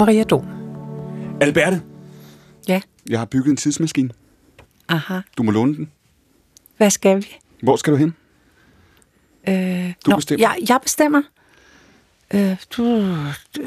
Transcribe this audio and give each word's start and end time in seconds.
Maria 0.00 0.24
Do. 0.24 0.44
Alberte, 1.40 1.82
Ja. 2.68 2.80
jeg 3.10 3.18
har 3.18 3.26
bygget 3.26 3.50
en 3.50 3.56
tidsmaskine. 3.56 4.10
Aha. 4.88 5.20
Du 5.36 5.42
må 5.42 5.50
låne 5.50 5.74
den. 5.76 5.90
Hvad 6.76 6.90
skal 6.90 7.16
vi? 7.16 7.26
Hvor 7.62 7.76
skal 7.76 7.92
du 7.92 7.98
hen? 7.98 8.14
Øh, 9.48 9.92
Du 10.06 10.16
bestemmer. 10.16 10.46
Jeg, 10.48 10.56
jeg 10.68 10.78
bestemmer. 10.82 11.22
Øh, 12.34 12.56
du... 12.76 12.84
du 13.56 13.62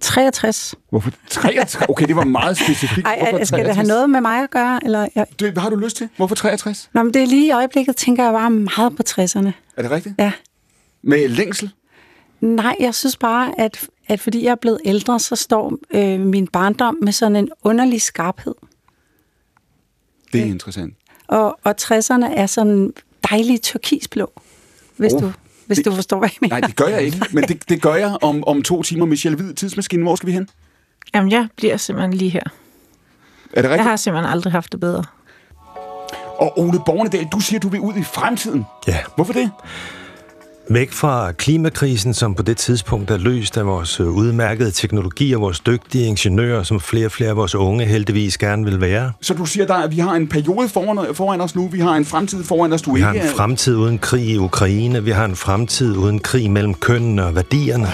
63. 0.00 0.74
Hvorfor 0.90 1.10
63? 1.28 1.84
Okay, 1.88 2.06
det 2.06 2.16
var 2.16 2.24
meget 2.24 2.56
specifikt. 2.56 3.06
Ej, 3.06 3.18
Hvorfor 3.30 3.44
skal 3.44 3.58
det 3.58 3.66
63? 3.66 3.76
have 3.76 3.86
noget 3.86 4.10
med 4.10 4.20
mig 4.20 4.42
at 4.42 4.50
gøre? 4.50 4.80
Eller, 4.84 5.08
jeg... 5.14 5.26
Det, 5.40 5.52
hvad 5.52 5.62
har 5.62 5.70
du 5.70 5.76
lyst 5.76 5.96
til? 5.96 6.08
Hvorfor 6.16 6.34
63? 6.34 6.90
Nå, 6.94 7.02
men 7.02 7.14
det 7.14 7.22
er 7.22 7.26
lige 7.26 7.46
i 7.46 7.50
øjeblikket, 7.50 7.96
tænker 7.96 8.24
jeg 8.24 8.32
bare 8.32 8.50
meget 8.50 8.96
på 8.96 9.02
60'erne. 9.08 9.50
Er 9.76 9.82
det 9.82 9.90
rigtigt? 9.90 10.14
Ja. 10.18 10.32
Med 11.02 11.28
længsel? 11.28 11.70
Nej, 12.40 12.76
jeg 12.80 12.94
synes 12.94 13.16
bare, 13.16 13.60
at, 13.60 13.88
at 14.08 14.20
fordi 14.20 14.44
jeg 14.44 14.50
er 14.50 14.54
blevet 14.54 14.80
ældre, 14.84 15.20
så 15.20 15.36
står 15.36 15.72
øh, 15.90 16.20
min 16.20 16.46
barndom 16.46 16.98
med 17.02 17.12
sådan 17.12 17.36
en 17.36 17.48
underlig 17.64 18.02
skarphed. 18.02 18.54
Det 20.32 20.40
er 20.40 20.44
interessant. 20.44 20.94
Og, 21.28 21.58
og 21.64 21.74
60'erne 21.80 22.24
er 22.36 22.46
sådan 22.46 22.92
dejlig 23.30 23.62
turkisblå, 23.62 24.32
hvis, 24.96 25.12
Oh, 25.12 25.22
du, 25.22 25.32
hvis 25.66 25.76
det- 25.78 25.84
du 25.84 25.94
forstår, 25.94 26.18
hvad 26.18 26.28
jeg 26.32 26.38
mener. 26.40 26.58
Nej, 26.60 26.66
det 26.68 26.76
gør 26.76 26.86
jeg 26.86 27.02
ikke. 27.02 27.26
Men 27.32 27.44
det, 27.44 27.68
det 27.68 27.82
gør 27.82 27.94
jeg 27.94 28.16
om, 28.22 28.44
om 28.46 28.62
to 28.62 28.82
timer. 28.82 29.06
Michelle 29.06 29.36
Hvid, 29.36 29.54
tidsmaskinen. 29.54 30.02
Hvor 30.06 30.14
skal 30.16 30.26
vi 30.26 30.32
hen? 30.32 30.48
Jamen, 31.14 31.32
jeg 31.32 31.48
bliver 31.56 31.76
simpelthen 31.76 32.14
lige 32.14 32.30
her. 32.30 32.40
Er 32.40 32.48
det 33.54 33.62
Jeg 33.62 33.70
rigtigt? 33.70 33.88
har 33.88 33.96
simpelthen 33.96 34.32
aldrig 34.32 34.52
haft 34.52 34.72
det 34.72 34.80
bedre. 34.80 35.04
Og 36.38 36.58
Ole 36.58 36.78
Bornedal, 36.86 37.26
du 37.32 37.40
siger, 37.40 37.60
du 37.60 37.68
vil 37.68 37.80
ud 37.80 37.94
i 37.96 38.02
fremtiden. 38.02 38.64
Ja. 38.88 38.98
Hvorfor 39.16 39.32
det? 39.32 39.50
Væk 40.72 40.92
fra 40.92 41.32
klimakrisen, 41.32 42.14
som 42.14 42.34
på 42.34 42.42
det 42.42 42.56
tidspunkt 42.56 43.10
er 43.10 43.18
løst 43.18 43.56
af 43.56 43.66
vores 43.66 44.00
øh, 44.00 44.06
udmærkede 44.06 44.70
teknologi 44.70 45.32
og 45.32 45.40
vores 45.40 45.60
dygtige 45.60 46.06
ingeniører, 46.06 46.62
som 46.62 46.80
flere 46.80 47.06
og 47.06 47.12
flere 47.12 47.30
af 47.30 47.36
vores 47.36 47.54
unge 47.54 47.84
heldigvis 47.86 48.38
gerne 48.38 48.64
vil 48.64 48.80
være. 48.80 49.12
Så 49.20 49.34
du 49.34 49.46
siger, 49.46 49.66
der, 49.66 49.74
at 49.74 49.90
vi 49.90 49.98
har 49.98 50.14
en 50.14 50.28
periode 50.28 50.68
foran, 50.68 51.14
foran 51.14 51.40
os 51.40 51.54
nu. 51.54 51.68
Vi 51.68 51.80
har 51.80 51.94
en 51.96 52.04
fremtid 52.04 52.44
foran 52.44 52.72
os, 52.72 52.82
du 52.82 52.92
Vi 52.92 52.98
ikke 52.98 53.06
har 53.06 53.14
en 53.14 53.36
fremtid 53.36 53.76
uden 53.76 53.98
krig 53.98 54.24
i 54.24 54.38
Ukraine. 54.38 55.04
Vi 55.04 55.10
har 55.10 55.24
en 55.24 55.36
fremtid 55.36 55.96
uden 55.96 56.18
krig 56.18 56.50
mellem 56.50 56.74
kønnene 56.74 57.24
og 57.24 57.34
værdierne. 57.34 57.88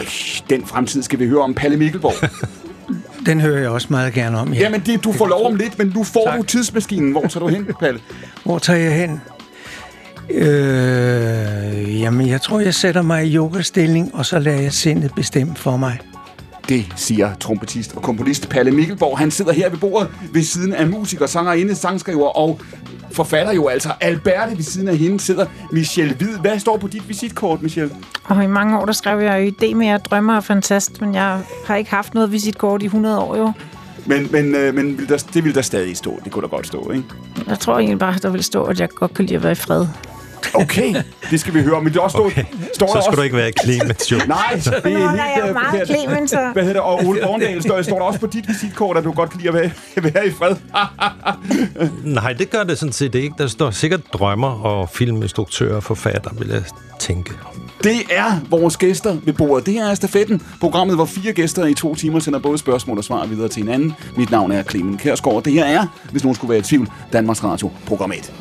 Den 0.50 0.66
fremtid 0.66 1.02
skal 1.02 1.18
vi 1.18 1.26
høre 1.28 1.40
om 1.40 1.54
Palle 1.54 1.76
Mikkelborg. 1.76 2.30
Den 3.26 3.40
hører 3.40 3.60
jeg 3.60 3.68
også 3.70 3.86
meget 3.90 4.12
gerne 4.12 4.38
om. 4.38 4.52
Ja. 4.52 4.60
Jamen, 4.60 4.80
det, 4.86 5.04
du 5.04 5.12
får 5.12 5.26
lov 5.26 5.46
om 5.46 5.54
lidt, 5.56 5.78
men 5.78 5.92
nu 5.94 6.04
får 6.04 6.24
Tak. 6.26 6.38
du 6.38 6.42
tidsmaskinen. 6.42 7.12
Hvor 7.12 7.26
tager 7.26 7.46
du 7.46 7.48
hen, 7.48 7.68
Palle? 7.80 8.00
Hvor 8.44 8.58
tager 8.58 8.78
jeg 8.78 8.96
hen? 8.96 9.20
Øh, 10.30 12.00
jamen, 12.00 12.28
jeg 12.28 12.40
tror, 12.42 12.60
jeg 12.60 12.74
sætter 12.74 13.02
mig 13.02 13.26
i 13.26 13.36
yogastilling, 13.36 14.14
og 14.14 14.26
så 14.26 14.38
lader 14.38 14.60
jeg 14.60 14.72
sindet 14.72 15.14
bestemme 15.14 15.56
for 15.56 15.76
mig. 15.76 15.98
Det 16.68 16.86
siger 16.96 17.34
trompetist 17.34 17.96
og 17.96 18.02
komponist 18.02 18.48
Palle 18.48 18.70
Mikkelborg. 18.70 19.18
Han 19.18 19.30
sidder 19.30 19.52
her 19.52 19.70
ved 19.70 19.78
bordet 19.78 20.08
ved 20.32 20.42
siden 20.42 20.72
af 20.72 20.86
musiker, 20.86 21.26
sangerinde, 21.26 21.74
sangskriver 21.74 22.28
og 22.38 22.60
forfatter 23.12 23.52
jo 23.52 23.68
altså. 23.68 23.92
Alberte 24.00 24.56
ved 24.56 24.64
siden 24.64 24.88
af 24.88 24.96
hende 24.96 25.20
sidder 25.20 25.46
Michelle 25.72 26.14
Hvid. 26.14 26.38
Hvad 26.38 26.58
står 26.58 26.76
på 26.76 26.88
dit 26.88 27.08
visitkort, 27.08 27.62
Michelle? 27.62 27.94
Og 28.24 28.44
i 28.44 28.46
mange 28.46 28.78
år, 28.78 28.84
der 28.84 28.92
skrev 28.92 29.20
jeg 29.20 29.46
jo 29.46 29.52
idé 29.52 29.74
med, 29.74 29.86
at 29.86 30.04
drømmer 30.04 30.36
er 30.36 30.40
fantast, 30.40 31.00
men 31.00 31.14
jeg 31.14 31.40
har 31.66 31.76
ikke 31.76 31.90
haft 31.90 32.14
noget 32.14 32.32
visitkort 32.32 32.82
i 32.82 32.86
100 32.86 33.18
år 33.18 33.36
jo. 33.36 33.52
Men, 34.06 34.28
men, 34.32 34.54
øh, 34.54 34.74
men 34.74 34.98
vil 34.98 35.08
der, 35.08 35.26
det 35.34 35.44
vil 35.44 35.54
der 35.54 35.62
stadig 35.62 35.96
stå. 35.96 36.20
Det 36.24 36.32
kunne 36.32 36.42
der 36.42 36.48
godt 36.48 36.66
stå, 36.66 36.90
ikke? 36.90 37.04
Jeg 37.48 37.58
tror 37.58 37.78
egentlig 37.78 37.98
bare, 37.98 38.14
der 38.22 38.30
vil 38.30 38.44
stå, 38.44 38.64
at 38.64 38.80
jeg 38.80 38.88
godt 38.88 39.14
kan 39.14 39.24
lide 39.24 39.36
at 39.36 39.42
være 39.42 39.52
i 39.52 39.54
fred. 39.54 39.86
Okay, 40.54 40.94
det 41.30 41.40
skal 41.40 41.54
vi 41.54 41.62
høre. 41.62 41.82
Men 41.82 41.92
det 41.92 42.00
også 42.00 42.14
stå, 42.16 42.24
Okay. 42.26 42.44
står 42.74 42.86
Så 42.86 42.94
der 42.94 43.00
skal 43.00 43.08
også... 43.10 43.10
du 43.16 43.22
ikke 43.22 43.36
være 43.36 43.52
Clemens, 43.62 44.12
jo. 44.12 44.16
Nej, 44.26 44.36
det 44.54 44.66
er 44.66 44.72
holder 44.72 45.22
helt 45.22 45.36
jeg 45.36 45.44
øh, 45.48 45.54
meget. 45.54 45.88
Clemens, 45.88 46.30
så- 46.30 46.50
Hvad 46.52 46.62
hedder 46.62 46.80
det? 46.80 46.82
Og 46.82 47.04
Ole 47.06 47.20
Borndal, 47.22 47.62
står, 47.62 47.82
står 47.82 47.96
der 47.98 48.04
også 48.04 48.20
på 48.20 48.26
dit 48.26 48.48
visitkort, 48.48 48.96
at 48.96 49.04
du 49.04 49.12
godt 49.12 49.30
kan 49.30 49.40
lide 49.40 49.48
at 49.48 49.54
være, 49.54 49.70
være 50.14 50.26
i 50.26 50.30
fred? 50.30 50.56
Nej, 52.04 52.32
det 52.32 52.50
gør 52.50 52.64
det 52.64 52.78
sådan 52.78 52.92
set 52.92 53.14
ikke. 53.14 53.34
Der 53.38 53.46
står 53.46 53.70
sikkert 53.70 54.00
drømmer 54.12 54.48
og 54.64 54.88
filminstruktører 54.90 55.76
og 55.76 55.82
forfatter, 55.82 56.30
vil 56.38 56.48
jeg 56.48 56.62
tænke. 56.98 57.30
Det 57.84 57.96
er 58.10 58.40
vores 58.50 58.76
gæster 58.76 59.16
ved 59.24 59.32
bordet. 59.32 59.66
Det 59.66 59.74
her 59.74 59.86
er 59.86 59.94
Stafetten, 59.94 60.42
programmet, 60.60 60.96
hvor 60.96 61.04
fire 61.04 61.32
gæster 61.32 61.66
i 61.66 61.74
to 61.74 61.94
timer 61.94 62.18
sender 62.20 62.38
både 62.38 62.58
spørgsmål 62.58 62.98
og 62.98 63.04
svar 63.04 63.26
videre 63.26 63.48
til 63.48 63.62
hinanden. 63.62 63.94
Mit 64.16 64.30
navn 64.30 64.52
er 64.52 64.62
Clemen 64.62 64.96
Kærsgaard. 64.98 65.42
Det 65.42 65.52
her 65.52 65.64
er, 65.64 65.86
hvis 66.10 66.22
nogen 66.24 66.34
skulle 66.34 66.48
være 66.50 66.58
i 66.58 66.62
tvivl, 66.62 66.88
Danmarks 67.12 67.44
Radio, 67.44 67.70
program 67.86 68.12
1. 68.12 68.32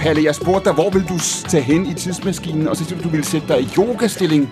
Palle, 0.00 0.24
jeg 0.24 0.34
spurgte 0.34 0.64
dig, 0.64 0.72
hvor 0.74 0.90
vil 0.90 1.02
du 1.08 1.18
tage 1.48 1.62
hen 1.62 1.86
i 1.86 1.94
tidsmaskinen, 1.94 2.68
og 2.68 2.76
så 2.76 2.84
siger 2.84 2.98
du, 2.98 3.04
du 3.04 3.08
ville 3.08 3.26
sætte 3.26 3.48
dig 3.48 3.60
i 3.60 3.68
yogastilling. 3.78 4.50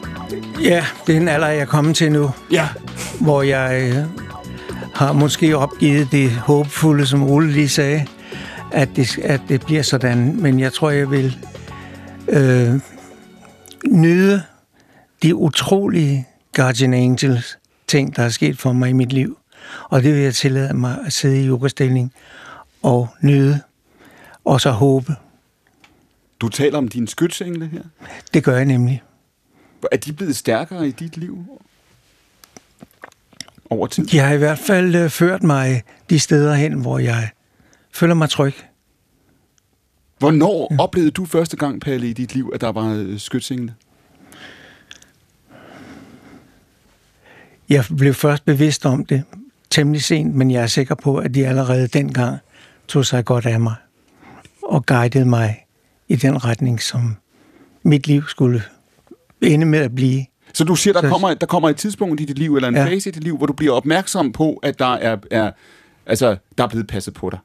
Ja, 0.63 0.85
det 1.07 1.17
er 1.17 1.21
en 1.21 1.29
alder, 1.29 1.47
jeg 1.47 1.59
er 1.59 1.65
kommet 1.65 1.97
til 1.97 2.13
nu, 2.13 2.31
Ja, 2.51 2.69
hvor 3.21 3.43
jeg 3.43 3.91
øh, 3.91 4.05
har 4.95 5.13
måske 5.13 5.57
opgivet 5.57 6.09
det 6.13 6.31
håbefulde, 6.31 7.07
som 7.07 7.23
Ole 7.23 7.53
lige 7.53 7.69
sagde, 7.69 8.07
at 8.73 8.89
det, 8.97 9.19
at 9.19 9.41
det 9.49 9.61
bliver 9.67 9.83
sådan. 9.83 10.43
Men 10.43 10.61
jeg 10.61 10.73
tror, 10.73 10.91
jeg 10.91 11.11
vil 11.11 11.39
øh, 12.29 12.81
nyde 13.87 14.43
de 15.23 15.35
utrolige 15.35 16.27
Guardian 16.57 16.95
Angels 16.95 17.59
ting, 17.87 18.17
der 18.17 18.23
er 18.23 18.29
sket 18.29 18.59
for 18.59 18.73
mig 18.73 18.91
i 18.91 18.93
mit 18.93 19.13
liv. 19.13 19.39
Og 19.91 20.03
det 20.03 20.15
vil 20.15 20.23
jeg 20.23 20.35
tillade 20.35 20.75
mig 20.75 20.99
at 21.07 21.13
sidde 21.13 21.43
i 21.43 21.49
yogastilling 21.49 22.13
og 22.83 23.09
nyde, 23.23 23.61
og 24.45 24.61
så 24.61 24.71
håbe. 24.71 25.15
Du 26.41 26.49
taler 26.49 26.79
om 26.79 26.89
dine 26.89 27.09
skytsengle 27.09 27.67
her. 27.67 27.83
Det 28.35 28.45
gør 28.45 28.57
jeg 28.57 28.65
nemlig. 28.65 29.03
Er 29.93 29.97
de 29.97 30.13
blevet 30.13 30.37
stærkere 30.37 30.89
i 30.89 30.91
dit 30.91 31.17
liv 31.17 31.59
over 33.71 33.87
tid? 33.87 34.07
De 34.07 34.19
har 34.19 34.33
i 34.33 34.37
hvert 34.37 34.59
fald 34.59 34.95
øh, 34.95 35.11
ført 35.11 35.43
mig 35.43 35.83
de 36.11 36.19
steder 36.19 36.55
hen, 36.55 36.73
hvor 36.73 36.99
jeg 36.99 37.31
føler 37.93 38.15
mig 38.15 38.31
tryg. 38.31 38.55
Hvornår 40.19 40.75
oplevede 40.79 41.11
du 41.11 41.25
første 41.25 41.57
gang, 41.57 41.81
Palle, 41.81 42.09
i 42.09 42.13
dit 42.13 42.35
liv, 42.35 42.51
at 42.55 42.61
der 42.61 42.73
var 42.73 42.95
øh, 42.95 43.19
skytsengle? 43.19 43.75
Jeg 47.69 47.85
blev 47.97 48.15
først 48.15 48.45
bevidst 48.45 48.87
om 48.87 49.05
det 49.05 49.25
temmelig 49.71 50.03
sent, 50.03 50.35
men 50.35 50.51
jeg 50.51 50.63
er 50.63 50.67
sikker 50.67 50.95
på, 50.95 51.17
at 51.17 51.35
de 51.35 51.47
allerede 51.47 51.89
dengang 51.89 52.39
tog 52.89 53.07
sig 53.07 53.25
godt 53.25 53.47
af 53.47 53.61
mig 53.61 53.75
og 54.63 54.87
guidede 54.87 55.25
mig 55.25 55.65
i 56.09 56.17
den 56.17 56.45
retning, 56.45 56.83
som 56.83 57.17
mit 57.83 58.07
liv 58.07 58.23
skulle 58.29 58.63
ende 59.41 59.67
med 59.67 59.79
at 59.79 59.95
blive. 59.95 60.25
Så 60.55 60.65
du 60.65 60.75
siger, 60.75 60.95
der 61.01 61.09
kommer, 61.09 61.35
der 61.35 61.47
kommer 61.47 61.69
et 61.69 61.77
tidspunkt 61.77 62.21
i 62.21 62.25
dit 62.25 62.39
liv, 62.39 62.57
eller 62.57 62.69
en 62.69 62.75
Ja. 62.75 62.85
fase 62.87 63.09
i 63.11 63.13
dit 63.13 63.25
liv, 63.25 63.37
hvor 63.37 63.47
du 63.47 63.53
bliver 63.53 63.73
opmærksom 63.75 64.33
på, 64.33 64.55
at 64.63 64.79
der 64.79 64.95
er, 64.95 65.17
er, 65.31 65.51
altså, 66.07 66.37
der 66.59 66.65
er 66.65 66.69
blevet 66.69 66.87
passet 66.87 67.15
på 67.15 67.31
dig. 67.31 67.39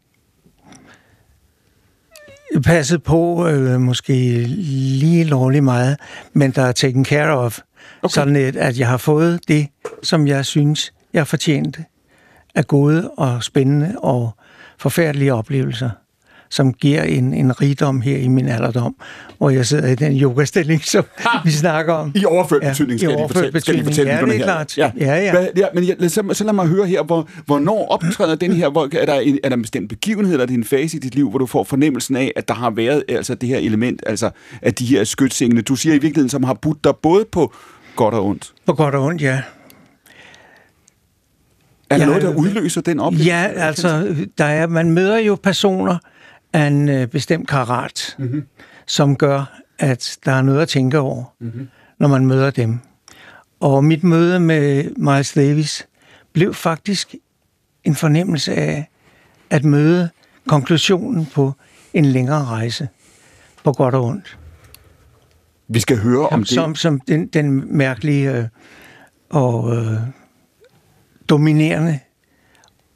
Passet 2.63 3.03
på 3.03 3.47
øh, 3.47 3.79
måske 3.81 4.13
lige 4.47 5.23
lovligt 5.23 5.63
meget, 5.63 5.97
men 6.33 6.51
der 6.51 6.61
er 6.61 6.71
taken 6.71 7.05
care 7.05 7.37
of. 7.37 7.59
Okay. 8.01 8.13
Sådan 8.13 8.35
et, 8.35 8.55
at 8.55 8.79
jeg 8.79 8.87
har 8.87 8.97
fået 8.97 9.39
det, 9.47 9.67
som 10.03 10.27
jeg 10.27 10.45
synes, 10.45 10.93
jeg 11.13 11.27
fortjente 11.27 11.85
af 12.55 12.67
gode 12.67 13.09
og 13.11 13.43
spændende 13.43 13.95
og 13.97 14.37
forfærdelige 14.77 15.33
oplevelser, 15.33 15.89
som 16.53 16.73
giver 16.73 17.03
en, 17.03 17.33
en 17.33 17.61
rigdom 17.61 18.01
her 18.01 18.17
i 18.17 18.27
min 18.27 18.47
alderdom, 18.47 18.95
hvor 19.37 19.49
jeg 19.49 19.65
sidder 19.65 19.87
i 19.87 19.95
den 19.95 20.19
yogastilling, 20.21 20.83
som 20.85 21.03
vi 21.45 21.51
snakker 21.51 21.93
om. 21.93 22.11
I 22.15 22.25
overført 22.25 22.63
Ja, 22.63 22.69
betydning, 22.69 22.95
i 22.95 22.97
skal, 22.99 23.07
jeg 23.09 23.15
lige 23.17 23.19
overført 23.23 23.35
fortælle, 23.37 23.61
skal 23.61 23.75
jeg 23.75 23.83
lige 23.83 23.89
betydning. 23.89 24.17
fortælle 24.17 24.33
Ja, 24.33 24.33
det 24.33 24.41
er 24.41 24.43
klart. 24.43 24.77
Ja, 24.77 24.91
Ja, 24.99 25.15
ja. 25.23 25.31
Hvad, 25.31 25.47
ja 25.57 25.65
men 25.73 25.87
jeg, 25.87 26.11
så, 26.11 26.23
så 26.33 26.43
lad 26.43 26.53
mig 26.53 26.67
høre 26.67 26.85
her, 26.87 27.03
hvor, 27.03 27.29
hvornår 27.45 27.87
optræder 27.87 28.35
den 28.35 28.53
her, 28.53 28.69
hvor, 28.69 28.89
er, 29.01 29.05
der 29.05 29.19
en, 29.19 29.39
er 29.43 29.49
der 29.49 29.55
en 29.55 29.61
bestemt 29.61 29.89
begivenhed, 29.89 30.33
eller 30.33 30.43
er 30.43 30.47
det 30.47 30.53
en 30.53 30.63
fase 30.63 30.97
i 30.97 30.99
dit 30.99 31.15
liv, 31.15 31.29
hvor 31.29 31.39
du 31.39 31.45
får 31.45 31.63
fornemmelsen 31.63 32.15
af, 32.15 32.31
at 32.35 32.47
der 32.47 32.53
har 32.53 32.69
været 32.69 33.03
altså, 33.09 33.35
det 33.35 33.49
her 33.49 33.57
element, 33.57 34.03
altså 34.07 34.29
at 34.61 34.79
de 34.79 34.85
her 34.85 35.03
skytsengle, 35.03 35.61
du 35.61 35.75
siger 35.75 35.93
i 35.95 35.97
virkeligheden, 35.97 36.29
som 36.29 36.43
har 36.43 36.53
budt 36.53 36.83
dig 36.83 36.93
både 36.95 37.25
på 37.31 37.53
godt 37.95 38.13
og 38.13 38.25
ondt. 38.25 38.51
På 38.65 38.73
godt 38.73 38.95
og 38.95 39.03
ondt, 39.03 39.21
ja. 39.21 39.41
Er 41.89 41.97
der 41.97 42.03
Ja, 42.03 42.05
noget, 42.09 42.21
der 42.21 42.35
udløser 42.35 42.81
den 42.81 42.99
oplevelse? 42.99 43.29
Ja, 43.31 43.47
altså, 43.55 44.15
der 44.37 44.45
er, 44.45 44.67
man 44.67 44.91
møder 44.91 45.17
jo 45.17 45.37
personer 45.43 45.97
af 46.53 46.67
en 46.67 46.89
øh, 46.89 47.07
bestemt 47.07 47.47
karat, 47.47 48.15
mm-hmm. 48.19 48.43
som 48.87 49.15
gør, 49.15 49.59
at 49.79 50.17
der 50.25 50.31
er 50.31 50.41
noget 50.41 50.61
at 50.61 50.67
tænke 50.67 50.99
over, 50.99 51.23
mm-hmm. 51.39 51.69
når 51.99 52.07
man 52.07 52.25
møder 52.25 52.51
dem. 52.51 52.79
Og 53.59 53.83
mit 53.83 54.03
møde 54.03 54.39
med 54.39 54.89
Miles 54.97 55.33
Davis 55.33 55.87
blev 56.33 56.53
faktisk 56.53 57.15
en 57.83 57.95
fornemmelse 57.95 58.53
af 58.55 58.89
at 59.49 59.63
møde 59.63 60.09
konklusionen 60.47 61.25
på 61.25 61.53
en 61.93 62.05
længere 62.05 62.45
rejse, 62.45 62.89
på 63.63 63.71
godt 63.71 63.95
og 63.95 64.03
ondt. 64.03 64.37
Vi 65.67 65.79
skal 65.79 65.97
høre 65.97 66.27
om 66.27 66.29
Som, 66.29 66.39
det. 66.43 66.49
som, 66.49 66.75
som 66.75 66.99
den, 66.99 67.27
den 67.27 67.77
mærkelige 67.77 68.31
øh, 68.37 68.45
og 69.29 69.75
øh, 69.75 69.97
dominerende 71.29 71.99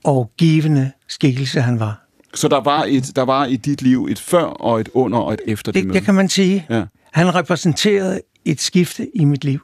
og 0.04 0.32
givende 0.38 0.92
skikkelse 1.08 1.62
han 1.62 1.80
var. 1.80 2.07
Så 2.38 2.48
der 2.48 2.62
var, 2.62 2.86
et, 2.88 3.16
der 3.16 3.22
var 3.22 3.46
i 3.46 3.56
dit 3.56 3.82
liv 3.82 4.08
et 4.12 4.20
før 4.20 4.44
og 4.44 4.80
et 4.80 4.90
under 4.94 5.20
og 5.20 5.34
et 5.34 5.42
efter 5.48 5.72
det, 5.72 5.84
det, 5.84 5.94
det 5.94 6.04
kan 6.04 6.16
man 6.16 6.30
sige. 6.30 6.66
Ja. 6.70 6.84
Han 7.12 7.36
repræsenterede 7.36 8.22
et 8.46 8.62
skifte 8.62 9.18
i 9.18 9.26
mit 9.26 9.44
liv. 9.44 9.60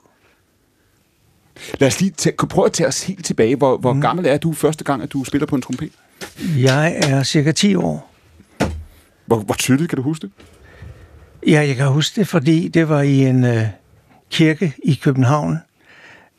Lad 1.79 1.87
os 1.87 2.01
lige 2.01 2.11
tage, 2.11 2.35
prøve 2.35 2.65
at 2.65 2.73
tage 2.73 2.87
os 2.87 3.03
helt 3.03 3.25
tilbage. 3.25 3.55
Hvor, 3.55 3.77
hvor 3.77 3.93
mm. 3.93 4.01
gammel 4.01 4.25
er 4.25 4.37
du 4.37 4.53
første 4.53 4.83
gang, 4.83 5.03
at 5.03 5.13
du 5.13 5.23
spiller 5.23 5.45
på 5.45 5.55
en 5.55 5.61
trompet? 5.61 5.91
Jeg 6.57 6.95
er 7.03 7.23
cirka 7.23 7.51
10 7.51 7.75
år. 7.75 8.11
Hvor, 9.25 9.37
hvor 9.37 9.55
tydeligt 9.55 9.89
kan 9.89 9.97
du 9.97 10.03
huske 10.03 10.27
det? 10.27 10.31
Ja, 11.47 11.65
jeg 11.67 11.75
kan 11.75 11.87
huske 11.87 12.19
det, 12.19 12.27
fordi 12.27 12.67
det 12.67 12.89
var 12.89 13.01
i 13.01 13.25
en 13.25 13.43
øh, 13.43 13.67
kirke 14.29 14.73
i 14.83 14.93
København, 14.93 15.57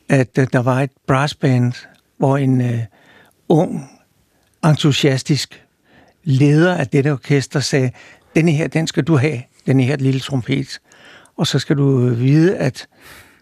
at 0.09 0.37
øh, 0.39 0.47
der 0.53 0.59
var 0.59 0.81
et 0.81 0.91
brassband, 1.07 1.73
hvor 2.17 2.37
en 2.37 2.61
øh, 2.61 2.79
ung, 3.49 3.89
entusiastisk 4.65 5.64
leder 6.25 6.75
af 6.75 6.87
dette 6.87 7.11
orkester 7.11 7.59
sagde, 7.59 7.91
denne 8.35 8.51
her, 8.51 8.67
den 8.67 8.87
skal 8.87 9.03
du 9.03 9.17
have, 9.17 9.41
denne 9.65 9.83
her 9.83 9.95
lille 9.95 10.19
trompet. 10.19 10.79
Og 11.37 11.47
så 11.47 11.59
skal 11.59 11.77
du 11.77 12.09
vide, 12.09 12.57
at 12.57 12.87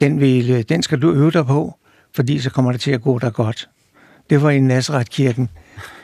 den, 0.01 0.19
vil, 0.19 0.69
den 0.69 0.83
skal 0.83 1.01
du 1.01 1.11
øve 1.11 1.31
dig 1.31 1.45
på, 1.45 1.77
fordi 2.15 2.39
så 2.39 2.49
kommer 2.49 2.71
det 2.71 2.81
til 2.81 2.91
at 2.91 3.01
gå 3.01 3.19
dig 3.19 3.33
godt. 3.33 3.69
Det 4.29 4.41
var 4.41 4.49
i 4.49 4.59
Nazareth-kirken 4.59 5.49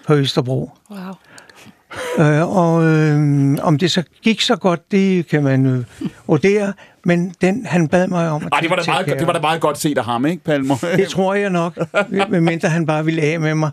på 0.08 0.14
Østerbro. 0.14 0.72
Wow. 0.92 1.00
Øh, 2.20 2.58
og 2.58 2.84
øh, 2.84 3.58
om 3.62 3.78
det 3.78 3.92
så 3.92 4.04
gik 4.22 4.42
så 4.42 4.56
godt, 4.56 4.92
det 4.92 5.28
kan 5.28 5.44
man 5.44 5.66
øh, 5.66 5.86
vurdere, 6.28 6.74
men 7.06 7.34
den, 7.42 7.66
han 7.66 7.88
bad 7.88 8.08
mig 8.08 8.30
om 8.30 8.44
at 8.46 8.50
Ej, 8.54 8.60
det 8.60 8.70
var 8.70 8.76
da 8.76 8.84
meget, 8.88 9.06
det 9.06 9.28
var 9.28 9.34
da 9.34 9.40
meget 9.40 9.62
godt 9.62 9.78
set 9.78 9.98
af 9.98 10.06
ham, 10.06 10.26
ikke, 10.26 10.44
Palmer? 10.44 10.76
det 10.98 11.08
tror 11.08 11.34
jeg 11.34 11.50
nok, 11.50 11.78
medmindre 12.30 12.70
han 12.70 12.86
bare 12.86 13.06
ville 13.06 13.22
af 13.22 13.40
med 13.40 13.56
mig. 13.56 13.72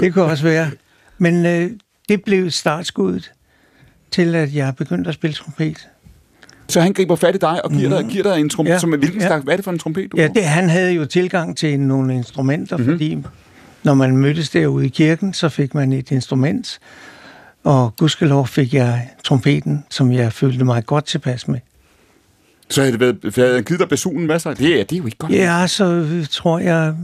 Det 0.00 0.14
kunne 0.14 0.24
også 0.24 0.44
være. 0.44 0.70
Men 1.18 1.46
øh, 1.46 1.70
det 2.08 2.22
blev 2.24 2.50
startskuddet 2.50 3.32
til, 4.10 4.34
at 4.34 4.54
jeg 4.54 4.76
begyndte 4.76 5.08
at 5.08 5.14
spille 5.14 5.34
trompet. 5.34 5.88
Så 6.68 6.80
han 6.80 6.92
griber 6.92 7.16
fat 7.16 7.34
i 7.34 7.38
dig 7.38 7.64
og 7.64 7.70
giver, 7.70 7.88
mm. 7.88 8.04
dig, 8.04 8.12
giver 8.12 8.22
dig 8.22 8.40
en 8.40 8.48
trompet, 8.48 8.70
ja. 8.70 8.74
Ja. 8.74 8.78
som 8.80 8.92
er 8.92 8.96
hvilken 8.96 9.20
Ja. 9.20 9.26
slags, 9.26 9.44
hvad 9.44 9.54
er 9.54 9.56
det 9.56 9.64
for 9.64 9.72
en 9.72 9.78
trompet, 9.78 10.12
du 10.12 10.16
Ja, 10.16 10.28
det, 10.28 10.44
han 10.44 10.68
havde 10.68 10.92
jo 10.92 11.04
tilgang 11.04 11.56
til 11.56 11.80
nogle 11.80 12.14
instrumenter, 12.14 12.76
mm-hmm. 12.76 12.92
fordi 12.92 13.18
når 13.82 13.94
man 13.94 14.16
mødtes 14.16 14.50
derude 14.50 14.86
i 14.86 14.88
kirken, 14.88 15.34
så 15.34 15.48
fik 15.48 15.74
man 15.74 15.92
et 15.92 16.10
instrument, 16.10 16.78
og 17.64 17.96
gudskelov 17.96 18.46
fik 18.46 18.74
jeg 18.74 19.08
trompeten, 19.24 19.84
som 19.90 20.12
jeg 20.12 20.32
følte 20.32 20.64
mig 20.64 20.86
godt 20.86 21.04
tilpas 21.06 21.48
med. 21.48 21.60
Så 22.70 22.80
havde 22.80 22.98
det 22.98 23.00
været, 23.00 23.34
havde 23.34 23.62
givet 23.62 23.80
dig 23.80 23.88
basunen 23.88 24.40
sig? 24.40 24.58
Det 24.58 24.80
er, 24.80 24.84
det 24.84 24.92
er 24.92 24.98
jo 24.98 25.04
ikke 25.04 25.18
godt. 25.18 25.32
Ja, 25.32 25.66
så 25.66 26.06
tror 26.30 26.58
jeg, 26.58 26.94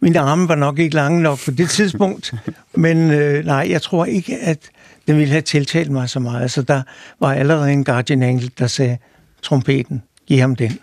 mine 0.00 0.20
arme 0.20 0.48
var 0.48 0.54
nok 0.54 0.78
ikke 0.78 0.94
lange 0.94 1.22
nok 1.22 1.38
på 1.44 1.50
det 1.50 1.70
tidspunkt, 1.78 2.34
men 2.74 3.10
øh, 3.10 3.44
nej, 3.44 3.66
jeg 3.70 3.82
tror 3.82 4.04
ikke, 4.04 4.38
at 4.38 4.70
den 5.06 5.16
ville 5.16 5.30
have 5.30 5.42
tiltalt 5.42 5.90
mig 5.90 6.10
så 6.10 6.20
meget. 6.20 6.50
Så 6.50 6.62
der 6.62 6.82
var 7.20 7.34
allerede 7.34 7.72
en 7.72 7.84
guardian 7.84 8.22
angel, 8.22 8.52
der 8.58 8.66
sagde, 8.66 8.98
trompeten, 9.42 10.02
giv 10.26 10.38
ham 10.38 10.56
den. 10.56 10.78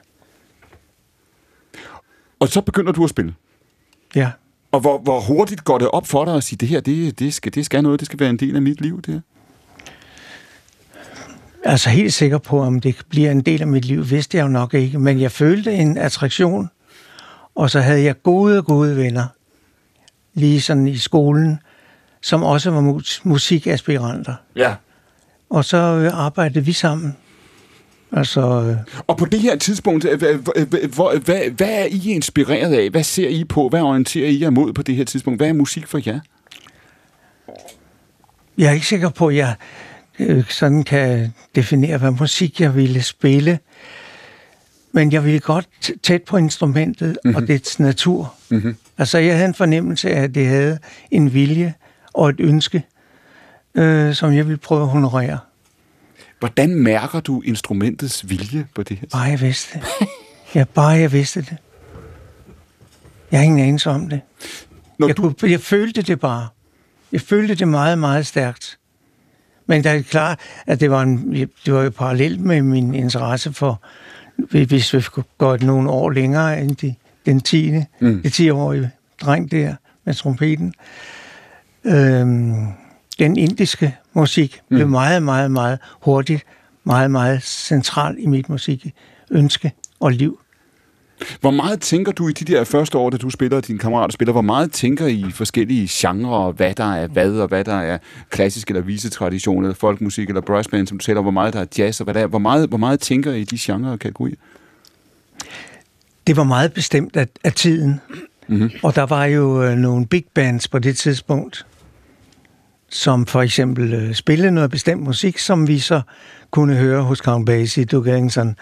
Og 2.40 2.48
så 2.48 2.62
begynder 2.62 2.92
du 2.92 3.04
at 3.04 3.10
spille. 3.10 3.34
Ja. 4.16 4.32
Og 4.72 4.80
hvor, 4.80 4.98
hvor 4.98 5.20
hurtigt 5.20 5.64
går 5.64 5.78
det 5.78 5.88
op 5.88 6.08
for 6.08 6.26
dig 6.26 6.36
at 6.36 6.44
sige, 6.44 6.58
det 6.58 6.68
her, 6.68 6.80
det, 6.80 7.20
det, 7.20 7.34
skal, 7.34 7.54
det 7.54 7.66
skal 7.66 7.84
noget, 7.84 8.00
det 8.00 8.06
skal 8.06 8.20
være 8.20 8.30
en 8.30 8.38
del 8.38 8.56
af 8.56 8.62
mit 8.62 8.82
liv, 8.82 9.02
det 9.02 9.14
her? 9.14 9.22
Altså 11.64 11.90
helt 11.90 12.14
sikker 12.14 12.38
på, 12.38 12.62
om 12.62 12.80
det 12.80 12.96
bliver 13.10 13.32
en 13.32 13.42
del 13.42 13.62
af 13.62 13.68
mit 13.68 13.86
liv, 13.86 14.10
vidste 14.10 14.38
jeg 14.38 14.44
jo 14.44 14.48
nok 14.48 14.74
ikke. 14.74 15.00
Men 15.00 15.20
jeg 15.20 15.32
følte 15.32 15.74
en 15.74 15.98
attraktion, 15.98 16.70
og 17.58 17.70
så 17.70 17.80
havde 17.80 18.04
jeg 18.04 18.24
gode, 18.24 18.62
gode 18.62 18.98
venner, 18.98 19.26
lige 20.34 20.62
sådan 20.62 20.88
i 20.88 20.98
skolen, 20.98 21.60
som 22.22 22.44
også 22.44 22.72
var 22.72 22.82
mus- 22.82 23.22
musikaspiranter. 23.24 24.36
Ja. 24.56 24.76
Og 25.50 25.66
så 25.66 25.78
øh, 25.78 26.12
arbejdede 26.14 26.66
vi 26.66 26.74
sammen. 26.74 27.18
Altså, 28.12 28.42
øh, 28.42 28.78
Og 29.08 29.18
på 29.18 29.26
det 29.26 29.40
her 29.40 29.56
tidspunkt, 29.56 30.06
øh, 30.06 30.20
hvad, 30.20 30.34
hvad, 30.34 31.20
hvad, 31.20 31.50
hvad, 31.50 31.70
er 31.70 31.86
I 31.86 32.12
inspireret 32.12 32.74
af? 32.74 32.90
Hvad 32.90 33.04
ser 33.04 33.30
I 33.30 33.44
på? 33.44 33.70
Hvad 33.70 33.82
orienterer 33.82 34.30
I 34.30 34.42
jer 34.42 34.50
mod 34.50 34.74
på 34.74 34.82
det 34.82 34.96
her 34.96 35.06
tidspunkt? 35.06 35.40
Hvad 35.40 35.48
er 35.48 35.54
musik 35.54 35.88
for 35.88 36.00
jer? 36.06 36.20
jeg 38.58 38.68
er 38.68 38.72
ikke 38.72 38.86
sikker 38.88 39.10
på, 39.10 39.28
at 39.28 39.36
jeg 39.36 39.56
øh, 40.20 40.50
sådan 40.50 40.84
kan 40.84 41.34
definere, 41.56 41.98
hvad 41.98 42.12
musik 42.12 42.62
jeg 42.62 42.76
ville 42.76 43.02
spille. 43.02 43.60
Men 44.98 45.12
jeg 45.12 45.24
ville 45.24 45.40
godt 45.40 45.68
tæt 46.04 46.24
på 46.24 46.38
instrumentet 46.38 47.18
mm-hmm. 47.24 47.36
og 47.36 47.48
dets 47.48 47.80
natur. 47.80 48.34
Mm-hmm. 48.50 48.76
Altså, 48.98 49.18
jeg 49.18 49.36
havde 49.36 49.48
en 49.48 49.54
fornemmelse 49.54 50.10
af, 50.10 50.24
at 50.24 50.36
det 50.36 50.48
havde 50.48 50.80
en 51.12 51.34
vilje 51.34 51.74
og 52.14 52.30
et 52.30 52.36
ønske, 52.40 52.84
øh, 53.76 54.14
som 54.14 54.34
jeg 54.34 54.48
ville 54.48 54.58
prøve 54.58 54.82
at 54.82 54.88
honorere. 54.88 55.40
Hvordan 56.40 56.76
mærker 56.76 57.20
du 57.20 57.42
instrumentets 57.42 58.30
vilje 58.30 58.68
på 58.76 58.84
det 58.84 58.98
her? 58.98 59.08
Bare 59.12 59.22
jeg 59.22 59.42
vidste 59.42 59.80
det. 59.80 60.08
Ja, 60.56 60.64
bare 60.64 60.88
jeg 60.88 61.12
vidste 61.12 61.42
det. 61.42 61.58
Jeg 63.32 63.40
har 63.40 63.44
ingen 63.44 63.60
anelse 63.60 63.90
om 63.90 64.10
det. 64.10 64.22
Når 65.00 65.08
Jeg, 65.08 65.18
du, 65.18 65.22
kunne, 65.22 65.52
jeg 65.52 65.62
følte 65.62 66.02
det 66.02 66.20
bare. 66.20 66.48
Jeg 67.12 67.22
følte 67.22 67.56
det 67.56 67.68
meget, 67.68 68.00
meget 68.00 68.28
stærkt. 68.28 68.80
Men 69.66 69.84
det 69.84 69.92
er 69.92 70.02
klart, 70.02 70.40
at 70.68 70.80
det 70.80 70.92
var, 70.92 71.02
en, 71.02 71.34
det 71.66 71.74
var 71.74 71.84
jo 71.84 71.90
parallelt 71.90 72.42
med 72.42 72.62
min 72.62 72.94
interesse 72.94 73.54
for, 73.54 73.82
hvis 74.38 74.94
vi 74.94 75.04
går 75.38 75.58
nogle 75.58 75.90
år 75.90 76.10
længere 76.10 76.62
end 76.62 76.76
de, 76.76 76.96
den 77.26 77.40
10. 77.40 77.72
Mm. 78.00 78.22
Det 78.22 78.40
10-årige 78.40 78.92
dreng 79.22 79.52
der 79.52 79.76
med 80.06 80.14
trompeten. 80.14 80.74
Øhm, 81.84 82.68
den 83.20 83.38
indiske 83.38 83.96
musik 84.14 84.62
mm. 84.70 84.76
blev 84.76 84.88
meget, 84.88 85.24
meget, 85.24 85.52
meget 85.52 85.80
hurtigt, 86.02 86.44
meget, 86.84 87.12
meget 87.12 87.44
central 87.44 88.16
i 88.20 88.26
mit 88.26 88.50
musik 88.50 88.94
ønske 89.32 89.72
og 90.00 90.12
liv. 90.12 90.40
Hvor 91.42 91.52
meget 91.52 91.82
tænker 91.82 92.12
du 92.12 92.28
i 92.28 92.32
de 92.32 92.54
der 92.54 92.64
første 92.64 92.98
år, 92.98 93.10
da 93.10 93.18
du 93.18 93.30
spiller, 93.30 93.58
og 93.58 93.68
dine 93.68 93.80
kammerater 93.80 94.14
spiller, 94.14 94.32
hvor 94.32 94.42
meget 94.42 94.72
tænker 94.72 95.08
I 95.08 95.26
forskellige 95.32 95.88
genrer, 95.92 96.30
og 96.30 96.54
hvad 96.54 96.74
der 96.74 96.94
er 96.94 97.08
hvad, 97.08 97.32
og 97.32 97.48
hvad 97.48 97.64
der 97.64 97.76
er 97.76 97.98
klassisk 98.30 98.68
eller 98.68 98.82
visetradition, 98.82 99.64
eller 99.64 99.76
folkmusik, 99.76 100.28
eller 100.28 100.42
brassband, 100.42 100.88
som 100.88 100.98
du 100.98 101.06
taler, 101.06 101.22
hvor 101.22 101.32
meget 101.32 101.54
der 101.54 101.60
er 101.60 101.66
jazz, 101.78 102.00
og 102.00 102.04
hvad 102.04 102.14
der 102.14 102.20
er. 102.20 102.28
Hvor 102.28 102.40
meget, 102.40 102.70
hvor 102.70 102.78
meget 102.78 103.00
tænker 103.00 103.34
I 103.34 103.42
i 103.42 103.44
de 103.44 103.58
genrer 103.60 103.92
og 103.92 104.00
kategorier? 104.00 104.36
Det 106.28 106.38
var 106.38 106.44
meget 106.44 106.74
bestemt 106.74 107.16
af, 107.16 107.28
af 107.44 107.54
tiden. 107.54 108.02
Mm-hmm. 108.48 108.72
Og 108.84 108.96
der 108.96 109.04
var 109.04 109.26
jo 109.26 109.64
øh, 109.64 109.78
nogle 109.78 110.08
big 110.08 110.26
bands 110.34 110.68
på 110.68 110.80
det 110.80 110.98
tidspunkt, 110.98 111.66
som 112.90 113.26
for 113.26 113.42
eksempel 113.42 113.94
øh, 113.94 114.14
spillede 114.14 114.52
noget 114.52 114.72
bestemt 114.72 115.04
musik, 115.04 115.38
som 115.38 115.68
vi 115.68 115.80
så 115.80 116.02
kunne 116.52 116.76
høre 116.76 117.04
hos 117.04 117.18
Count 117.18 117.46
Basie, 117.46 117.86
Duke 117.86 118.10
Ellington 118.10 118.50
og 118.50 118.56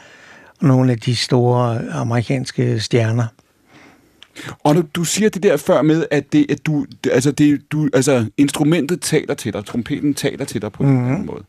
nogle 0.61 0.91
af 0.91 0.99
de 0.99 1.15
store 1.15 1.89
amerikanske 1.91 2.79
stjerner. 2.79 3.27
Og 4.63 4.75
du, 4.75 4.83
du 4.95 5.03
siger 5.03 5.29
det 5.29 5.43
der 5.43 5.57
før 5.57 5.81
med, 5.81 6.05
at, 6.11 6.33
det, 6.33 6.51
at 6.51 6.65
du, 6.65 6.85
altså 7.11 7.31
det, 7.31 7.71
du, 7.71 7.89
altså 7.93 8.25
instrumentet 8.37 9.01
taler 9.01 9.33
til 9.33 9.53
dig, 9.53 9.65
trompeten 9.65 10.13
taler 10.13 10.45
til 10.45 10.61
dig 10.61 10.71
på 10.71 10.83
mm-hmm. 10.83 10.99
en 10.99 11.11
anden 11.11 11.25
måde. 11.25 11.43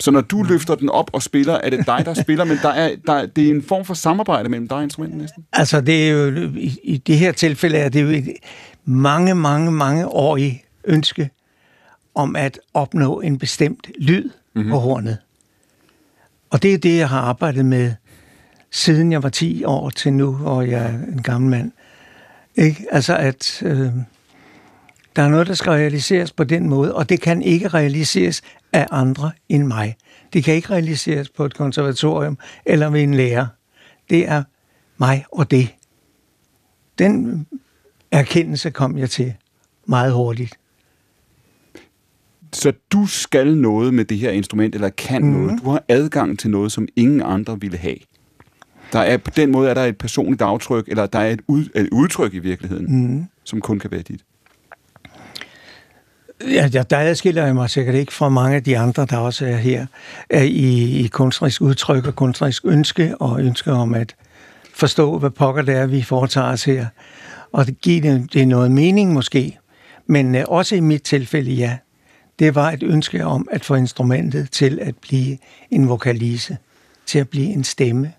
Så 0.00 0.10
når 0.10 0.20
du 0.20 0.42
løfter 0.42 0.74
den 0.74 0.88
op 0.88 1.10
og 1.12 1.22
spiller, 1.22 1.54
er 1.54 1.70
det 1.70 1.86
dig, 1.86 2.02
der 2.04 2.14
spiller, 2.24 2.44
men 2.44 2.58
der 2.62 2.68
er, 2.68 2.96
der, 3.06 3.26
det 3.26 3.46
er 3.46 3.50
en 3.50 3.62
form 3.62 3.84
for 3.84 3.94
samarbejde 3.94 4.48
mellem 4.48 4.68
dig 4.68 4.76
og 4.76 4.82
instrumentet 4.82 5.20
næsten? 5.20 5.44
Altså, 5.52 5.80
det 5.80 6.08
er 6.08 6.12
jo, 6.12 6.50
i, 6.56 6.78
i 6.82 6.96
det 6.96 7.18
her 7.18 7.32
tilfælde 7.32 7.78
er 7.78 7.88
det 7.88 8.02
jo 8.02 8.08
et 8.08 8.28
mange, 8.84 9.34
mange, 9.34 9.72
mange 9.72 10.08
årige 10.08 10.64
ønske 10.84 11.30
om 12.14 12.36
at 12.36 12.58
opnå 12.74 13.20
en 13.20 13.38
bestemt 13.38 13.90
lyd 13.98 14.30
mm-hmm. 14.54 14.70
på 14.70 14.78
hornet. 14.78 15.18
Og 16.50 16.62
det 16.62 16.74
er 16.74 16.78
det, 16.78 16.98
jeg 16.98 17.08
har 17.08 17.20
arbejdet 17.20 17.64
med, 17.64 17.92
siden 18.72 19.12
jeg 19.12 19.22
var 19.22 19.28
10 19.28 19.64
år 19.64 19.90
til 19.90 20.12
nu, 20.12 20.38
og 20.44 20.70
jeg 20.70 20.84
er 20.84 20.88
en 20.88 21.22
gammel 21.22 21.50
mand. 21.50 21.72
Ikke? 22.56 22.86
Altså, 22.90 23.16
at 23.16 23.62
øh, 23.62 23.90
der 25.16 25.22
er 25.22 25.28
noget, 25.28 25.46
der 25.46 25.54
skal 25.54 25.70
realiseres 25.70 26.32
på 26.32 26.44
den 26.44 26.68
måde, 26.68 26.94
og 26.94 27.08
det 27.08 27.20
kan 27.20 27.42
ikke 27.42 27.68
realiseres 27.68 28.42
af 28.72 28.86
andre 28.90 29.30
end 29.48 29.66
mig. 29.66 29.96
Det 30.32 30.44
kan 30.44 30.54
ikke 30.54 30.70
realiseres 30.70 31.28
på 31.28 31.44
et 31.44 31.54
konservatorium 31.54 32.38
eller 32.66 32.90
ved 32.90 33.02
en 33.02 33.14
lærer. 33.14 33.46
Det 34.10 34.28
er 34.28 34.42
mig 34.98 35.24
og 35.32 35.50
det. 35.50 35.74
Den 36.98 37.46
erkendelse 38.10 38.70
kom 38.70 38.98
jeg 38.98 39.10
til 39.10 39.34
meget 39.86 40.12
hurtigt. 40.12 40.54
Så 42.52 42.72
du 42.92 43.06
skal 43.06 43.56
noget 43.56 43.94
med 43.94 44.04
det 44.04 44.18
her 44.18 44.30
instrument, 44.30 44.74
eller 44.74 44.88
kan 44.88 45.22
mm-hmm. 45.22 45.40
noget. 45.40 45.62
Du 45.62 45.70
har 45.70 45.84
adgang 45.88 46.38
til 46.38 46.50
noget, 46.50 46.72
som 46.72 46.88
ingen 46.96 47.22
andre 47.22 47.60
ville 47.60 47.78
have. 47.78 47.96
Der 48.92 48.98
er, 48.98 49.16
på 49.16 49.30
den 49.36 49.52
måde 49.52 49.70
er 49.70 49.74
der 49.74 49.84
et 49.84 49.98
personligt 49.98 50.42
aftryk, 50.42 50.88
eller 50.88 51.06
der 51.06 51.18
er 51.18 51.30
et, 51.30 51.40
ud, 51.48 51.64
et 51.74 51.88
udtryk 51.92 52.34
i 52.34 52.38
virkeligheden, 52.38 53.14
mm. 53.14 53.26
som 53.44 53.60
kun 53.60 53.78
kan 53.78 53.90
være 53.90 54.02
dit. 54.02 54.20
Ja, 56.48 56.68
der, 56.72 56.82
der 56.82 56.98
adskiller 56.98 57.44
jeg 57.44 57.54
mig 57.54 57.70
sikkert 57.70 57.94
ikke 57.94 58.12
fra 58.12 58.28
mange 58.28 58.56
af 58.56 58.64
de 58.64 58.78
andre, 58.78 59.06
der 59.10 59.16
også 59.16 59.46
er 59.46 59.56
her, 59.56 59.86
er 60.30 60.42
i, 60.42 60.98
i 61.04 61.06
kunstnerisk 61.06 61.60
udtryk 61.60 62.06
og 62.06 62.16
kunstnerisk 62.16 62.64
ønske, 62.66 63.16
og 63.16 63.40
ønske 63.40 63.72
om 63.72 63.94
at 63.94 64.14
forstå, 64.74 65.18
hvad 65.18 65.30
pokker 65.30 65.62
det 65.62 65.74
er, 65.74 65.86
vi 65.86 66.02
foretager 66.02 66.46
os 66.46 66.64
her. 66.64 66.86
og 67.52 67.66
det 67.66 67.80
giver 67.80 68.00
det, 68.00 68.32
det 68.32 68.48
noget 68.48 68.70
mening 68.70 69.12
måske. 69.12 69.58
Men 70.06 70.34
øh, 70.34 70.44
også 70.48 70.76
i 70.76 70.80
mit 70.80 71.02
tilfælde, 71.02 71.52
ja. 71.52 71.78
Det 72.38 72.54
var 72.54 72.70
et 72.70 72.82
ønske 72.82 73.24
om 73.24 73.48
at 73.50 73.64
få 73.64 73.74
instrumentet 73.74 74.50
til 74.50 74.78
at 74.82 74.96
blive 74.96 75.38
en 75.70 75.88
vokalise, 75.88 76.56
til 77.06 77.18
at 77.18 77.28
blive 77.28 77.46
en 77.46 77.64
stemme. 77.64 78.12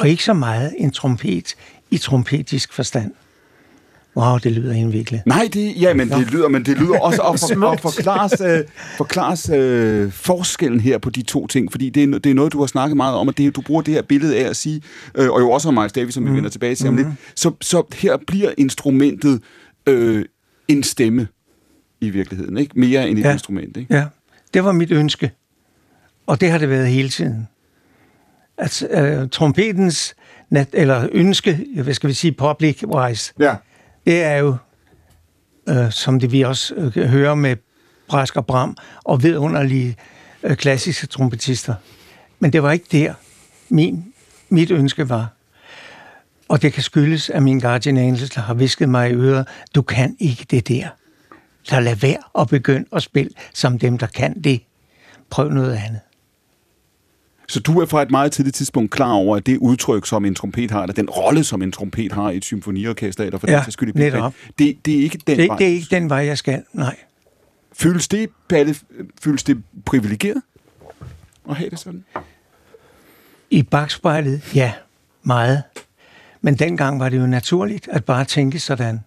Og 0.00 0.08
ikke 0.08 0.24
så 0.24 0.32
meget 0.32 0.74
en 0.78 0.90
trompet 0.90 1.54
i 1.90 1.98
trompetisk 1.98 2.72
forstand. 2.72 3.12
Wow, 4.16 4.38
det 4.38 4.52
lyder 4.52 4.72
indviklet. 4.74 5.22
Nej, 5.26 5.48
det, 5.52 5.80
ja, 5.80 5.94
men 5.94 6.08
det 6.08 6.32
lyder, 6.32 6.48
men 6.48 6.64
det 6.64 6.78
lyder 6.78 6.98
også 6.98 7.22
at 7.22 7.40
for, 7.58 7.66
og 7.70 7.80
forklares, 7.80 8.40
øh, 8.40 8.64
forklares 8.96 9.50
øh, 9.54 10.12
forskellen 10.12 10.80
her 10.80 10.98
på 10.98 11.10
de 11.10 11.22
to 11.22 11.46
ting, 11.46 11.70
fordi 11.70 11.90
det 11.90 12.02
er, 12.02 12.18
det 12.18 12.30
er 12.30 12.34
noget, 12.34 12.52
du 12.52 12.60
har 12.60 12.66
snakket 12.66 12.96
meget 12.96 13.14
om, 13.14 13.28
og 13.28 13.38
det, 13.38 13.56
du 13.56 13.60
bruger 13.60 13.82
det 13.82 13.94
her 13.94 14.02
billede 14.02 14.38
af 14.38 14.48
at 14.48 14.56
sige, 14.56 14.82
øh, 15.14 15.30
og 15.30 15.40
jo 15.40 15.50
også 15.50 15.68
om 15.68 15.74
Miles 15.74 15.92
Davis, 15.92 16.14
som 16.14 16.24
vi 16.24 16.30
mm. 16.30 16.36
vender 16.36 16.50
tilbage 16.50 16.74
til 16.74 16.88
om 16.88 16.94
mm. 16.94 16.98
lidt, 16.98 17.08
så, 17.34 17.52
så 17.60 17.82
her 17.94 18.16
bliver 18.26 18.50
instrumentet 18.58 19.42
øh, 19.86 20.24
en 20.68 20.82
stemme 20.82 21.28
i 22.00 22.10
virkeligheden, 22.10 22.58
ikke? 22.58 22.80
Mere 22.80 23.08
end 23.08 23.18
et 23.18 23.24
Ja. 23.24 23.32
instrument, 23.32 23.76
ikke? 23.76 23.94
Ja, 23.94 24.04
det 24.54 24.64
var 24.64 24.72
mit 24.72 24.92
ønske. 24.92 25.30
Og 26.26 26.40
det 26.40 26.50
har 26.50 26.58
det 26.58 26.70
været 26.70 26.88
hele 26.88 27.08
tiden. 27.08 27.48
At 28.60 28.82
øh, 28.90 29.28
trompetens, 29.28 30.14
nat, 30.50 30.68
eller 30.72 31.08
ønske, 31.12 31.66
hvad 31.82 31.94
skal 31.94 32.08
vi 32.08 32.14
sige, 32.14 32.32
public-wise, 32.32 33.32
Ja. 33.40 33.54
det 34.06 34.22
er 34.22 34.36
jo, 34.36 34.56
øh, 35.68 35.92
som 35.92 36.20
det 36.20 36.32
vi 36.32 36.42
også 36.42 36.74
øh, 36.74 36.96
hører 36.96 37.34
med 37.34 37.56
Brask 38.08 38.36
og 38.36 38.46
Bram, 38.46 38.76
og 39.04 39.22
vidunderlige 39.22 39.96
øh, 40.42 40.56
klassiske 40.56 41.06
trompetister. 41.06 41.74
Men 42.38 42.52
det 42.52 42.62
var 42.62 42.72
ikke 42.72 42.86
der, 42.92 43.14
min, 43.68 44.04
mit 44.48 44.70
ønske 44.70 45.08
var. 45.08 45.28
Og 46.48 46.62
det 46.62 46.72
kan 46.72 46.82
skyldes, 46.82 47.30
at 47.30 47.42
min 47.42 47.60
guardian 47.60 47.96
angel 47.96 48.30
har 48.36 48.54
visket 48.54 48.88
mig 48.88 49.10
i 49.10 49.14
øret, 49.14 49.48
du 49.74 49.82
kan 49.82 50.16
ikke 50.18 50.46
det 50.50 50.68
der. 50.68 50.88
Så 51.62 51.80
lad 51.80 51.96
være 51.96 52.40
at 52.40 52.48
begynde 52.48 52.86
at 52.92 53.02
spille 53.02 53.30
som 53.54 53.78
dem, 53.78 53.98
der 53.98 54.06
kan 54.06 54.42
det. 54.42 54.60
Prøv 55.30 55.48
noget 55.48 55.74
andet. 55.74 56.00
Så 57.50 57.60
du 57.60 57.80
er 57.80 57.86
fra 57.86 58.02
et 58.02 58.10
meget 58.10 58.32
tidligt 58.32 58.56
tidspunkt 58.56 58.90
klar 58.90 59.12
over, 59.12 59.36
at 59.36 59.46
det 59.46 59.58
udtryk, 59.58 60.06
som 60.06 60.24
en 60.24 60.34
trompet 60.34 60.70
har, 60.70 60.82
eller 60.82 60.94
den 60.94 61.10
rolle, 61.10 61.44
som 61.44 61.62
en 61.62 61.72
trompet 61.72 62.12
har 62.12 62.30
i 62.30 62.36
et 62.36 62.44
symfoniorkester, 62.44 63.24
eller 63.24 63.38
for 63.38 63.50
Ja, 63.50 63.62
den 63.64 63.72
skyld 63.72 63.88
i 63.96 63.98
netop. 63.98 64.34
det, 64.58 64.76
det 64.84 64.98
er 64.98 65.02
ikke 65.02 65.18
den 65.26 65.38
Det, 65.38 65.48
vej. 65.48 65.56
det 65.56 65.66
er 65.66 65.72
ikke 65.72 65.86
den 65.90 66.10
vej, 66.10 66.18
jeg 66.18 66.38
skal. 66.38 66.62
Nej. 66.72 66.96
Føles 67.72 68.08
det, 68.08 68.30
Palle, 68.48 68.74
føles 69.22 69.42
det 69.42 69.62
privilegeret 69.86 70.42
at 71.50 71.56
have 71.56 71.70
det 71.70 71.78
sådan? 71.78 72.04
I 73.50 73.62
bagspejlet, 73.62 74.54
ja, 74.54 74.72
meget. 75.22 75.62
Men 76.40 76.54
dengang 76.54 77.00
var 77.00 77.08
det 77.08 77.18
jo 77.18 77.26
naturligt 77.26 77.88
at 77.88 78.04
bare 78.04 78.24
tænke 78.24 78.58
sådan, 78.58 79.00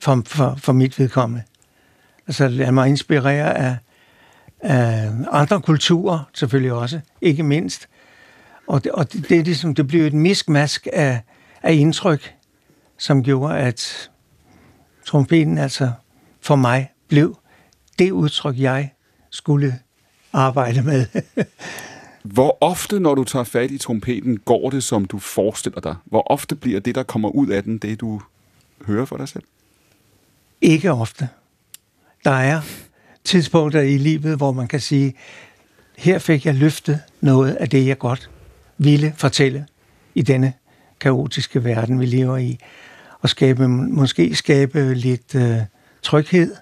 for, 0.00 0.22
for, 0.26 0.54
for 0.58 0.72
mit 0.72 0.98
vedkommende. 0.98 1.42
Altså 2.26 2.48
lad 2.48 2.72
mig 2.72 2.88
inspirere 2.88 3.58
af, 3.58 3.76
af 4.64 5.10
andre 5.30 5.60
kulturer, 5.60 6.30
selvfølgelig 6.34 6.72
også, 6.72 7.00
ikke 7.20 7.42
mindst. 7.42 7.88
Og 8.66 8.84
det, 8.84 8.92
og 8.92 9.12
det, 9.12 9.28
det, 9.28 9.38
er 9.38 9.42
ligesom, 9.42 9.74
det 9.74 9.86
blev 9.86 10.02
et 10.06 10.12
miskmask 10.12 10.86
af, 10.92 11.20
af 11.62 11.72
indtryk, 11.72 12.34
som 12.98 13.22
gjorde, 13.22 13.58
at 13.58 14.10
trompeten 15.06 15.58
altså 15.58 15.92
for 16.40 16.56
mig 16.56 16.92
blev 17.08 17.38
det 17.98 18.10
udtryk, 18.10 18.58
jeg 18.58 18.90
skulle 19.30 19.78
arbejde 20.32 20.82
med. 20.82 21.06
Hvor 22.22 22.58
ofte, 22.60 23.00
når 23.00 23.14
du 23.14 23.24
tager 23.24 23.44
fat 23.44 23.70
i 23.70 23.78
trompeten, 23.78 24.38
går 24.38 24.70
det, 24.70 24.82
som 24.82 25.04
du 25.04 25.18
forestiller 25.18 25.80
dig? 25.80 25.94
Hvor 26.04 26.22
ofte 26.32 26.54
bliver 26.54 26.80
det, 26.80 26.94
der 26.94 27.02
kommer 27.02 27.28
ud 27.28 27.48
af 27.48 27.62
den, 27.62 27.78
det 27.78 28.00
du 28.00 28.22
hører 28.86 29.04
for 29.04 29.16
dig 29.16 29.28
selv? 29.28 29.44
Ikke 30.60 30.92
ofte. 30.92 31.28
Der 32.24 32.30
er 32.30 32.60
tidspunkter 33.24 33.80
i 33.80 33.98
livet, 33.98 34.36
hvor 34.36 34.52
man 34.52 34.68
kan 34.68 34.80
sige, 34.80 35.14
her 35.98 36.18
fik 36.18 36.46
jeg 36.46 36.54
løftet 36.54 37.00
noget 37.20 37.54
af 37.54 37.70
det, 37.70 37.86
jeg 37.86 37.98
godt 37.98 38.30
ville 38.78 39.14
fortælle 39.16 39.66
i 40.14 40.22
denne 40.22 40.52
kaotiske 41.00 41.64
verden, 41.64 42.00
vi 42.00 42.06
lever 42.06 42.36
i, 42.36 42.58
og 43.20 43.28
skabe, 43.28 43.68
måske 43.68 44.34
skabe 44.34 44.94
lidt 44.94 45.34
øh, 45.34 45.56
tryghed 46.02 46.54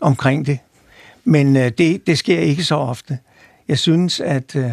omkring 0.00 0.46
det. 0.46 0.58
Men 1.24 1.56
øh, 1.56 1.72
det, 1.78 2.06
det 2.06 2.18
sker 2.18 2.38
ikke 2.38 2.64
så 2.64 2.74
ofte. 2.74 3.18
Jeg 3.68 3.78
synes, 3.78 4.20
at... 4.20 4.56
Øh, 4.56 4.70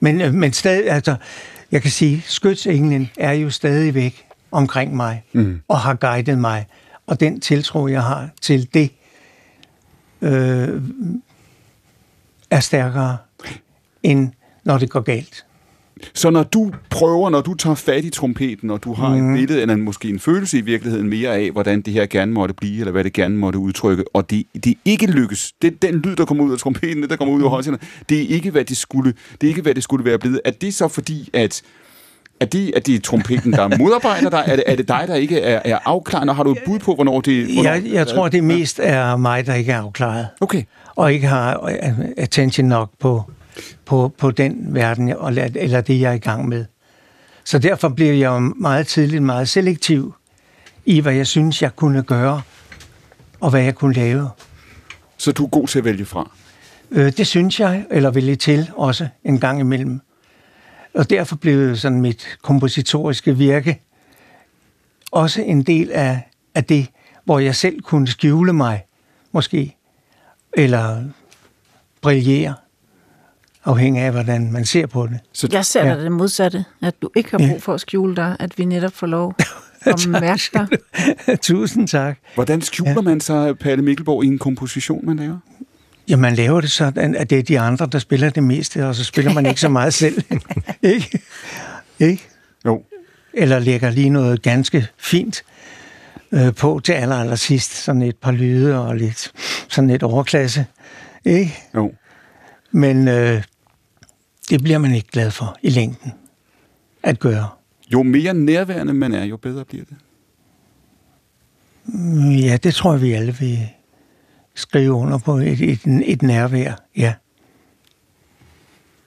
men, 0.00 0.20
øh, 0.20 0.34
men 0.34 0.52
stadig, 0.52 0.90
altså, 0.90 1.16
jeg 1.72 1.82
kan 1.82 1.90
sige, 1.90 2.22
skytsenglen 2.26 3.10
er 3.18 3.32
jo 3.32 3.50
stadigvæk 3.50 4.26
omkring 4.50 4.96
mig, 4.96 5.24
mm. 5.32 5.60
og 5.68 5.80
har 5.80 5.94
guidet 5.94 6.38
mig. 6.38 6.66
Og 7.06 7.20
den 7.20 7.40
tiltro, 7.40 7.88
jeg 7.88 8.02
har 8.02 8.28
til 8.40 8.74
det, 8.74 8.90
øh, 10.22 10.82
er 12.50 12.60
stærkere, 12.60 13.16
end 14.02 14.32
når 14.64 14.78
det 14.78 14.90
går 14.90 15.00
galt. 15.00 15.46
Så 16.14 16.30
når 16.30 16.42
du 16.42 16.72
prøver, 16.90 17.30
når 17.30 17.40
du 17.40 17.54
tager 17.54 17.74
fat 17.74 18.04
i 18.04 18.10
trompeten, 18.10 18.70
og 18.70 18.84
du 18.84 18.92
har 18.92 19.16
mm. 19.16 19.34
et 19.34 19.38
billede, 19.38 19.62
eller 19.62 19.76
måske 19.76 20.08
en 20.08 20.18
følelse 20.18 20.58
i 20.58 20.60
virkeligheden 20.60 21.08
mere 21.08 21.34
af, 21.36 21.50
hvordan 21.50 21.80
det 21.80 21.92
her 21.92 22.06
gerne 22.06 22.32
måtte 22.32 22.54
blive, 22.54 22.80
eller 22.80 22.92
hvad 22.92 23.04
det 23.04 23.12
gerne 23.12 23.36
måtte 23.36 23.58
udtrykke, 23.58 24.04
og 24.14 24.30
det, 24.30 24.46
det 24.64 24.74
ikke 24.84 25.06
lykkes, 25.06 25.52
det, 25.62 25.82
den 25.82 25.94
lyd, 25.94 26.16
der 26.16 26.24
kommer 26.24 26.44
ud 26.44 26.52
af 26.52 26.58
trompeten, 26.58 27.02
det, 27.02 27.10
der 27.10 27.16
kommer 27.16 27.34
ud 27.34 27.42
af 27.42 27.50
højtalerne, 27.50 27.82
det 28.08 28.22
er 28.22 28.26
ikke, 28.28 28.50
hvad 28.50 28.64
det 28.64 28.76
skulle, 28.76 29.14
det 29.40 29.46
er 29.46 29.48
ikke, 29.48 29.62
hvad 29.62 29.74
det 29.74 29.82
skulle 29.82 30.04
være 30.04 30.18
blevet. 30.18 30.40
Er 30.44 30.50
det 30.50 30.74
så 30.74 30.88
fordi, 30.88 31.30
at 31.32 31.62
er 32.40 32.44
det, 32.46 32.72
er 32.76 32.80
det 32.80 33.02
trompeten, 33.04 33.52
der 33.52 33.78
modarbejder 33.78 34.30
dig? 34.30 34.44
Er 34.46 34.56
det, 34.56 34.64
er 34.66 34.76
det 34.76 34.88
dig, 34.88 35.04
der 35.08 35.14
ikke 35.14 35.40
er, 35.40 35.60
er 35.64 35.78
afklarende? 35.84 36.32
Har 36.32 36.42
du 36.42 36.52
et 36.52 36.58
bud 36.66 36.78
på, 36.78 36.94
hvornår 36.94 37.20
det... 37.20 37.54
Hvornår, 37.54 37.70
Jeg, 37.70 37.82
jeg 37.92 38.06
tror, 38.06 38.28
det 38.28 38.44
mest 38.44 38.80
er 38.82 39.16
mig, 39.16 39.46
der 39.46 39.54
ikke 39.54 39.72
er 39.72 39.80
afklaret, 39.82 40.28
Okay. 40.40 40.62
og 40.96 41.12
ikke 41.12 41.26
har 41.26 41.64
øh, 41.66 41.98
attention 42.16 42.68
nok 42.68 42.90
på, 42.98 43.30
på, 43.84 44.12
på 44.18 44.30
den 44.30 44.66
verden, 44.74 45.08
og 45.08 45.32
eller 45.54 45.80
det, 45.80 46.00
jeg 46.00 46.10
er 46.10 46.14
i 46.14 46.18
gang 46.18 46.48
med. 46.48 46.64
Så 47.44 47.58
derfor 47.58 47.88
blev 47.88 48.14
jeg 48.14 48.26
jo 48.26 48.38
meget 48.38 48.86
tidligt 48.86 49.22
meget 49.22 49.48
selektiv 49.48 50.14
i, 50.86 51.00
hvad 51.00 51.14
jeg 51.14 51.26
synes, 51.26 51.62
jeg 51.62 51.76
kunne 51.76 52.02
gøre, 52.02 52.42
og 53.40 53.50
hvad 53.50 53.62
jeg 53.62 53.74
kunne 53.74 53.94
lave. 53.94 54.28
Så 55.16 55.32
du 55.32 55.44
er 55.44 55.48
god 55.48 55.66
til 55.66 55.78
at 55.78 55.84
vælge 55.84 56.04
fra? 56.04 56.30
Øh, 56.90 57.12
det 57.16 57.26
synes 57.26 57.60
jeg, 57.60 57.84
eller 57.90 58.10
vælge 58.10 58.36
til 58.36 58.70
også 58.76 59.08
en 59.24 59.40
gang 59.40 59.60
imellem. 59.60 60.00
Og 60.96 61.10
derfor 61.10 61.36
blev 61.36 61.76
sådan 61.76 62.00
mit 62.00 62.38
kompositoriske 62.42 63.36
virke 63.36 63.82
også 65.12 65.42
en 65.42 65.62
del 65.62 65.90
af, 65.92 66.30
af 66.54 66.64
det, 66.64 66.86
hvor 67.24 67.38
jeg 67.38 67.54
selv 67.54 67.80
kunne 67.80 68.08
skjule 68.08 68.52
mig, 68.52 68.84
måske, 69.32 69.76
eller 70.52 71.04
brillere, 72.02 72.54
afhængig 73.64 74.02
af, 74.02 74.12
hvordan 74.12 74.52
man 74.52 74.64
ser 74.64 74.86
på 74.86 75.06
det. 75.06 75.18
Så 75.32 75.48
Jeg 75.52 75.64
ser 75.66 75.86
Ja. 75.86 76.02
det 76.02 76.12
modsatte, 76.12 76.64
at 76.82 77.02
du 77.02 77.10
ikke 77.16 77.30
har 77.30 77.38
brug 77.38 77.62
for 77.62 77.74
at 77.74 77.80
skjule 77.80 78.16
dig, 78.16 78.36
at 78.40 78.58
vi 78.58 78.64
netop 78.64 78.92
får 78.92 79.06
lov 79.06 79.34
at 79.80 80.06
mærke 80.08 80.50
dig. 80.52 81.38
Tusind 81.40 81.88
tak. 81.88 82.18
hvordan 82.34 82.62
skjuler 82.62 82.92
ja. 82.92 83.00
man 83.00 83.20
sig, 83.20 83.58
Palle 83.58 83.84
Mikkelborg, 83.84 84.24
i 84.24 84.26
en 84.26 84.38
komposition, 84.38 85.06
man 85.06 85.16
laver? 85.16 85.38
Ja, 86.08 86.16
man 86.16 86.34
laver 86.34 86.60
det 86.60 86.70
sådan, 86.70 87.16
at 87.16 87.30
det 87.30 87.38
er 87.38 87.42
de 87.42 87.60
andre, 87.60 87.86
der 87.92 87.98
spiller 87.98 88.30
det 88.30 88.42
meste, 88.42 88.86
og 88.86 88.94
så 88.94 89.04
spiller 89.04 89.32
man 89.32 89.46
ikke 89.46 89.60
så 89.60 89.68
meget 89.68 89.94
selv. 90.04 90.22
ikke? 90.82 91.20
Ikke? 92.00 92.22
Jo. 92.64 92.82
Eller 93.34 93.58
lægger 93.58 93.90
lige 93.90 94.10
noget 94.10 94.42
ganske 94.42 94.86
fint 94.98 95.42
øh, 96.32 96.54
på 96.54 96.80
til 96.84 96.92
aller, 96.92 97.16
aller 97.16 97.36
sidst. 97.36 97.72
Sådan 97.74 98.02
et 98.02 98.16
par 98.16 98.32
lyde 98.32 98.78
og 98.86 98.96
lidt 98.96 99.32
sådan 99.68 99.90
et 99.90 100.02
overklasse. 100.02 100.66
Ikke? 101.24 101.54
Jo. 101.74 101.92
Men 102.72 103.08
øh, 103.08 103.42
det 104.50 104.62
bliver 104.62 104.78
man 104.78 104.94
ikke 104.94 105.08
glad 105.10 105.30
for 105.30 105.56
i 105.62 105.70
længden 105.70 106.12
at 107.02 107.18
gøre. 107.18 107.48
Jo 107.92 108.02
mere 108.02 108.34
nærværende 108.34 108.94
man 108.94 109.12
er, 109.14 109.24
jo 109.24 109.36
bedre 109.36 109.64
bliver 109.64 109.84
det. 109.84 109.96
Mm, 111.84 112.30
Ja, 112.30 112.56
det 112.56 112.74
tror 112.74 112.92
jeg, 112.92 113.02
vi 113.02 113.12
alle 113.12 113.34
vil 113.34 113.68
skrive 114.56 114.92
under 114.92 115.18
på 115.18 115.36
et, 115.36 115.60
et, 115.60 115.80
et 116.04 116.22
nærvær. 116.22 116.72
Ja. 116.96 117.14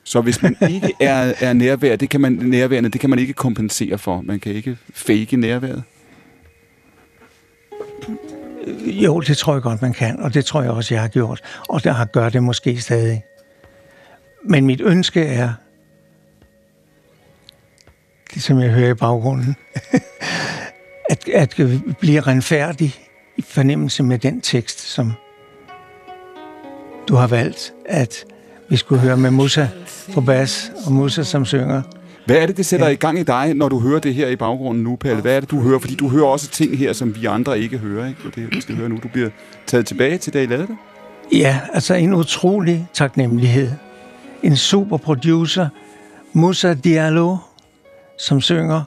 Så 0.03 0.21
hvis 0.21 0.41
man 0.41 0.55
ikke 0.73 0.93
er, 0.99 1.33
er 1.39 1.53
nærvær, 1.53 1.95
det 1.95 2.09
kan 2.09 2.21
man, 2.21 2.31
nærværende, 2.31 2.89
det 2.89 3.01
kan 3.01 3.09
man 3.09 3.19
ikke 3.19 3.33
kompensere 3.33 3.97
for. 3.97 4.21
Man 4.21 4.39
kan 4.39 4.51
ikke 4.51 4.77
fake 4.93 5.37
nærværet. 5.37 5.83
Jo, 8.85 9.19
det 9.19 9.37
tror 9.37 9.53
jeg 9.53 9.61
godt, 9.61 9.81
man 9.81 9.93
kan, 9.93 10.19
og 10.19 10.33
det 10.33 10.45
tror 10.45 10.61
jeg 10.61 10.71
også, 10.71 10.93
jeg 10.93 11.01
har 11.01 11.07
gjort. 11.07 11.41
Og 11.69 11.83
der 11.83 11.91
har 11.91 12.05
gør 12.05 12.29
det 12.29 12.43
måske 12.43 12.81
stadig. 12.81 13.23
Men 14.43 14.65
mit 14.65 14.81
ønske 14.81 15.25
er, 15.25 15.53
det 18.33 18.43
som 18.43 18.59
jeg 18.59 18.69
hører 18.69 18.91
i 18.91 18.93
baggrunden, 18.93 19.55
at, 21.11 21.29
at 21.29 21.49
blive 21.99 22.21
renfærdig 22.21 22.95
i 23.37 23.41
fornemmelse 23.41 24.03
med 24.03 24.19
den 24.19 24.41
tekst, 24.41 24.79
som 24.79 25.13
du 27.09 27.15
har 27.15 27.27
valgt, 27.27 27.73
at 27.85 28.25
vi 28.69 28.77
skulle 28.77 29.01
høre 29.01 29.17
med 29.17 29.31
Musa 29.31 29.67
på 30.13 30.21
bas, 30.21 30.71
og 30.85 30.91
Musa 30.91 31.23
som 31.23 31.45
synger. 31.45 31.81
Hvad 32.25 32.37
er 32.37 32.45
det, 32.45 32.57
det 32.57 32.65
sætter 32.65 32.85
ja. 32.85 32.91
i 32.91 32.95
gang 32.95 33.19
i 33.19 33.23
dig, 33.23 33.53
når 33.53 33.69
du 33.69 33.79
hører 33.79 33.99
det 33.99 34.13
her 34.13 34.27
i 34.27 34.35
baggrunden 34.35 34.83
nu, 34.83 34.95
Palle? 34.95 35.21
Hvad 35.21 35.35
er 35.35 35.39
det, 35.39 35.51
du 35.51 35.59
hører? 35.59 35.79
Fordi 35.79 35.95
du 35.95 36.09
hører 36.09 36.25
også 36.25 36.49
ting 36.49 36.77
her, 36.77 36.93
som 36.93 37.15
vi 37.15 37.25
andre 37.25 37.59
ikke 37.59 37.77
hører. 37.77 38.07
Ikke? 38.07 38.19
Og 38.25 38.35
det 38.35 38.51
vi 38.51 38.61
skal 38.61 38.75
høre 38.75 38.89
nu. 38.89 38.99
Du 39.03 39.07
bliver 39.07 39.29
taget 39.67 39.85
tilbage 39.85 40.17
til, 40.17 40.33
da 40.33 40.43
I 40.43 40.45
lavede 40.45 40.67
det. 40.67 40.77
Ja, 41.37 41.59
altså 41.73 41.93
en 41.93 42.13
utrolig 42.13 42.87
taknemmelighed. 42.93 43.71
En 44.43 44.55
super 44.55 44.97
producer, 44.97 45.67
Musa 46.33 46.73
Diallo, 46.73 47.37
som 48.19 48.41
synger 48.41 48.81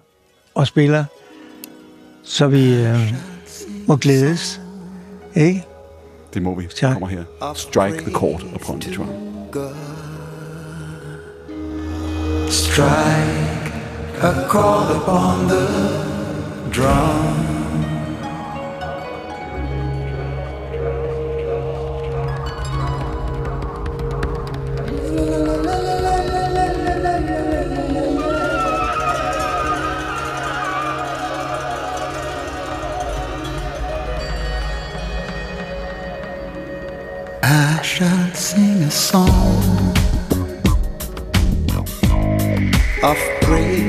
og 0.55 0.67
spiller, 0.67 1.05
så 2.25 2.47
vi 2.47 2.75
øh, 2.75 3.15
må 3.87 3.97
glædes. 3.97 4.61
Ikke? 5.35 5.65
Det 6.35 6.43
må 6.43 6.55
vi. 6.55 6.67
Tak. 6.67 6.93
kommer 6.93 7.07
her. 7.07 7.25
Strike 7.55 8.05
the 8.05 8.11
chord 8.11 8.43
upon 8.55 8.81
the 8.81 8.95
drum. 8.95 9.09
Strike 12.51 13.73
a 14.23 14.49
chord 14.49 14.91
upon 14.97 15.49
the 15.49 15.67
drum. 16.73 17.52
Shall 37.83 38.35
sing 38.35 38.83
a 38.83 38.91
song 38.91 39.95
of 43.03 43.19
praise 43.43 43.82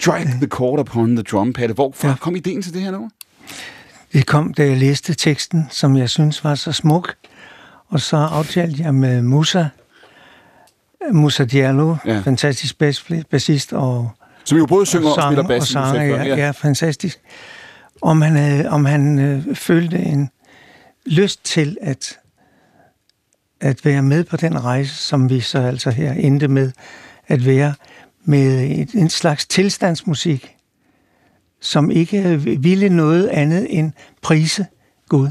Strike 0.00 0.28
the 0.40 0.46
chord 0.46 0.80
upon 0.80 1.16
the 1.16 1.22
drum 1.22 1.52
pad. 1.52 1.68
Hvorfra 1.68 2.08
ja. 2.08 2.14
kom 2.20 2.36
ideen 2.36 2.62
til 2.62 2.74
det 2.74 2.82
her 2.82 2.90
nu? 2.90 3.10
Det 4.12 4.26
kom, 4.26 4.54
da 4.54 4.66
jeg 4.66 4.76
læste 4.76 5.14
teksten, 5.14 5.66
som 5.70 5.96
jeg 5.96 6.10
synes 6.10 6.44
var 6.44 6.54
så 6.54 6.72
smuk. 6.72 7.14
Og 7.88 8.00
så 8.00 8.16
aftalte 8.16 8.82
jeg 8.82 8.94
med 8.94 9.22
Musa, 9.22 9.64
Musa 11.12 11.44
Diallo, 11.44 11.96
ja. 12.06 12.20
fantastisk 12.20 12.78
bassist 13.30 13.72
og 13.72 14.10
Som 14.44 14.58
jo 14.58 14.66
både 14.66 14.86
synger 14.86 15.08
og, 15.08 15.16
og 15.16 15.22
spiller 15.22 15.48
bass. 15.48 15.62
Og 15.62 15.86
sanger, 15.86 16.02
ja, 16.02 16.24
ja. 16.24 16.36
ja, 16.36 16.50
fantastisk. 16.50 17.20
Om 18.02 18.22
han, 18.22 18.36
havde, 18.36 18.68
om 18.68 18.84
han 18.84 19.18
øh, 19.18 19.56
følte 19.56 19.98
en 19.98 20.30
lyst 21.06 21.44
til 21.44 21.76
at, 21.80 22.18
at 23.60 23.84
være 23.84 24.02
med 24.02 24.24
på 24.24 24.36
den 24.36 24.64
rejse, 24.64 24.94
som 24.94 25.30
vi 25.30 25.40
så 25.40 25.58
altså 25.58 25.90
her 25.90 26.12
endte 26.12 26.48
med 26.48 26.72
at 27.28 27.46
være 27.46 27.74
med 28.24 28.86
en 28.94 29.10
slags 29.10 29.46
tilstandsmusik, 29.46 30.56
som 31.60 31.90
ikke 31.90 32.40
ville 32.60 32.88
noget 32.88 33.28
andet 33.28 33.78
end 33.78 33.92
prise 34.22 34.66
Gud. 35.08 35.28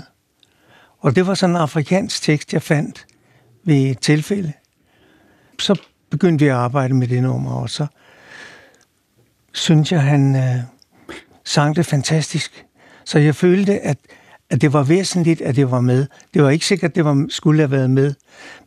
Og 0.99 1.15
det 1.15 1.28
var 1.28 1.34
sådan 1.34 1.56
en 1.56 1.62
afrikansk 1.62 2.21
tekst, 2.21 2.54
jeg 2.54 2.62
fandt 2.62 3.06
ved 3.63 3.75
et 3.75 3.99
tilfælde. 3.99 4.54
Så 5.60 5.82
begyndte 6.10 6.45
vi 6.45 6.49
at 6.49 6.56
arbejde 6.56 6.93
med 6.93 7.08
det 7.08 7.23
nummer, 7.23 7.52
og 7.52 7.69
så 7.69 7.88
synes 9.54 9.91
jeg, 9.91 10.02
han 10.02 10.36
øh, 10.36 10.63
sang 11.45 11.75
det 11.75 11.86
fantastisk. 11.86 12.65
Så 13.06 13.19
jeg 13.19 13.36
følte, 13.36 13.80
at 13.80 13.97
at 14.50 14.62
det 14.62 14.74
var 14.74 14.84
væsentligt, 14.84 15.42
at 15.42 15.56
det 15.56 15.72
var 15.72 15.82
med. 15.82 16.06
Det 16.34 16.44
var 16.44 16.50
ikke 16.50 16.66
sikkert, 16.66 16.92
at 16.92 16.96
det 16.96 17.06
var, 17.06 17.26
skulle 17.30 17.62
have 17.62 17.72
været 17.72 17.90
med, 17.90 18.14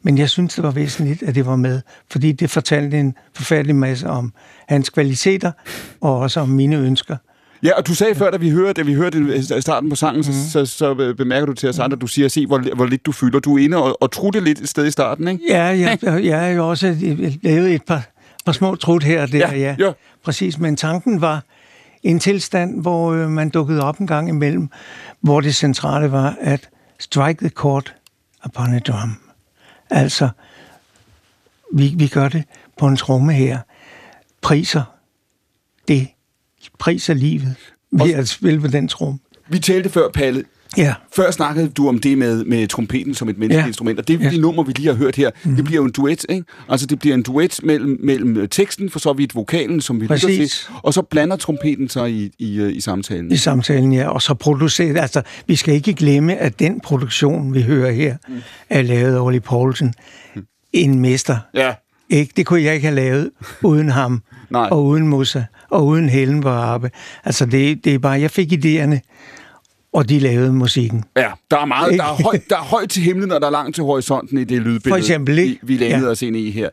men 0.02 0.18
jeg 0.18 0.30
synes, 0.30 0.54
det 0.54 0.64
var 0.64 0.70
væsentligt, 0.70 1.22
at 1.22 1.34
det 1.34 1.46
var 1.46 1.56
med, 1.56 1.80
fordi 2.10 2.32
det 2.32 2.50
fortalte 2.50 3.00
en 3.00 3.14
forfærdelig 3.34 3.76
masse 3.76 4.08
om 4.08 4.32
hans 4.68 4.90
kvaliteter, 4.90 5.52
og 6.00 6.18
også 6.18 6.40
om 6.40 6.48
mine 6.48 6.76
ønsker. 6.76 7.16
Ja, 7.62 7.74
og 7.76 7.86
du 7.86 7.94
sagde 7.94 8.14
før, 8.14 8.30
da 8.30 8.36
vi 8.36 8.50
hørte, 8.50 8.72
da 8.72 8.82
vi 8.82 8.94
hørte 8.94 9.42
starten 9.62 9.90
på 9.90 9.96
sangen, 9.96 10.24
mm. 10.26 10.32
så, 10.32 10.50
så, 10.50 10.76
så 10.76 11.14
bemærker 11.16 11.46
du 11.46 11.52
til 11.52 11.68
os 11.68 11.78
andre, 11.78 11.96
du 11.96 12.06
siger, 12.06 12.28
se, 12.28 12.46
hvor, 12.46 12.74
hvor 12.74 12.86
lidt 12.86 13.06
du 13.06 13.12
fylder. 13.12 13.40
Du 13.40 13.56
er 13.56 13.64
inde 13.64 13.76
og, 13.76 14.02
og 14.02 14.12
trutte 14.12 14.40
lidt 14.40 14.60
et 14.60 14.68
sted 14.68 14.86
i 14.86 14.90
starten, 14.90 15.28
ikke? 15.28 15.44
Ja, 15.48 15.62
jeg, 15.62 15.98
jeg, 16.02 16.24
jeg 16.24 16.40
har 16.40 16.48
jo 16.48 16.68
også 16.70 16.96
lavet 17.42 17.74
et 17.74 17.82
par, 17.82 18.02
par 18.46 18.52
små 18.52 18.74
trut 18.74 19.02
her 19.02 19.22
og 19.22 19.32
der, 19.32 19.38
ja. 19.38 19.56
ja. 19.56 19.76
ja. 19.78 19.92
Præcis, 20.24 20.58
men 20.58 20.76
tanken 20.76 21.20
var 21.20 21.42
en 22.02 22.20
tilstand, 22.20 22.80
hvor 22.80 23.12
øh, 23.12 23.30
man 23.30 23.50
dukkede 23.50 23.82
op 23.82 23.98
en 23.98 24.06
gang 24.06 24.28
imellem, 24.28 24.68
hvor 25.20 25.40
det 25.40 25.54
centrale 25.54 26.12
var 26.12 26.36
at 26.40 26.68
strike 26.98 27.38
the 27.38 27.48
chord 27.48 27.94
upon 28.44 28.74
a 28.74 28.78
drum. 28.78 29.16
Altså, 29.90 30.28
vi, 31.72 31.94
vi 31.96 32.06
gør 32.06 32.28
det 32.28 32.44
på 32.78 32.86
en 32.86 32.96
tromme 32.96 33.32
her. 33.32 33.58
Priser 34.40 34.82
det. 35.88 36.08
Priser 36.78 37.14
livet 37.14 37.56
ved 37.92 38.12
at 38.14 38.28
spille 38.28 38.60
på 38.60 38.66
den 38.66 38.88
tromme. 38.88 39.18
Vi 39.48 39.58
talte 39.58 39.90
før, 39.90 40.08
Palle, 40.08 40.44
Ja. 40.76 40.94
Før 41.16 41.30
snakkede 41.30 41.68
du 41.68 41.88
om 41.88 41.98
det 41.98 42.18
med, 42.18 42.44
med 42.44 42.68
trompeten 42.68 43.14
som 43.14 43.28
et 43.28 43.38
menneskeligt 43.38 43.62
ja. 43.64 43.66
Instrument, 43.66 43.98
og 43.98 44.08
det, 44.08 44.20
Ja. 44.20 44.30
det 44.30 44.40
nummer, 44.40 44.62
vi 44.62 44.72
lige 44.72 44.86
har 44.88 44.94
hørt 44.94 45.16
her, 45.16 45.30
mm. 45.44 45.56
det 45.56 45.64
bliver 45.64 45.80
jo 45.80 45.84
en 45.84 45.90
duet, 45.92 46.26
ikke? 46.28 46.44
Altså, 46.68 46.86
det 46.86 46.98
bliver 46.98 47.14
en 47.14 47.22
duet 47.22 47.60
mellem, 47.62 47.98
mellem 48.02 48.36
øh, 48.36 48.48
teksten, 48.48 48.90
for 48.90 48.98
så 48.98 49.12
vidt 49.12 49.34
vokalen, 49.34 49.80
som 49.80 49.96
vi 49.96 50.04
lytter 50.04 50.14
Præcis. 50.14 50.50
til, 50.66 50.74
og 50.82 50.94
så 50.94 51.02
blander 51.02 51.36
trompeten 51.36 51.88
sig 51.88 52.10
i, 52.12 52.30
i, 52.38 52.56
øh, 52.60 52.72
i 52.76 52.80
samtalen. 52.80 53.32
i 53.32 53.36
samtalen, 53.36 53.92
ja, 53.92 54.08
og 54.08 54.22
så 54.22 54.34
produceret. 54.34 54.96
Altså, 54.98 55.22
vi 55.46 55.56
skal 55.56 55.74
ikke 55.74 55.94
glemme, 55.94 56.36
at 56.36 56.58
den 56.58 56.80
produktion, 56.80 57.54
vi 57.54 57.62
hører 57.62 57.92
her, 57.92 58.16
mm. 58.28 58.34
er 58.70 58.82
lavet 58.82 59.14
af 59.14 59.20
Oli 59.20 59.40
Poulsen. 59.40 59.94
Mm. 60.36 60.42
En 60.72 60.98
mester. 61.00 61.36
Ja, 61.54 61.72
Ikke? 62.10 62.32
Det 62.36 62.46
kunne 62.46 62.62
jeg 62.62 62.74
ikke 62.74 62.86
have 62.86 62.96
lavet 62.96 63.30
uden 63.62 63.88
ham, 63.88 64.22
Nej. 64.50 64.68
og 64.70 64.84
uden 64.86 65.08
Musa, 65.08 65.42
og 65.70 65.86
uden 65.86 66.08
Helen 66.08 66.40
på 66.40 66.48
Arbe. 66.48 66.90
Altså, 67.24 67.46
det, 67.46 67.84
det 67.84 67.94
er 67.94 67.98
bare, 67.98 68.20
jeg 68.20 68.30
fik 68.30 68.52
idéerne, 68.52 68.98
og 69.92 70.08
de 70.08 70.18
lavede 70.18 70.52
musikken. 70.52 71.04
ja, 71.16 71.30
der 71.50 71.58
er 71.58 71.64
meget, 71.64 71.92
der 71.98 72.04
er, 72.04 72.22
højt, 72.22 72.42
der 72.50 72.56
er 72.56 72.62
højt 72.62 72.90
til 72.90 73.02
himlen, 73.02 73.32
og 73.32 73.40
der 73.40 73.46
er 73.46 73.50
langt 73.50 73.74
til 73.74 73.84
horisonten 73.84 74.38
i 74.38 74.44
det 74.44 74.58
lydbillede, 74.58 74.88
For 74.88 74.96
eksempel, 74.96 75.38
ikke? 75.38 75.58
vi, 75.62 75.74
vi 75.74 75.84
lænede 75.84 76.04
Ja. 76.06 76.10
os 76.10 76.22
ind 76.22 76.36
i 76.36 76.50
her. 76.50 76.68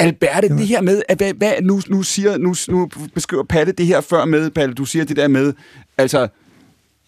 Alberte, 0.00 0.48
det 0.48 0.66
her 0.66 0.80
med, 0.80 1.02
at 1.08 1.16
hvad, 1.18 1.34
hvad 1.34 1.52
nu, 1.62 1.80
nu, 1.88 2.02
siger, 2.02 2.38
nu, 2.38 2.54
nu 2.68 2.88
beskriver 3.14 3.42
Palle 3.44 3.72
det 3.72 3.86
her 3.86 4.00
før 4.00 4.24
med, 4.24 4.50
Palle, 4.50 4.74
du 4.74 4.84
siger 4.84 5.04
det 5.04 5.16
der 5.16 5.28
med, 5.28 5.52
altså, 5.98 6.28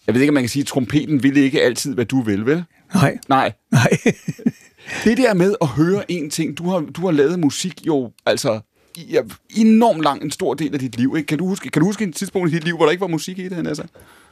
jeg 0.07 0.15
ved 0.15 0.21
ikke, 0.21 0.29
om 0.29 0.33
man 0.33 0.43
kan 0.43 0.49
sige, 0.49 0.61
at 0.61 0.67
trompeten 0.67 1.23
vil 1.23 1.37
ikke 1.37 1.61
altid, 1.61 1.93
hvad 1.93 2.05
du 2.05 2.21
vil, 2.21 2.45
vel? 2.45 2.63
Nej, 2.93 3.17
Nej, 3.29 3.51
nej. 3.71 3.89
Det 5.03 5.17
der 5.17 5.33
med 5.33 5.55
at 5.61 5.67
høre 5.67 6.11
en 6.11 6.29
ting, 6.29 6.57
du 6.57 6.69
har, 6.69 6.79
du 6.79 7.05
har 7.05 7.11
lavet 7.11 7.39
musik 7.39 7.87
jo, 7.87 8.11
altså 8.25 8.59
i, 8.97 9.17
enormt 9.55 10.01
lang 10.03 10.23
en 10.23 10.31
stor 10.31 10.53
del 10.53 10.73
af 10.73 10.79
dit 10.79 10.97
liv. 10.97 11.13
Ikke? 11.17 11.27
Kan, 11.27 11.37
du 11.37 11.47
huske, 11.47 11.69
kan 11.69 11.79
du 11.79 11.85
huske 11.85 12.05
et 12.05 12.15
tidspunkt 12.15 12.51
i 12.51 12.55
dit 12.55 12.63
liv, 12.63 12.75
hvor 12.75 12.85
der 12.85 12.91
ikke 12.91 13.01
var 13.01 13.07
musik 13.07 13.39
i 13.39 13.49
det, 13.49 13.67
altså? 13.67 13.83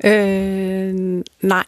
Øh, 0.04 1.24
nej. 1.42 1.64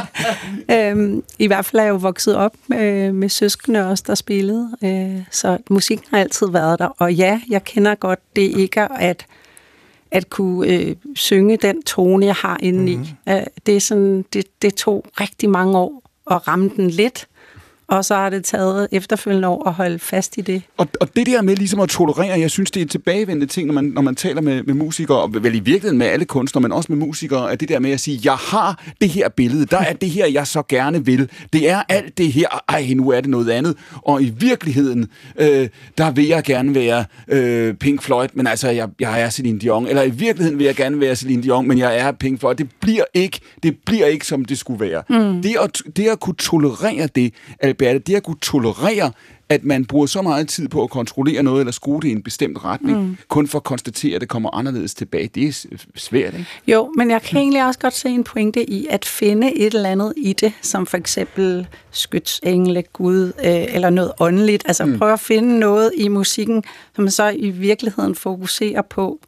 øhm, 0.70 1.24
I 1.38 1.46
hvert 1.46 1.64
fald 1.64 1.80
er 1.80 1.84
jeg 1.84 1.90
jo 1.90 1.96
vokset 1.96 2.36
op 2.36 2.54
øh, 2.72 3.14
med 3.14 3.28
søskende 3.28 3.90
også, 3.90 4.04
der 4.06 4.14
spillede. 4.14 4.70
Øh, 4.84 5.22
så 5.30 5.58
musikken 5.70 6.06
har 6.10 6.18
altid 6.18 6.46
været 6.50 6.78
der. 6.78 6.86
Og 6.86 7.14
ja, 7.14 7.40
jeg 7.50 7.64
kender 7.64 7.94
godt 7.94 8.18
det 8.36 8.42
ikke 8.42 8.80
at, 8.80 9.26
at 10.10 10.30
kunne 10.30 10.68
øh, 10.68 10.96
synge 11.14 11.56
den 11.56 11.82
tone, 11.82 12.26
jeg 12.26 12.34
har 12.34 12.58
indeni. 12.62 12.96
Mm. 12.96 13.32
Øh, 13.32 13.42
det, 13.66 13.76
er 13.76 13.80
sådan, 13.80 14.24
det, 14.32 14.62
det 14.62 14.74
tog 14.74 15.06
rigtig 15.20 15.50
mange 15.50 15.78
år 15.78 16.02
at 16.30 16.48
ramme 16.48 16.70
den 16.76 16.90
lidt. 16.90 17.28
Og 17.86 18.04
så 18.04 18.14
har 18.14 18.30
det 18.30 18.44
taget 18.44 18.88
efterfølgende 18.92 19.48
år 19.48 19.68
at 19.68 19.74
holde 19.74 19.98
fast 19.98 20.36
i 20.38 20.40
det. 20.40 20.62
Og, 20.76 20.88
og 21.00 21.16
det 21.16 21.26
der 21.26 21.42
med 21.42 21.56
ligesom 21.56 21.80
at 21.80 21.88
tolerere, 21.88 22.40
jeg 22.40 22.50
synes, 22.50 22.70
det 22.70 22.80
er 22.80 22.84
en 22.84 22.88
tilbagevendende 22.88 23.46
ting, 23.46 23.66
når 23.66 23.74
man, 23.74 23.84
når 23.84 24.02
man 24.02 24.14
taler 24.14 24.40
med, 24.40 24.62
med 24.62 24.74
musikere, 24.74 25.18
og 25.18 25.34
vel 25.34 25.54
i 25.54 25.58
virkeligheden 25.58 25.98
med 25.98 26.06
alle 26.06 26.24
kunstnere, 26.24 26.62
men 26.62 26.72
også 26.72 26.92
med 26.92 27.06
musikere, 27.06 27.52
at 27.52 27.60
det 27.60 27.68
der 27.68 27.78
med 27.78 27.90
at 27.90 28.00
sige, 28.00 28.20
jeg 28.24 28.34
har 28.34 28.84
det 29.00 29.08
her 29.08 29.28
billede, 29.28 29.66
der 29.66 29.78
er 29.78 29.92
det 29.92 30.10
her, 30.10 30.26
jeg 30.26 30.46
så 30.46 30.62
gerne 30.68 31.04
vil. 31.04 31.30
Det 31.52 31.70
er 31.70 31.82
alt 31.88 32.18
det 32.18 32.32
her, 32.32 32.64
ej, 32.68 32.92
nu 32.94 33.10
er 33.10 33.20
det 33.20 33.30
noget 33.30 33.50
andet. 33.50 33.76
Og 33.92 34.22
i 34.22 34.32
virkeligheden, 34.38 35.08
øh, 35.38 35.68
der 35.98 36.10
vil 36.10 36.26
jeg 36.26 36.42
gerne 36.44 36.74
være 36.74 37.04
øh, 37.28 37.74
Pink 37.74 38.02
Floyd, 38.02 38.28
men 38.34 38.46
altså, 38.46 38.70
jeg, 38.70 38.88
jeg 39.00 39.22
er 39.22 39.30
Celine 39.30 39.58
Dion. 39.58 39.86
Eller 39.86 40.02
i 40.02 40.10
virkeligheden 40.10 40.58
vil 40.58 40.64
jeg 40.64 40.74
gerne 40.74 41.00
være 41.00 41.16
Celine 41.16 41.42
Dion, 41.42 41.68
men 41.68 41.78
jeg 41.78 41.98
er 41.98 42.12
Pink 42.12 42.40
Floyd. 42.40 42.54
Det 42.54 42.68
bliver 42.80 43.04
ikke, 43.14 43.40
det 43.62 43.76
bliver 43.86 44.06
ikke 44.06 44.26
som 44.26 44.44
det 44.44 44.58
skulle 44.58 44.80
være. 44.80 45.02
Mm. 45.10 45.42
Det, 45.42 45.56
at, 45.62 45.96
det 45.96 46.08
at 46.08 46.20
kunne 46.20 46.36
tolerere 46.36 47.08
det, 47.14 47.34
Alberte, 47.80 47.98
det 47.98 48.14
at 48.14 48.22
kunne 48.22 48.36
tolerere, 48.42 49.12
at 49.48 49.64
man 49.64 49.84
bruger 49.84 50.06
så 50.06 50.22
meget 50.22 50.48
tid 50.48 50.68
på 50.68 50.82
at 50.82 50.90
kontrollere 50.90 51.42
noget, 51.42 51.60
eller 51.60 51.72
skrue 51.72 52.00
det 52.00 52.08
i 52.08 52.12
en 52.12 52.22
bestemt 52.22 52.64
retning, 52.64 52.98
mm. 53.02 53.16
kun 53.28 53.48
for 53.48 53.58
at 53.58 53.64
konstatere, 53.64 54.14
at 54.14 54.20
det 54.20 54.28
kommer 54.28 54.54
anderledes 54.54 54.94
tilbage. 54.94 55.30
Det 55.34 55.48
er 55.48 55.76
svært, 55.94 56.34
ikke? 56.34 56.46
Jo, 56.66 56.92
men 56.96 57.10
jeg 57.10 57.22
kan 57.22 57.38
egentlig 57.38 57.66
også 57.66 57.80
godt 57.80 57.94
se 57.94 58.08
en 58.08 58.24
pointe 58.24 58.70
i 58.70 58.86
at 58.90 59.04
finde 59.04 59.54
et 59.56 59.74
eller 59.74 59.90
andet 59.90 60.12
i 60.16 60.32
det, 60.32 60.52
som 60.62 60.86
for 60.86 60.96
eksempel 60.96 61.66
skytsengle, 61.90 62.82
Gud, 62.92 63.26
øh, 63.26 63.74
eller 63.74 63.90
noget 63.90 64.12
åndeligt. 64.20 64.62
Altså 64.66 64.84
mm. 64.84 64.98
prøve 64.98 65.12
at 65.12 65.20
finde 65.20 65.58
noget 65.58 65.92
i 65.96 66.08
musikken, 66.08 66.64
som 66.96 67.08
så 67.08 67.28
i 67.28 67.50
virkeligheden 67.50 68.14
fokuserer 68.14 68.82
på 68.82 69.20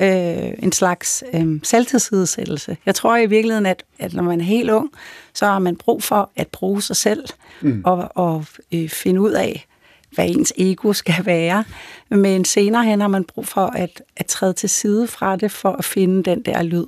øh, 0.00 0.52
en 0.58 0.72
slags 0.72 1.24
øh, 1.34 1.60
selvtilsidesættelse. 1.62 2.76
Jeg 2.86 2.94
tror 2.94 3.16
i 3.16 3.26
virkeligheden, 3.26 3.66
at, 3.66 3.82
at 3.98 4.14
når 4.14 4.22
man 4.22 4.40
er 4.40 4.44
helt 4.44 4.70
ung, 4.70 4.90
så 5.34 5.46
har 5.46 5.58
man 5.58 5.76
brug 5.76 6.02
for 6.02 6.30
at 6.36 6.48
bruge 6.48 6.82
sig 6.82 6.96
selv 6.96 7.24
mm. 7.60 7.82
og, 7.84 8.08
og 8.14 8.44
øh, 8.74 8.88
finde 8.88 9.20
ud 9.20 9.32
af, 9.32 9.66
hvad 10.10 10.28
ens 10.28 10.52
ego 10.58 10.92
skal 10.92 11.26
være. 11.26 11.64
Men 12.10 12.44
senere 12.44 12.84
hen 12.84 13.00
har 13.00 13.08
man 13.08 13.24
brug 13.24 13.46
for 13.46 13.66
at, 13.66 14.02
at 14.16 14.26
træde 14.26 14.52
til 14.52 14.68
side 14.68 15.06
fra 15.06 15.36
det, 15.36 15.50
for 15.50 15.72
at 15.72 15.84
finde 15.84 16.22
den 16.22 16.42
der 16.42 16.62
lyd. 16.62 16.86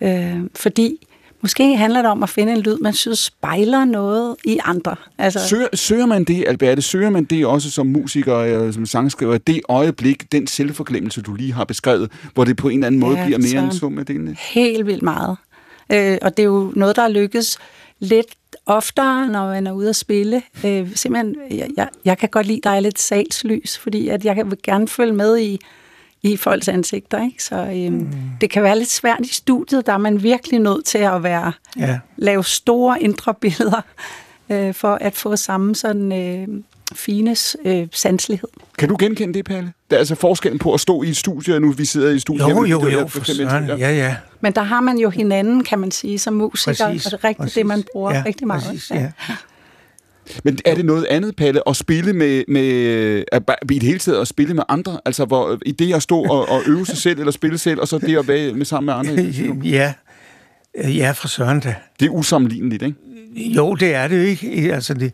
Øh, 0.00 0.40
fordi 0.54 1.07
måske 1.42 1.76
handler 1.76 2.02
det 2.02 2.10
om 2.10 2.22
at 2.22 2.28
finde 2.28 2.52
en 2.52 2.60
lyd, 2.60 2.78
man 2.78 2.92
synes 2.92 3.18
spejler 3.18 3.84
noget 3.84 4.36
i 4.44 4.58
andre. 4.64 4.96
Altså, 5.18 5.48
Søger, 5.48 5.68
søger 5.74 6.06
man 6.06 6.24
det, 6.24 6.44
Alberte, 6.48 6.82
søger 6.82 7.10
man 7.10 7.24
det 7.24 7.46
også 7.46 7.70
som 7.70 7.86
musiker, 7.86 8.36
øh, 8.36 8.72
som 8.74 8.86
sangskriver, 8.86 9.38
det 9.38 9.60
øjeblik, 9.68 10.32
den 10.32 10.46
selvforglemmelse, 10.46 11.22
du 11.22 11.34
lige 11.34 11.52
har 11.52 11.64
beskrevet, 11.64 12.10
hvor 12.34 12.44
det 12.44 12.56
på 12.56 12.68
en 12.68 12.74
eller 12.78 12.86
anden 12.86 13.00
måde 13.00 13.18
Ja, 13.18 13.24
bliver 13.24 13.38
mere 13.38 13.64
en 13.64 13.72
så- 13.72 13.78
sum 13.78 13.98
af 13.98 14.06
delene? 14.06 14.36
helt 14.40 14.86
vildt 14.86 15.02
meget. 15.02 15.36
Øh, 15.92 16.18
og 16.22 16.36
det 16.36 16.42
er 16.42 16.46
jo 16.46 16.72
noget, 16.76 16.96
der 16.96 17.08
lykkes 17.08 17.58
lidt 18.00 18.36
oftere, 18.66 19.28
når 19.28 19.46
man 19.48 19.66
er 19.66 19.72
ude 19.72 19.88
at 19.88 19.96
spille. 19.96 20.42
Øh, 20.66 20.88
simpelthen, 20.94 21.36
jeg, 21.50 21.68
jeg, 21.76 21.88
jeg 22.04 22.18
kan 22.18 22.28
godt 22.28 22.46
lide, 22.46 22.56
at 22.58 22.64
der 22.64 22.70
er 22.70 22.80
lidt 22.80 22.98
salslys, 22.98 23.78
fordi 23.78 24.08
at 24.08 24.24
jeg 24.24 24.34
kan- 24.34 24.50
vil 24.50 24.58
gerne 24.62 24.88
følge 24.88 25.12
med 25.12 25.38
i, 25.38 25.60
i 26.22 26.36
folks 26.36 26.68
ansigter. 26.68 27.22
Ikke? 27.24 27.44
Så 27.44 27.56
øh, 27.56 27.92
mm. 27.92 28.08
det 28.40 28.50
kan 28.50 28.62
være 28.62 28.78
lidt 28.78 28.90
svært 28.90 29.20
i 29.20 29.34
studiet, 29.34 29.86
der 29.86 29.92
er 29.92 29.98
man 29.98 30.22
virkelig 30.22 30.60
nødt 30.60 30.84
til 30.84 30.98
at 30.98 31.22
være 31.22 31.52
Ja. 31.78 31.98
lave 32.16 32.44
store 32.44 33.02
indre 33.02 33.34
billeder, 33.34 33.80
øh, 34.50 34.74
for 34.74 34.94
at 35.00 35.16
få 35.16 35.36
samme 35.36 35.74
sådan 35.74 36.12
øh, 36.12 36.48
fine 36.94 37.36
øh, 37.64 37.86
sanselighed. 37.92 38.48
Kan 38.78 38.88
du 38.88 38.96
genkende 38.98 39.34
det, 39.34 39.44
Palle? 39.44 39.72
Der 39.90 39.96
er 39.96 39.98
altså 39.98 40.14
forskellen 40.14 40.58
på 40.58 40.74
at 40.74 40.80
stå 40.80 41.02
i 41.02 41.08
et 41.08 41.16
studie, 41.16 41.54
og 41.54 41.60
nu 41.60 41.72
vi 41.72 41.84
sidder 41.84 42.10
i 42.10 42.14
et 42.14 42.20
studie. 42.22 42.40
Jo, 42.40 42.48
her 42.48 42.60
med 42.60 42.68
jo, 42.68 42.88
jo, 42.88 43.06
for 43.06 43.24
søren. 43.24 43.66
Ja, 43.68 43.76
ja. 43.76 44.16
Men 44.40 44.52
der 44.52 44.62
har 44.62 44.80
man 44.80 44.98
jo 44.98 45.10
hinanden, 45.10 45.64
kan 45.64 45.78
man 45.78 45.90
sige, 45.90 46.18
som 46.18 46.34
musiker. 46.34 46.86
Præcis. 46.86 47.06
og 47.06 47.12
det 47.12 47.18
er 47.18 47.24
rigtigt 47.24 47.38
præcis. 47.38 47.54
det, 47.54 47.66
man 47.66 47.84
bruger 47.92 48.14
ja, 48.14 48.22
rigtig 48.26 48.46
meget. 48.46 48.62
Præcis, 48.62 48.90
ja. 48.90 49.10
Men 50.44 50.58
er 50.64 50.74
det 50.74 50.84
noget 50.84 51.04
andet, 51.04 51.36
Palle, 51.36 51.68
at 51.68 51.76
spille 51.76 52.12
med, 52.12 52.44
med 52.48 53.24
at, 53.32 53.42
i 53.70 53.74
det 53.74 53.82
hele 53.82 53.98
taget 53.98 54.20
at 54.20 54.28
spille 54.28 54.54
med 54.54 54.62
andre? 54.68 55.00
Altså, 55.04 55.24
hvor, 55.24 55.58
i 55.66 55.72
det 55.72 55.94
at 55.94 56.02
stå 56.02 56.22
og, 56.22 56.48
og 56.48 56.62
øve 56.66 56.86
sig 56.86 56.96
selv, 56.96 57.18
eller 57.18 57.32
spille 57.32 57.58
selv, 57.58 57.80
og 57.80 57.88
så 57.88 57.98
det 57.98 58.18
at 58.18 58.28
være 58.28 58.52
med 58.52 58.64
sammen 58.64 58.86
med 58.86 58.94
andre? 58.94 59.32
Ja, 59.64 59.94
ja 60.74 61.10
for 61.10 61.28
søren 61.28 61.60
da. 61.60 61.74
Det 62.00 62.06
er 62.06 62.10
usammenligneligt, 62.10 62.82
ikke? 62.82 62.96
Jo, 63.36 63.74
det 63.74 63.94
er 63.94 64.08
det 64.08 64.16
jo 64.16 64.22
ikke. 64.22 64.74
Altså, 64.74 64.94
det, 64.94 65.12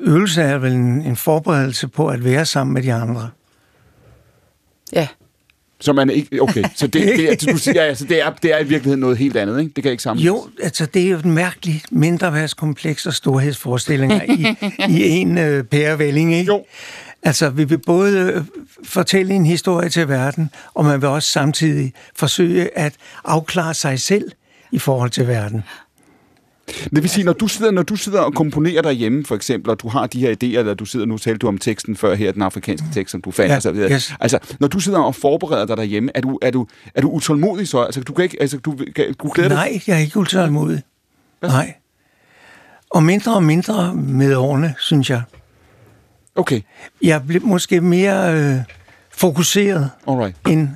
øvelse 0.00 0.42
er 0.42 0.58
vel 0.58 0.72
en, 0.72 1.02
en 1.02 1.16
forberedelse 1.16 1.88
på 1.88 2.08
at 2.08 2.24
være 2.24 2.46
sammen 2.46 2.74
med 2.74 2.82
de 2.82 2.92
andre. 2.92 3.30
Ja. 4.92 5.08
Så 5.80 5.92
man 5.92 6.10
ikke... 6.10 6.42
Okay, 6.42 6.64
så 6.74 6.86
det, 6.86 7.02
det, 7.02 7.32
er, 7.32 7.52
du 7.52 7.58
siger, 7.58 7.82
altså, 7.82 8.04
det, 8.04 8.20
er, 8.22 8.30
det 8.30 8.52
er 8.52 8.58
i 8.58 8.64
virkeligheden 8.64 9.00
noget 9.00 9.18
helt 9.18 9.36
andet, 9.36 9.60
ikke? 9.60 9.72
Det 9.76 9.82
kan 9.82 9.90
ikke 9.90 10.02
sammenlignes. 10.02 10.36
Jo, 10.36 10.48
altså 10.62 10.86
det 10.86 11.02
er 11.02 11.10
jo 11.10 11.16
et 11.16 11.24
mærkeligt 11.24 11.92
mindreværdskompleks 11.92 13.06
og 13.06 13.14
storhedsforestillinger 13.14 14.22
i, 14.22 14.46
i 14.92 15.08
en 15.08 15.38
øh, 15.38 15.64
pærevælling, 15.64 16.34
ikke? 16.34 16.52
Jo. 16.52 16.64
Altså, 17.22 17.50
vi 17.50 17.64
vil 17.64 17.78
både 17.78 18.18
øh, 18.18 18.44
fortælle 18.84 19.34
en 19.34 19.46
historie 19.46 19.88
til 19.88 20.08
verden, 20.08 20.50
og 20.74 20.84
man 20.84 21.00
vil 21.00 21.08
også 21.08 21.28
samtidig 21.28 21.92
forsøge 22.16 22.78
at 22.78 22.94
afklare 23.24 23.74
sig 23.74 24.00
selv 24.00 24.30
i 24.72 24.78
forhold 24.78 25.10
til 25.10 25.26
verden. 25.26 25.62
Det 26.68 27.02
vil 27.02 27.08
sige, 27.10 27.24
når 27.24 27.32
du 27.32 27.48
sidder, 27.48 27.70
når 27.72 27.82
du 27.82 27.96
sidder 27.96 28.20
og 28.20 28.34
komponerer 28.34 28.82
derhjemme, 28.82 29.24
for 29.24 29.34
eksempel, 29.34 29.70
og 29.70 29.80
du 29.82 29.88
har 29.88 30.06
de 30.06 30.20
her 30.20 30.30
idéer, 30.30 30.58
eller 30.58 30.74
du 30.74 30.84
sidder, 30.84 31.06
nu 31.06 31.18
talte 31.18 31.38
du 31.38 31.48
om 31.48 31.58
teksten 31.58 31.96
før 31.96 32.14
her, 32.14 32.32
den 32.32 32.42
afrikanske 32.42 32.86
tekst, 32.94 33.12
som 33.12 33.22
du 33.22 33.30
fandt, 33.30 33.50
Ja, 33.50 33.56
og 33.56 33.62
så 33.62 33.72
videre. 33.72 33.90
yes. 33.92 34.14
Altså, 34.20 34.38
når 34.60 34.68
du 34.68 34.80
sidder 34.80 34.98
og 34.98 35.14
forbereder 35.14 35.66
dig 35.66 35.76
derhjemme, 35.76 36.10
er 36.14 36.20
du, 36.20 36.38
er 36.42 36.50
du, 36.50 36.66
er 36.94 37.00
du 37.00 37.10
utålmodig 37.10 37.68
så? 37.68 37.78
Altså, 37.82 38.00
du 38.00 38.12
kan 38.12 38.22
ikke, 38.24 38.36
altså, 38.40 38.58
du, 38.58 38.76
kan- 38.96 39.14
du 39.22 39.28
glæder 39.28 39.48
dig 39.48 39.56
Nej, 39.56 39.80
jeg 39.86 39.94
er 39.96 40.00
ikke 40.00 40.18
utålmodig. 40.18 40.82
Hvad? 41.40 41.50
Nej. 41.50 41.74
Og 42.90 43.02
mindre 43.02 43.34
og 43.34 43.42
mindre 43.42 43.94
med 43.94 44.34
årene, 44.34 44.74
synes 44.78 45.10
jeg. 45.10 45.22
Okay, 46.36 46.60
Jeg 47.02 47.22
blev 47.26 47.42
måske 47.46 47.80
mere 47.80 48.34
øh, 48.40 48.56
fokuseret 49.10 49.90
alright. 50.08 50.36
end, 50.48 50.68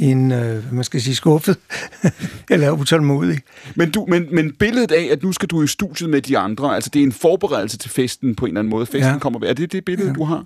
end 0.00 0.34
øh, 0.34 0.74
man 0.74 0.84
skal 0.84 1.00
sige, 1.02 1.14
skuffet 1.14 1.56
eller 2.50 2.70
utålmodig. 2.70 3.38
Men, 3.74 3.90
du, 3.90 4.06
men, 4.08 4.34
men 4.34 4.52
billedet 4.52 4.92
af, 4.92 5.08
at 5.12 5.22
nu 5.22 5.32
skal 5.32 5.48
du 5.48 5.62
i 5.62 5.66
studiet 5.66 6.10
med 6.10 6.22
de 6.22 6.38
andre, 6.38 6.74
altså 6.74 6.90
det 6.90 6.98
er 7.00 7.02
en 7.02 7.12
forberedelse 7.12 7.78
til 7.78 7.90
festen 7.90 8.34
på 8.34 8.44
en 8.44 8.48
eller 8.48 8.60
anden 8.60 8.70
måde. 8.70 8.86
Festen 8.86 9.12
ja. 9.12 9.18
Kommer 9.18 9.48
Er 9.48 9.52
det 9.52 9.72
det 9.72 9.84
billede, 9.84 10.08
ja. 10.08 10.14
du 10.14 10.24
har? 10.24 10.44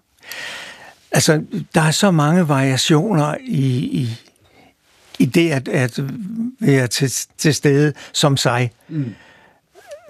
Altså, 1.13 1.43
der 1.75 1.81
er 1.81 1.91
så 1.91 2.11
mange 2.11 2.49
variationer 2.49 3.35
i, 3.41 3.67
i, 3.77 4.09
i 5.19 5.25
det 5.25 5.51
at, 5.51 5.69
at 5.69 6.01
være 6.61 6.87
til, 6.87 7.13
til 7.39 7.55
stede 7.55 7.93
som 8.13 8.37
sig. 8.37 8.71
Mm. 8.89 9.15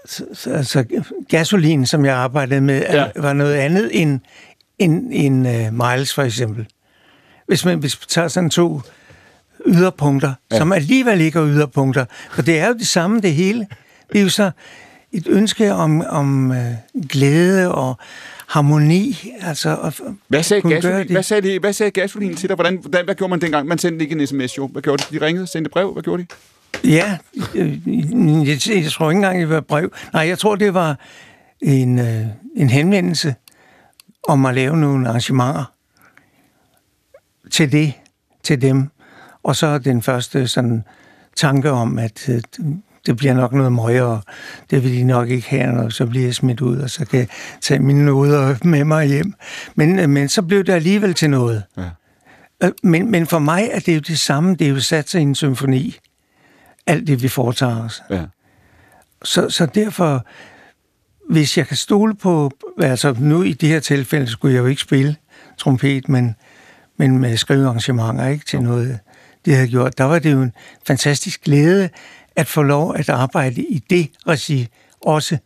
Så, 0.07 0.25
så, 0.33 0.51
altså, 0.51 0.85
gasolin, 1.29 1.87
som 1.87 2.05
jeg 2.05 2.17
arbejdede 2.17 2.61
med, 2.61 2.81
ja. 2.81 3.07
var 3.17 3.33
noget 3.33 3.55
andet 3.55 3.91
end, 3.93 4.21
end, 4.79 5.09
end 5.13 5.49
uh, 5.49 5.87
Miles, 5.87 6.15
for 6.15 6.23
eksempel. 6.23 6.67
Hvis 7.47 7.65
man, 7.65 7.79
hvis 7.79 8.01
man 8.01 8.07
tager 8.09 8.29
sådan 8.29 8.51
to 8.51 8.81
yderpunkter, 9.67 10.35
ja. 10.53 10.59
som 10.59 10.73
alligevel 10.73 11.21
ikke 11.21 11.39
er 11.39 11.47
yderpunkter, 11.47 12.05
for 12.31 12.43
det 12.43 12.59
er 12.59 12.69
jo 12.69 12.75
det 12.75 12.87
samme, 12.87 13.21
det 13.21 13.35
hele. 13.35 13.67
Det 14.13 14.19
er 14.19 14.23
jo 14.23 14.29
så 14.29 14.51
et 15.13 15.27
ønske 15.29 15.73
om, 15.73 16.01
om 16.09 16.51
uh, 16.51 16.57
glæde 17.09 17.75
og 17.75 17.99
harmoni. 18.47 19.33
Altså, 19.41 19.77
at 19.77 20.01
hvad, 20.29 20.43
sagde 20.43 20.63
gasolin, 20.63 21.13
hvad, 21.13 21.23
sagde 21.23 21.49
det, 21.49 21.61
hvad 21.61 21.73
sagde 21.73 21.91
gasolin 21.91 22.37
til 22.37 22.49
dig? 22.49 22.55
Hvordan, 22.55 22.79
hvordan, 22.81 23.05
hvad 23.05 23.15
gjorde 23.15 23.31
man 23.31 23.41
dengang? 23.41 23.69
Man 23.69 23.79
sendte 23.79 24.05
ikke 24.05 24.21
en 24.21 24.27
sms, 24.27 24.59
jo. 24.59 24.67
Hvad 24.67 24.83
gjorde 24.83 25.05
de? 25.11 25.19
De 25.19 25.27
ringede, 25.27 25.47
sendte 25.47 25.71
brev? 25.71 25.93
Hvad 25.93 26.03
gjorde 26.03 26.23
de? 26.23 26.29
Ja, 26.85 27.19
jeg, 27.55 28.69
jeg 28.69 28.91
tror 28.91 29.11
ikke 29.11 29.19
engang, 29.19 29.41
det 29.41 29.49
var 29.49 29.61
brev. 29.61 29.93
Nej, 30.13 30.29
jeg 30.29 30.39
tror, 30.39 30.57
det 30.57 30.75
var 30.75 30.99
en, 31.61 31.99
øh, 31.99 32.27
en 32.57 32.71
henvendelse 32.71 33.35
om 34.29 34.47
at 34.47 34.55
lave 34.55 34.77
nogle 34.77 35.09
arrangementer 35.09 35.73
til 37.51 37.73
det, 37.73 37.93
til 38.43 38.63
dem. 38.63 38.89
Og 39.45 39.57
så 39.57 39.79
den 39.79 40.03
første 40.03 40.49
sådan 40.49 40.85
tanke 41.37 41.71
om, 41.71 41.99
at 41.99 42.29
øh, 42.29 42.43
det 43.07 43.17
bliver 43.17 43.35
nok 43.35 43.53
noget 43.53 43.73
møg, 43.73 44.03
og 44.03 44.23
det 44.71 44.83
vil 44.83 44.93
de 44.93 45.05
nok 45.05 45.31
ikke 45.31 45.49
have, 45.49 45.81
og 45.81 45.93
så 45.93 46.07
bliver 46.07 46.25
jeg 46.25 46.35
smidt 46.35 46.61
ud, 46.61 46.79
og 46.79 46.91
så 46.91 47.05
kan 47.05 47.19
jeg 47.19 47.29
tage 47.61 47.81
mine 47.81 48.05
noder 48.05 48.57
med 48.65 48.85
mig 48.85 49.07
hjem. 49.07 49.35
Men, 49.75 49.99
øh, 49.99 50.09
men 50.09 50.29
så 50.29 50.43
blev 50.43 50.65
det 50.65 50.73
alligevel 50.73 51.15
til 51.15 51.31
noget. 51.31 51.63
Ja. 51.77 51.89
Øh, 52.63 52.73
men, 52.83 53.11
men 53.11 53.27
for 53.27 53.39
mig 53.39 53.69
er 53.73 53.81
det 53.81 53.95
jo 53.95 54.01
det 54.01 54.19
samme, 54.19 54.55
det 54.55 54.65
er 54.65 54.71
jo 54.71 54.81
sat 54.81 55.15
i 55.15 55.19
en 55.19 55.35
symfoni. 55.35 55.97
Alt 56.87 57.07
det, 57.07 57.23
vi 57.23 57.29
foretager 57.29 57.85
os. 57.85 58.03
Ja. 58.11 58.25
Så, 59.23 59.51
så 59.51 59.67
derfor, 59.67 60.27
hvis 61.31 61.59
jeg 61.59 61.67
kan 61.67 61.77
stole 61.77 62.15
på, 62.15 62.51
altså 62.79 63.15
nu 63.19 63.43
i 63.43 63.53
det 63.53 63.69
her 63.69 63.81
tilfælde, 63.81 64.27
skulle 64.27 64.55
jeg 64.55 64.61
jo 64.61 64.67
ikke 64.67 64.83
spille 64.83 65.17
trompet, 65.59 66.09
men, 66.09 66.37
men 66.97 67.19
med 67.19 67.37
skrivearrangementer, 67.37 68.27
ikke 68.27 68.45
til 68.45 68.63
noget, 68.63 68.99
det 69.45 69.51
jeg 69.51 69.57
havde 69.57 69.71
gjort. 69.71 69.99
Der 69.99 70.05
var 70.05 70.19
det 70.19 70.33
jo 70.33 70.43
en 70.43 70.53
fantastisk 70.87 71.45
glæde 71.45 71.89
at 72.37 72.47
få 72.47 72.63
lov 72.63 72.95
at 72.97 73.09
arbejde 73.09 73.63
i 73.63 73.83
det 73.91 74.11
regi 74.27 74.69
også. 75.01 75.39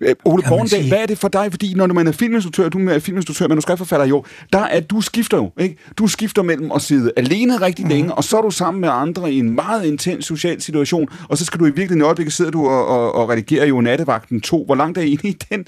Øh, 0.00 0.14
Ole 0.24 0.42
Borndal, 0.48 0.88
hvad 0.88 0.98
er 0.98 1.06
det 1.06 1.18
for 1.18 1.28
dig? 1.28 1.46
Fordi 1.50 1.74
når 1.74 1.86
man 1.86 2.06
er 2.06 2.12
filminstruktør, 2.12 2.68
du 2.68 2.88
er 2.88 2.98
filminstruktør, 2.98 3.48
manuskriptforfatter 3.48 4.06
jo, 4.06 4.24
der 4.52 4.58
er, 4.58 4.80
du 4.80 5.00
skifter 5.00 5.36
jo, 5.36 5.50
ikke? 5.58 5.76
Du 5.98 6.06
skifter 6.06 6.42
mellem 6.42 6.72
at 6.72 6.82
sidde 6.82 7.12
alene 7.16 7.60
rigtig 7.60 7.84
mm. 7.84 7.88
længe, 7.88 8.14
og 8.14 8.24
så 8.24 8.38
er 8.38 8.42
du 8.42 8.50
sammen 8.50 8.80
med 8.80 8.88
andre 8.92 9.32
i 9.32 9.38
en 9.38 9.54
meget 9.54 9.84
intens 9.84 10.26
social 10.26 10.62
situation, 10.62 11.08
og 11.28 11.38
så 11.38 11.44
skal 11.44 11.60
du 11.60 11.64
i 11.64 11.68
virkeligheden 11.68 12.00
i 12.00 12.04
øjeblikket 12.04 12.32
sidder 12.32 12.50
du 12.50 12.68
og, 12.68 12.86
og, 12.86 13.14
og 13.14 13.28
redigerer 13.28 13.66
jo 13.66 13.80
Nattevagten 13.80 14.40
2. 14.40 14.64
Hvor 14.64 14.74
langt 14.74 14.98
er 14.98 15.02
I 15.02 15.18
i 15.22 15.36
den? 15.50 15.66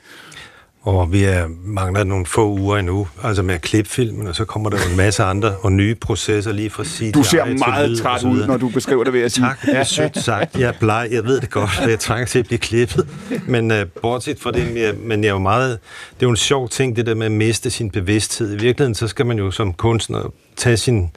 Og 0.83 1.13
vi 1.13 1.25
er, 1.25 1.47
mangler 1.65 2.05
nogle 2.05 2.27
få 2.27 2.49
uger 2.51 2.77
endnu, 2.77 3.09
altså 3.23 3.43
med 3.43 3.55
at 3.55 3.61
klippe 3.61 3.91
filmen, 3.91 4.27
og 4.27 4.35
så 4.35 4.45
kommer 4.45 4.71
der 4.71 4.77
en 4.91 4.97
masse 4.97 5.23
andre 5.23 5.57
og 5.57 5.73
nye 5.73 5.95
processer 5.95 6.53
lige 6.53 6.71
fra 6.71 6.85
sit 6.85 7.15
Du 7.15 7.23
ser 7.23 7.45
meget 7.45 7.99
træt 7.99 8.25
ud, 8.25 8.47
når 8.47 8.57
du 8.57 8.69
beskriver 8.69 9.05
det, 9.05 9.13
vil 9.13 9.21
jeg 9.21 9.33
sige. 9.33 9.47
Tak, 9.47 9.67
det 9.67 9.77
er 9.77 9.85
sødt 9.85 10.19
sagt. 10.19 10.59
Jeg 10.59 10.69
er 10.69 10.73
bleg, 10.81 11.09
jeg 11.11 11.25
ved 11.25 11.41
det 11.41 11.51
godt, 11.51 11.71
og 11.83 11.91
jeg 11.91 11.99
trænger 11.99 12.27
til 12.27 12.39
at 12.39 12.47
blive 12.47 12.59
klippet. 12.59 13.09
Men 13.47 13.71
uh, 13.71 13.77
bortset 14.03 14.41
fra 14.41 14.51
det, 14.51 14.77
jeg, 14.77 14.95
men 14.95 15.25
jeg 15.25 15.29
er 15.29 15.33
jo 15.33 15.39
meget, 15.39 15.71
det 16.15 16.23
er 16.23 16.27
jo 16.27 16.31
en 16.31 16.37
sjov 16.37 16.69
ting, 16.69 16.97
det 16.97 17.07
der 17.07 17.15
med 17.15 17.27
at 17.27 17.33
miste 17.33 17.71
sin 17.71 17.91
bevidsthed. 17.91 18.53
I 18.53 18.57
virkeligheden, 18.57 18.95
så 18.95 19.09
skal 19.09 19.27
man 19.27 19.39
jo 19.39 19.51
som 19.51 19.73
kunstner 19.73 20.33
tage 20.57 20.77
sin, 20.77 21.11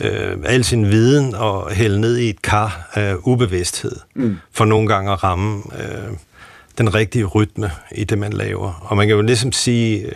øh, 0.00 0.36
al 0.44 0.64
sin 0.64 0.90
viden 0.90 1.34
og 1.34 1.70
hælde 1.70 2.00
ned 2.00 2.16
i 2.16 2.28
et 2.28 2.42
kar 2.42 2.90
af 2.94 3.14
ubevidsthed, 3.22 3.96
mm. 4.14 4.36
for 4.52 4.64
nogle 4.64 4.88
gange 4.88 5.12
at 5.12 5.24
ramme... 5.24 5.62
Øh, 5.78 6.16
den 6.78 6.94
rigtige 6.94 7.24
rytme 7.24 7.70
i 7.92 8.04
det, 8.04 8.18
man 8.18 8.32
laver. 8.32 8.86
Og 8.88 8.96
man 8.96 9.06
kan 9.06 9.16
jo 9.16 9.22
ligesom 9.22 9.52
sige, 9.52 10.06
øh, 10.06 10.12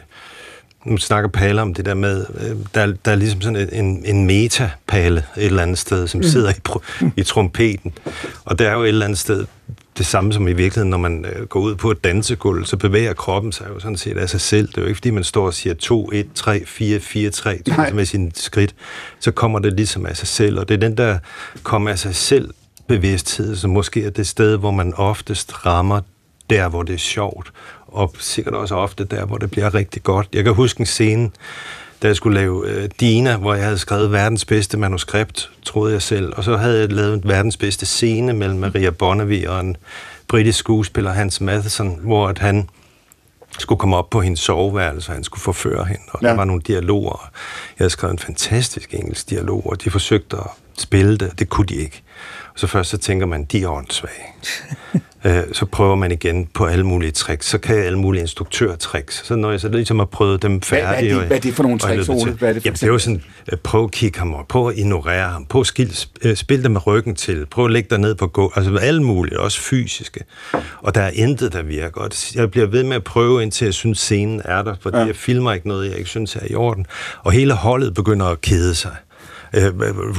nu 0.84 0.96
snakker 0.96 1.28
Pale 1.30 1.62
om 1.62 1.74
det 1.74 1.84
der 1.84 1.94
med, 1.94 2.26
øh, 2.40 2.56
der, 2.74 2.94
der 3.04 3.10
er 3.10 3.16
ligesom 3.16 3.40
sådan 3.40 3.68
en, 3.72 4.02
en 4.04 4.26
metapale 4.26 5.24
et 5.36 5.44
eller 5.44 5.62
andet 5.62 5.78
sted, 5.78 6.08
som 6.08 6.18
mm. 6.18 6.24
sidder 6.24 6.50
i, 6.50 7.10
i 7.16 7.22
trompeten. 7.22 7.92
Og 8.44 8.58
det 8.58 8.66
er 8.66 8.72
jo 8.72 8.82
et 8.82 8.88
eller 8.88 9.04
andet 9.04 9.18
sted 9.18 9.46
det 9.98 10.06
samme 10.06 10.32
som 10.32 10.48
i 10.48 10.52
virkeligheden, 10.52 10.90
når 10.90 10.98
man 10.98 11.24
øh, 11.24 11.46
går 11.46 11.60
ud 11.60 11.74
på 11.74 11.90
et 11.90 12.04
dansegulv, 12.04 12.64
så 12.64 12.76
bevæger 12.76 13.12
kroppen 13.12 13.52
sig 13.52 13.66
jo 13.74 13.80
sådan 13.80 13.96
set 13.96 14.16
af 14.16 14.28
sig 14.28 14.40
selv. 14.40 14.68
Det 14.68 14.76
er 14.76 14.82
jo 14.82 14.88
ikke, 14.88 14.96
fordi 14.96 15.10
man 15.10 15.24
står 15.24 15.46
og 15.46 15.54
siger 15.54 15.74
2, 15.74 16.10
1, 16.12 16.26
3, 16.34 16.62
4, 16.66 17.00
4, 17.00 17.30
3, 17.30 17.60
med 17.92 18.04
sin 18.04 18.32
skridt. 18.34 18.74
Så 19.20 19.30
kommer 19.30 19.58
det 19.58 19.72
ligesom 19.72 20.06
af 20.06 20.16
sig 20.16 20.28
selv, 20.28 20.58
og 20.58 20.68
det 20.68 20.74
er 20.74 20.78
den 20.78 20.96
der 20.96 21.18
kommer 21.62 21.90
af 21.90 21.98
sig 21.98 22.14
selv 22.14 22.50
bevidsthed, 22.88 23.56
som 23.56 23.70
måske 23.70 24.04
er 24.04 24.10
det 24.10 24.26
sted, 24.26 24.56
hvor 24.56 24.70
man 24.70 24.94
oftest 24.94 25.66
rammer 25.66 26.00
der, 26.50 26.68
hvor 26.68 26.82
det 26.82 26.94
er 26.94 26.98
sjovt, 26.98 27.52
og 27.86 28.14
sikkert 28.18 28.54
også 28.54 28.74
ofte 28.74 29.04
der, 29.04 29.26
hvor 29.26 29.36
det 29.36 29.50
bliver 29.50 29.74
rigtig 29.74 30.02
godt. 30.02 30.28
Jeg 30.32 30.44
kan 30.44 30.54
huske 30.54 30.80
en 30.80 30.86
scene, 30.86 31.30
da 32.02 32.06
jeg 32.06 32.16
skulle 32.16 32.40
lave 32.40 32.68
øh, 32.68 32.88
Dina, 33.00 33.36
hvor 33.36 33.54
jeg 33.54 33.64
havde 33.64 33.78
skrevet 33.78 34.12
verdens 34.12 34.44
bedste 34.44 34.78
manuskript, 34.78 35.50
troede 35.62 35.92
jeg 35.92 36.02
selv, 36.02 36.32
og 36.36 36.44
så 36.44 36.56
havde 36.56 36.80
jeg 36.80 36.92
lavet 36.92 37.28
verdens 37.28 37.56
bedste 37.56 37.86
scene 37.86 38.32
mellem 38.32 38.58
Maria 38.58 38.90
Bonnevie 38.90 39.50
og 39.50 39.60
en 39.60 39.76
britisk 40.28 40.58
skuespiller, 40.58 41.12
Hans 41.12 41.40
Matheson, 41.40 41.98
hvor 42.02 42.28
at 42.28 42.38
han 42.38 42.68
skulle 43.58 43.78
komme 43.78 43.96
op 43.96 44.10
på 44.10 44.20
hendes 44.20 44.40
soveværelse, 44.40 45.10
og 45.10 45.14
han 45.14 45.24
skulle 45.24 45.42
forføre 45.42 45.84
hende, 45.84 46.02
og 46.08 46.22
ja. 46.22 46.28
der 46.28 46.34
var 46.34 46.44
nogle 46.44 46.62
dialoger. 46.62 47.30
Jeg 47.78 47.84
havde 47.84 47.90
skrevet 47.90 48.12
en 48.12 48.18
fantastisk 48.18 48.94
engelsk 48.94 49.30
dialog, 49.30 49.66
og 49.66 49.84
de 49.84 49.90
forsøgte 49.90 50.36
at 50.36 50.46
spille 50.78 51.18
det, 51.18 51.38
det 51.38 51.48
kunne 51.48 51.66
de 51.66 51.74
ikke. 51.74 52.02
Og 52.54 52.60
så 52.60 52.66
først 52.66 52.90
så 52.90 52.98
tænker 52.98 53.26
man, 53.26 53.44
de 53.44 53.62
er 53.62 53.68
åndssvage. 53.68 54.26
øh, 55.24 55.42
så 55.52 55.66
prøver 55.66 55.94
man 55.94 56.12
igen 56.12 56.48
på 56.54 56.64
alle 56.64 56.86
mulige 56.86 57.10
tricks. 57.10 57.46
Så 57.46 57.58
kan 57.58 57.76
jeg 57.76 57.84
alle 57.84 57.98
mulige 57.98 58.22
instruktørtricks. 58.22 59.26
Så 59.26 59.36
når 59.36 59.50
jeg 59.50 59.60
så 59.60 59.68
ligesom 59.68 59.98
har 59.98 60.06
prøvet 60.06 60.42
dem 60.42 60.62
færdige... 60.62 61.14
Hvad 61.14 61.16
er 61.16 61.20
det, 61.20 61.26
hvad 61.26 61.36
er 61.36 61.40
det 61.40 61.54
for 61.54 61.62
nogle 61.62 61.78
tricks, 61.78 62.08
Ole? 62.08 62.32
Hvad 62.32 62.48
er 62.48 62.52
det, 62.52 62.62
for 62.62 62.66
Jamen, 62.66 62.74
det 62.74 62.82
er 62.82 62.86
jo 62.86 62.98
sådan, 62.98 63.22
uh, 63.52 63.58
prøv 63.58 63.84
at 63.84 63.90
kigge 63.90 64.18
ham 64.18 64.34
op, 64.34 64.48
prøv 64.48 64.68
at 64.68 64.78
ignorere 64.78 65.28
ham, 65.28 65.46
prøv 65.46 65.60
at 65.60 65.66
skil, 65.66 65.96
uh, 66.24 66.34
spil 66.34 66.62
dem 66.64 66.70
med 66.70 66.86
ryggen 66.86 67.14
til, 67.14 67.46
prøv 67.46 67.64
at 67.64 67.70
lægge 67.70 67.88
dig 67.90 67.98
ned 67.98 68.14
på 68.14 68.26
gå, 68.26 68.52
altså 68.56 68.76
alle 68.76 69.02
mulige, 69.02 69.40
også 69.40 69.60
fysiske. 69.60 70.24
Og 70.78 70.94
der 70.94 71.00
er 71.00 71.10
intet, 71.14 71.52
der 71.52 71.62
virker. 71.62 72.32
Jeg 72.34 72.50
bliver 72.50 72.66
ved 72.66 72.82
med 72.82 72.96
at 72.96 73.04
prøve, 73.04 73.42
indtil 73.42 73.64
jeg 73.64 73.74
synes, 73.74 73.98
scenen 73.98 74.42
er 74.44 74.62
der, 74.62 74.74
fordi 74.80 74.98
ja. 74.98 75.04
jeg 75.04 75.16
filmer 75.16 75.52
ikke 75.52 75.68
noget, 75.68 75.90
jeg 75.90 75.98
ikke 75.98 76.10
synes 76.10 76.36
er 76.36 76.46
i 76.50 76.54
orden. 76.54 76.86
Og 77.22 77.32
hele 77.32 77.52
holdet 77.52 77.94
begynder 77.94 78.26
at 78.26 78.40
kede 78.40 78.74
sig. 78.74 78.96
Uh, 79.56 79.62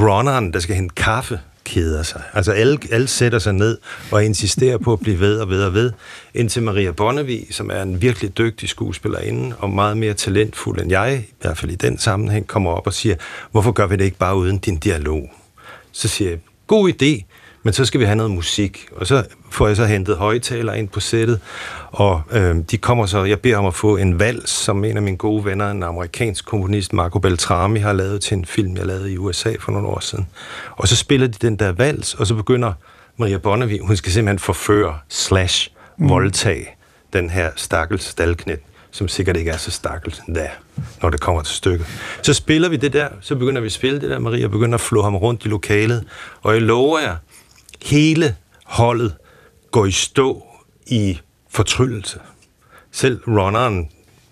runneren, 0.02 0.54
der 0.54 0.60
skal 0.60 0.76
hente 0.76 0.96
kaffe, 0.96 1.40
keder 1.64 2.04
sig. 2.04 2.22
Altså 2.34 2.52
alle, 2.52 2.78
alle 2.92 3.08
sætter 3.08 3.40
sig 3.40 3.54
ned 3.54 3.78
og 4.12 4.26
insisterer 4.26 4.78
på 4.78 4.94
at 4.94 5.00
blive 5.00 5.20
ved 5.20 5.40
og 5.40 5.50
ved 5.50 5.64
og 5.64 5.74
ved, 5.74 5.92
indtil 6.34 6.64
Maria 6.64 6.92
Bonnevi, 6.92 7.48
som 7.52 7.70
er 7.70 7.82
en 7.82 8.02
virkelig 8.02 8.38
dygtig 8.38 8.70
skuespillerinde 8.70 9.56
og 9.60 9.70
meget 9.70 9.98
mere 9.98 10.14
talentfuld 10.14 10.82
end 10.82 10.92
jeg, 10.92 11.26
i 11.30 11.34
hvert 11.42 11.58
fald 11.58 11.72
i 11.72 11.76
den 11.76 11.98
sammenhæng, 11.98 12.48
kommer 12.48 12.72
op 12.72 12.88
og 12.88 12.94
siger, 12.94 13.16
hvorfor 13.52 13.72
gør 13.72 13.88
vi 13.88 13.96
det 13.96 14.04
ikke 14.04 14.18
bare 14.18 14.36
uden 14.36 14.58
din 14.58 14.78
dialog? 14.78 15.32
Så 15.92 16.08
siger 16.08 16.30
jeg, 16.30 16.40
god 16.68 16.90
idé, 16.90 17.24
men 17.64 17.74
så 17.74 17.86
skal 17.86 18.00
vi 18.00 18.06
have 18.06 18.16
noget 18.16 18.32
musik. 18.32 18.88
Og 18.96 19.08
så 19.08 19.24
får 19.52 19.68
jeg 19.68 19.76
så 19.76 19.86
hentet 19.86 20.18
højtaler 20.18 20.74
ind 20.74 20.90
på 20.90 21.00
sættet, 21.00 21.40
og 21.92 22.22
øh, 22.32 22.56
de 22.72 22.78
kommer 22.78 23.06
så, 23.06 23.24
jeg 23.24 23.40
beder 23.40 23.58
om 23.58 23.66
at 23.66 23.74
få 23.74 23.98
en 23.98 24.20
vals, 24.20 24.50
som 24.50 24.84
en 24.84 24.98
af 24.98 25.04
mine 25.04 25.18
gode 25.18 25.46
venner, 25.46 25.72
en 25.72 25.84
amerikansk 25.84 26.46
komponist, 26.46 26.94
Marco 26.94 27.20
Beltrami, 27.20 27.80
har 27.80 27.94
lavet 27.94 28.22
til 28.22 28.38
en 28.38 28.46
film, 28.46 28.78
jeg 28.78 28.86
lavede 28.86 29.14
i 29.14 29.18
USA 29.18 29.54
for 29.60 29.72
nogle 29.72 29.88
år 29.88 30.00
siden. 30.00 30.28
Og 30.72 30.88
så 30.88 30.96
spiller 30.96 31.28
de 31.28 31.48
den 31.48 31.56
der 31.56 31.72
vals, 31.72 32.14
og 32.14 32.28
så 32.28 32.36
begynder 32.36 32.74
Maria 33.18 33.38
Bonnevie, 33.38 33.82
hun 33.82 33.96
skal 33.96 34.12
simpelthen 34.12 34.40
forføre 34.40 34.98
slash 35.10 35.72
mm. 35.98 36.10
voldtage 36.10 36.68
den 37.14 37.30
her 37.30 37.50
stakkels 37.56 38.04
stalknet 38.04 38.60
som 38.94 39.08
sikkert 39.08 39.38
ikke 39.38 39.52
er 39.52 39.58
så 39.58 39.72
stakkels 39.72 40.20
endda, 40.28 40.50
når 41.02 41.10
det 41.10 41.20
kommer 41.20 41.42
til 41.42 41.56
stykket. 41.56 41.88
Så 42.22 42.34
spiller 42.34 42.70
vi 42.70 42.76
det 42.76 42.94
der, 42.94 43.08
så 43.22 43.36
begynder 43.36 43.62
vi 43.62 43.66
at 43.66 43.72
spille 43.72 44.02
det 44.02 44.10
der, 44.10 44.20
Maria 44.20 44.48
begynder 44.48 44.76
at 44.76 44.82
flå 44.82 45.02
ham 45.02 45.16
rundt 45.16 45.46
i 45.46 45.48
lokalet, 45.48 46.04
og 46.42 46.54
jeg 46.54 46.62
lover 46.62 47.00
jer, 47.00 47.16
hele 47.84 48.36
holdet 48.64 49.16
går 49.72 49.86
i 49.86 49.92
stå 49.92 50.44
i 50.86 51.20
fortryllelse. 51.50 52.20
Selv 52.92 53.22
runneren, 53.28 53.90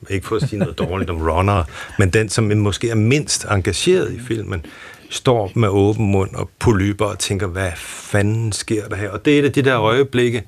ikke 0.09 0.27
for 0.27 0.35
at 0.35 0.49
sige 0.49 0.59
noget 0.59 0.77
dårligt 0.77 1.09
om 1.09 1.21
runner, 1.21 1.63
men 1.99 2.09
den, 2.09 2.29
som 2.29 2.43
måske 2.43 2.89
er 2.89 2.95
mindst 2.95 3.45
engageret 3.45 4.13
i 4.13 4.19
filmen, 4.19 4.65
står 5.09 5.51
med 5.55 5.69
åben 5.69 6.11
mund 6.11 6.35
og 6.35 6.49
polyper 6.59 7.05
og 7.05 7.19
tænker, 7.19 7.47
hvad 7.47 7.71
fanden 7.77 8.51
sker 8.51 8.87
der 8.87 8.95
her? 8.95 9.09
Og 9.09 9.25
det 9.25 9.37
er 9.37 9.41
det 9.41 9.55
de 9.55 9.61
der 9.61 9.81
øjeblikke, 9.81 10.43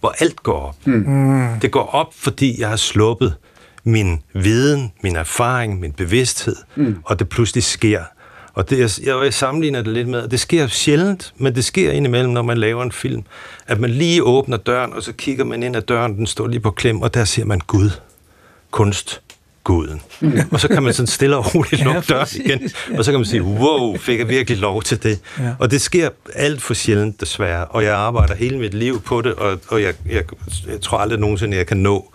hvor 0.00 0.14
alt 0.18 0.42
går 0.42 0.60
op. 0.60 0.86
Mm. 0.86 1.60
Det 1.62 1.70
går 1.70 1.86
op, 1.86 2.14
fordi 2.14 2.60
jeg 2.60 2.68
har 2.68 2.76
sluppet 2.76 3.34
min 3.84 4.22
viden, 4.34 4.92
min 5.02 5.16
erfaring, 5.16 5.80
min 5.80 5.92
bevidsthed, 5.92 6.56
mm. 6.76 6.96
og 7.04 7.18
det 7.18 7.28
pludselig 7.28 7.64
sker. 7.64 8.04
Og 8.54 8.70
det, 8.70 9.00
jeg, 9.06 9.24
jeg 9.24 9.34
sammenligner 9.34 9.82
det 9.82 9.92
lidt 9.92 10.08
med, 10.08 10.28
det 10.28 10.40
sker 10.40 10.66
sjældent, 10.66 11.32
men 11.36 11.54
det 11.54 11.64
sker 11.64 11.90
indimellem, 11.92 12.32
når 12.32 12.42
man 12.42 12.58
laver 12.58 12.82
en 12.82 12.92
film, 12.92 13.22
at 13.66 13.80
man 13.80 13.90
lige 13.90 14.22
åbner 14.22 14.56
døren, 14.56 14.92
og 14.92 15.02
så 15.02 15.12
kigger 15.12 15.44
man 15.44 15.62
ind 15.62 15.76
ad 15.76 15.82
døren, 15.82 16.16
den 16.16 16.26
står 16.26 16.46
lige 16.46 16.60
på 16.60 16.70
klem, 16.70 17.02
og 17.02 17.14
der 17.14 17.24
ser 17.24 17.44
man 17.44 17.58
Gud, 17.58 17.90
kunst, 18.70 19.20
guden. 19.64 20.00
Mm. 20.20 20.38
Og 20.50 20.60
så 20.60 20.68
kan 20.68 20.82
man 20.82 20.94
sådan 20.94 21.06
stille 21.06 21.36
og 21.36 21.54
roligt 21.54 21.80
Ja, 21.80 21.84
lukke 21.84 22.00
døren 22.00 22.20
præcis. 22.20 22.40
igen, 22.46 22.70
og 22.98 23.04
så 23.04 23.10
kan 23.10 23.20
man 23.20 23.26
sige, 23.26 23.42
wow, 23.42 23.96
fik 23.96 24.18
jeg 24.18 24.28
virkelig 24.28 24.58
lov 24.58 24.82
til 24.82 25.02
det? 25.02 25.18
Ja. 25.38 25.54
Og 25.58 25.70
det 25.70 25.80
sker 25.80 26.08
alt 26.34 26.62
for 26.62 26.74
sjældent, 26.74 27.20
desværre. 27.20 27.64
Og 27.64 27.84
jeg 27.84 27.94
arbejder 27.94 28.34
hele 28.34 28.58
mit 28.58 28.74
liv 28.74 29.02
på 29.02 29.20
det, 29.22 29.34
og, 29.34 29.58
og 29.68 29.82
jeg, 29.82 29.94
jeg, 30.10 30.22
jeg 30.68 30.80
tror 30.80 30.98
aldrig 30.98 31.18
nogensinde, 31.20 31.56
jeg 31.56 31.66
kan 31.66 31.76
nå 31.76 32.12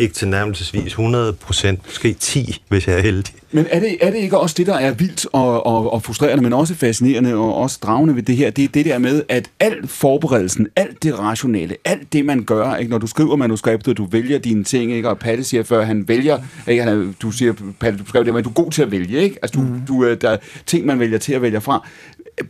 ikke 0.00 0.14
til 0.14 0.28
nærmelsesvis 0.28 0.86
100 0.86 1.32
procent, 1.32 1.80
måske 1.86 2.12
10, 2.12 2.62
hvis 2.68 2.88
jeg 2.88 2.96
er 2.96 3.00
heldig. 3.00 3.34
Men 3.52 3.66
er 3.70 3.80
det, 3.80 3.96
er 4.00 4.10
det 4.10 4.18
ikke 4.18 4.38
også 4.38 4.54
det, 4.58 4.66
der 4.66 4.74
er 4.74 4.92
vildt 4.92 5.26
og, 5.32 5.66
og, 5.66 5.92
og 5.92 6.02
frustrerende, 6.02 6.42
men 6.42 6.52
også 6.52 6.74
fascinerende 6.74 7.34
og 7.34 7.54
også 7.54 7.78
dragende 7.82 8.16
ved 8.16 8.22
det 8.22 8.36
her? 8.36 8.50
Det 8.50 8.64
er 8.64 8.68
det 8.68 8.84
der 8.84 8.98
med, 8.98 9.22
at 9.28 9.50
al 9.60 9.88
forberedelsen, 9.88 10.68
alt 10.76 11.02
det 11.02 11.18
rationelle, 11.18 11.76
alt 11.84 12.12
det, 12.12 12.24
man 12.24 12.44
gør, 12.44 12.74
ikke? 12.74 12.90
når 12.90 12.98
du 12.98 13.06
skriver 13.06 13.36
manuskriptet, 13.36 13.96
du 13.96 14.04
vælger 14.04 14.38
dine 14.38 14.64
ting, 14.64 14.92
ikke? 14.92 15.08
og 15.08 15.18
Palle 15.18 15.44
siger 15.44 15.62
før, 15.62 15.84
han 15.84 16.08
vælger, 16.08 16.38
ikke? 16.68 16.82
Han 16.82 17.00
er, 17.00 17.12
du 17.22 17.30
siger, 17.30 17.52
Palle, 17.80 17.98
du 17.98 18.06
skrev 18.06 18.24
det, 18.24 18.34
men 18.34 18.44
du 18.44 18.48
er 18.48 18.54
god 18.54 18.70
til 18.70 18.82
at 18.82 18.90
vælge, 18.90 19.22
ikke? 19.22 19.38
Altså, 19.42 19.60
du, 19.60 19.66
mm. 19.66 19.80
du, 19.88 20.04
øh, 20.04 20.20
der 20.20 20.30
er 20.30 20.36
ting, 20.66 20.86
man 20.86 21.00
vælger 21.00 21.18
til 21.18 21.32
at 21.32 21.42
vælge 21.42 21.60
fra. 21.60 21.88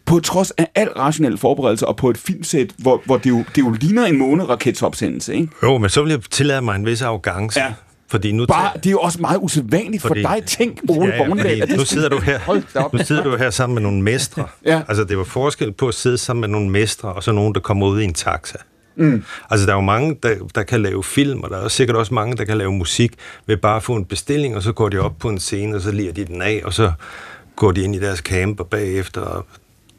På 0.07 0.21
trods 0.21 0.51
af 0.51 0.67
al 0.75 0.89
rationel 0.89 1.39
forberedelse, 1.39 1.87
og 1.87 1.97
på 1.97 2.11
et 2.11 2.19
filmsæt, 2.19 2.71
hvor, 2.79 3.03
hvor 3.05 3.17
det, 3.17 3.31
jo, 3.31 3.45
det 3.55 3.59
jo 3.63 3.71
ligner 3.81 4.05
en 4.07 4.19
måneraketsopsendelse, 4.19 5.35
ikke? 5.35 5.49
Jo, 5.63 5.79
men 5.79 5.91
så 5.91 6.03
vil 6.03 6.11
jeg 6.11 6.21
tillade 6.31 6.63
mig 6.63 6.77
en 6.77 6.87
vis 6.87 7.03
arrogance. 7.03 7.61
Ja. 7.61 7.73
Fordi 8.09 8.33
nu 8.33 8.47
Bare, 8.47 8.71
det 8.77 8.87
er 8.87 8.91
jo 8.91 8.99
også 8.99 9.21
meget 9.21 9.39
usædvanligt 9.43 10.01
for 10.03 10.09
Fordi- 10.09 10.23
dig. 10.23 10.43
Tænk, 10.47 10.81
Ole 10.89 11.15
ja, 11.15 11.49
ja, 11.57 11.77
nu 11.77 11.85
sidder 11.85 12.09
du 12.09 12.19
her, 12.19 12.41
nu 12.93 13.05
sidder 13.05 13.23
du 13.23 13.37
her 13.37 13.51
sammen 13.51 13.75
med 13.75 13.83
nogle 13.83 14.03
mestre. 14.03 14.47
Ja. 14.67 14.83
Altså, 14.89 15.05
det 15.05 15.19
var 15.19 15.25
forskel 15.25 15.73
på 15.73 15.89
at 15.89 15.95
sidde 15.95 16.19
sammen 16.19 16.41
med 16.41 16.49
nogle 16.49 16.71
mestre, 16.71 17.13
og 17.13 17.23
så 17.23 17.33
nogen, 17.33 17.55
der 17.55 17.61
kommer 17.61 17.87
ud 17.87 18.01
i 18.01 18.05
en 18.05 18.15
taxa. 18.15 18.59
Mm. 18.97 19.25
Altså, 19.51 19.67
der 19.67 19.73
er 19.73 19.77
jo 19.77 19.83
mange, 19.83 20.17
der, 20.23 20.35
der 20.55 20.63
kan 20.63 20.83
lave 20.83 21.05
film, 21.05 21.41
og 21.41 21.51
der 21.51 21.65
er 21.65 21.69
sikkert 21.69 21.97
også 21.97 22.15
mange, 22.15 22.37
der 22.37 22.45
kan 22.45 22.59
lave 22.59 22.73
musik, 22.73 23.13
ved 23.47 23.57
bare 23.57 23.77
at 23.77 23.83
få 23.83 23.95
en 23.95 24.05
bestilling, 24.05 24.57
og 24.57 24.63
så 24.63 24.73
går 24.73 24.89
de 24.89 24.99
op 24.99 25.19
på 25.19 25.29
en 25.29 25.39
scene, 25.39 25.77
og 25.77 25.81
så 25.83 25.93
liger 25.93 26.13
de 26.13 26.25
den 26.25 26.43
af, 26.43 26.61
og 26.65 26.73
så 26.73 26.93
går 27.57 27.73
de 27.73 27.83
ind 27.83 27.97
i 27.97 27.99
deres 27.99 28.19
camper 28.19 28.65
bagefter 28.65 29.21
og 29.21 29.47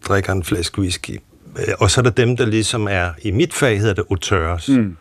drikker 0.07 0.33
en 0.33 0.43
flaske 0.43 0.79
whisky. 0.81 1.19
Øh, 1.59 1.73
Og 1.79 1.91
så 1.91 2.01
er 2.01 2.03
der 2.03 2.11
dem, 2.11 2.37
der 2.37 2.45
ligesom 2.45 2.87
er, 2.91 3.09
i 3.21 3.31
mit 3.31 3.53
fag 3.53 3.79
hedder 3.79 3.93
det 3.93 4.03
auteurs. 4.09 4.69
Mm. 4.69 4.97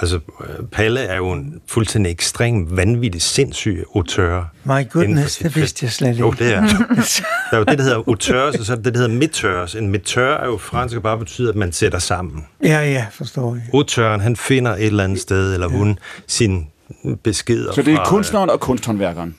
Altså, 0.00 0.16
øh, 0.40 0.66
Palle 0.72 1.00
er 1.00 1.16
jo 1.16 1.32
en 1.32 1.60
fuldstændig 1.66 2.10
ekstrem, 2.10 2.76
vanvittig, 2.76 3.22
sindssyg 3.22 3.84
auteur. 3.96 4.44
My 4.64 4.90
goodness, 4.90 5.36
det 5.38 5.56
vidste 5.56 5.84
jeg 5.84 5.92
slet 5.92 6.08
ikke. 6.08 6.20
Jo, 6.20 6.30
det 6.30 6.54
er. 6.54 6.60
Der 7.50 7.52
er 7.52 7.58
jo 7.58 7.64
det, 7.64 7.78
der 7.78 7.84
hedder 7.84 7.96
auteurs, 7.96 8.54
og 8.54 8.64
så 8.64 8.72
er 8.72 8.76
der 8.76 8.82
det, 8.82 8.94
der 8.94 9.00
hedder 9.00 9.14
meteurs. 9.14 9.74
En 9.74 9.88
meteur 9.88 10.34
er 10.36 10.46
jo 10.46 10.56
fransk 10.56 10.96
og 10.96 11.02
bare 11.02 11.18
betyder, 11.18 11.50
at 11.50 11.56
man 11.56 11.72
sætter 11.72 11.98
sammen. 11.98 12.46
Ja, 12.64 12.80
ja, 12.80 13.06
forstår 13.12 13.54
jeg. 13.54 13.64
Auteuren, 13.74 14.20
han 14.20 14.36
finder 14.36 14.74
et 14.74 14.84
eller 14.86 15.04
andet 15.04 15.20
sted, 15.20 15.54
eller 15.54 15.68
hun, 15.68 15.98
sin 16.26 16.66
beskeder 17.24 17.72
Så 17.72 17.82
det 17.82 17.92
er 17.92 17.96
fra, 17.96 18.04
kunstneren 18.04 18.50
og 18.50 18.60
kunsthåndværkeren. 18.60 19.34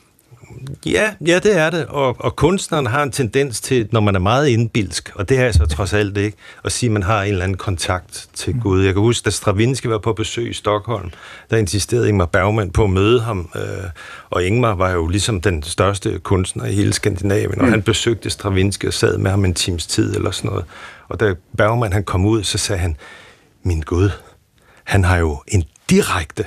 Ja, 0.85 1.11
ja, 1.27 1.39
det 1.39 1.57
er 1.57 1.69
det. 1.69 1.85
Og, 1.85 2.15
og 2.19 2.35
kunstneren 2.35 2.85
har 2.85 3.03
en 3.03 3.11
tendens 3.11 3.61
til, 3.61 3.87
når 3.91 3.99
man 3.99 4.15
er 4.15 4.19
meget 4.19 4.47
indbilsk, 4.47 5.11
og 5.15 5.29
det 5.29 5.37
er 5.39 5.43
jeg 5.43 5.53
så 5.53 5.65
trods 5.65 5.93
alt 5.93 6.17
ikke, 6.17 6.37
at 6.65 6.71
sige, 6.71 6.87
at 6.87 6.91
man 6.93 7.03
har 7.03 7.23
en 7.23 7.29
eller 7.31 7.43
anden 7.43 7.57
kontakt 7.57 8.27
til 8.33 8.55
Mm. 8.55 8.61
Gud. 8.61 8.83
Jeg 8.83 8.93
kan 8.93 9.01
huske, 9.01 9.25
da 9.25 9.29
Stravinsky 9.29 9.85
var 9.87 9.97
på 9.97 10.13
besøg 10.13 10.49
i 10.49 10.53
Stockholm, 10.53 11.11
der 11.49 11.57
insisterede 11.57 12.09
Ingmar 12.09 12.25
Bergman 12.25 12.69
på 12.71 12.83
at 12.83 12.89
møde 12.89 13.21
ham, 13.21 13.49
øh, 13.55 13.61
og 14.29 14.43
Ingmar 14.43 14.75
var 14.75 14.91
jo 14.91 15.07
ligesom 15.07 15.41
den 15.41 15.63
største 15.63 16.19
kunstner 16.19 16.65
i 16.65 16.73
hele 16.73 16.93
Skandinavien, 16.93 17.59
og 17.59 17.65
Mm. 17.65 17.71
han 17.71 17.81
besøgte 17.81 18.29
Stravinsky 18.29 18.85
og 18.85 18.93
sad 18.93 19.17
med 19.17 19.31
ham 19.31 19.45
en 19.45 19.53
times 19.53 19.87
tid 19.87 20.15
eller 20.15 20.31
sådan 20.31 20.49
noget. 20.49 20.65
Og 21.09 21.19
da 21.19 21.33
Bergman 21.57 21.93
han 21.93 22.03
kom 22.03 22.25
ud, 22.25 22.43
så 22.43 22.57
sagde 22.57 22.81
han, 22.81 22.97
min 23.63 23.81
Gud, 23.81 24.09
han 24.83 25.03
har 25.03 25.17
jo 25.17 25.43
en 25.47 25.63
direkte 25.89 26.45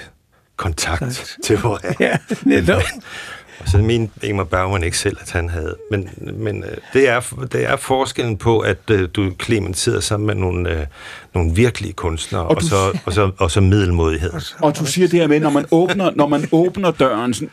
kontakt 0.57 0.99
Kontakt. 0.99 1.37
til 1.45 1.59
vor 1.59 1.81
Ja, 2.01 2.17
netop. 2.45 2.83
og 3.63 3.69
så 3.69 3.79
mente 3.79 4.27
Ingmar 4.27 4.45
Bergman 4.45 4.83
ikke 4.85 4.99
selv, 4.99 5.17
at 5.21 5.31
han 5.31 5.49
havde. 5.49 5.77
Men, 5.91 6.09
men 6.35 6.65
øh, 6.65 6.71
det, 6.93 7.09
er, 7.09 7.21
det 7.53 7.65
er 7.71 7.77
forskellen 7.77 8.37
på, 8.37 8.59
at 8.59 8.77
øh, 8.91 9.09
du, 9.15 9.31
Clement, 9.43 9.77
sidder 9.79 10.01
sammen 10.01 10.27
med 10.27 10.35
nogle, 10.35 10.71
øh, 10.81 10.87
nogle 11.35 11.55
virkelige 11.55 11.93
kunstnere, 11.93 12.43
og, 12.43 12.49
Og 12.51 12.61
du- 12.61 12.67
så, 12.69 12.99
og, 13.07 13.13
så, 13.13 13.31
og 13.39 13.51
så 13.51 13.61
middelmodighed. 13.61 14.33
Og 14.59 14.79
du 14.79 14.87
siger 14.87 15.09
det 15.09 15.21
her 15.21 15.27
med, 15.27 15.41
når 15.41 15.51
man 15.51 15.65
åbner, 15.71 16.11
når 16.17 16.29
man 16.29 16.49
åbner 16.53 16.91
døren, 16.91 17.35
sådan, 17.35 17.49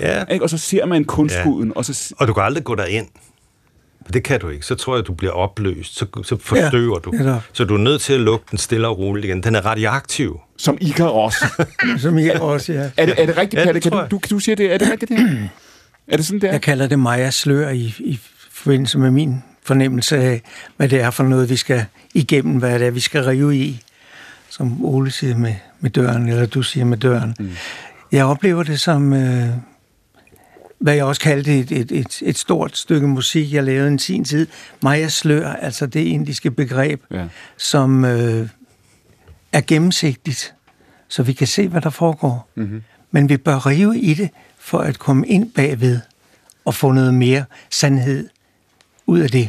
Ja. 0.00 0.24
ikke? 0.24 0.44
og 0.44 0.50
så 0.50 0.58
ser 0.58 0.86
man 0.86 1.04
kunstguden, 1.04 1.72
og 1.76 1.84
så... 1.84 2.14
Og 2.18 2.28
du 2.28 2.32
kan 2.32 2.42
aldrig 2.42 2.64
gå 2.64 2.74
derind. 2.74 3.06
Det 4.12 4.22
kan 4.22 4.40
du 4.40 4.48
ikke. 4.48 4.66
Så 4.66 4.74
tror 4.74 4.96
jeg, 4.96 5.06
du 5.06 5.12
bliver 5.12 5.32
opløst. 5.32 5.96
Så, 5.98 6.06
så 6.22 6.36
forstøver 6.40 7.00
Ja, 7.12 7.30
du. 7.30 7.40
Så 7.52 7.64
du 7.64 7.74
er 7.74 7.78
nødt 7.78 8.00
til 8.00 8.12
at 8.12 8.20
lukke 8.20 8.46
den 8.50 8.58
stille 8.58 8.88
og 8.88 8.98
roligt 8.98 9.24
igen. 9.24 9.42
Den 9.42 9.54
er 9.54 9.66
radioaktiv. 9.66 10.40
Som 10.56 10.78
Icar 10.80 11.04
også. 11.04 11.64
Som 11.98 12.18
også, 12.40 12.72
ja. 12.72 12.90
Er 12.96 13.06
det, 13.06 13.22
er 13.22 13.26
det 13.26 13.36
rigtigt, 13.36 13.60
Ja, 13.60 13.64
Palle? 13.64 13.80
Kan 13.80 13.90
tror 13.92 14.00
du, 14.00 14.06
du, 14.16 14.20
du 14.30 14.38
siger 14.38 14.56
det? 14.56 14.72
Er 14.74 14.78
det 14.78 14.90
rigtigt, 14.90 15.08
det 15.08 15.18
her? 15.18 15.48
Er 16.08 16.16
det 16.16 16.26
sådan, 16.26 16.40
det 16.40 16.48
er? 16.48 16.52
Jeg 16.52 16.60
kalder 16.60 16.86
det 16.86 16.98
Maja 16.98 17.30
slør 17.30 17.68
i, 17.68 17.94
i 17.98 18.18
forbindelse 18.52 18.98
med 18.98 19.10
min 19.10 19.42
fornemmelse 19.62 20.16
af, 20.16 20.42
hvad 20.76 20.88
det 20.88 21.00
er 21.00 21.10
for 21.10 21.24
noget, 21.24 21.50
vi 21.50 21.56
skal 21.56 21.84
igennem, 22.14 22.56
hvad 22.56 22.78
det 22.78 22.86
er, 22.86 22.90
vi 22.90 23.00
skal 23.00 23.24
rive 23.24 23.56
i, 23.56 23.82
som 24.50 24.84
Ole 24.84 25.10
siger 25.10 25.36
med, 25.36 25.54
med 25.80 25.90
døren, 25.90 26.28
eller 26.28 26.46
du 26.46 26.62
siger 26.62 26.84
med 26.84 26.98
døren. 26.98 27.34
Mm. 27.38 27.50
Jeg 28.12 28.24
oplever 28.24 28.62
det 28.62 28.80
som, 28.80 29.12
øh, 29.12 29.48
hvad 30.78 30.94
jeg 30.94 31.04
også 31.04 31.20
kaldte 31.20 31.58
et, 31.58 31.72
et, 31.72 31.92
et, 31.92 32.22
et 32.22 32.38
stort 32.38 32.76
stykke 32.76 33.06
musik, 33.08 33.52
jeg 33.52 33.64
lavede 33.64 33.88
en 33.88 33.98
sin 33.98 34.24
tid. 34.24 34.46
Maja 34.82 35.08
slør, 35.08 35.48
altså 35.52 35.86
det 35.86 36.00
indiske 36.00 36.50
begreb, 36.50 37.02
Ja. 37.10 37.26
som 37.56 38.04
øh, 38.04 38.48
er 39.52 39.60
gennemsigtigt, 39.60 40.54
så 41.08 41.22
vi 41.22 41.32
kan 41.32 41.46
se, 41.46 41.68
hvad 41.68 41.80
der 41.80 41.90
foregår. 41.90 42.50
Mm-hmm. 42.54 42.82
Men 43.10 43.28
vi 43.28 43.36
bør 43.36 43.66
rive 43.66 43.98
i 43.98 44.14
det, 44.14 44.30
for 44.58 44.78
at 44.78 44.98
komme 44.98 45.26
ind 45.26 45.52
bagved 45.52 46.00
og 46.64 46.74
få 46.74 46.92
noget 46.92 47.14
mere 47.14 47.44
sandhed 47.70 48.28
ud 49.06 49.20
af 49.20 49.28
det. 49.30 49.48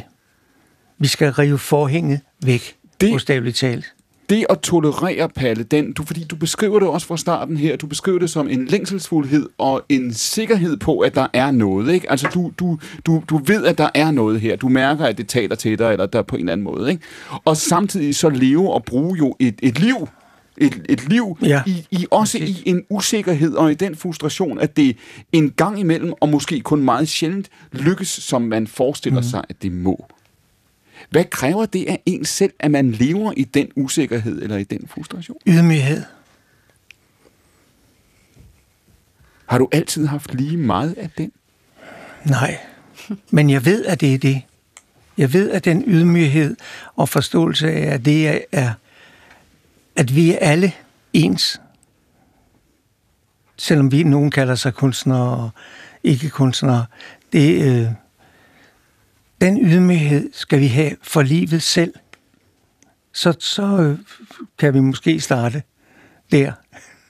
Vi 0.98 1.06
skal 1.06 1.32
rive 1.32 1.58
forhænget 1.58 2.20
væk, 2.44 2.76
Det- 3.00 3.10
bogstaveligt 3.12 3.56
talt. 3.56 3.94
Det 4.30 4.46
at 4.50 4.60
tolerere, 4.60 5.28
Palle, 5.28 5.62
den, 5.62 5.92
du, 5.92 6.04
fordi 6.04 6.24
du 6.24 6.36
beskriver 6.36 6.78
det 6.78 6.88
også 6.88 7.06
fra 7.06 7.16
starten 7.16 7.56
her, 7.56 7.76
du 7.76 7.86
beskriver 7.86 8.18
det 8.18 8.30
som 8.30 8.48
en 8.48 8.66
længselsfuldhed 8.66 9.48
og 9.58 9.82
en 9.88 10.14
sikkerhed 10.14 10.76
på, 10.76 10.98
at 10.98 11.14
der 11.14 11.26
er 11.32 11.50
noget. 11.50 11.94
Ikke? 11.94 12.10
Altså, 12.10 12.28
du, 12.34 12.52
du, 12.58 12.78
du, 13.06 13.22
du 13.30 13.40
ved, 13.46 13.64
at 13.64 13.78
der 13.78 13.88
er 13.94 14.10
noget 14.10 14.40
her. 14.40 14.56
Du 14.56 14.68
mærker, 14.68 15.04
at 15.04 15.18
det 15.18 15.28
taler 15.28 15.54
til 15.54 15.78
dig, 15.78 15.92
eller 15.92 16.06
der 16.06 16.22
på 16.22 16.36
en 16.36 16.40
eller 16.40 16.52
anden 16.52 16.64
måde. 16.64 16.90
Ikke? 16.90 17.02
Og 17.44 17.56
samtidig 17.56 18.14
så 18.14 18.28
leve 18.28 18.72
og 18.72 18.84
bruge 18.84 19.18
jo 19.18 19.36
et, 19.38 19.54
et 19.62 19.78
liv, 19.80 20.08
et, 20.58 20.82
et 20.88 21.08
liv 21.08 21.38
Ja, 21.42 21.62
i, 21.66 21.86
i 21.90 22.06
også 22.10 22.38
præcis. 22.38 22.60
i 22.60 22.68
en 22.68 22.82
usikkerhed 22.90 23.54
og 23.54 23.70
i 23.70 23.74
den 23.74 23.96
frustration, 23.96 24.58
at 24.58 24.76
det 24.76 24.96
en 25.32 25.50
gang 25.50 25.80
imellem, 25.80 26.12
og 26.20 26.28
måske 26.28 26.60
kun 26.60 26.82
meget 26.82 27.08
sjældent, 27.08 27.48
lykkes, 27.72 28.08
som 28.08 28.42
man 28.42 28.66
forestiller 28.66 29.20
mm. 29.20 29.26
sig, 29.26 29.44
at 29.48 29.62
det 29.62 29.72
må. 29.72 30.06
Hvad 31.10 31.24
kræver 31.24 31.66
det 31.66 31.88
af 31.88 32.02
en 32.06 32.24
selv, 32.24 32.52
at 32.58 32.70
man 32.70 32.90
lever 32.92 33.32
i 33.36 33.44
den 33.44 33.68
usikkerhed 33.76 34.42
eller 34.42 34.56
i 34.56 34.64
den 34.64 34.88
frustration? 34.88 35.36
Ydmyghed. 35.46 36.02
Har 39.46 39.58
du 39.58 39.68
altid 39.72 40.06
haft 40.06 40.34
lige 40.34 40.56
meget 40.56 40.94
af 40.98 41.10
den? 41.18 41.32
Nej, 42.24 42.58
men 43.30 43.50
jeg 43.50 43.64
ved, 43.64 43.84
at 43.84 44.00
det 44.00 44.14
er 44.14 44.18
det. 44.18 44.42
Jeg 45.18 45.32
ved, 45.32 45.50
at 45.50 45.64
den 45.64 45.84
ydmyghed 45.86 46.56
og 46.96 47.08
forståelse 47.08 47.70
af, 47.72 47.94
at 47.94 48.04
det 48.04 48.44
er- 48.52 48.72
at 49.96 50.14
vi 50.16 50.32
er 50.32 50.38
alle 50.40 50.72
ens. 51.12 51.60
Selvom 53.56 53.92
vi 53.92 54.02
nogen 54.02 54.30
kalder 54.30 54.54
sig 54.54 54.74
kunstnere 54.74 55.36
og 55.36 55.50
ikke 56.04 56.30
kunstnere. 56.30 56.86
Det, 57.32 57.62
øh, 57.62 57.86
den 59.40 59.58
ydmyghed 59.66 60.30
skal 60.32 60.60
vi 60.60 60.66
have 60.66 60.90
for 61.02 61.22
livet 61.22 61.62
selv. 61.62 61.94
Så, 63.12 63.34
så 63.40 63.62
øh, 63.78 63.98
kan 64.58 64.74
vi 64.74 64.80
måske 64.80 65.20
starte 65.20 65.62
der. 66.32 66.52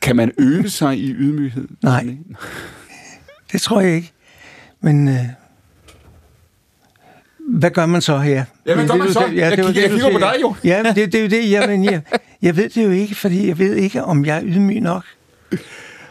Kan 0.02 0.16
man 0.16 0.32
øve 0.38 0.68
sig 0.68 0.98
i 0.98 1.12
ydmyghed? 1.12 1.68
Nej. 1.82 2.16
Det 3.52 3.60
tror 3.62 3.80
jeg 3.80 3.94
ikke. 3.94 4.12
Men 4.80 5.08
øh, 5.08 5.14
hvad 7.48 7.70
gør 7.70 7.86
man 7.86 8.00
så 8.02 8.18
her? 8.18 8.44
Ja, 8.66 8.74
hvad 8.74 8.88
gør 8.88 8.94
man 8.94 9.06
Det 9.06 9.14
så? 9.14 9.26
det, 9.30 9.36
Jeg 9.36 9.56
det 9.56 9.64
var 9.64 9.72
kigger- 9.72 9.82
jeg 9.82 9.90
du 9.90 9.94
kigger 9.96 10.12
på 10.12 10.18
dig 10.18 10.34
jo. 10.42 10.54
Ja, 10.64 10.82
det, 10.82 10.96
det 11.12 11.14
er 11.14 11.22
jo 11.22 11.28
det. 11.28 11.50
Jamen, 11.50 11.84
jeg, 11.84 12.02
jeg 12.42 12.56
ved 12.56 12.68
det 12.68 12.84
jo 12.84 12.90
ikke, 12.90 13.14
fordi 13.14 13.48
jeg 13.48 13.58
ved 13.58 13.74
ikke, 13.74 14.04
om 14.04 14.24
jeg 14.24 14.36
er 14.36 14.42
ydmyg 14.44 14.80
nok. 14.80 15.04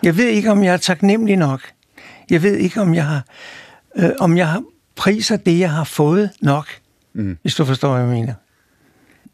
Jeg 0.03 0.17
ved 0.17 0.26
ikke, 0.28 0.51
om 0.51 0.63
jeg 0.63 0.74
er 0.74 0.78
taknemmelig 0.78 1.36
nok. 1.38 1.61
Jeg 2.30 2.43
ved 2.43 2.55
ikke, 2.55 2.82
om 2.82 2.93
jeg 2.93 3.05
har, 3.05 3.26
øh, 3.97 4.09
om 4.20 4.38
jeg 4.38 4.47
har 4.47 4.63
priser 5.00 5.38
det, 5.38 5.60
jeg 5.60 5.72
har 5.72 5.84
fået 5.84 6.30
nok. 6.41 6.66
Mm. 7.14 7.38
Hvis 7.41 7.56
du 7.56 7.66
forstår, 7.66 7.89
hvad 7.91 8.02
jeg 8.02 8.10
mener. 8.10 8.34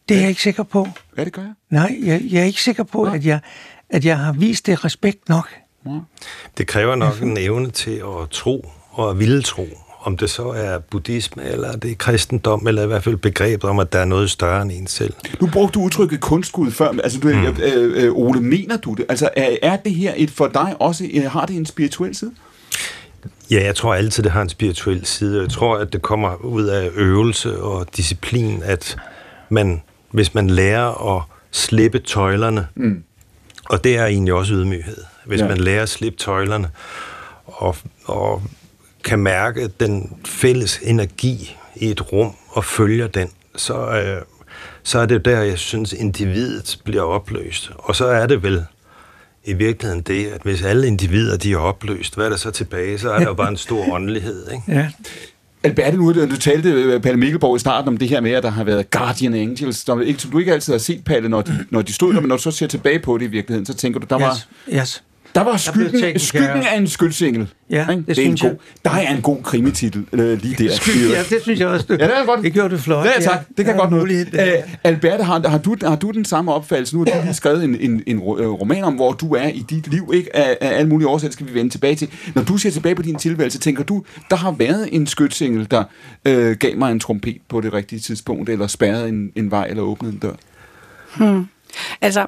Det 0.10 0.18
er 0.18 0.22
jeg 0.22 0.30
ikke 0.30 0.42
sikker 0.42 0.64
på. 0.64 0.88
Ja, 1.18 1.26
det 1.26 1.34
gør 1.34 1.42
jeg. 1.42 1.54
Nej, 1.70 1.98
jeg, 2.04 2.22
jeg 2.32 2.42
er 2.42 2.46
ikke 2.46 2.62
sikker 2.62 2.84
på, 2.84 3.04
at 3.04 3.26
jeg, 3.26 3.40
at 3.90 4.06
jeg 4.06 4.20
har 4.20 4.34
vist 4.34 4.66
det 4.66 4.86
respekt 4.86 5.30
nok. 5.30 5.50
Det 6.58 6.68
kræver 6.68 6.96
nok 6.96 7.22
en 7.22 7.38
evne 7.38 7.70
til 7.70 7.92
at 7.92 8.30
tro 8.32 8.70
og 8.92 9.10
at 9.10 9.20
ville 9.20 9.42
tro. 9.42 9.68
Om 10.02 10.18
det 10.18 10.30
så 10.30 10.48
er 10.48 10.80
buddhisme, 10.80 11.44
eller 11.44 11.76
det 11.76 11.92
er 11.92 11.96
kristendom, 11.96 12.68
eller 12.68 12.84
i 12.84 12.88
hvert 12.88 13.04
fald 13.04 13.18
begrebet 13.18 13.70
om, 13.70 13.80
at 13.80 13.94
der 13.94 14.00
er 14.00 14.06
noget 14.06 14.32
større 14.32 14.62
end 14.62 14.72
en 14.72 14.88
selv. 14.88 15.14
Nu 15.42 15.48
brugte 15.48 15.80
du 15.80 15.86
udtrykket 15.86 16.22
kunstgud 16.22 16.72
før. 16.72 16.90
Altså, 17.04 17.20
du, 17.20 17.28
mm. 17.28 17.46
øh, 17.46 18.04
øh, 18.04 18.12
Ole, 18.14 18.42
mener 18.42 18.78
du 18.78 18.94
det? 18.94 19.06
Altså, 19.10 19.30
er, 19.36 19.58
er 19.62 19.76
det 19.76 19.96
her 19.96 20.14
et 20.16 20.32
for 20.32 20.48
dig 20.48 20.76
også, 20.80 21.10
øh, 21.14 21.32
har 21.32 21.46
det 21.46 21.56
en 21.56 21.66
spirituel 21.66 22.16
side? 22.16 22.32
Ja, 23.52 23.64
jeg 23.64 23.76
tror 23.76 23.94
altid, 23.94 24.24
det 24.24 24.32
har 24.32 24.42
en 24.42 24.50
spirituel 24.50 25.06
side. 25.06 25.42
Jeg 25.42 25.50
tror, 25.50 25.78
at 25.78 25.94
det 25.94 26.02
kommer 26.02 26.36
ud 26.36 26.64
af 26.64 26.90
øvelse 26.96 27.62
og 27.62 27.88
disciplin, 27.98 28.64
at 28.64 28.98
man, 29.50 29.82
hvis 30.12 30.34
man 30.34 30.50
lærer 30.50 31.16
at 31.18 31.24
slippe 31.52 32.00
tøjlerne, 32.00 32.68
mm. 32.76 33.04
og 33.70 33.84
det 33.84 33.98
er 33.98 34.06
egentlig 34.06 34.34
også 34.34 34.54
ydmyghed, 34.54 34.98
hvis 35.26 35.42
ja. 35.42 35.48
man 35.48 35.58
lærer 35.58 35.84
at 35.84 35.90
slippe 35.90 36.18
tøjlerne, 36.18 36.70
og, 37.46 37.76
og 38.06 38.44
kan 39.04 39.20
mærke 39.20 39.68
den 39.80 40.18
fælles 40.26 40.80
energi 40.84 41.58
i 41.76 41.92
et 41.92 42.12
rum, 42.12 42.36
og 42.50 42.66
følger 42.66 43.08
den, 43.08 43.30
så, 43.56 43.90
øh, 43.90 44.22
så 44.84 45.00
er 45.00 45.06
det 45.06 45.26
der, 45.26 45.42
jeg 45.42 45.60
synes, 45.60 45.94
individet 45.94 46.80
bliver 46.84 47.04
opløst. 47.04 47.72
Og 47.76 47.96
så 47.96 48.06
er 48.06 48.28
det 48.28 48.44
vel 48.44 48.66
i 49.46 49.54
virkeligheden 49.54 50.02
det, 50.02 50.26
at 50.26 50.42
hvis 50.42 50.62
alle 50.62 50.88
individer 50.88 51.38
de 51.38 51.54
er 51.54 51.58
opløst, 51.58 52.16
hvad 52.16 52.26
er 52.26 52.30
der 52.30 52.38
så 52.38 52.52
tilbage? 52.52 53.00
Så 53.00 53.12
er 53.12 53.20
der 53.20 53.26
jo 53.26 53.34
bare 53.34 53.50
en 53.50 53.58
stor 53.58 53.94
åndelighed. 53.94 54.44
Ikke? 54.52 54.80
Ja. 54.80 54.90
Alberte, 55.64 55.98
nu 55.98 56.14
du 56.14 56.38
talte, 56.38 56.70
øh, 56.70 57.02
Palle 57.02 57.20
Mikkelborg, 57.20 57.56
i 57.56 57.60
starten 57.60 57.88
om 57.88 57.98
det 57.98 58.10
her 58.10 58.22
med, 58.22 58.32
at 58.32 58.44
der 58.44 58.50
har 58.50 58.64
været 58.64 58.92
Guardian 58.92 59.34
Angels, 59.34 59.78
som, 59.78 60.04
du 60.32 60.40
ikke 60.40 60.54
altid 60.54 60.74
har 60.74 60.78
set, 60.78 61.04
Palle, 61.04 61.30
når 61.30 61.42
de, 61.42 61.66
når 61.70 61.82
de 61.82 61.94
stod 61.94 62.14
der, 62.14 62.20
men 62.20 62.28
når 62.28 62.36
du 62.36 62.42
så 62.42 62.52
ser 62.52 62.68
tilbage 62.68 63.00
på 63.00 63.18
det 63.18 63.26
i 63.26 63.28
virkeligheden, 63.28 63.66
så 63.66 63.74
tænker 63.74 64.00
du, 64.00 64.08
der 64.10 64.18
var... 64.18 64.34
Yes. 64.34 64.80
yes. 64.80 65.04
Der 65.36 65.44
var 65.44 65.58
skyggen, 65.58 66.20
skyggen 66.20 66.64
af 66.64 66.78
en 66.78 66.88
skyldsengel. 66.88 67.48
Ja, 67.70 67.86
det, 67.90 68.08
det 68.08 68.20
er 68.20 68.26
en 68.26 68.38
god, 68.38 68.56
Der 68.86 68.92
er 68.92 69.16
en 69.16 69.22
god 69.22 69.44
krimititel 69.44 70.06
øh, 70.14 70.42
lige 70.42 70.64
der. 70.64 70.76
Skyld, 70.76 71.12
ja, 71.12 71.24
det 71.30 71.42
synes 71.42 71.60
jeg 71.60 71.68
også. 71.68 71.86
Du, 71.90 71.94
ja, 71.94 72.08
det, 72.08 72.18
er 72.18 72.26
godt. 72.26 72.44
det 72.44 72.54
gjorde 72.54 72.70
du 72.70 72.78
flot. 72.78 73.06
Ja, 73.06 73.22
tak. 73.22 73.40
Det 73.58 73.66
kan 73.66 73.76
ja, 73.76 73.80
godt 73.82 73.92
noget. 73.92 74.34
Æ, 74.34 74.62
Alberte, 74.84 75.24
har, 75.24 75.48
har, 75.50 75.58
du, 75.58 75.76
har 75.84 75.96
du 75.96 76.12
den 76.12 76.26
samme 76.26 76.54
opfattelse? 76.54 76.96
Nu 76.96 77.00
har 77.00 77.06
du 77.06 77.22
lige 77.24 77.34
skrevet 77.34 77.64
en, 77.64 77.78
en, 77.80 78.04
en 78.08 78.20
roman 78.20 78.84
om, 78.84 78.94
hvor 78.94 79.12
du 79.12 79.34
er 79.34 79.48
i 79.48 79.66
dit 79.70 79.88
liv, 79.88 80.12
ikke? 80.14 80.36
Af, 80.36 80.58
af 80.62 80.78
alle 80.78 80.90
mulige 80.90 81.08
årsager, 81.08 81.32
skal 81.32 81.48
vi 81.48 81.54
vende 81.54 81.70
tilbage 81.70 81.96
til. 81.96 82.10
Når 82.36 82.44
du 82.44 82.58
ser 82.58 82.72
tilbage 82.72 82.96
på 82.96 83.02
din 83.02 83.16
tilværelse, 83.16 83.60
tænker 83.60 83.84
du, 83.84 84.04
der 84.30 84.36
har 84.36 84.52
været 84.52 84.90
en 84.92 85.08
skytsengel, 85.08 85.68
der 85.72 85.84
øh, 86.26 86.56
gav 86.58 86.78
mig 86.78 86.92
en 86.92 87.00
trompet 87.00 87.38
på 87.50 87.62
det 87.62 87.74
rigtige 87.74 88.00
tidspunkt, 88.00 88.50
eller 88.50 88.68
spærrede 88.68 89.10
en, 89.10 89.32
en 89.36 89.52
vej, 89.52 89.68
eller 89.70 89.84
åbnede 89.84 90.14
en 90.14 90.20
dør? 90.20 90.34
Hmm. 91.18 91.48
Altså, 92.02 92.26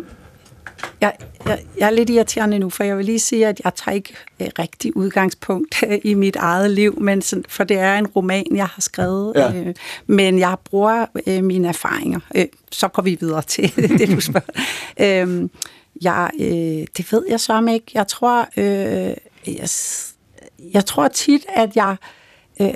jeg, 1.02 1.14
jeg, 1.46 1.60
jeg 1.78 1.86
er 1.86 1.90
lidt 1.90 2.10
irriterende 2.10 2.60
nu, 2.60 2.70
for 2.70 2.84
jeg 2.84 2.98
vil 2.98 3.06
lige 3.06 3.20
sige, 3.20 3.48
at 3.48 3.62
jeg 3.64 3.76
tager 3.76 3.96
ikke 3.96 4.14
øh, 4.40 4.48
rigtig 4.60 4.98
udgangspunkt 4.98 5.84
øh, 5.88 6.00
i 6.04 6.14
mit 6.14 6.36
eget 6.36 6.72
liv, 6.72 7.02
men 7.02 7.22
sådan, 7.22 7.46
for 7.50 7.64
det 7.64 7.78
er 7.78 7.98
en 7.98 8.08
roman, 8.08 8.46
jeg 8.56 8.66
har 8.66 8.82
skrevet. 8.82 9.34
Ja. 9.36 9.54
Øh, 9.54 9.76
men 10.08 10.40
jeg 10.40 10.56
bruger 10.64 11.06
øh, 11.28 11.44
mine 11.44 11.68
erfaringer. 11.68 12.20
Øh, 12.36 12.46
så 12.72 12.88
går 12.88 13.02
vi 13.02 13.18
videre 13.20 13.42
til 13.42 13.76
det, 14.00 14.10
du 14.10 14.22
spørger. 14.22 14.48
øh, 15.00 15.50
jeg, 16.02 16.30
øh, 16.40 16.88
det 16.98 17.12
ved 17.12 17.26
jeg 17.30 17.40
så 17.40 17.68
ikke. 17.74 17.92
Jeg 17.94 18.08
tror, 18.08 18.48
øh, 18.58 19.16
jeg, 19.48 19.70
jeg 20.74 20.86
tror 20.86 21.08
tit, 21.08 21.46
at 21.56 21.76
jeg 21.76 21.96
øh, 22.62 22.74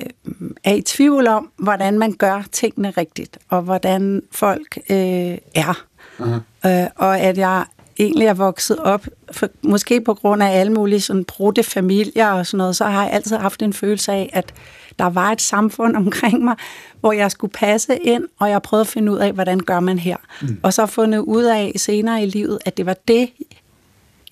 er 0.63 0.73
i 0.73 0.81
tvivl 0.81 1.27
om, 1.27 1.51
hvordan 1.57 1.99
man 1.99 2.13
gør 2.13 2.43
tingene 2.51 2.89
rigtigt, 2.89 3.37
og 3.49 3.61
hvordan 3.61 4.21
folk 4.31 4.77
øh, 4.89 5.37
er. 5.55 5.85
Uh-huh. 6.19 6.69
Øh, 6.69 6.87
og 6.95 7.19
at 7.19 7.37
jeg 7.37 7.65
egentlig 7.99 8.27
er 8.27 8.33
vokset 8.33 8.77
op, 8.77 9.07
for, 9.31 9.47
måske 9.61 10.01
på 10.01 10.13
grund 10.13 10.43
af 10.43 10.59
alle 10.59 10.73
mulige 10.73 11.01
sådan 11.01 11.23
brudte 11.25 11.63
familier 11.63 12.31
og 12.31 12.47
sådan 12.47 12.57
noget, 12.57 12.75
så 12.75 12.85
har 12.85 13.03
jeg 13.03 13.13
altid 13.13 13.37
haft 13.37 13.61
en 13.61 13.73
følelse 13.73 14.11
af, 14.11 14.29
at 14.33 14.53
der 14.99 15.05
var 15.05 15.31
et 15.31 15.41
samfund 15.41 15.95
omkring 16.05 16.43
mig, 16.43 16.55
hvor 16.99 17.11
jeg 17.11 17.31
skulle 17.31 17.51
passe 17.51 17.97
ind, 17.97 18.23
og 18.39 18.49
jeg 18.49 18.61
prøvede 18.61 18.81
at 18.81 18.87
finde 18.87 19.11
ud 19.11 19.17
af, 19.17 19.33
hvordan 19.33 19.59
gør 19.59 19.79
man 19.79 19.99
her. 19.99 20.17
Mm. 20.41 20.59
Og 20.63 20.73
så 20.73 20.85
fundet 20.85 21.19
ud 21.19 21.43
af 21.43 21.71
senere 21.75 22.23
i 22.23 22.25
livet, 22.25 22.59
at 22.65 22.77
det 22.77 22.85
var 22.85 22.95
det, 23.07 23.29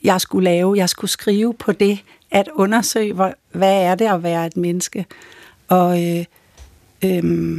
jeg 0.04 0.22
skulle 0.22 0.44
lave. 0.44 0.78
Jeg 0.78 0.90
skulle 0.90 1.12
skrive 1.12 1.54
på 1.54 1.72
det, 1.72 2.00
at 2.32 2.50
undersøge, 2.56 3.14
hvor, 3.14 3.34
hvad 3.52 3.84
er 3.84 3.96
det 3.96 4.06
at 4.06 4.24
være 4.24 4.46
et 4.46 4.58
menneske. 4.58 5.06
Og 5.68 6.04
øh, 6.04 6.26
øh, 7.06 7.58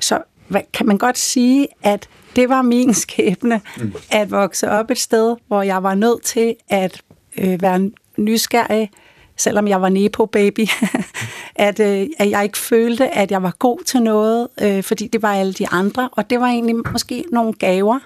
så 0.00 0.22
hvad, 0.48 0.60
kan 0.72 0.86
man 0.86 0.98
godt 0.98 1.18
sige, 1.18 1.68
at 1.82 2.08
det 2.36 2.48
var 2.48 2.62
min 2.62 2.94
skæbne, 2.94 3.60
mm. 3.76 3.92
at 4.10 4.30
vokse 4.30 4.70
op 4.70 4.90
et 4.90 4.98
sted, 4.98 5.36
hvor 5.46 5.62
jeg 5.62 5.82
var 5.82 5.94
nødt 5.94 6.22
til 6.22 6.54
at 6.68 7.02
øh, 7.38 7.62
være 7.62 7.90
nysgerrig, 8.16 8.90
selvom 9.36 9.68
jeg 9.68 9.82
var 9.82 9.88
nepo-baby, 9.88 10.66
at, 11.54 11.80
øh, 11.80 12.06
at 12.18 12.30
jeg 12.30 12.42
ikke 12.42 12.58
følte, 12.58 13.08
at 13.08 13.30
jeg 13.30 13.42
var 13.42 13.54
god 13.58 13.78
til 13.84 14.02
noget, 14.02 14.48
øh, 14.62 14.82
fordi 14.82 15.06
det 15.06 15.22
var 15.22 15.34
alle 15.34 15.52
de 15.52 15.68
andre, 15.68 16.08
og 16.12 16.30
det 16.30 16.40
var 16.40 16.46
egentlig 16.46 16.76
måske 16.92 17.24
nogle 17.32 17.52
gaver 17.52 17.98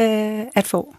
øh, 0.00 0.40
at 0.54 0.66
få. 0.66 0.94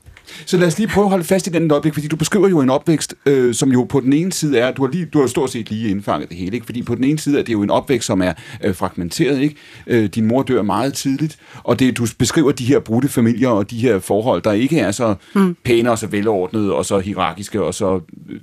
Så 0.46 0.58
lad 0.58 0.68
os 0.68 0.78
lige 0.78 0.88
prøve 0.88 1.06
at 1.06 1.10
holde 1.10 1.24
fast 1.24 1.48
i 1.48 1.50
den 1.50 1.72
øjeblik, 1.72 1.94
fordi 1.94 2.08
du 2.08 2.16
beskriver 2.16 2.50
jo 2.50 2.60
en 2.62 2.70
opvækst, 2.70 3.16
øh, 3.26 3.54
som 3.54 3.72
jo 3.72 3.84
på 3.84 4.00
den 4.00 4.14
ene 4.14 4.34
side 4.34 4.60
er, 4.60 4.72
du 4.72 4.86
har, 4.86 4.92
lige, 4.92 5.06
du 5.06 5.20
har 5.20 5.28
stort 5.28 5.52
set 5.52 5.70
lige 5.70 5.90
indfanget 5.90 6.30
det 6.30 6.38
hele, 6.38 6.54
ikke? 6.54 6.66
fordi 6.66 6.82
på 6.82 6.96
den 6.96 7.04
ene 7.04 7.20
side 7.20 7.40
er 7.40 7.44
det 7.44 7.54
jo 7.54 7.62
en 7.62 7.70
opvækst, 7.70 8.08
som 8.08 8.22
er 8.22 8.34
øh, 8.64 8.76
fragmenteret. 8.76 9.40
Ikke? 9.40 9.56
Øh, 9.88 10.06
din 10.06 10.26
mor 10.26 10.44
dør 10.44 10.62
meget 10.62 10.94
tidligt, 10.94 11.38
og 11.64 11.80
det, 11.80 11.98
du 11.98 12.08
beskriver 12.18 12.52
de 12.52 12.66
her 12.66 12.80
brudte 12.80 13.08
familier 13.08 13.50
og 13.50 13.72
de 13.72 13.78
her 13.78 14.00
forhold, 14.00 14.42
der 14.42 14.52
ikke 14.52 14.80
er 14.80 14.92
så 14.92 15.16
mm. 15.36 15.56
pæne 15.64 15.92
og 15.92 15.98
så 15.98 16.08
velordnede 16.08 16.74
og 16.74 16.86
så 16.86 17.00
hierarkiske 17.00 17.64
og 17.64 17.74
så 17.74 18.00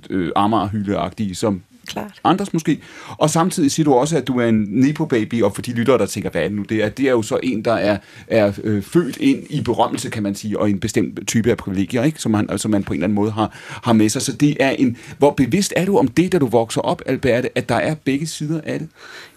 øh, 0.09 0.31
amarhyldeagtige, 0.35 1.35
som 1.35 1.61
Klart. 1.91 2.11
andres 2.23 2.53
måske. 2.53 2.81
Og 3.17 3.29
samtidig 3.29 3.71
siger 3.71 3.83
du 3.83 3.93
også, 3.93 4.17
at 4.17 4.27
du 4.27 4.39
er 4.39 4.45
en 4.45 4.67
Nepo-baby, 4.69 5.43
og 5.43 5.55
for 5.55 5.61
de 5.61 5.71
lyttere, 5.71 5.97
der 5.97 6.05
tænker, 6.05 6.29
hvad 6.29 6.41
er 6.41 6.47
det 6.47 6.57
nu? 6.57 6.63
Det 6.63 6.83
er, 6.83 6.89
det 6.89 7.05
er 7.05 7.11
jo 7.11 7.21
så 7.21 7.39
en, 7.43 7.65
der 7.65 7.73
er, 7.73 7.97
er 8.27 8.51
øh, 8.63 8.83
født 8.83 9.17
ind 9.17 9.43
i 9.49 9.61
berømmelse, 9.61 10.09
kan 10.09 10.23
man 10.23 10.35
sige, 10.35 10.59
og 10.59 10.69
en 10.69 10.79
bestemt 10.79 11.27
type 11.27 11.51
af 11.51 11.57
privilegier, 11.57 12.03
ikke? 12.03 12.21
Som, 12.21 12.31
man, 12.31 12.57
som 12.57 12.71
man 12.71 12.83
på 12.83 12.93
en 12.93 12.97
eller 12.97 13.05
anden 13.05 13.15
måde 13.15 13.31
har, 13.31 13.51
har 13.83 13.93
med 13.93 14.09
sig. 14.09 14.21
Så 14.21 14.33
det 14.33 14.57
er 14.59 14.69
en... 14.69 14.97
Hvor 15.17 15.31
bevidst 15.31 15.73
er 15.75 15.85
du 15.85 15.97
om 15.97 16.07
det, 16.07 16.31
da 16.31 16.39
du 16.39 16.47
vokser 16.47 16.81
op, 16.81 17.01
Alberte, 17.05 17.49
at 17.57 17.69
der 17.69 17.75
er 17.75 17.95
begge 17.95 18.27
sider 18.27 18.61
af 18.63 18.79
det? 18.79 18.89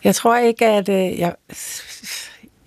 Jeg 0.05 0.15
tror 0.15 0.37
ikke, 0.37 0.67
at... 0.67 0.89
Øh, 0.89 1.19
jeg 1.19 1.35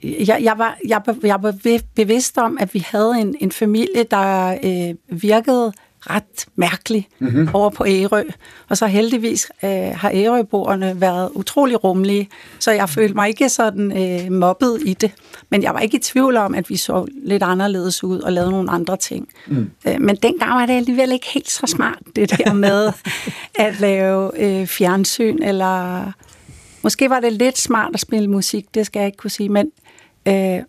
jeg, 0.03 0.39
jeg, 0.41 0.57
var, 0.57 0.77
jeg, 0.88 1.01
jeg 1.23 1.43
var 1.43 1.55
bevidst 1.95 2.38
om, 2.38 2.57
at 2.59 2.73
vi 2.73 2.85
havde 2.88 3.13
en, 3.21 3.35
en 3.39 3.51
familie, 3.51 4.03
der 4.11 4.57
øh, 4.63 5.21
virkede 5.21 5.73
ret 6.09 6.45
mærkelig 6.55 7.07
mm-hmm. 7.19 7.49
over 7.53 7.69
på 7.69 7.85
Ærø. 7.87 8.23
Og 8.69 8.77
så 8.77 8.87
heldigvis 8.87 9.47
øh, 9.63 9.69
har 9.71 10.11
Ærøboerne 10.13 11.01
været 11.01 11.29
utrolig 11.33 11.83
rummelige, 11.83 12.29
så 12.59 12.71
jeg 12.71 12.89
følte 12.89 13.13
mig 13.13 13.27
ikke 13.27 13.49
sådan 13.49 13.91
øh, 13.97 14.31
mobbet 14.31 14.79
i 14.85 14.93
det. 14.93 15.11
Men 15.49 15.63
jeg 15.63 15.73
var 15.73 15.79
ikke 15.79 15.97
i 15.97 15.99
tvivl 15.99 16.37
om, 16.37 16.55
at 16.55 16.69
vi 16.69 16.77
så 16.77 17.05
lidt 17.23 17.43
anderledes 17.43 18.03
ud 18.03 18.19
og 18.19 18.33
lavede 18.33 18.51
nogle 18.51 18.71
andre 18.71 18.97
ting. 18.97 19.27
Mm. 19.47 19.69
Øh, 19.87 20.01
men 20.01 20.15
dengang 20.15 20.51
var 20.51 20.65
det 20.65 20.73
alligevel 20.73 21.11
ikke 21.11 21.27
helt 21.33 21.49
så 21.49 21.67
smart, 21.67 21.99
det 22.15 22.29
der 22.29 22.53
med 22.53 22.91
at 23.65 23.79
lave 23.79 24.31
øh, 24.43 24.67
fjernsyn, 24.67 25.43
eller 25.43 26.11
måske 26.83 27.09
var 27.09 27.19
det 27.19 27.33
lidt 27.33 27.57
smart 27.57 27.93
at 27.93 27.99
spille 27.99 28.27
musik, 28.29 28.65
det 28.73 28.85
skal 28.85 28.99
jeg 28.99 29.05
ikke 29.05 29.17
kunne 29.17 29.31
sige, 29.31 29.49
men... 29.49 29.71
Øh, 30.27 30.33
ja, 30.33 30.61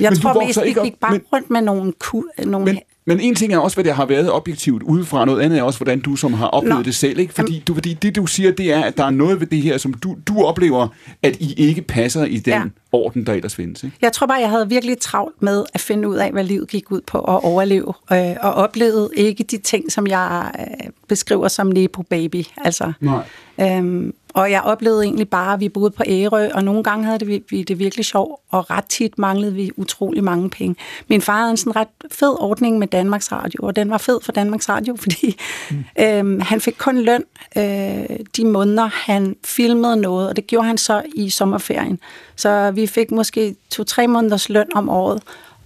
jeg 0.00 0.10
men 0.10 0.18
tror 0.20 0.46
mest, 0.46 0.64
vi 0.64 0.72
gik 0.84 1.00
bare 1.00 1.12
men, 1.12 1.22
rundt 1.32 1.50
med 1.50 1.60
nogle, 1.60 1.92
ku, 1.92 2.24
nogle 2.44 2.64
men, 2.64 2.78
men 3.04 3.20
en 3.20 3.34
ting 3.34 3.52
er 3.52 3.58
også, 3.58 3.76
hvad 3.76 3.84
det 3.84 3.94
har 3.94 4.06
været 4.06 4.32
objektivt 4.32 4.82
udefra, 4.82 5.24
noget 5.24 5.40
andet 5.40 5.58
er 5.58 5.62
også, 5.62 5.78
hvordan 5.78 6.00
du 6.00 6.16
som 6.16 6.32
har 6.32 6.46
oplevet 6.46 6.76
Nå. 6.76 6.82
det 6.82 6.94
selv. 6.94 7.18
Ikke? 7.18 7.34
Fordi, 7.34 7.62
du, 7.66 7.74
fordi 7.74 7.94
det, 7.94 8.16
du 8.16 8.26
siger, 8.26 8.52
det 8.52 8.72
er, 8.72 8.82
at 8.82 8.96
der 8.96 9.04
er 9.04 9.10
noget 9.10 9.40
ved 9.40 9.46
det 9.46 9.62
her, 9.62 9.78
som 9.78 9.94
du, 9.94 10.16
du 10.26 10.42
oplever, 10.42 10.88
at 11.22 11.36
I 11.40 11.54
ikke 11.56 11.82
passer 11.82 12.24
i 12.24 12.36
den 12.36 12.52
ja. 12.52 12.62
orden, 12.92 13.26
der 13.26 13.32
ellers 13.32 13.54
findes. 13.54 13.84
Ikke? 13.84 13.96
Jeg 14.02 14.12
tror 14.12 14.26
bare, 14.26 14.40
jeg 14.40 14.50
havde 14.50 14.68
virkelig 14.68 14.98
travlt 14.98 15.42
med 15.42 15.64
at 15.74 15.80
finde 15.80 16.08
ud 16.08 16.16
af, 16.16 16.32
hvad 16.32 16.44
livet 16.44 16.68
gik 16.68 16.90
ud 16.90 17.00
på 17.06 17.18
at 17.18 17.44
overleve. 17.44 17.92
Øh, 18.12 18.36
og 18.40 18.54
oplevede 18.54 19.10
ikke 19.16 19.44
de 19.44 19.58
ting, 19.58 19.92
som 19.92 20.06
jeg 20.06 20.52
øh, 20.58 20.90
beskriver 21.12 21.48
som 21.48 21.66
Nepo 21.66 22.02
Baby. 22.02 22.44
Altså, 22.56 22.92
Nej. 23.00 23.24
Øhm, 23.60 24.14
og 24.34 24.50
jeg 24.50 24.62
oplevede 24.62 25.04
egentlig 25.04 25.28
bare, 25.28 25.54
at 25.54 25.60
vi 25.60 25.68
boede 25.68 25.90
på 25.90 26.02
Ærø, 26.06 26.48
og 26.54 26.64
nogle 26.64 26.82
gange 26.82 27.04
havde 27.04 27.18
det, 27.18 27.42
vi 27.50 27.62
det 27.62 27.78
virkelig 27.78 28.04
sjovt, 28.04 28.40
og 28.50 28.70
ret 28.70 28.84
tit 28.84 29.18
manglede 29.18 29.54
vi 29.54 29.70
utrolig 29.76 30.24
mange 30.24 30.50
penge. 30.50 30.76
Min 31.08 31.20
far 31.20 31.36
havde 31.36 31.50
en 31.50 31.56
sådan 31.56 31.76
ret 31.76 31.88
fed 32.10 32.36
ordning 32.40 32.78
med 32.78 32.86
Danmarks 32.86 33.32
Radio, 33.32 33.60
og 33.62 33.76
den 33.76 33.90
var 33.90 33.98
fed 33.98 34.18
for 34.22 34.32
Danmarks 34.32 34.68
Radio, 34.68 34.96
fordi 35.02 35.36
mm. 35.70 35.84
øhm, 36.00 36.40
han 36.40 36.60
fik 36.60 36.74
kun 36.78 36.98
løn 36.98 37.24
øh, 37.56 38.18
de 38.36 38.44
måneder, 38.44 38.90
han 38.92 39.36
filmede 39.44 39.96
noget, 39.96 40.28
og 40.28 40.36
det 40.36 40.46
gjorde 40.46 40.66
han 40.66 40.78
så 40.78 41.02
i 41.14 41.30
sommerferien. 41.30 41.98
Så 42.36 42.70
vi 42.70 42.86
fik 42.86 43.10
måske 43.10 43.56
to-tre 43.70 44.06
måneders 44.06 44.48
løn 44.48 44.66
om 44.74 44.88
året, 44.88 45.22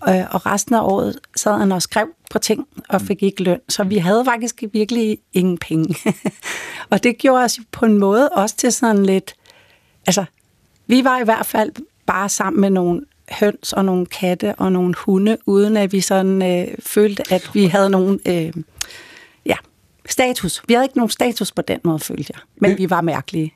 øh, 0.09 0.35
og 0.35 0.47
resten 0.47 0.75
af 0.75 0.81
året 0.81 1.19
sad 1.37 1.59
han 1.59 1.73
og 1.73 1.83
skrev 1.83 2.07
på 2.31 2.39
ting 2.39 2.67
og 2.89 3.01
fik 3.01 3.23
ikke 3.23 3.43
løn. 3.43 3.61
Så 3.69 3.85
vi 3.85 3.97
havde 3.97 4.25
faktisk 4.25 4.63
virkelig 4.73 5.19
ingen 5.33 5.59
penge. 5.59 5.97
og 6.91 7.03
det 7.03 7.19
gjorde 7.19 7.45
os 7.45 7.59
på 7.73 7.87
en 7.87 7.99
måde 7.99 8.29
også 8.29 8.57
til 8.57 8.73
sådan 8.73 9.07
lidt... 9.07 9.35
Altså, 10.07 10.25
vi 10.87 11.05
var 11.05 11.21
i 11.21 11.25
hvert 11.25 11.47
fald 11.47 11.73
bare 12.07 12.29
sammen 12.29 12.61
med 12.61 12.71
nogle 12.71 13.03
høns 13.31 13.73
og 13.73 13.85
nogle 13.85 14.07
katte 14.07 14.55
og 14.55 14.73
nogle 14.73 14.95
hunde, 14.99 15.39
uden 15.47 15.77
at 15.77 15.93
vi 15.93 16.01
sådan 16.01 16.43
øh, 16.43 16.75
følte, 16.81 17.33
at 17.33 17.51
vi 17.55 17.65
havde 17.65 17.91
nogen... 17.91 18.21
Øh, 18.27 18.53
ja, 19.47 19.57
status. 20.09 20.63
Vi 20.69 20.75
havde 20.75 20.85
ikke 20.85 20.97
nogen 20.97 21.11
status 21.11 21.53
på 21.53 21.63
den 21.63 21.81
måde, 21.85 21.99
følte 21.99 22.33
jeg. 22.35 22.41
Men 22.57 22.79
vi 22.79 22.91
var 22.91 23.01
mærkelige. 23.01 23.55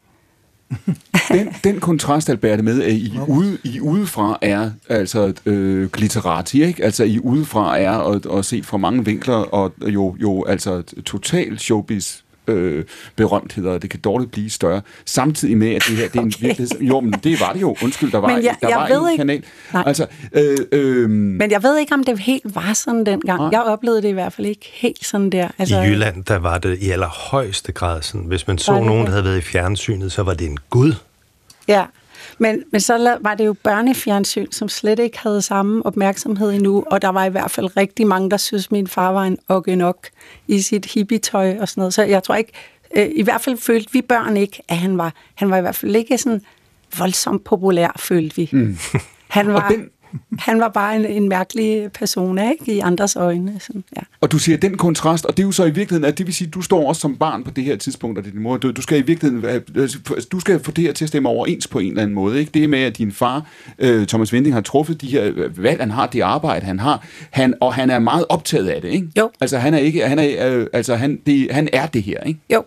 den, 1.32 1.48
den 1.64 1.80
kontrast, 1.80 2.30
Albert, 2.30 2.64
med, 2.64 2.82
at 2.82 2.92
I, 2.92 3.18
ude, 3.28 3.58
I 3.64 3.80
udefra 3.80 4.38
er 4.42 4.70
altså 4.88 5.32
øh, 5.46 5.90
glitterati, 5.90 6.64
ikke? 6.64 6.84
Altså 6.84 7.04
I 7.04 7.18
udefra 7.18 7.78
er 7.78 7.96
og, 7.96 8.20
og 8.26 8.44
set 8.44 8.66
fra 8.66 8.76
mange 8.76 9.04
vinkler, 9.04 9.34
og 9.34 9.72
jo, 9.86 10.16
jo 10.22 10.44
altså 10.44 10.82
total 11.04 11.58
showbiz 11.58 12.18
øh, 12.46 12.84
berømtheder, 13.16 13.70
og 13.70 13.82
det 13.82 13.90
kan 13.90 14.00
dårligt 14.00 14.30
blive 14.32 14.50
større, 14.50 14.80
samtidig 15.04 15.56
med, 15.56 15.74
at 15.74 15.82
det 15.88 15.96
her 15.96 16.08
det 16.08 16.16
er 16.16 16.20
en 16.22 16.32
Okay. 16.36 16.46
virkelighed. 16.46 16.80
Jo, 16.80 17.00
men 17.00 17.12
det 17.12 17.40
var 17.40 17.52
det 17.52 17.60
jo. 17.60 17.76
Undskyld, 17.84 18.10
der 18.12 18.18
var, 18.18 18.28
Men 18.28 18.44
jeg- 18.44 18.56
der 18.62 18.68
jeg 18.68 18.76
var 18.78 18.88
ved 18.88 19.00
en 19.02 19.10
ikke- 19.10 19.20
kanal. 19.20 19.42
Nej. 19.72 19.82
Altså, 19.86 20.06
øh, 20.32 20.58
øh, 20.72 21.10
Men 21.10 21.50
jeg 21.50 21.62
ved 21.62 21.78
ikke, 21.78 21.94
om 21.94 22.04
det 22.04 22.18
helt 22.18 22.54
var 22.54 22.72
sådan 22.72 23.06
dengang. 23.06 23.40
Nej. 23.40 23.48
Jeg 23.52 23.62
oplevede 23.62 24.02
det 24.02 24.08
i 24.08 24.12
hvert 24.12 24.32
fald 24.32 24.46
ikke 24.46 24.70
helt 24.74 25.06
sådan 25.06 25.30
der. 25.30 25.48
Altså, 25.58 25.80
I 25.80 25.86
Jylland, 25.86 26.24
der 26.24 26.38
var 26.38 26.58
det 26.58 26.78
i 26.78 26.90
allerhøjeste 26.90 27.72
grad 27.72 28.02
sådan, 28.02 28.26
hvis 28.26 28.46
man 28.46 28.58
så 28.58 28.72
nogen, 28.72 29.04
der 29.06 29.10
havde 29.12 29.24
været 29.24 29.38
i 29.38 29.40
fjernsynet, 29.42 30.12
så 30.12 30.22
var 30.22 30.34
det 30.34 30.46
en 30.46 30.58
gud. 30.70 30.92
Ja, 31.68 31.84
men, 32.40 32.62
men 32.72 32.80
så 32.80 33.16
var 33.20 33.34
det 33.34 33.46
jo 33.46 33.52
børnefjernsyn, 33.52 34.50
som 34.50 34.68
slet 34.68 34.98
ikke 34.98 35.18
havde 35.18 35.42
samme 35.42 35.86
opmærksomhed 35.86 36.50
endnu, 36.52 36.84
og 36.90 37.02
der 37.02 37.08
var 37.08 37.24
i 37.24 37.28
hvert 37.28 37.50
fald 37.50 37.76
rigtig 37.76 38.06
mange, 38.06 38.30
der 38.30 38.36
synes, 38.36 38.66
at 38.66 38.72
min 38.72 38.86
far 38.86 39.12
var 39.12 39.22
en 39.24 39.38
okke 39.48 39.76
nok 39.76 40.06
i 40.48 40.60
sit 40.60 40.86
hippietøj 40.86 41.56
og 41.60 41.68
sådan 41.68 41.80
noget. 41.80 41.94
Så 41.94 42.02
jeg 42.02 42.22
tror 42.22 42.34
ikke, 42.34 42.52
øh, 42.96 43.08
i 43.16 43.22
hvert 43.22 43.40
fald 43.40 43.56
følte 43.56 43.92
vi 43.92 44.02
børn 44.02 44.36
ikke, 44.36 44.62
at 44.68 44.76
han 44.76 44.98
var, 44.98 45.12
han 45.34 45.50
var 45.50 45.56
i 45.56 45.60
hvert 45.60 45.74
fald 45.76 45.96
ikke 45.96 46.18
sådan 46.18 46.40
voldsomt 46.98 47.44
populær, 47.44 47.96
følte 47.98 48.36
vi. 48.36 48.48
Mm. 48.52 48.78
Han 49.28 49.52
var, 49.52 49.68
den- 49.68 49.88
han 50.38 50.60
var 50.60 50.68
bare 50.68 50.96
en, 50.96 51.04
en 51.04 51.28
mærkelig 51.28 51.92
person, 51.92 52.38
ikke? 52.38 52.74
I 52.74 52.78
andres 52.78 53.16
øjne. 53.16 53.60
Sådan, 53.60 53.84
ja. 53.96 54.00
Og 54.20 54.32
du 54.32 54.38
siger 54.38 54.58
den 54.58 54.76
kontrast, 54.76 55.26
og 55.26 55.36
det 55.36 55.42
er 55.42 55.46
jo 55.46 55.52
så 55.52 55.64
i 55.64 55.70
virkeligheden, 55.70 56.04
at 56.04 56.18
det 56.18 56.26
vil 56.26 56.34
sige, 56.34 56.48
at 56.48 56.54
du 56.54 56.62
står 56.62 56.88
også 56.88 57.00
som 57.00 57.16
barn 57.16 57.44
på 57.44 57.50
det 57.50 57.64
her 57.64 57.76
tidspunkt, 57.76 58.18
og 58.18 58.24
det 58.24 58.32
din 58.32 58.42
mor 58.42 58.54
er 58.54 58.58
død. 58.58 58.72
Du 58.72 58.82
skal 58.82 58.98
i 58.98 59.02
virkeligheden, 59.02 59.62
altså, 59.76 59.98
du 60.32 60.40
skal 60.40 60.60
få 60.60 60.70
det 60.70 60.84
her 60.84 60.92
til 60.92 61.04
at 61.04 61.08
stemme 61.08 61.28
overens 61.28 61.66
på 61.66 61.78
en 61.78 61.88
eller 61.88 62.02
anden 62.02 62.14
måde. 62.14 62.40
Ikke? 62.40 62.50
Det 62.54 62.70
med, 62.70 62.78
at 62.78 62.98
din 62.98 63.12
far, 63.12 63.46
øh, 63.78 64.06
Thomas 64.06 64.32
Vending, 64.32 64.54
har 64.54 64.60
truffet 64.60 65.00
de 65.00 65.06
her 65.06 65.32
øh, 65.34 65.62
valg, 65.62 65.80
han 65.80 65.90
har, 65.90 66.06
det 66.06 66.20
arbejde, 66.20 66.66
han 66.66 66.78
har, 66.78 67.06
han, 67.30 67.54
og 67.60 67.74
han 67.74 67.90
er 67.90 67.98
meget 67.98 68.24
optaget 68.28 68.68
af 68.68 68.80
det. 68.82 68.88
Ikke? 68.88 69.08
Jo. 69.18 69.30
Altså 69.40 69.58
han 69.58 69.74
er 69.74 69.78
ikke, 69.78 70.08
han 70.08 70.18
er, 70.18 70.56
øh, 70.56 70.66
altså 70.72 70.94
han, 70.96 71.20
det, 71.26 71.48
han 71.50 71.68
er 71.72 71.86
det 71.86 72.02
her. 72.02 72.20
Ikke? 72.20 72.40
Jo. 72.52 72.64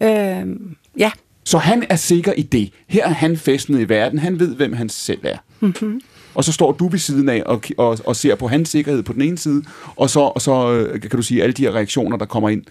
Øhm, 0.00 0.76
ja, 0.98 1.10
Så 1.44 1.58
han 1.58 1.84
er 1.88 1.96
sikker 1.96 2.32
i 2.32 2.42
det. 2.42 2.70
Her 2.88 3.04
er 3.04 3.08
han 3.12 3.36
festnet 3.36 3.80
i 3.80 3.88
verden. 3.88 4.18
Han 4.18 4.40
ved, 4.40 4.54
hvem 4.56 4.72
han 4.72 4.88
selv 4.88 5.20
er. 5.22 5.36
Mm-hmm. 5.60 6.00
Og 6.36 6.44
så 6.44 6.52
står 6.52 6.72
du 6.72 6.88
ved 6.88 6.98
siden 6.98 7.28
af 7.28 7.42
og, 7.46 7.62
og, 7.78 7.98
og 8.04 8.16
ser 8.16 8.34
på 8.34 8.48
hans 8.48 8.68
sikkerhed 8.68 9.02
på 9.02 9.12
den 9.12 9.22
ene 9.22 9.38
side, 9.38 9.64
og 9.96 10.10
så, 10.10 10.20
og 10.20 10.40
så 10.40 10.70
øh, 10.70 11.00
kan 11.00 11.10
du 11.10 11.22
sige 11.22 11.42
alle 11.42 11.52
de 11.52 11.62
her 11.62 11.72
reaktioner, 11.72 12.16
der 12.16 12.26
kommer 12.26 12.48
ind 12.48 12.62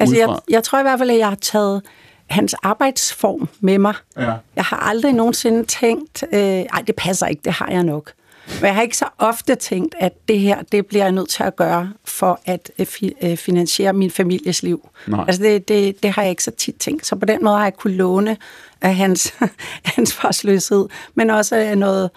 Altså, 0.00 0.16
jeg, 0.16 0.28
udefra. 0.28 0.42
jeg 0.48 0.64
tror 0.64 0.78
i 0.78 0.82
hvert 0.82 0.98
fald, 0.98 1.10
at 1.10 1.18
jeg 1.18 1.28
har 1.28 1.38
taget 1.40 1.82
hans 2.26 2.54
arbejdsform 2.54 3.48
med 3.60 3.78
mig. 3.78 3.94
Ja. 4.16 4.32
Jeg 4.56 4.64
har 4.64 4.76
aldrig 4.76 5.12
nogensinde 5.12 5.64
tænkt, 5.64 6.24
øh, 6.32 6.40
ej, 6.40 6.82
det 6.86 6.94
passer 6.96 7.26
ikke, 7.26 7.42
det 7.44 7.52
har 7.52 7.68
jeg 7.70 7.82
nok. 7.82 8.12
Men 8.46 8.66
jeg 8.66 8.74
har 8.74 8.82
ikke 8.82 8.96
så 8.96 9.06
ofte 9.18 9.54
tænkt, 9.54 9.94
at 9.98 10.12
det 10.28 10.40
her, 10.40 10.62
det 10.72 10.86
bliver 10.86 11.04
jeg 11.04 11.12
nødt 11.12 11.28
til 11.28 11.42
at 11.42 11.56
gøre 11.56 11.92
for 12.04 12.40
at 12.44 12.70
øh, 12.78 12.86
fi, 12.86 13.12
øh, 13.22 13.36
finansiere 13.36 13.92
min 13.92 14.10
families 14.10 14.62
liv. 14.62 14.88
Nej. 15.06 15.24
Altså, 15.26 15.42
det, 15.42 15.68
det, 15.68 16.02
det 16.02 16.10
har 16.10 16.22
jeg 16.22 16.30
ikke 16.30 16.44
så 16.44 16.50
tit 16.50 16.74
tænkt. 16.76 17.06
Så 17.06 17.16
på 17.16 17.24
den 17.24 17.44
måde 17.44 17.56
har 17.56 17.64
jeg 17.64 17.76
kunne 17.76 17.94
låne 17.94 18.36
af 18.80 18.96
hans 18.96 19.34
ansvarsløshed, 19.98 20.88
men 21.14 21.30
også 21.30 21.56
af 21.56 21.78
noget, 21.78 22.10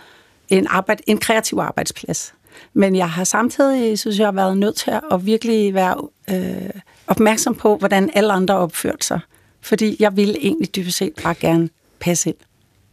en, 0.50 0.68
arbejde, 0.70 1.04
en 1.08 1.18
kreativ 1.18 1.58
arbejdsplads. 1.58 2.34
Men 2.74 2.96
jeg 2.96 3.10
har 3.10 3.24
samtidig, 3.24 4.00
synes 4.00 4.20
jeg, 4.20 4.36
været 4.36 4.58
nødt 4.58 4.76
til 4.76 4.92
at 5.12 5.26
virkelig 5.26 5.74
være 5.74 5.96
øh, 6.30 6.70
opmærksom 7.08 7.56
på, 7.56 7.78
hvordan 7.78 8.10
alle 8.14 8.34
andre 8.34 8.58
opførte 8.58 9.08
sig. 9.08 9.20
Fordi 9.62 9.96
jeg 10.00 10.18
ville 10.18 10.38
egentlig 10.42 10.76
dybest 10.76 10.98
set 10.98 11.14
bare 11.24 11.34
gerne 11.34 11.70
passe 12.00 12.30
ind. 12.30 12.38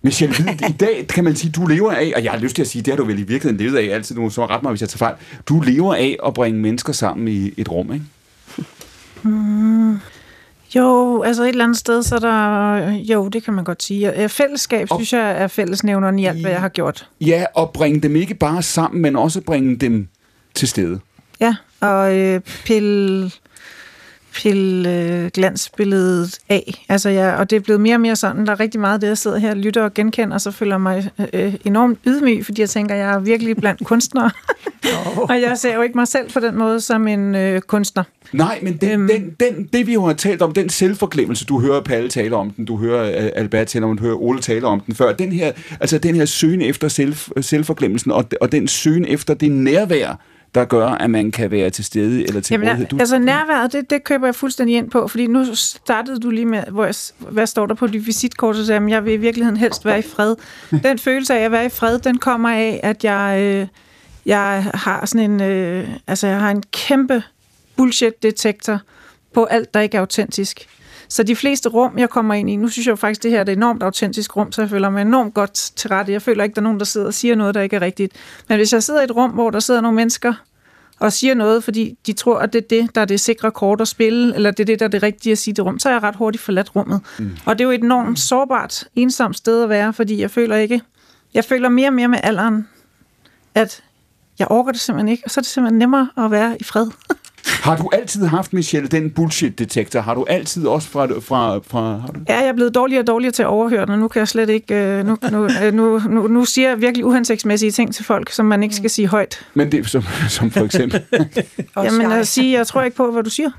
Michelle 0.02 0.34
Hvid, 0.36 0.68
i 0.68 0.72
dag 0.72 1.06
kan 1.08 1.24
man 1.24 1.36
sige, 1.36 1.50
du 1.52 1.66
lever 1.66 1.92
af, 1.92 2.12
og 2.16 2.24
jeg 2.24 2.32
har 2.32 2.38
lyst 2.38 2.54
til 2.54 2.62
at 2.62 2.68
sige, 2.68 2.82
det 2.82 2.92
har 2.92 2.96
du 2.96 3.04
vel 3.04 3.18
i 3.18 3.22
virkeligheden 3.22 3.56
levet 3.56 3.76
af 3.76 3.94
altid, 3.94 4.16
du 4.16 4.20
må 4.20 4.30
så 4.30 4.46
ret 4.46 4.62
mig, 4.62 4.70
hvis 4.70 4.80
jeg 4.80 4.88
tager 4.88 4.98
fejl. 4.98 5.14
Du 5.48 5.60
lever 5.60 5.94
af 5.94 6.16
at 6.26 6.34
bringe 6.34 6.60
mennesker 6.60 6.92
sammen 6.92 7.28
i 7.28 7.52
et 7.56 7.70
rum, 7.70 7.92
ikke? 7.92 8.04
Jo, 10.76 11.22
altså 11.22 11.42
et 11.42 11.48
eller 11.48 11.64
andet 11.64 11.78
sted, 11.78 12.02
så 12.02 12.14
er 12.14 12.18
der... 12.18 12.90
Jo, 12.90 13.28
det 13.28 13.44
kan 13.44 13.54
man 13.54 13.64
godt 13.64 13.82
sige. 13.82 14.28
Fællesskab, 14.28 14.86
Og- 14.90 14.96
synes 14.98 15.12
jeg, 15.12 15.42
er 15.42 15.46
fællesnævneren 15.46 16.18
i 16.18 16.26
alt, 16.26 16.40
hvad 16.40 16.50
jeg 16.50 16.60
har 16.60 16.68
gjort. 16.68 17.08
Ja, 17.20 17.44
og 17.54 17.70
bringe 17.70 18.00
dem 18.00 18.16
ikke 18.16 18.34
bare 18.34 18.62
sammen, 18.62 19.02
men 19.02 19.16
også 19.16 19.40
bringe 19.40 19.76
dem 19.76 20.08
til 20.54 20.68
stede. 20.68 21.00
Ja, 21.40 21.56
og 21.80 22.16
øh, 22.18 22.40
pille, 22.64 23.30
pille 24.34 24.94
øh, 24.94 25.30
glansbilledet 25.34 26.38
af. 26.48 26.84
Altså, 26.88 27.08
ja, 27.08 27.32
og 27.36 27.50
det 27.50 27.56
er 27.56 27.60
blevet 27.60 27.80
mere 27.80 27.94
og 27.96 28.00
mere 28.00 28.16
sådan, 28.16 28.46
der 28.46 28.52
er 28.52 28.60
rigtig 28.60 28.80
meget 28.80 28.94
af 28.94 29.00
det, 29.00 29.08
jeg 29.08 29.18
sidder 29.18 29.38
her 29.38 29.50
og 29.50 29.56
lytter 29.56 29.82
og 29.82 29.94
genkender, 29.94 30.34
og 30.34 30.40
så 30.40 30.50
føler 30.50 30.72
jeg 30.72 30.80
mig 30.80 31.10
øh, 31.32 31.54
enormt 31.64 31.98
ydmyg, 32.06 32.44
fordi 32.44 32.60
jeg 32.60 32.70
tænker, 32.70 32.94
jeg 32.94 33.14
er 33.14 33.18
virkelig 33.18 33.56
blandt 33.56 33.84
kunstnere. 33.84 34.30
og 35.30 35.40
jeg 35.40 35.52
ser 35.58 35.74
jo 35.74 35.82
ikke 35.82 35.98
mig 35.98 36.08
selv 36.08 36.30
på 36.32 36.40
den 36.40 36.58
måde 36.58 36.80
som 36.80 37.08
en 37.08 37.34
øh, 37.34 37.60
kunstner. 37.60 38.02
Nej, 38.32 38.58
men 38.62 38.76
den, 38.76 38.90
Øhm. 38.90 39.08
den, 39.08 39.30
den, 39.40 39.68
det 39.72 39.86
vi 39.86 39.92
jo 39.92 40.04
har 40.04 40.12
talt 40.12 40.42
om, 40.42 40.52
den 40.52 40.68
selvforglemmelse, 40.68 41.44
du 41.44 41.60
hører 41.60 41.80
Palle 41.80 42.08
tale 42.08 42.36
om 42.36 42.50
den, 42.50 42.64
du 42.64 42.76
hører 42.76 43.24
øh, 43.24 43.30
Albert 43.36 43.66
tale 43.66 43.84
om 43.84 43.90
den, 43.90 43.98
du 43.98 44.02
hører 44.04 44.22
Ole 44.22 44.40
tale 44.40 44.66
om 44.66 44.80
den 44.80 44.94
før, 44.94 45.12
den 45.12 45.32
her, 45.32 45.52
altså 45.80 45.98
den 45.98 46.14
her 46.14 46.24
søgen 46.24 46.62
efter 46.62 46.88
selv, 46.88 47.14
selvforglemmelsen, 47.40 48.10
og, 48.10 48.24
og 48.40 48.52
den 48.52 48.68
søgen 48.68 49.04
efter 49.04 49.34
det 49.34 49.50
nærvær, 49.50 50.20
der 50.54 50.64
gør, 50.64 50.86
at 50.86 51.10
man 51.10 51.30
kan 51.30 51.50
være 51.50 51.70
til 51.70 51.84
stede 51.84 52.28
eller 52.28 52.40
til 52.40 52.54
Jamen, 52.54 52.68
rådighed. 52.68 52.86
Du, 52.86 52.96
altså 53.00 53.18
nærværet, 53.18 53.72
det, 53.72 53.90
det 53.90 54.04
køber 54.04 54.26
jeg 54.26 54.34
fuldstændig 54.34 54.76
ind 54.76 54.90
på, 54.90 55.08
fordi 55.08 55.26
nu 55.26 55.54
startede 55.54 56.20
du 56.20 56.30
lige 56.30 56.46
med, 56.46 56.62
hvor 56.70 56.84
jeg, 56.84 56.94
hvad 57.18 57.46
står 57.46 57.66
der 57.66 57.74
på 57.74 57.86
dit 57.86 58.06
visitkort, 58.06 58.56
så 58.56 58.66
sagde 58.66 58.74
jeg, 58.76 58.82
"Men 58.82 58.90
jeg 58.90 59.04
vil 59.04 59.12
i 59.12 59.16
virkeligheden 59.16 59.56
helst 59.56 59.84
være 59.84 59.98
i 59.98 60.02
fred. 60.02 60.34
Den 60.84 60.98
følelse 60.98 61.34
af 61.34 61.44
at 61.44 61.52
være 61.52 61.66
i 61.66 61.68
fred, 61.68 61.98
den 61.98 62.18
kommer 62.18 62.48
af, 62.50 62.80
at 62.82 63.04
jeg, 63.04 63.40
øh, 63.42 63.66
jeg 64.26 64.70
har 64.74 65.06
sådan 65.06 65.30
en, 65.30 65.42
øh, 65.42 65.88
altså 66.06 66.26
jeg 66.26 66.40
har 66.40 66.50
en 66.50 66.62
kæmpe 66.72 67.22
bullshit-detektor 67.76 68.80
på 69.34 69.44
alt, 69.44 69.74
der 69.74 69.80
ikke 69.80 69.96
er 69.96 70.00
autentisk. 70.00 70.66
Så 71.10 71.22
de 71.22 71.36
fleste 71.36 71.68
rum, 71.68 71.98
jeg 71.98 72.10
kommer 72.10 72.34
ind 72.34 72.50
i, 72.50 72.56
nu 72.56 72.68
synes 72.68 72.86
jeg 72.86 72.90
jo 72.90 72.96
faktisk, 72.96 73.22
det 73.22 73.30
her 73.30 73.38
er 73.38 73.42
et 73.42 73.48
enormt 73.48 73.82
autentisk 73.82 74.36
rum, 74.36 74.52
så 74.52 74.62
jeg 74.62 74.70
føler 74.70 74.90
mig 74.90 75.02
enormt 75.02 75.34
godt 75.34 75.54
til 75.54 75.88
rette. 75.88 76.12
Jeg 76.12 76.22
føler 76.22 76.44
ikke, 76.44 76.54
der 76.54 76.60
er 76.60 76.64
nogen, 76.64 76.78
der 76.78 76.84
sidder 76.84 77.06
og 77.06 77.14
siger 77.14 77.34
noget, 77.34 77.54
der 77.54 77.60
ikke 77.60 77.76
er 77.76 77.80
rigtigt. 77.80 78.12
Men 78.48 78.56
hvis 78.56 78.72
jeg 78.72 78.82
sidder 78.82 79.00
i 79.00 79.04
et 79.04 79.16
rum, 79.16 79.30
hvor 79.30 79.50
der 79.50 79.60
sidder 79.60 79.80
nogle 79.80 79.96
mennesker, 79.96 80.34
og 81.00 81.12
siger 81.12 81.34
noget, 81.34 81.64
fordi 81.64 81.98
de 82.06 82.12
tror, 82.12 82.38
at 82.38 82.52
det 82.52 82.58
er 82.64 82.68
det, 82.68 82.94
der 82.94 83.00
er 83.00 83.04
det 83.04 83.20
sikre 83.20 83.50
kort 83.50 83.80
at 83.80 83.88
spille, 83.88 84.34
eller 84.34 84.50
det 84.50 84.60
er 84.60 84.64
det, 84.64 84.78
der 84.78 84.84
er 84.84 84.90
det 84.90 85.02
rigtige 85.02 85.32
at 85.32 85.38
sige 85.38 85.52
i 85.52 85.54
det 85.54 85.64
rum, 85.64 85.78
så 85.78 85.88
er 85.88 85.92
jeg 85.92 86.02
ret 86.02 86.16
hurtigt 86.16 86.44
forladt 86.44 86.76
rummet. 86.76 87.00
Mm. 87.18 87.30
Og 87.46 87.58
det 87.58 87.64
er 87.64 87.68
jo 87.68 87.70
et 87.70 87.82
enormt 87.82 88.20
sårbart, 88.20 88.84
ensomt 88.96 89.36
sted 89.36 89.62
at 89.62 89.68
være, 89.68 89.92
fordi 89.92 90.20
jeg 90.20 90.30
føler 90.30 90.56
ikke, 90.56 90.80
jeg 91.34 91.44
føler 91.44 91.68
mere 91.68 91.88
og 91.88 91.92
mere 91.92 92.08
med 92.08 92.18
alderen, 92.22 92.68
at 93.54 93.82
jeg 94.38 94.50
orker 94.50 94.72
det 94.72 94.80
simpelthen 94.80 95.08
ikke, 95.08 95.22
og 95.24 95.30
så 95.30 95.40
er 95.40 95.42
det 95.42 95.50
simpelthen 95.50 95.78
nemmere 95.78 96.08
at 96.16 96.30
være 96.30 96.56
i 96.60 96.64
fred. 96.64 96.86
Har 97.46 97.76
du 97.76 97.90
altid 97.92 98.26
haft, 98.26 98.52
Michelle, 98.52 98.88
den 98.88 99.10
bullshit-detektor? 99.10 100.00
Har 100.00 100.14
du 100.14 100.24
altid 100.28 100.66
også 100.66 100.88
fra... 100.88 101.06
fra, 101.06 101.58
fra 101.66 101.80
har 101.80 102.06
du? 102.14 102.20
Ja, 102.28 102.38
jeg 102.38 102.48
er 102.48 102.52
blevet 102.52 102.74
dårligere 102.74 103.02
og 103.02 103.06
dårligere 103.06 103.32
til 103.32 103.42
at 103.42 103.46
overhøre 103.48 103.86
den, 103.86 103.90
og 103.90 103.98
nu 103.98 104.08
kan 104.08 104.20
jeg 104.20 104.28
slet 104.28 104.48
ikke... 104.48 104.74
øh, 104.74 105.06
Nu, 105.06 105.16
nu, 105.30 105.48
øh, 105.64 105.74
nu, 105.74 105.98
nu, 106.08 106.26
nu 106.26 106.44
siger 106.44 106.68
jeg 106.68 106.80
virkelig 106.80 107.04
uhensigtsmæssige 107.04 107.70
ting 107.72 107.94
til 107.94 108.04
folk, 108.04 108.32
som 108.32 108.46
man 108.46 108.62
ikke 108.62 108.74
skal 108.74 108.90
sige 108.90 109.08
højt. 109.08 109.46
Men 109.54 109.72
det 109.72 109.88
som, 109.88 110.02
som 110.28 110.50
for 110.50 110.64
eksempel... 110.64 111.02
Jamen 111.76 112.02
jeg. 112.02 112.12
at 112.12 112.28
sige, 112.28 112.58
jeg 112.58 112.66
tror 112.66 112.82
ikke 112.82 112.96
på, 112.96 113.12
hvad 113.12 113.22
du 113.22 113.30
siger. 113.30 113.50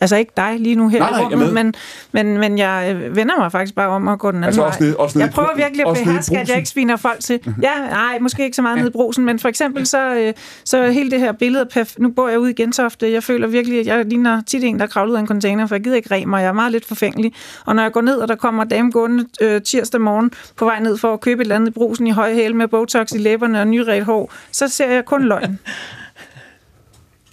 Altså 0.00 0.16
ikke 0.16 0.32
dig 0.36 0.56
lige 0.58 0.74
nu 0.74 0.88
her 0.88 0.98
Nej, 0.98 1.08
i 1.08 1.12
nej, 1.12 1.20
er 1.20 1.24
rummet, 1.30 1.52
men, 1.54 1.74
men, 2.12 2.38
men 2.38 2.58
jeg 2.58 2.96
øh, 3.02 3.16
vender 3.16 3.36
mig 3.38 3.52
faktisk 3.52 3.74
bare 3.74 3.88
om 3.88 4.08
at 4.08 4.18
gå 4.18 4.28
den 4.30 4.36
anden 4.36 4.44
Altså 4.44 4.60
vej. 4.60 4.68
også 4.68 4.82
nede- 4.82 4.96
også 4.96 5.18
nede 5.18 5.24
jeg 5.26 5.32
i 5.32 5.34
prøver 5.34 5.56
virkelig 5.56 5.86
at 5.86 6.00
i 6.00 6.04
beherske, 6.04 6.38
at 6.38 6.48
jeg 6.48 6.56
ikke 6.56 6.68
sviner 6.68 6.96
folk 6.96 7.20
til. 7.20 7.40
Ja, 7.62 7.74
nej, 7.90 8.18
måske 8.20 8.44
ikke 8.44 8.56
så 8.56 8.62
meget 8.62 8.76
nede 8.78 8.88
i 8.88 8.92
brusen, 8.92 9.24
men 9.24 9.38
for 9.38 9.48
eksempel 9.48 9.86
så, 9.86 10.14
øh, 10.14 10.32
så 10.64 10.86
hele 10.90 11.10
det 11.10 11.20
her 11.20 11.32
billede, 11.32 11.66
perf- 11.76 11.94
nu 11.98 12.08
bor 12.10 12.28
jeg 12.28 12.38
ude 12.38 12.50
i 12.50 12.54
Gentofte, 12.54 13.12
jeg 13.12 13.22
føler 13.22 13.46
virkelig, 13.46 13.80
at 13.80 13.86
jeg 13.86 14.04
ligner 14.04 14.42
tit 14.46 14.64
en, 14.64 14.80
der 14.80 14.86
kravler 14.86 15.12
ud 15.12 15.16
af 15.16 15.20
en 15.20 15.26
container, 15.26 15.66
for 15.66 15.74
jeg 15.74 15.84
gider 15.84 15.96
ikke 15.96 16.14
rem 16.14 16.28
mig, 16.28 16.40
jeg 16.42 16.48
er 16.48 16.52
meget 16.52 16.72
lidt 16.72 16.86
forfængelig. 16.86 17.32
Og 17.66 17.76
når 17.76 17.82
jeg 17.82 17.92
går 17.92 18.00
ned, 18.00 18.16
og 18.16 18.28
der 18.28 18.34
kommer 18.36 18.62
en 18.62 18.68
dame 18.68 18.90
gående 18.90 19.24
øh, 19.40 19.62
tirsdag 19.62 20.00
morgen 20.00 20.30
på 20.56 20.64
vej 20.64 20.80
ned 20.80 20.96
for 20.96 21.12
at 21.12 21.20
købe 21.20 21.40
et 21.40 21.44
eller 21.44 21.56
andet 21.56 21.68
i 21.68 21.72
brusen 21.72 22.06
i 22.06 22.10
høje 22.10 22.34
hæle 22.34 22.54
med 22.54 22.68
botox 22.68 23.12
i 23.12 23.18
læberne 23.18 23.60
og 23.60 23.66
nyret 23.68 24.04
hår, 24.04 24.32
så 24.52 24.68
ser 24.68 24.90
jeg 24.92 25.04
kun 25.04 25.24
løgn. 25.24 25.58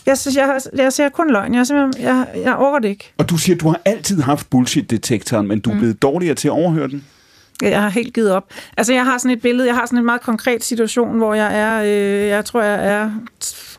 Jeg, 0.06 0.18
synes, 0.18 0.36
jeg, 0.38 0.60
jeg 0.78 0.94
ser 0.94 1.10
kun 1.10 1.32
løgn. 1.32 1.56
Jeg, 1.56 1.68
simpelthen- 1.68 2.06
jeg, 2.06 2.28
jeg 2.36 2.56
overgår 2.56 2.80
det 2.80 2.90
ikke. 2.90 3.14
Og 3.18 3.30
du 3.30 3.38
siger, 3.38 3.56
du 3.58 3.68
har 3.70 3.80
altid 3.86 4.22
haft 4.22 4.50
bullshit-detektoren, 4.50 5.48
men 5.48 5.60
du 5.60 5.72
er 5.72 5.78
blevet 5.78 6.02
dårligere 6.02 6.36
til 6.36 6.48
at 6.48 6.52
overhøre 6.52 6.88
den. 6.88 7.04
Jeg 7.62 7.82
har 7.82 7.90
helt 7.90 8.14
givet 8.14 8.32
op. 8.32 8.54
Altså, 8.78 8.94
jeg 8.94 9.06
har 9.06 9.18
sådan 9.18 9.32
et 9.38 9.42
billede, 9.42 9.68
jeg 9.68 9.76
har 9.76 9.86
sådan 9.86 10.00
en 10.00 10.06
meget 10.06 10.22
konkret 10.22 10.64
situation, 10.64 11.18
hvor 11.18 11.34
jeg 11.34 11.60
er, 11.60 11.82
øh, 11.84 12.28
jeg 12.28 12.46
tror, 12.46 12.62
jeg 12.62 12.88
er... 12.88 13.12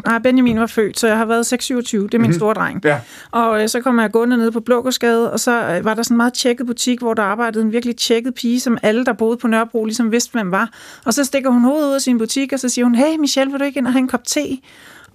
Nej, 0.06 0.18
Benjamin 0.18 0.60
var 0.60 0.66
født, 0.66 1.00
så 1.00 1.06
jeg 1.08 1.16
har 1.18 1.24
været 1.24 1.52
6-27, 1.52 1.56
det 1.56 1.94
er 1.94 1.98
min 2.12 2.20
mm-hmm. 2.20 2.32
store 2.32 2.54
dreng. 2.54 2.80
Ja. 2.84 2.98
Og 3.30 3.62
øh, 3.62 3.68
så 3.68 3.80
kom 3.80 4.00
jeg 4.00 4.10
gående 4.10 4.36
ned 4.36 4.50
på 4.50 4.60
Blågårdsgade, 4.60 5.32
og 5.32 5.40
så 5.40 5.50
øh, 5.76 5.84
var 5.84 5.94
der 5.94 6.02
sådan 6.02 6.14
en 6.14 6.16
meget 6.16 6.32
tjekket 6.32 6.66
butik, 6.66 6.98
hvor 7.00 7.14
der 7.14 7.22
arbejdede 7.22 7.64
en 7.64 7.72
virkelig 7.72 7.96
tjekket 7.96 8.34
pige, 8.34 8.60
som 8.60 8.78
alle, 8.82 9.04
der 9.04 9.12
boede 9.12 9.36
på 9.36 9.46
Nørrebro, 9.48 9.84
ligesom 9.84 10.12
vidste, 10.12 10.32
hvem 10.32 10.50
var. 10.50 10.70
Og 11.04 11.14
så 11.14 11.24
stikker 11.24 11.50
hun 11.50 11.62
hovedet 11.62 11.88
ud 11.88 11.94
af 11.94 12.00
sin 12.00 12.18
butik, 12.18 12.52
og 12.52 12.60
så 12.60 12.68
siger 12.68 12.84
hun, 12.84 12.94
hey 12.94 13.16
Michelle, 13.18 13.50
vil 13.52 13.60
du 13.60 13.64
ikke 13.64 13.78
ind 13.78 13.86
og 13.86 13.92
have 13.92 14.00
en 14.00 14.08
kop 14.08 14.24
te? 14.24 14.40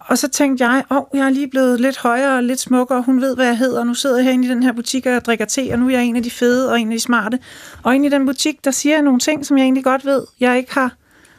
Og 0.08 0.18
så 0.18 0.28
tænkte 0.28 0.68
jeg, 0.68 0.84
åh, 0.92 0.98
oh, 0.98 1.04
jeg 1.14 1.26
er 1.26 1.30
lige 1.30 1.48
blevet 1.48 1.80
lidt 1.80 1.98
højere 1.98 2.36
og 2.36 2.44
lidt 2.44 2.60
smukkere, 2.60 3.02
hun 3.02 3.22
ved, 3.22 3.36
hvad 3.36 3.46
jeg 3.46 3.58
hedder, 3.58 3.80
og 3.80 3.88
nu 3.88 3.94
sidder 3.94 4.16
jeg 4.18 4.26
herinde 4.26 4.48
i 4.48 4.50
den 4.50 4.64
her 4.64 4.72
butik, 4.72 5.06
og 5.06 5.12
jeg 5.12 5.26
drikker 5.26 5.46
te, 5.46 5.70
og 5.72 5.80
nu 5.80 5.88
er 5.88 5.92
jeg 5.92 6.04
en 6.04 6.16
af 6.16 6.24
de 6.24 6.32
fede 6.32 6.72
og 6.72 6.80
en 6.80 6.88
af 6.88 6.96
de 6.96 7.00
smarte. 7.00 7.40
Og 7.84 7.96
inde 7.96 8.06
i 8.06 8.10
den 8.10 8.26
butik, 8.26 8.66
der 8.66 8.72
siger 8.72 8.96
jeg 8.96 9.02
nogle 9.04 9.20
ting, 9.20 9.46
som 9.46 9.58
jeg 9.58 9.64
egentlig 9.64 9.84
godt 9.84 10.06
ved, 10.06 10.24
jeg 10.40 10.58
ikke 10.58 10.74
har 10.74 10.96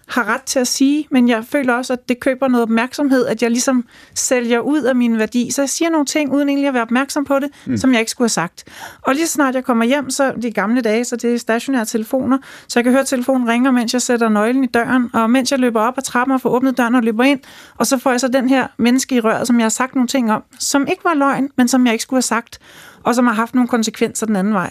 har 0.09 0.25
ret 0.35 0.43
til 0.43 0.59
at 0.59 0.69
sige, 0.69 1.07
men 1.11 1.29
jeg 1.29 1.45
føler 1.45 1.75
også, 1.75 1.93
at 1.93 2.09
det 2.09 2.21
køber 2.21 2.49
noget 2.49 2.63
opmærksomhed, 2.63 3.27
at 3.27 3.43
jeg 3.43 3.51
ligesom 3.51 3.85
sælger 4.15 4.61
ud 4.61 4.83
af 4.83 4.97
min 4.97 5.19
værdi. 5.19 5.51
Så 5.51 5.63
jeg 5.63 5.69
siger 5.69 5.91
nogle 5.91 6.07
ting, 6.07 6.33
uden 6.33 6.49
egentlig 6.49 6.69
at 6.69 6.75
være 6.75 6.83
opmærksom 6.83 7.25
på 7.25 7.39
det, 7.39 7.51
mm. 7.67 7.77
som 7.77 7.93
jeg 7.93 8.01
ikke 8.01 8.11
skulle 8.11 8.25
have 8.25 8.29
sagt. 8.29 8.65
Og 9.03 9.15
lige 9.15 9.27
så 9.27 9.33
snart 9.33 9.55
jeg 9.55 9.65
kommer 9.65 9.85
hjem, 9.85 10.11
så 10.11 10.33
de 10.43 10.51
gamle 10.51 10.81
dage, 10.81 11.05
så 11.05 11.17
det 11.17 11.35
er 11.35 11.39
stationære 11.39 11.85
telefoner, 11.85 12.39
så 12.69 12.79
jeg 12.79 12.85
kan 12.85 12.93
høre, 12.93 13.01
at 13.01 13.07
telefonen 13.07 13.49
ringer, 13.49 13.71
mens 13.71 13.93
jeg 13.93 14.03
sætter 14.03 14.29
nøglen 14.29 14.65
i 14.65 14.67
døren, 14.67 15.11
og 15.13 15.31
mens 15.31 15.51
jeg 15.51 15.59
løber 15.59 15.81
op 15.81 15.99
ad 15.99 16.03
trappen 16.03 16.35
og 16.35 16.41
får 16.41 16.51
åbnet 16.51 16.79
døren 16.79 16.95
og 16.95 17.03
løber 17.03 17.25
ind, 17.25 17.41
og 17.77 17.87
så 17.87 17.99
får 17.99 18.11
jeg 18.11 18.21
så 18.21 18.29
den 18.29 18.49
her 18.49 18.67
menneske 18.79 19.15
i 19.15 19.21
røret, 19.21 19.47
som 19.47 19.59
jeg 19.59 19.65
har 19.65 19.71
sagt 19.71 19.95
nogle 19.95 20.09
ting 20.09 20.33
om, 20.33 20.43
som 20.59 20.87
ikke 20.87 21.05
var 21.05 21.15
løgn, 21.15 21.49
men 21.57 21.69
som 21.69 21.87
jeg 21.87 21.93
ikke 21.93 22.03
skulle 22.03 22.17
have 22.17 22.23
sagt, 22.23 22.59
og 23.03 23.15
som 23.15 23.27
har 23.27 23.35
haft 23.35 23.55
nogle 23.55 23.69
konsekvenser 23.69 24.27
den 24.27 24.37
anden 24.37 24.55
vej. 24.55 24.71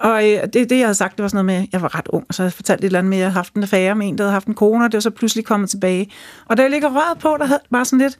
Og 0.00 0.30
øh, 0.30 0.42
det, 0.42 0.54
det, 0.54 0.72
jeg 0.78 0.86
havde 0.86 0.94
sagt, 0.94 1.16
det 1.16 1.22
var 1.22 1.28
sådan 1.28 1.44
noget 1.44 1.58
med, 1.58 1.66
at 1.68 1.72
jeg 1.72 1.82
var 1.82 1.98
ret 1.98 2.08
ung, 2.08 2.26
så 2.30 2.42
jeg 2.42 2.52
fortalte 2.52 2.82
et 2.82 2.86
eller 2.86 2.98
andet 2.98 3.10
med, 3.10 3.18
at 3.18 3.20
jeg 3.20 3.26
havde 3.26 3.34
haft 3.34 3.54
en 3.54 3.62
affære 3.62 3.94
med 3.94 4.08
en, 4.08 4.18
der 4.18 4.24
havde 4.24 4.32
haft 4.32 4.46
en 4.46 4.54
kone, 4.54 4.84
og 4.84 4.92
det 4.92 4.96
var 4.96 5.00
så 5.00 5.10
pludselig 5.10 5.44
kommet 5.44 5.70
tilbage. 5.70 6.12
Og 6.46 6.56
da 6.56 6.62
jeg 6.62 6.70
ligger 6.70 6.88
røret 6.88 7.18
på, 7.18 7.36
der 7.38 7.46
havde 7.46 7.60
bare 7.70 7.84
sådan 7.84 7.98
lidt, 7.98 8.18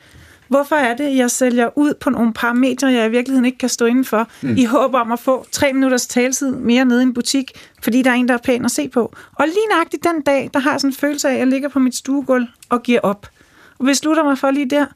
hvorfor 0.49 0.77
er 0.77 0.97
det, 0.97 1.17
jeg 1.17 1.31
sælger 1.31 1.79
ud 1.79 1.95
på 2.01 2.11
nogle 2.11 2.33
parametre, 2.33 2.87
jeg 2.87 3.07
i 3.07 3.11
virkeligheden 3.11 3.45
ikke 3.45 3.59
kan 3.59 3.69
stå 3.69 3.85
indenfor, 3.85 4.29
mm. 4.43 4.57
i 4.57 4.65
håb 4.65 4.95
om 4.95 5.13
at 5.13 5.19
få 5.19 5.47
tre 5.53 5.73
minutters 5.73 6.07
taletid 6.07 6.51
mere 6.51 6.85
nede 6.85 7.01
i 7.01 7.03
en 7.03 7.15
butik, 7.15 7.51
fordi 7.83 8.03
der 8.03 8.11
er 8.11 8.15
en, 8.15 8.29
der 8.29 8.35
er 8.35 8.39
pæn 8.39 8.65
at 8.65 8.71
se 8.71 8.89
på. 8.89 9.15
Og 9.35 9.47
lige 9.47 9.67
nøjagtigt 9.71 10.05
den 10.05 10.23
dag, 10.23 10.51
der 10.55 10.61
har 10.61 10.71
jeg 10.71 10.81
sådan 10.81 10.91
en 10.91 10.97
følelse 10.97 11.29
af, 11.29 11.33
at 11.33 11.39
jeg 11.39 11.47
ligger 11.47 11.69
på 11.69 11.79
mit 11.79 11.97
stuegulv 11.97 12.47
og 12.69 12.83
giver 12.83 13.01
op. 13.01 13.27
Og 13.79 13.85
beslutter 13.85 14.25
mig 14.25 14.39
for 14.39 14.51
lige 14.51 14.71
der, 14.71 14.87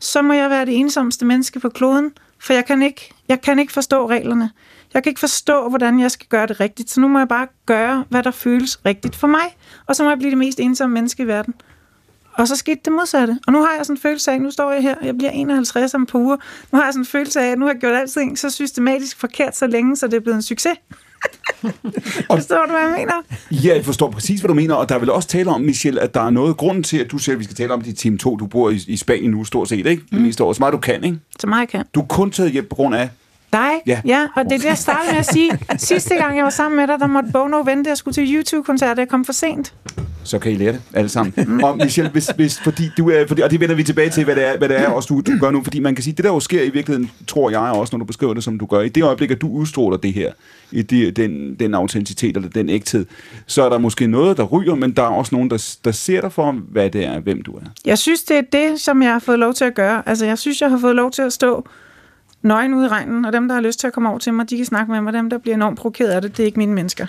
så 0.00 0.22
må 0.22 0.32
jeg 0.32 0.50
være 0.50 0.66
det 0.66 0.76
ensomste 0.76 1.24
menneske 1.24 1.60
på 1.60 1.68
kloden, 1.68 2.10
for 2.40 2.52
jeg 2.52 2.64
kan 2.64 2.82
ikke, 2.82 3.14
jeg 3.28 3.40
kan 3.40 3.58
ikke 3.58 3.72
forstå 3.72 4.08
reglerne. 4.08 4.50
Jeg 4.94 5.02
kan 5.02 5.10
ikke 5.10 5.20
forstå, 5.20 5.68
hvordan 5.68 6.00
jeg 6.00 6.10
skal 6.10 6.26
gøre 6.28 6.46
det 6.46 6.60
rigtigt, 6.60 6.90
så 6.90 7.00
nu 7.00 7.08
må 7.08 7.18
jeg 7.18 7.28
bare 7.28 7.46
gøre, 7.66 8.04
hvad 8.08 8.22
der 8.22 8.30
føles 8.30 8.84
rigtigt 8.86 9.16
for 9.16 9.26
mig, 9.26 9.56
og 9.86 9.96
så 9.96 10.02
må 10.02 10.08
jeg 10.08 10.18
blive 10.18 10.30
det 10.30 10.38
mest 10.38 10.60
ensomme 10.60 10.94
menneske 10.94 11.22
i 11.22 11.26
verden. 11.26 11.54
Og 12.38 12.48
så 12.48 12.56
skete 12.56 12.80
det 12.84 12.92
modsatte. 12.92 13.38
Og 13.46 13.52
nu 13.52 13.60
har 13.60 13.74
jeg 13.76 13.86
sådan 13.86 13.96
en 13.96 14.00
følelse 14.00 14.30
af, 14.30 14.40
nu 14.40 14.50
står 14.50 14.72
jeg 14.72 14.82
her, 14.82 14.94
jeg 15.02 15.18
bliver 15.18 15.30
51 15.30 15.94
om 15.94 16.06
på 16.06 16.18
uger. 16.18 16.36
Nu 16.72 16.78
har 16.78 16.84
jeg 16.84 16.92
sådan 16.92 17.02
en 17.02 17.06
følelse 17.06 17.40
af, 17.40 17.46
at 17.46 17.58
nu 17.58 17.66
har 17.66 17.72
jeg 17.72 17.80
gjort 17.80 17.94
alting 17.94 18.38
så 18.38 18.50
systematisk 18.50 19.20
forkert 19.20 19.56
så 19.56 19.66
længe, 19.66 19.96
så 19.96 20.06
det 20.06 20.14
er 20.14 20.20
blevet 20.20 20.36
en 20.36 20.42
succes. 20.42 20.78
forstår 22.32 22.64
du, 22.66 22.72
hvad 22.72 22.80
jeg 22.80 22.94
mener? 22.98 23.12
Ja, 23.50 23.74
jeg 23.74 23.84
forstår 23.84 24.10
præcis, 24.10 24.40
hvad 24.40 24.48
du 24.48 24.54
mener, 24.54 24.74
og 24.74 24.88
der 24.88 24.94
er 24.94 24.98
vel 24.98 25.10
også 25.10 25.28
tale 25.28 25.50
om, 25.50 25.60
Michelle, 25.60 26.00
at 26.00 26.14
der 26.14 26.20
er 26.20 26.30
noget 26.30 26.56
grund 26.56 26.84
til, 26.84 26.98
at 26.98 27.10
du 27.10 27.18
siger, 27.18 27.36
at 27.36 27.38
vi 27.38 27.44
skal 27.44 27.56
tale 27.56 27.72
om 27.72 27.82
det 27.82 27.90
i 27.90 27.92
time 27.92 28.18
2. 28.18 28.36
Du 28.36 28.46
bor 28.46 28.70
i, 28.70 28.80
i 28.86 28.96
Spanien 28.96 29.30
nu, 29.30 29.44
stort 29.44 29.68
set, 29.68 29.86
ikke? 29.86 30.02
Det 30.10 30.20
meste 30.20 30.44
år. 30.44 30.52
Så 30.52 30.58
meget 30.60 30.72
du 30.72 30.78
kan, 30.78 31.04
ikke? 31.04 31.18
Så 31.40 31.46
meget 31.46 31.60
jeg 31.60 31.68
kan. 31.68 31.84
Du 31.94 32.00
er 32.00 32.06
kun 32.06 32.30
taget 32.30 32.52
hjem 32.52 32.66
på 32.68 32.74
grund 32.74 32.94
af... 32.94 33.10
Dig? 33.52 33.70
Ja. 33.86 34.00
ja, 34.04 34.26
og 34.36 34.44
det 34.44 34.52
er 34.52 34.58
det, 34.58 34.64
jeg 34.64 34.78
startede 34.78 35.12
med 35.12 35.18
at 35.18 35.26
sige. 35.26 35.50
Sidste 35.78 36.14
gang, 36.14 36.36
jeg 36.36 36.44
var 36.44 36.50
sammen 36.50 36.76
med 36.76 36.86
dig, 36.86 37.00
der 37.00 37.06
måtte 37.06 37.28
Bono 37.32 37.60
vente, 37.60 37.90
jeg 37.90 37.96
skulle 37.96 38.14
til 38.14 38.34
YouTube-koncert, 38.34 38.98
jeg 38.98 39.08
kom 39.08 39.24
for 39.24 39.32
sent. 39.32 39.74
så 40.24 40.38
kan 40.38 40.52
I 40.52 40.54
lære 40.54 40.72
det 40.72 40.80
alle 40.94 41.08
sammen. 41.08 41.64
og 41.64 41.76
Michelle, 41.76 42.10
hvis, 42.10 42.26
hvis, 42.36 42.60
fordi 42.60 42.90
du 42.98 43.10
er, 43.10 43.26
fordi, 43.26 43.42
og 43.42 43.50
det 43.50 43.60
vender 43.60 43.74
vi 43.74 43.82
tilbage 43.82 44.10
til, 44.10 44.24
hvad 44.24 44.36
det 44.36 44.48
er, 44.48 44.58
hvad 44.58 44.68
det 44.68 44.80
er 44.80 44.88
også 44.88 45.06
du, 45.14 45.20
du 45.20 45.38
gør 45.40 45.50
nu, 45.50 45.62
fordi 45.62 45.80
man 45.80 45.94
kan 45.94 46.04
sige, 46.04 46.14
det 46.14 46.24
der 46.24 46.30
jo 46.30 46.40
sker 46.40 46.62
i 46.62 46.70
virkeligheden, 46.70 47.10
tror 47.26 47.50
jeg 47.50 47.60
også, 47.60 47.96
når 47.96 47.98
du 47.98 48.04
beskriver 48.04 48.34
det, 48.34 48.44
som 48.44 48.58
du 48.58 48.66
gør, 48.66 48.80
i 48.80 48.88
det 48.88 49.02
øjeblik, 49.02 49.30
at 49.30 49.40
du 49.40 49.48
udstråler 49.48 49.96
det 49.96 50.12
her, 50.12 50.32
i 50.72 50.82
det, 50.82 51.16
den, 51.16 51.54
den 51.54 51.74
autenticitet 51.74 52.36
eller 52.36 52.48
den 52.48 52.68
ægthed, 52.68 53.06
så 53.46 53.62
er 53.62 53.68
der 53.68 53.78
måske 53.78 54.06
noget, 54.06 54.36
der 54.36 54.44
ryger, 54.44 54.74
men 54.74 54.92
der 54.92 55.02
er 55.02 55.06
også 55.06 55.34
nogen, 55.34 55.50
der, 55.50 55.76
der 55.84 55.92
ser 55.92 56.20
dig 56.20 56.32
for, 56.32 56.52
hvad 56.52 56.90
det 56.90 57.04
er, 57.04 57.20
hvem 57.20 57.42
du 57.42 57.52
er. 57.52 57.62
Jeg 57.84 57.98
synes, 57.98 58.22
det 58.22 58.36
er 58.36 58.42
det, 58.52 58.80
som 58.80 59.02
jeg 59.02 59.12
har 59.12 59.18
fået 59.18 59.38
lov 59.38 59.54
til 59.54 59.64
at 59.64 59.74
gøre. 59.74 60.02
Altså, 60.06 60.26
jeg 60.26 60.38
synes, 60.38 60.60
jeg 60.60 60.70
har 60.70 60.78
fået 60.78 60.96
lov 60.96 61.10
til 61.10 61.22
at 61.22 61.32
stå 61.32 61.68
nøgen 62.42 62.74
ude 62.74 62.86
i 62.86 62.88
regnen, 62.88 63.24
og 63.24 63.32
dem, 63.32 63.48
der 63.48 63.54
har 63.54 63.62
lyst 63.62 63.80
til 63.80 63.86
at 63.86 63.92
komme 63.92 64.08
over 64.08 64.18
til 64.18 64.34
mig, 64.34 64.50
de 64.50 64.56
kan 64.56 64.66
snakke 64.66 64.92
med 64.92 65.00
mig. 65.00 65.12
Dem, 65.12 65.30
der 65.30 65.38
bliver 65.38 65.54
enormt 65.54 65.78
provokeret 65.78 66.10
af 66.10 66.22
det, 66.22 66.36
det 66.36 66.42
er 66.42 66.46
ikke 66.46 66.58
mine 66.58 66.74
mennesker. 66.74 67.06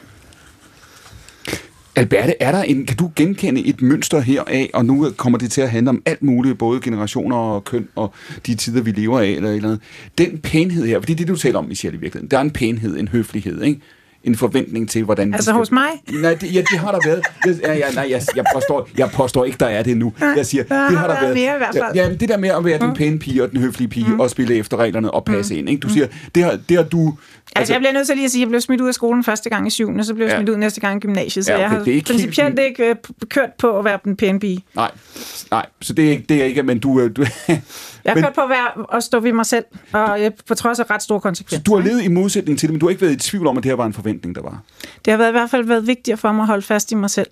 Alberte, 1.95 2.33
er 2.39 2.51
der 2.51 2.63
en, 2.63 2.85
kan 2.85 2.97
du 2.97 3.11
genkende 3.15 3.65
et 3.65 3.81
mønster 3.81 4.19
her 4.19 4.43
af, 4.47 4.69
og 4.73 4.85
nu 4.85 5.09
kommer 5.17 5.39
det 5.39 5.51
til 5.51 5.61
at 5.61 5.69
handle 5.69 5.89
om 5.89 6.01
alt 6.05 6.23
muligt, 6.23 6.57
både 6.57 6.81
generationer 6.81 7.35
og 7.35 7.63
køn 7.63 7.87
og 7.95 8.13
de 8.45 8.55
tider, 8.55 8.81
vi 8.81 8.91
lever 8.91 9.19
af, 9.19 9.27
eller 9.27 9.51
eller 9.51 9.69
andet. 9.69 9.81
Den 10.17 10.37
pænhed 10.37 10.85
her, 10.85 10.99
for 10.99 11.05
det 11.05 11.13
er 11.13 11.17
det, 11.17 11.27
du 11.27 11.35
taler 11.35 11.59
om, 11.59 11.65
Michelle, 11.65 11.97
i 11.97 12.01
virkeligheden. 12.01 12.31
Der 12.31 12.37
er 12.37 12.41
en 12.41 12.51
pænhed, 12.51 12.97
en 12.97 13.07
høflighed, 13.07 13.61
ikke? 13.61 13.81
En 14.23 14.35
forventning 14.35 14.89
til, 14.89 15.03
hvordan... 15.03 15.33
Altså 15.33 15.47
skal... 15.51 15.57
hos 15.57 15.71
mig? 15.71 15.87
Nej, 16.11 16.33
det, 16.33 16.53
ja, 16.53 16.59
det 16.71 16.79
har 16.79 16.91
der 16.91 16.99
været. 17.05 17.23
Det, 17.43 17.61
ja, 17.63 17.73
ja, 17.73 17.91
nej, 17.93 18.07
jeg, 18.09 18.21
jeg, 18.35 18.45
påstår, 18.55 18.89
jeg 18.97 19.09
påstår 19.13 19.45
ikke, 19.45 19.57
der 19.59 19.65
er 19.65 19.83
det 19.83 19.97
nu. 19.97 20.13
Jeg 20.35 20.45
siger, 20.45 20.63
det 20.63 20.97
har 20.97 21.07
der 21.07 21.21
været 21.21 21.35
mere 21.35 21.55
i 21.55 21.57
hvert 21.57 21.75
fald. 21.75 21.95
Ja, 21.95 22.09
det 22.13 22.29
der 22.29 22.37
med 22.37 22.49
at 22.49 22.65
være 22.65 22.79
den 22.79 22.93
pæne 22.93 23.19
pige 23.19 23.43
og 23.43 23.51
den 23.51 23.59
høflige 23.59 23.87
pige, 23.87 24.07
mm. 24.07 24.19
og 24.19 24.29
spille 24.29 24.55
efter 24.55 24.77
reglerne 24.77 25.11
og 25.11 25.25
passe 25.25 25.53
mm. 25.53 25.59
ind. 25.59 25.69
Ikke? 25.69 25.79
Du 25.79 25.89
siger, 25.89 26.07
det 26.35 26.43
har, 26.43 26.59
det 26.69 26.77
har 26.77 26.83
du... 26.83 27.13
Altså, 27.55 27.73
jeg 27.73 27.81
bliver 27.81 27.93
nødt 27.93 28.07
til 28.07 28.15
lige 28.15 28.25
at 28.25 28.31
sige, 28.31 28.39
at 28.41 28.45
jeg 28.45 28.49
blev 28.49 28.61
smidt 28.61 28.81
ud 28.81 28.87
af 28.87 28.93
skolen 28.93 29.23
første 29.23 29.49
gang 29.49 29.67
i 29.67 29.69
7. 29.69 29.89
og 29.97 30.05
så 30.05 30.13
blev 30.13 30.25
jeg 30.25 30.31
Ja. 30.33 30.37
smidt 30.39 30.49
ud 30.49 30.55
næste 30.57 30.81
gang 30.81 30.97
i 30.97 30.99
gymnasiet. 30.99 31.45
Så 31.45 31.51
Ja, 31.51 31.57
okay, 31.57 31.61
jeg 31.63 31.69
har 31.69 31.83
det 31.83 31.91
er 31.91 31.95
ikke 31.95 32.07
principielt 32.07 32.59
helt- 32.59 32.59
ikke 32.59 32.89
øh, 32.89 32.95
kørt 33.29 33.49
på 33.59 33.79
at 33.79 33.85
være 33.85 33.99
den 34.03 34.15
pæne 34.15 34.39
pige. 34.39 34.63
Nej, 34.75 34.91
nej, 35.51 35.65
så 35.81 35.93
det 35.93 36.05
er 36.07 36.11
ikke, 36.11 36.25
det 36.29 36.41
er 36.41 36.45
ikke 36.45 36.63
men 36.63 36.79
du, 36.79 36.99
øh, 37.01 37.11
du, 37.15 37.21
Jeg 37.47 38.11
har 38.11 38.15
Men- 38.15 38.23
kørt 38.23 38.33
på 38.35 38.41
at, 38.41 38.49
være, 38.49 38.97
at 38.97 39.03
stå 39.03 39.19
ved 39.19 39.33
mig 39.33 39.45
selv, 39.45 39.65
og 39.93 40.21
øh, 40.25 40.31
på 40.47 40.55
trods 40.55 40.79
af 40.79 40.89
ret 40.89 41.03
store 41.03 41.19
konsekvenser. 41.19 41.63
du 41.63 41.75
har 41.75 41.83
levet 41.83 42.03
i 42.03 42.07
modsætning 42.07 42.59
til 42.59 42.67
det, 42.69 42.73
men 42.73 42.79
du 42.79 42.85
har 42.85 42.89
ikke 42.89 43.01
været 43.01 43.13
i 43.13 43.15
tvivl 43.29 43.47
om, 43.47 43.57
at 43.57 43.63
det 43.63 43.69
her 43.71 43.75
var 43.75 43.85
en 43.85 43.93
forventning, 43.93 44.08
der 44.17 44.41
var. 44.41 44.61
Det 45.05 45.11
har 45.11 45.17
været, 45.17 45.29
i 45.29 45.31
hvert 45.31 45.49
fald 45.49 45.65
været 45.65 45.87
vigtigt 45.87 46.19
for 46.19 46.31
mig 46.31 46.41
at 46.41 46.47
holde 46.47 46.61
fast 46.61 46.91
i 46.91 46.95
mig 46.95 47.09
selv. 47.09 47.27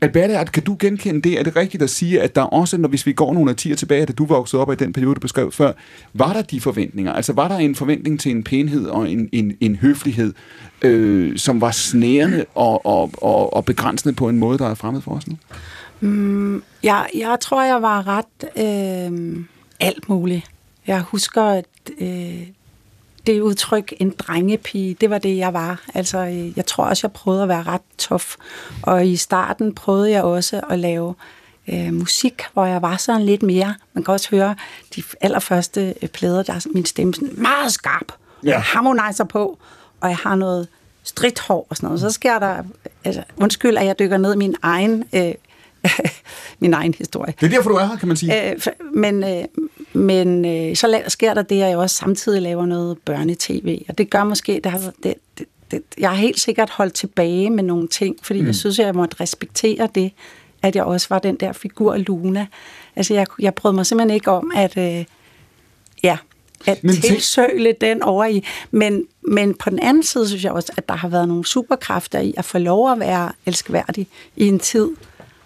Alberte, 0.00 0.34
er- 0.34 0.44
kan 0.44 0.62
du 0.62 0.76
genkende 0.78 1.22
det? 1.22 1.38
Er 1.38 1.42
det 1.42 1.56
rigtigt 1.56 1.82
at 1.82 1.90
sige, 1.90 2.20
at 2.20 2.34
der 2.34 2.42
også, 2.42 2.78
når 2.78 2.88
hvis 2.88 3.06
vi 3.06 3.12
går 3.12 3.32
nogle 3.34 3.50
årtier 3.50 3.76
tilbage, 3.76 4.06
da 4.06 4.12
du 4.12 4.24
voksede 4.24 4.62
op 4.62 4.72
i 4.72 4.74
den 4.74 4.92
periode, 4.92 5.14
du 5.14 5.20
beskrev 5.20 5.52
før, 5.52 5.72
var 6.14 6.32
der 6.32 6.42
de 6.42 6.60
forventninger? 6.60 7.12
Altså 7.12 7.32
var 7.32 7.48
der 7.48 7.56
en 7.56 7.74
forventning 7.74 8.20
til 8.20 8.30
en 8.30 8.44
pænhed 8.44 8.86
og 8.86 9.10
en, 9.10 9.28
en, 9.32 9.56
en 9.60 9.76
høflighed, 9.76 10.34
øh, 10.82 11.38
som 11.38 11.60
var 11.60 11.70
snærende 11.70 12.44
og, 12.54 12.86
og, 12.86 13.10
og, 13.22 13.52
og 13.56 13.64
begrænsende 13.64 14.14
på 14.14 14.28
en 14.28 14.38
måde, 14.38 14.58
der 14.58 14.68
er 14.68 14.74
fremmed 14.74 15.00
for 15.00 15.10
os 15.10 15.24
nu? 15.28 15.36
Jeg, 16.82 17.06
jeg 17.14 17.36
tror, 17.40 17.62
jeg 17.64 17.82
var 17.82 18.06
ret 18.08 18.44
øh, 18.56 19.44
alt 19.80 20.08
muligt. 20.08 20.44
Jeg 20.86 21.00
husker, 21.00 21.42
at 21.42 21.64
øh, 22.00 22.46
det 23.26 23.40
udtryk, 23.40 23.94
en 24.00 24.10
drengepige, 24.10 24.94
det 24.94 25.10
var 25.10 25.18
det, 25.18 25.36
jeg 25.36 25.52
var. 25.52 25.82
Altså, 25.94 26.18
øh, 26.18 26.56
jeg 26.56 26.66
tror 26.66 26.84
også, 26.84 27.06
jeg 27.06 27.12
prøvede 27.12 27.42
at 27.42 27.48
være 27.48 27.62
ret 27.62 27.80
tof. 27.98 28.36
Og 28.82 29.06
i 29.06 29.16
starten 29.16 29.74
prøvede 29.74 30.10
jeg 30.10 30.22
også 30.22 30.60
at 30.70 30.78
lave 30.78 31.14
øh, 31.68 31.94
musik, 31.94 32.42
hvor 32.52 32.66
jeg 32.66 32.82
var 32.82 32.96
sådan 32.96 33.22
lidt 33.22 33.42
mere. 33.42 33.74
Man 33.94 34.04
kan 34.04 34.14
også 34.14 34.30
høre 34.30 34.54
de 34.96 35.02
allerførste 35.20 35.94
øh, 36.02 36.08
plader, 36.08 36.42
der 36.42 36.52
er 36.52 36.66
min 36.74 36.84
stemme 36.84 37.14
sådan 37.14 37.30
meget 37.32 37.72
skarp. 37.72 38.12
Ja. 38.44 38.50
Ja. 38.50 38.58
harmonizer 38.58 39.24
på, 39.24 39.58
og 40.00 40.08
jeg 40.08 40.16
har 40.16 40.34
noget 40.34 40.68
stridt 41.02 41.40
hår 41.40 41.66
og 41.70 41.76
sådan 41.76 41.86
noget. 41.86 42.00
Så 42.00 42.10
sker 42.10 42.38
der, 42.38 42.62
altså, 43.04 43.22
undskyld, 43.36 43.76
at 43.76 43.86
jeg 43.86 43.98
dykker 43.98 44.16
ned 44.16 44.34
i 44.34 44.36
min 44.36 44.56
egen, 44.62 45.04
øh, 45.12 45.34
min 46.60 46.74
egen 46.74 46.94
historie. 46.98 47.34
Det 47.40 47.46
er 47.46 47.50
derfor, 47.50 47.70
du 47.70 47.76
er 47.76 47.86
her, 47.86 47.96
kan 47.96 48.08
man 48.08 48.16
sige. 48.16 48.50
Øh, 48.50 48.60
men 48.94 49.24
øh, 49.24 49.44
men 49.92 50.44
øh, 50.44 50.76
så 50.76 50.86
la- 50.86 51.08
sker 51.08 51.34
der 51.34 51.42
det, 51.42 51.62
at 51.62 51.68
jeg 51.68 51.78
også 51.78 51.96
samtidig 51.96 52.42
laver 52.42 52.66
noget 52.66 52.98
børnetv, 52.98 53.78
og 53.88 53.98
det 53.98 54.10
gør 54.10 54.24
måske, 54.24 54.60
det 54.64 54.72
har, 54.72 54.92
det, 55.02 55.14
det, 55.38 55.46
det, 55.70 55.82
jeg 55.98 56.10
har 56.10 56.16
helt 56.16 56.40
sikkert 56.40 56.70
holdt 56.70 56.94
tilbage 56.94 57.50
med 57.50 57.64
nogle 57.64 57.88
ting, 57.88 58.16
fordi 58.22 58.40
mm. 58.40 58.46
jeg 58.46 58.54
synes, 58.54 58.78
at 58.78 58.86
jeg 58.86 58.94
måtte 58.94 59.16
respektere 59.20 59.88
det, 59.94 60.12
at 60.62 60.76
jeg 60.76 60.84
også 60.84 61.06
var 61.10 61.18
den 61.18 61.36
der 61.36 61.52
figur 61.52 61.96
Luna. 61.96 62.46
Altså, 62.96 63.14
jeg, 63.14 63.26
jeg 63.38 63.54
brød 63.54 63.72
mig 63.72 63.86
simpelthen 63.86 64.14
ikke 64.14 64.30
om, 64.30 64.52
at, 64.54 64.76
øh, 64.76 65.04
ja, 66.02 66.18
at 66.66 66.84
Men 66.84 66.94
tilsøle 66.94 67.74
den 67.80 68.02
over 68.02 68.24
i. 68.24 68.44
Men, 68.70 69.04
men 69.22 69.54
på 69.54 69.70
den 69.70 69.78
anden 69.78 70.02
side 70.02 70.28
synes 70.28 70.44
jeg 70.44 70.52
også, 70.52 70.72
at 70.76 70.88
der 70.88 70.94
har 70.94 71.08
været 71.08 71.28
nogle 71.28 71.46
superkræfter 71.46 72.20
i 72.20 72.34
at 72.36 72.44
få 72.44 72.58
lov 72.58 72.92
at 72.92 73.00
være 73.00 73.32
elskværdig 73.46 74.06
i 74.36 74.48
en 74.48 74.58
tid, 74.58 74.88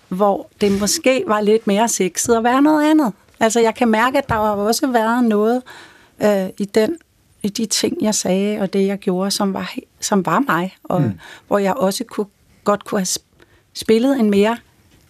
hvor 0.09 0.51
det 0.61 0.81
måske 0.81 1.25
var 1.27 1.41
lidt 1.41 1.67
mere 1.67 1.89
sexet 1.89 2.37
at 2.37 2.45
være 2.45 2.63
noget 2.63 2.91
andet. 2.91 3.13
Altså, 3.41 3.61
jeg 3.61 3.75
kan 3.75 3.89
mærke, 3.89 4.19
at 4.19 4.29
der 4.29 4.35
har 4.35 4.51
også 4.51 4.87
været 4.87 5.25
noget 5.25 5.63
øh, 6.23 6.49
i 6.59 6.65
den 6.65 6.97
i 7.43 7.49
de 7.49 7.67
ting, 7.67 8.03
jeg 8.03 8.15
sagde, 8.15 8.61
og 8.61 8.73
det, 8.73 8.87
jeg 8.87 8.99
gjorde, 8.99 9.31
som 9.31 9.55
var, 9.55 9.75
som 10.01 10.27
var 10.27 10.41
mig, 10.41 10.77
og 10.85 11.03
mm. 11.03 11.19
hvor 11.47 11.59
jeg 11.59 11.75
også 11.75 12.05
kunne, 12.05 12.27
godt 12.65 12.85
kunne 12.85 12.99
have 12.99 13.07
sp- 13.07 13.45
spillet 13.75 14.21
en 14.21 14.31
mere 14.31 14.57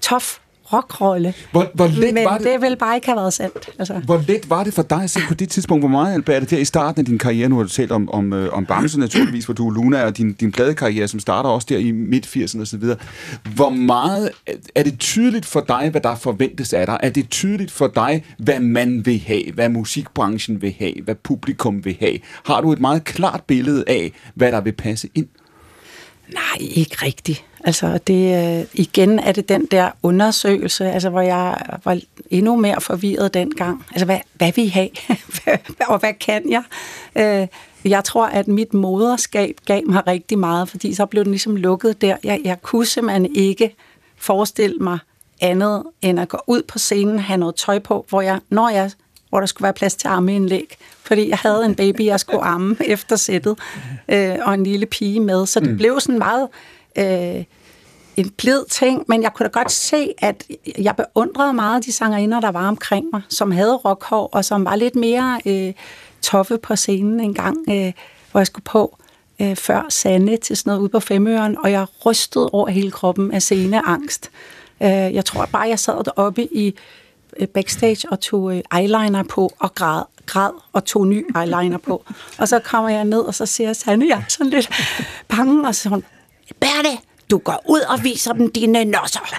tof 0.01 0.39
rockrolle. 0.73 1.35
Hvor, 1.51 1.71
hvor 1.75 1.87
let 1.87 2.15
Men 2.15 2.25
var 2.25 2.39
det? 2.39 2.47
det 2.47 2.61
vil 2.61 2.77
bare 2.77 2.95
ikke 2.95 3.07
have 3.07 3.17
været 3.17 3.33
sandt. 3.33 3.71
Altså. 3.79 3.95
Hvor 3.95 4.23
let 4.29 4.51
var 4.51 4.65
det 4.65 4.75
for 4.75 4.83
dig 4.83 5.03
at 5.03 5.11
se 5.11 5.21
på 5.29 5.35
det 5.35 5.49
tidspunkt, 5.49 5.83
hvor 5.83 5.89
meget, 5.89 6.15
Albert, 6.15 6.51
der 6.51 6.59
i 6.59 6.65
starten 6.65 7.01
af 7.01 7.05
din 7.05 7.19
karriere, 7.19 7.49
nu 7.49 7.57
har 7.57 7.63
du 7.63 7.69
talt 7.69 7.93
om, 7.93 8.11
om, 8.11 8.33
øh, 8.33 8.53
om 8.53 8.67
Bamse 8.67 9.01
naturligvis, 9.01 9.45
hvor 9.45 9.55
du 9.55 9.69
er 9.69 9.75
Luna, 9.75 10.05
og 10.05 10.17
din, 10.17 10.33
din 10.33 10.53
pladekarriere, 10.53 11.09
som 11.09 11.21
starter 11.21 11.51
også 11.51 11.67
der 11.71 11.79
i 11.79 11.91
midt-80'erne 11.91 12.61
osv. 12.63 12.85
Hvor 13.55 13.71
meget 13.71 14.31
er 14.75 14.83
det 14.83 14.99
tydeligt 14.99 15.47
for 15.47 15.65
dig, 15.69 15.89
hvad 15.91 16.01
der 16.01 16.15
forventes 16.15 16.73
af 16.73 16.87
dig? 16.87 16.99
Er 17.03 17.11
det 17.11 17.31
tydeligt 17.31 17.71
for 17.71 17.87
dig, 17.87 18.25
hvad 18.39 18.61
man 18.61 19.07
vil 19.07 19.23
have, 19.27 19.53
hvad 19.53 19.69
musikbranchen 19.69 20.63
vil 20.63 20.75
have, 20.79 20.95
hvad 21.05 21.15
publikum 21.15 21.85
vil 21.85 21.97
have? 22.01 22.19
Har 22.47 22.61
du 22.61 22.73
et 22.73 22.81
meget 22.81 23.05
klart 23.05 23.43
billede 23.47 23.85
af, 23.87 24.13
hvad 24.35 24.53
der 24.53 24.61
vil 24.61 24.73
passe 24.73 25.09
ind? 25.15 25.27
Nej, 26.33 26.59
ikke 26.61 26.97
rigtigt. 27.03 27.45
Altså, 27.67 27.99
det, 28.07 28.59
øh, 28.59 28.67
igen 28.75 29.19
er 29.19 29.33
det 29.33 29.49
den 29.49 29.67
der 29.71 29.91
undersøgelse, 30.03 30.91
altså, 30.91 31.11
hvor 31.11 31.21
jeg 31.21 31.57
var 31.85 31.99
endnu 32.31 32.57
mere 32.57 32.81
forvirret 32.81 33.35
dengang. 33.35 33.85
Altså, 33.91 34.05
hvad, 34.05 34.19
hvad 34.35 34.53
vil 34.53 34.65
I 34.65 34.69
have? 34.69 34.89
og 35.89 35.99
hvad 35.99 36.13
kan 36.21 36.51
jeg? 36.51 36.63
Øh, 37.17 37.49
jeg 37.91 38.05
tror, 38.05 38.27
at 38.27 38.49
mit 38.49 38.75
moderskab 38.75 39.57
gav 39.65 39.83
mig 39.87 40.07
rigtig 40.07 40.39
meget, 40.39 40.69
fordi 40.69 40.95
så 40.95 41.07
blev 41.07 41.25
den 41.25 41.33
ligesom 41.33 41.57
lukket 41.57 42.01
der. 42.01 42.17
Jeg, 42.25 42.41
jeg 42.45 42.63
kunne 42.63 42.87
simpelthen 42.87 43.37
ikke 43.37 43.75
forestille 44.17 44.77
mig 44.81 44.99
andet 45.41 45.83
end 46.03 46.21
at 46.21 46.29
gå 46.29 46.39
ud 46.47 46.63
på 46.63 46.79
scenen, 46.79 47.19
have 47.19 47.39
noget 47.39 47.55
tøj 47.55 47.79
på, 47.79 48.07
hvor, 48.09 48.21
jeg, 48.21 48.41
når 48.51 48.69
jeg, 48.69 48.91
hvor 49.29 49.41
der 49.41 49.47
skulle 49.47 49.63
være 49.63 49.73
plads 49.73 49.97
til 49.97 50.09
armeindlæg. 50.09 50.77
Fordi 51.03 51.29
jeg 51.29 51.39
havde 51.39 51.65
en 51.65 51.75
baby, 51.75 52.05
jeg 52.05 52.21
skulle 52.21 52.45
amme 52.45 52.77
efter 52.95 53.17
sættet, 53.17 53.59
øh, 54.09 54.37
og 54.43 54.55
en 54.55 54.65
lille 54.65 54.87
pige 54.87 55.21
med. 55.21 55.47
Så 55.47 55.61
det 55.61 55.71
mm. 55.71 55.77
blev 55.77 56.01
sådan 56.01 56.19
meget... 56.19 56.49
Øh, 56.99 57.45
en 58.17 58.31
blid 58.31 58.65
ting, 58.71 59.05
men 59.09 59.23
jeg 59.23 59.35
kunne 59.35 59.45
da 59.45 59.51
godt 59.51 59.73
se, 59.73 60.15
at 60.19 60.45
jeg 60.79 60.97
beundrede 60.97 61.53
meget 61.53 61.85
de 61.85 61.93
sangerinder, 61.93 62.41
der 62.41 62.51
var 62.51 62.69
omkring 62.69 63.07
mig, 63.13 63.23
som 63.29 63.51
havde 63.51 63.77
rockhår, 63.77 64.29
og 64.33 64.45
som 64.45 64.65
var 64.65 64.77
lidt 64.77 64.97
mere 64.97 65.41
øh, 65.47 65.73
toffe 66.23 66.59
på 66.59 66.77
scenen 66.77 67.21
en 67.21 67.35
gang, 67.35 67.57
øh, 67.69 67.93
hvor 68.31 68.41
jeg 68.41 68.47
skulle 68.47 68.65
på 68.65 68.99
øh, 69.41 69.57
før 69.57 69.87
Sande 69.89 70.37
til 70.37 70.57
sådan 70.57 70.71
noget 70.71 70.81
ude 70.81 70.89
på 70.89 71.01
Femøren, 71.01 71.57
og 71.59 71.71
jeg 71.71 71.87
rystede 72.07 72.51
over 72.53 72.69
hele 72.69 72.91
kroppen 72.91 73.33
af 73.33 73.43
sceneangst. 73.43 74.31
Øh, 74.83 74.89
jeg 74.89 75.25
tror 75.25 75.47
bare, 75.53 75.69
jeg 75.69 75.79
sad 75.79 76.05
deroppe 76.05 76.45
i 76.45 76.75
øh, 77.37 77.49
backstage 77.49 78.09
og 78.11 78.21
tog 78.21 78.57
øh, 78.57 78.63
eyeliner 78.79 79.23
på 79.23 79.53
og 79.59 79.75
græd, 79.75 80.03
græd 80.27 80.51
og 80.73 80.85
tog 80.85 81.07
ny 81.07 81.27
eyeliner 81.37 81.79
på. 81.79 82.05
Og 82.39 82.49
så 82.49 82.59
kommer 82.59 82.91
jeg 82.91 83.05
ned, 83.05 83.21
og 83.21 83.35
så 83.35 83.47
ser 83.47 83.67
jeg, 83.67 83.77
Sanne, 83.77 84.07
jeg 84.09 84.19
er 84.19 84.23
sådan 84.29 84.51
lidt 84.51 84.71
bange, 85.29 85.69
og 85.69 85.75
så 85.75 85.89
hun, 85.89 86.05
Berthe, 86.61 86.99
du 87.31 87.39
går 87.39 87.63
ud 87.69 87.81
og 87.81 88.05
viser 88.05 88.33
dem 88.33 88.53
dine 88.53 88.85
nosser. 88.85 89.39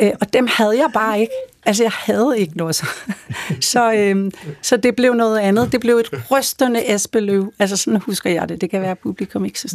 øh, 0.00 0.12
og 0.20 0.32
dem 0.32 0.48
havde 0.50 0.78
jeg 0.78 0.90
bare 0.94 1.20
ikke. 1.20 1.32
Altså, 1.66 1.82
jeg 1.82 1.92
havde 1.94 2.34
ikke 2.38 2.56
nosser. 2.56 2.86
så, 3.72 3.92
øh, 3.92 4.32
så 4.62 4.76
det 4.76 4.96
blev 4.96 5.14
noget 5.14 5.38
andet. 5.38 5.72
Det 5.72 5.80
blev 5.80 5.96
et 5.96 6.10
rystende 6.30 6.94
Esbeløv. 6.94 7.52
Altså, 7.58 7.76
sådan 7.76 8.00
husker 8.00 8.30
jeg 8.30 8.48
det. 8.48 8.60
Det 8.60 8.70
kan 8.70 8.82
være, 8.82 8.96
publikum 8.96 9.44
ikke 9.44 9.58
synes 9.58 9.74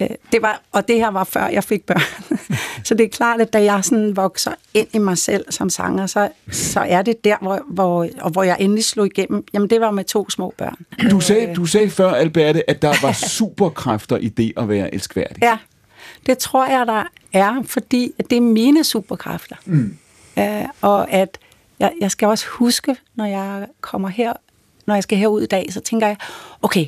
øh, 0.00 0.08
det 0.32 0.42
var, 0.42 0.62
og 0.72 0.88
det 0.88 0.96
her 0.96 1.08
var 1.08 1.24
før 1.24 1.46
jeg 1.46 1.64
fik 1.64 1.86
børn. 1.86 2.36
så 2.86 2.94
det 2.94 3.04
er 3.04 3.08
klart, 3.08 3.40
at 3.40 3.52
da 3.52 3.62
jeg 3.62 3.84
sådan 3.84 4.16
vokser 4.16 4.52
ind 4.74 4.88
i 4.92 4.98
mig 4.98 5.18
selv 5.18 5.44
som 5.50 5.70
sanger, 5.70 6.06
så, 6.06 6.28
så 6.50 6.80
er 6.80 7.02
det 7.02 7.24
der, 7.24 7.36
hvor, 7.40 7.60
hvor, 7.68 8.08
og 8.20 8.30
hvor 8.30 8.42
jeg 8.42 8.56
endelig 8.60 8.84
slog 8.84 9.06
igennem. 9.06 9.44
Jamen, 9.52 9.70
det 9.70 9.80
var 9.80 9.90
med 9.90 10.04
to 10.04 10.30
små 10.30 10.54
børn. 10.58 10.76
Du 11.10 11.20
sagde, 11.20 11.54
du 11.54 11.66
sagde 11.66 11.90
før, 11.90 12.10
Alberte, 12.10 12.70
at 12.70 12.82
der 12.82 12.94
var 13.02 13.12
superkræfter 13.12 14.16
i 14.16 14.28
det 14.28 14.52
at 14.56 14.68
være 14.68 14.94
elskværdig. 14.94 15.42
Ja, 15.42 15.58
det 16.26 16.38
tror 16.38 16.66
jeg, 16.66 16.86
der 16.86 17.04
er, 17.32 17.62
fordi 17.66 18.12
det 18.30 18.36
er 18.36 18.40
mine 18.40 18.84
superkræfter. 18.84 19.56
Mm. 19.64 19.96
Uh, 20.36 20.44
og 20.80 21.10
at 21.10 21.38
jeg, 21.78 21.92
jeg 22.00 22.10
skal 22.10 22.28
også 22.28 22.46
huske, 22.48 22.96
når 23.14 23.24
jeg 23.24 23.66
kommer 23.80 24.08
her, 24.08 24.32
når 24.86 24.94
jeg 24.94 25.02
skal 25.02 25.18
herud 25.18 25.42
i 25.42 25.46
dag, 25.46 25.72
så 25.72 25.80
tænker 25.80 26.06
jeg, 26.06 26.16
okay, 26.62 26.86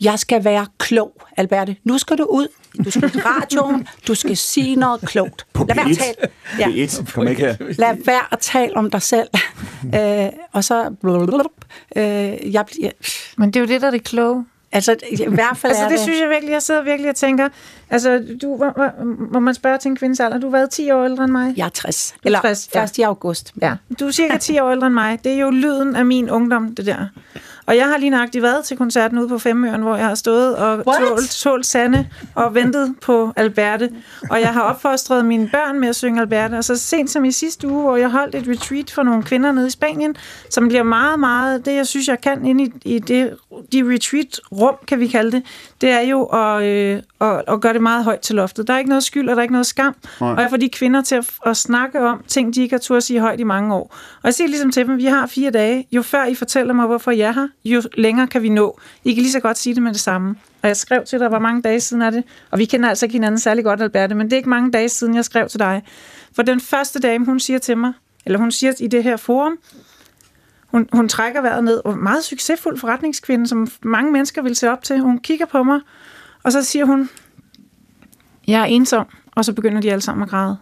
jeg 0.00 0.18
skal 0.18 0.44
være 0.44 0.66
klog, 0.78 1.22
Alberte. 1.36 1.76
Nu 1.84 1.98
skal 1.98 2.18
du 2.18 2.24
ud. 2.24 2.48
Du 2.84 2.90
skal 2.90 3.16
i 3.16 3.18
radioen. 3.18 3.88
Du 4.08 4.14
skal 4.14 4.36
sige 4.36 4.76
noget 4.76 5.00
klogt. 5.00 5.46
På 5.52 5.64
Lad 5.68 5.76
være 5.76 5.90
at 5.90 5.98
tale. 5.98 6.28
Ja. 6.58 6.86
B1. 6.86 7.12
Kom 7.12 7.28
ikke 7.28 7.42
her. 7.42 7.56
Lad 7.78 8.04
være 8.04 8.22
at 8.32 8.38
tale 8.38 8.76
om 8.76 8.90
dig 8.90 9.02
selv. 9.02 9.28
uh, 9.84 10.38
og 10.52 10.64
så... 10.64 10.94
Uh, 11.96 12.02
jeg, 12.52 12.64
jeg, 12.80 12.92
Men 13.36 13.50
det 13.50 13.56
er 13.56 13.60
jo 13.60 13.66
det, 13.66 13.80
der 13.80 13.86
er 13.86 13.90
det 13.90 14.04
kloge. 14.04 14.44
Altså, 14.72 14.96
i 15.10 15.16
hvert 15.28 15.56
fald 15.56 15.70
altså, 15.70 15.84
er 15.84 15.88
det, 15.88 15.98
det... 15.98 16.00
synes 16.00 16.20
jeg 16.20 16.30
virkelig, 16.30 16.52
jeg 16.52 16.62
sidder 16.62 16.82
virkelig 16.82 17.10
og 17.10 17.16
tænker, 17.16 17.48
altså, 17.90 18.24
du, 18.42 18.56
hvor, 18.56 18.70
hvor, 18.70 18.92
må 19.32 19.40
man 19.40 19.54
spørge 19.54 19.78
til 19.78 19.88
en 19.88 19.96
kvindes 19.96 20.20
alder, 20.20 20.38
du 20.38 20.46
har 20.46 20.52
været 20.58 20.70
10 20.70 20.90
år 20.90 21.04
ældre 21.04 21.24
end 21.24 21.32
mig? 21.32 21.54
Jeg 21.56 21.64
er 21.64 21.68
60. 21.68 22.14
Eller 22.24 22.40
60, 22.40 22.68
ja. 22.74 22.84
1. 22.84 22.98
i 22.98 23.02
august. 23.02 23.52
Ja, 23.62 23.74
du 24.00 24.06
er 24.06 24.10
cirka 24.10 24.36
10 24.36 24.58
år 24.58 24.70
ældre 24.70 24.86
end 24.86 24.94
mig. 24.94 25.24
Det 25.24 25.32
er 25.32 25.38
jo 25.38 25.50
lyden 25.50 25.96
af 25.96 26.06
min 26.06 26.30
ungdom, 26.30 26.74
det 26.74 26.86
der. 26.86 27.06
Og 27.66 27.76
jeg 27.76 27.86
har 27.88 27.98
lige 27.98 28.10
nøjagtigt 28.10 28.42
været 28.42 28.64
til 28.64 28.76
koncerten 28.76 29.18
ude 29.18 29.28
på 29.28 29.38
Femøren, 29.38 29.82
hvor 29.82 29.96
jeg 29.96 30.06
har 30.06 30.14
stået 30.14 30.56
og 30.56 30.84
tålt, 30.84 31.30
tålt 31.30 31.66
Sande 31.66 32.08
og 32.34 32.54
ventet 32.54 32.94
på 33.02 33.32
Alberte. 33.36 33.90
Og 34.30 34.40
jeg 34.40 34.48
har 34.48 34.62
opfostret 34.62 35.24
mine 35.24 35.48
børn 35.48 35.80
med 35.80 35.88
at 35.88 35.96
synge 35.96 36.20
Alberte. 36.20 36.54
Og 36.54 36.64
så 36.64 36.76
sent 36.76 37.10
som 37.10 37.24
i 37.24 37.32
sidste 37.32 37.68
uge, 37.68 37.82
hvor 37.82 37.96
jeg 37.96 38.10
holdt 38.10 38.34
et 38.34 38.48
retreat 38.48 38.90
for 38.90 39.02
nogle 39.02 39.22
kvinder 39.22 39.52
nede 39.52 39.66
i 39.66 39.70
Spanien, 39.70 40.16
som 40.50 40.68
bliver 40.68 40.82
meget, 40.82 41.20
meget, 41.20 41.66
det 41.66 41.74
jeg 41.74 41.86
synes, 41.86 42.08
jeg 42.08 42.20
kan 42.20 42.46
inde 42.46 42.64
i, 42.64 42.72
i 42.84 42.98
det, 42.98 43.36
de 43.72 43.94
retreat-rum, 43.94 44.74
kan 44.86 45.00
vi 45.00 45.06
kalde 45.06 45.32
det, 45.32 45.42
det 45.80 45.90
er 45.90 46.00
jo 46.00 46.24
at, 46.24 46.62
øh, 46.62 47.02
at, 47.20 47.42
at 47.48 47.60
gøre 47.60 47.72
det 47.72 47.82
meget 47.82 48.04
højt 48.04 48.20
til 48.20 48.34
loftet. 48.36 48.66
Der 48.68 48.74
er 48.74 48.78
ikke 48.78 48.88
noget 48.88 49.04
skyld, 49.04 49.28
og 49.28 49.36
der 49.36 49.40
er 49.40 49.42
ikke 49.42 49.52
noget 49.52 49.66
skam. 49.66 49.94
Nej. 50.20 50.32
Og 50.32 50.40
jeg 50.40 50.50
får 50.50 50.56
de 50.56 50.68
kvinder 50.68 51.02
til 51.02 51.14
at, 51.14 51.30
at 51.46 51.56
snakke 51.56 52.00
om 52.00 52.22
ting, 52.28 52.54
de 52.54 52.62
ikke 52.62 52.74
har 52.74 52.80
turde 52.80 52.96
at 52.96 53.02
sige 53.02 53.20
højt 53.20 53.40
i 53.40 53.44
mange 53.44 53.74
år. 53.74 53.94
Og 54.16 54.24
jeg 54.24 54.34
siger 54.34 54.48
ligesom 54.48 54.70
til 54.70 54.86
dem, 54.86 54.96
vi 54.96 55.04
har 55.04 55.26
fire 55.26 55.50
dage. 55.50 55.86
Jo 55.92 56.02
før 56.02 56.24
I 56.24 56.34
fortæller 56.34 56.74
mig, 56.74 56.86
hvorfor 56.86 57.10
jeg 57.10 57.28
er 57.28 57.32
her, 57.32 57.48
jo 57.64 57.82
længere 57.94 58.26
kan 58.26 58.42
vi 58.42 58.48
nå. 58.48 58.80
I 59.04 59.14
kan 59.14 59.22
lige 59.22 59.32
så 59.32 59.40
godt 59.40 59.58
sige 59.58 59.74
det 59.74 59.82
med 59.82 59.92
det 59.92 60.00
samme. 60.00 60.36
Og 60.62 60.68
jeg 60.68 60.76
skrev 60.76 61.04
til 61.04 61.18
dig, 61.18 61.28
hvor 61.28 61.38
mange 61.38 61.62
dage 61.62 61.80
siden 61.80 62.02
er 62.02 62.10
det. 62.10 62.24
Og 62.50 62.58
vi 62.58 62.64
kender 62.64 62.88
altså 62.88 63.06
ikke 63.06 63.12
hinanden 63.12 63.38
særlig 63.38 63.64
godt, 63.64 63.82
Alberte, 63.82 64.14
men 64.14 64.26
det 64.26 64.32
er 64.32 64.36
ikke 64.36 64.48
mange 64.48 64.70
dage 64.70 64.88
siden, 64.88 65.14
jeg 65.14 65.24
skrev 65.24 65.48
til 65.48 65.60
dig. 65.60 65.82
For 66.36 66.42
den 66.42 66.60
første 66.60 67.00
dame, 67.00 67.24
hun 67.24 67.40
siger 67.40 67.58
til 67.58 67.78
mig, 67.78 67.92
eller 68.26 68.38
hun 68.38 68.50
siger 68.50 68.72
i 68.80 68.86
det 68.86 69.02
her 69.02 69.16
forum, 69.16 69.58
hun, 70.66 70.88
hun 70.92 71.08
trækker 71.08 71.40
vejret 71.40 71.64
ned, 71.64 71.80
og 71.84 71.98
meget 71.98 72.24
succesfuld 72.24 72.78
forretningskvinde, 72.78 73.46
som 73.46 73.68
mange 73.82 74.12
mennesker 74.12 74.42
vil 74.42 74.56
se 74.56 74.70
op 74.70 74.82
til. 74.82 75.00
Hun 75.00 75.18
kigger 75.18 75.46
på 75.46 75.62
mig, 75.62 75.80
og 76.42 76.52
så 76.52 76.62
siger 76.62 76.84
hun, 76.84 77.10
jeg 78.46 78.60
er 78.60 78.64
ensom, 78.64 79.06
og 79.32 79.44
så 79.44 79.52
begynder 79.52 79.80
de 79.80 79.92
alle 79.92 80.02
sammen 80.02 80.22
at 80.22 80.28
græde. 80.28 80.56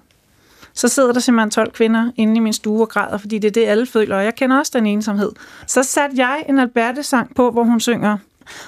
Så 0.75 0.89
sidder 0.89 1.13
der 1.13 1.21
simpelthen 1.21 1.51
12 1.51 1.73
kvinder 1.73 2.11
inde 2.17 2.37
i 2.37 2.39
min 2.39 2.53
stue 2.53 2.81
og 2.81 2.89
græder, 2.89 3.19
fordi 3.19 3.39
det 3.39 3.49
er 3.49 3.53
det, 3.53 3.67
alle 3.67 3.87
føler, 3.87 4.17
og 4.17 4.25
jeg 4.25 4.35
kender 4.35 4.59
også 4.59 4.73
den 4.75 4.87
ensomhed. 4.87 5.33
Så 5.67 5.83
satte 5.83 6.17
jeg 6.17 6.45
en 6.49 6.59
Alberte-sang 6.59 7.35
på, 7.35 7.51
hvor 7.51 7.65
hun 7.65 7.81
synger. 7.81 8.19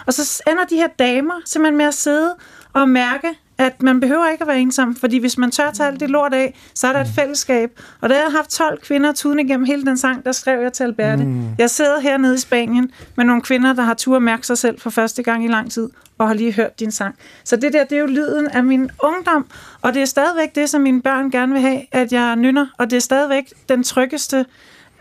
Og 0.06 0.14
så 0.14 0.42
ender 0.50 0.64
de 0.64 0.76
her 0.76 0.88
damer 0.98 1.34
simpelthen 1.44 1.76
med 1.76 1.86
at 1.86 1.94
sidde 1.94 2.34
og 2.72 2.88
mærke, 2.88 3.28
at 3.62 3.82
man 3.82 4.00
behøver 4.00 4.28
ikke 4.32 4.42
at 4.42 4.48
være 4.48 4.60
ensom, 4.60 4.96
fordi 4.96 5.18
hvis 5.18 5.38
man 5.38 5.50
tør 5.50 5.70
tage 5.70 5.88
alt 5.88 6.00
det 6.00 6.10
lort 6.10 6.34
af, 6.34 6.54
så 6.74 6.86
er 6.86 6.92
der 6.92 7.00
et 7.00 7.10
fællesskab. 7.14 7.80
Og 8.00 8.08
da 8.08 8.14
jeg 8.14 8.24
har 8.24 8.30
haft 8.30 8.50
12 8.50 8.80
kvinder 8.80 9.12
tudende 9.12 9.42
igennem 9.42 9.66
hele 9.66 9.84
den 9.84 9.98
sang, 9.98 10.24
der 10.24 10.32
skrev 10.32 10.62
jeg 10.62 10.72
til 10.72 10.84
Alberte. 10.84 11.24
Mm. 11.24 11.44
Jeg 11.58 11.70
sidder 11.70 12.00
hernede 12.00 12.34
i 12.34 12.38
Spanien 12.38 12.90
med 13.16 13.24
nogle 13.24 13.42
kvinder, 13.42 13.72
der 13.72 13.82
har 13.82 13.94
tur 13.94 14.16
at 14.16 14.22
mærke 14.22 14.46
sig 14.46 14.58
selv 14.58 14.80
for 14.80 14.90
første 14.90 15.22
gang 15.22 15.44
i 15.44 15.48
lang 15.48 15.72
tid, 15.72 15.90
og 16.18 16.26
har 16.26 16.34
lige 16.34 16.52
hørt 16.52 16.80
din 16.80 16.90
sang. 16.90 17.14
Så 17.44 17.56
det 17.56 17.72
der, 17.72 17.84
det 17.84 17.96
er 17.96 18.00
jo 18.00 18.06
lyden 18.06 18.46
af 18.46 18.64
min 18.64 18.90
ungdom, 19.02 19.46
og 19.82 19.94
det 19.94 20.02
er 20.02 20.06
stadigvæk 20.06 20.54
det, 20.54 20.70
som 20.70 20.80
mine 20.80 21.02
børn 21.02 21.30
gerne 21.30 21.52
vil 21.52 21.60
have, 21.60 21.80
at 21.92 22.12
jeg 22.12 22.36
nynner, 22.36 22.66
og 22.78 22.90
det 22.90 22.96
er 22.96 23.00
stadigvæk 23.00 23.52
den 23.68 23.82
tryggeste... 23.82 24.46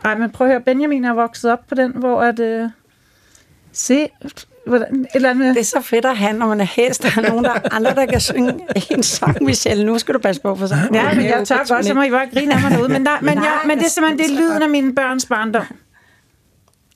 Ej, 0.05 0.18
men 0.18 0.30
prøv 0.30 0.47
at 0.47 0.53
høre, 0.53 0.62
Benjamin 0.62 1.05
er 1.05 1.14
vokset 1.14 1.51
op 1.51 1.68
på 1.68 1.76
den, 1.76 1.91
hvor 1.91 2.22
at... 2.22 2.39
Øh, 2.39 2.70
se, 3.72 4.09
hvordan, 4.66 5.01
et 5.01 5.07
eller 5.14 5.30
andet. 5.30 5.55
Det 5.55 5.62
er 5.62 5.66
så 5.66 5.82
fedt 5.82 6.05
at 6.05 6.18
have, 6.18 6.34
når 6.34 6.47
man 6.47 6.62
er 6.62 6.66
hest, 6.66 7.05
og 7.18 7.24
nogen 7.24 7.43
der 7.43 7.74
andre, 7.76 7.95
der 7.95 8.05
kan 8.05 8.20
synge 8.20 8.59
en 8.91 9.03
sang, 9.03 9.43
Michelle. 9.43 9.86
Nu 9.86 9.99
skal 9.99 10.14
du 10.14 10.20
passe 10.20 10.41
på 10.41 10.55
for 10.55 10.68
så. 10.68 10.76
Ja, 10.93 11.14
men 11.14 11.26
jeg 11.26 11.47
tør 11.47 11.76
godt, 11.76 11.86
så 11.86 11.93
må 11.93 12.01
I 12.01 12.09
bare 12.09 12.28
grine 12.34 12.53
af 12.53 12.62
mig 12.62 12.72
derude. 12.72 12.89
Men, 12.89 13.05
der, 13.05 13.12
men, 13.22 13.38
Nej, 13.38 13.45
jeg, 13.45 13.59
men 13.66 13.78
det 13.78 13.86
er 13.86 13.89
simpelthen 13.89 14.20
det 14.20 14.38
er 14.38 14.41
lyden 14.41 14.62
af 14.62 14.70
mine 14.70 14.95
børns 14.95 15.26
barndom. 15.26 15.66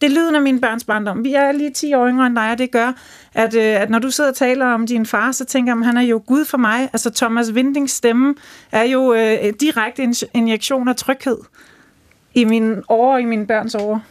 Det 0.01 0.07
er 0.07 0.15
lyden 0.15 0.35
af 0.35 0.41
mine 0.41 0.61
børns 0.61 0.83
barndom. 0.83 1.23
Vi 1.23 1.33
er 1.33 1.51
lige 1.51 1.71
10 1.71 1.93
år 1.93 2.07
yngre 2.07 2.27
end 2.27 2.35
dig, 2.35 2.51
og 2.51 2.57
det 2.57 2.71
gør, 2.71 2.91
at, 3.33 3.55
øh, 3.55 3.81
at 3.81 3.89
når 3.89 3.99
du 3.99 4.11
sidder 4.11 4.29
og 4.29 4.35
taler 4.35 4.65
om 4.65 4.87
din 4.87 5.05
far, 5.05 5.31
så 5.31 5.45
tænker 5.45 5.73
jeg, 5.73 5.79
at 5.79 5.85
han 5.85 5.97
er 5.97 6.01
jo 6.01 6.21
Gud 6.27 6.45
for 6.45 6.57
mig. 6.57 6.89
Altså 6.93 7.09
Thomas 7.09 7.55
Vindings 7.55 7.93
stemme 7.93 8.35
er 8.71 8.83
jo 8.83 9.13
øh, 9.13 9.53
direkte 9.59 10.03
en 10.03 10.15
injektion 10.33 10.87
af 10.87 10.95
tryghed 10.95 11.37
i 12.33 12.43
mine 12.45 12.81
år, 12.89 13.17
i 13.17 13.25
mine 13.25 13.47
børns 13.47 13.75
år. 13.75 14.01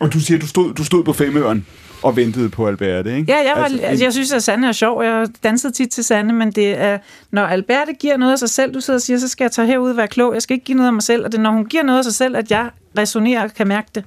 Og 0.00 0.12
du 0.12 0.20
siger, 0.20 0.38
du 0.38 0.46
stod, 0.46 0.74
du 0.74 0.84
stod 0.84 1.04
på 1.04 1.12
femøren 1.12 1.66
og 2.02 2.16
ventede 2.16 2.48
på 2.48 2.68
Alberte, 2.68 3.16
ikke? 3.16 3.32
Ja, 3.32 3.38
jeg, 3.38 3.52
var, 3.56 3.64
altså, 3.64 3.82
altså, 3.82 4.04
jeg 4.04 4.12
synes, 4.12 4.32
at 4.32 4.42
Sanne 4.42 4.68
er 4.68 4.72
sjov. 4.72 5.02
Jeg 5.02 5.28
dansede 5.42 5.72
tit 5.72 5.90
til 5.90 6.04
Sanne, 6.04 6.32
men 6.32 6.50
det 6.50 6.80
er, 6.80 6.98
når 7.30 7.42
Alberte 7.42 7.92
giver 7.92 8.16
noget 8.16 8.32
af 8.32 8.38
sig 8.38 8.50
selv, 8.50 8.74
du 8.74 8.80
sidder 8.80 8.98
og 8.98 9.02
siger, 9.02 9.18
så 9.18 9.28
skal 9.28 9.44
jeg 9.44 9.52
tage 9.52 9.66
herud 9.66 9.90
og 9.90 9.96
være 9.96 10.08
klog. 10.08 10.34
Jeg 10.34 10.42
skal 10.42 10.54
ikke 10.54 10.64
give 10.64 10.76
noget 10.76 10.88
af 10.88 10.92
mig 10.92 11.02
selv. 11.02 11.24
Og 11.24 11.32
det 11.32 11.38
er, 11.38 11.42
når 11.42 11.50
hun 11.50 11.66
giver 11.66 11.82
noget 11.82 11.98
af 11.98 12.04
sig 12.04 12.14
selv, 12.14 12.36
at 12.36 12.50
jeg 12.50 12.70
resonerer 12.98 13.44
og 13.44 13.54
kan 13.54 13.68
mærke 13.68 13.88
det. 13.94 14.04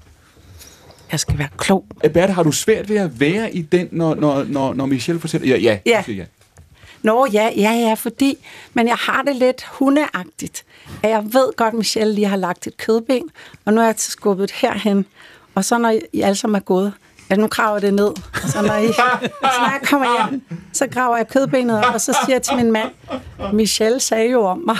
Jeg 1.12 1.20
skal 1.20 1.38
være 1.38 1.48
klog. 1.58 1.86
Alberte, 2.04 2.34
har 2.34 2.44
du 2.44 2.52
svært 2.52 2.90
ved 2.90 2.98
at 2.98 3.20
være 3.20 3.56
i 3.56 3.62
den, 3.62 3.88
når, 3.92 4.16
når, 4.16 4.44
når, 4.44 4.74
når 4.74 4.86
Michelle 4.86 5.22
fortæller? 5.22 5.48
Ja, 5.48 5.58
ja. 5.58 5.78
Ja. 5.86 6.04
ja. 6.14 6.26
Nå, 7.04 7.28
ja, 7.34 7.50
ja, 7.58 7.72
ja, 7.72 7.94
fordi... 7.94 8.38
Men 8.74 8.88
jeg 8.88 8.96
har 8.96 9.22
det 9.22 9.36
lidt 9.36 9.64
hundeagtigt. 9.72 10.64
At 11.04 11.10
jeg 11.10 11.24
ved 11.24 11.56
godt, 11.56 11.74
Michelle 11.74 12.14
lige 12.14 12.28
har 12.28 12.38
lagt 12.38 12.68
et 12.68 12.78
kødben, 12.78 13.24
og 13.66 13.74
nu 13.74 13.82
er 13.82 13.86
jeg 13.86 13.96
skubbet 13.98 14.52
herhen. 14.52 15.06
Og 15.56 15.66
så 15.66 15.78
når 15.78 15.94
I 16.14 16.22
alle 16.22 16.36
sammen 16.36 16.56
er 16.56 16.60
gået, 16.60 16.94
at 17.32 17.40
nu 17.40 17.48
graver 17.48 17.80
det 17.80 17.94
ned. 17.94 18.12
Så 18.48 18.62
når, 18.62 18.76
I, 18.76 18.88
så 18.94 19.02
når 19.42 19.72
jeg 19.72 19.80
kommer 19.84 20.30
hjem, 20.30 20.42
så 20.74 20.88
graver 20.88 21.18
jeg 21.18 21.28
kødbenet 21.28 21.86
op, 21.86 21.94
og 21.94 22.02
så 22.02 22.18
siger 22.26 22.36
jeg 22.36 22.42
til 22.42 22.56
min 22.56 22.72
mand, 22.72 22.90
Michelle 23.54 24.00
sagde 24.00 24.32
jo 24.32 24.46
om 24.46 24.64
mig, 24.66 24.78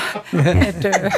at... 0.68 0.86
Øh, 0.86 1.12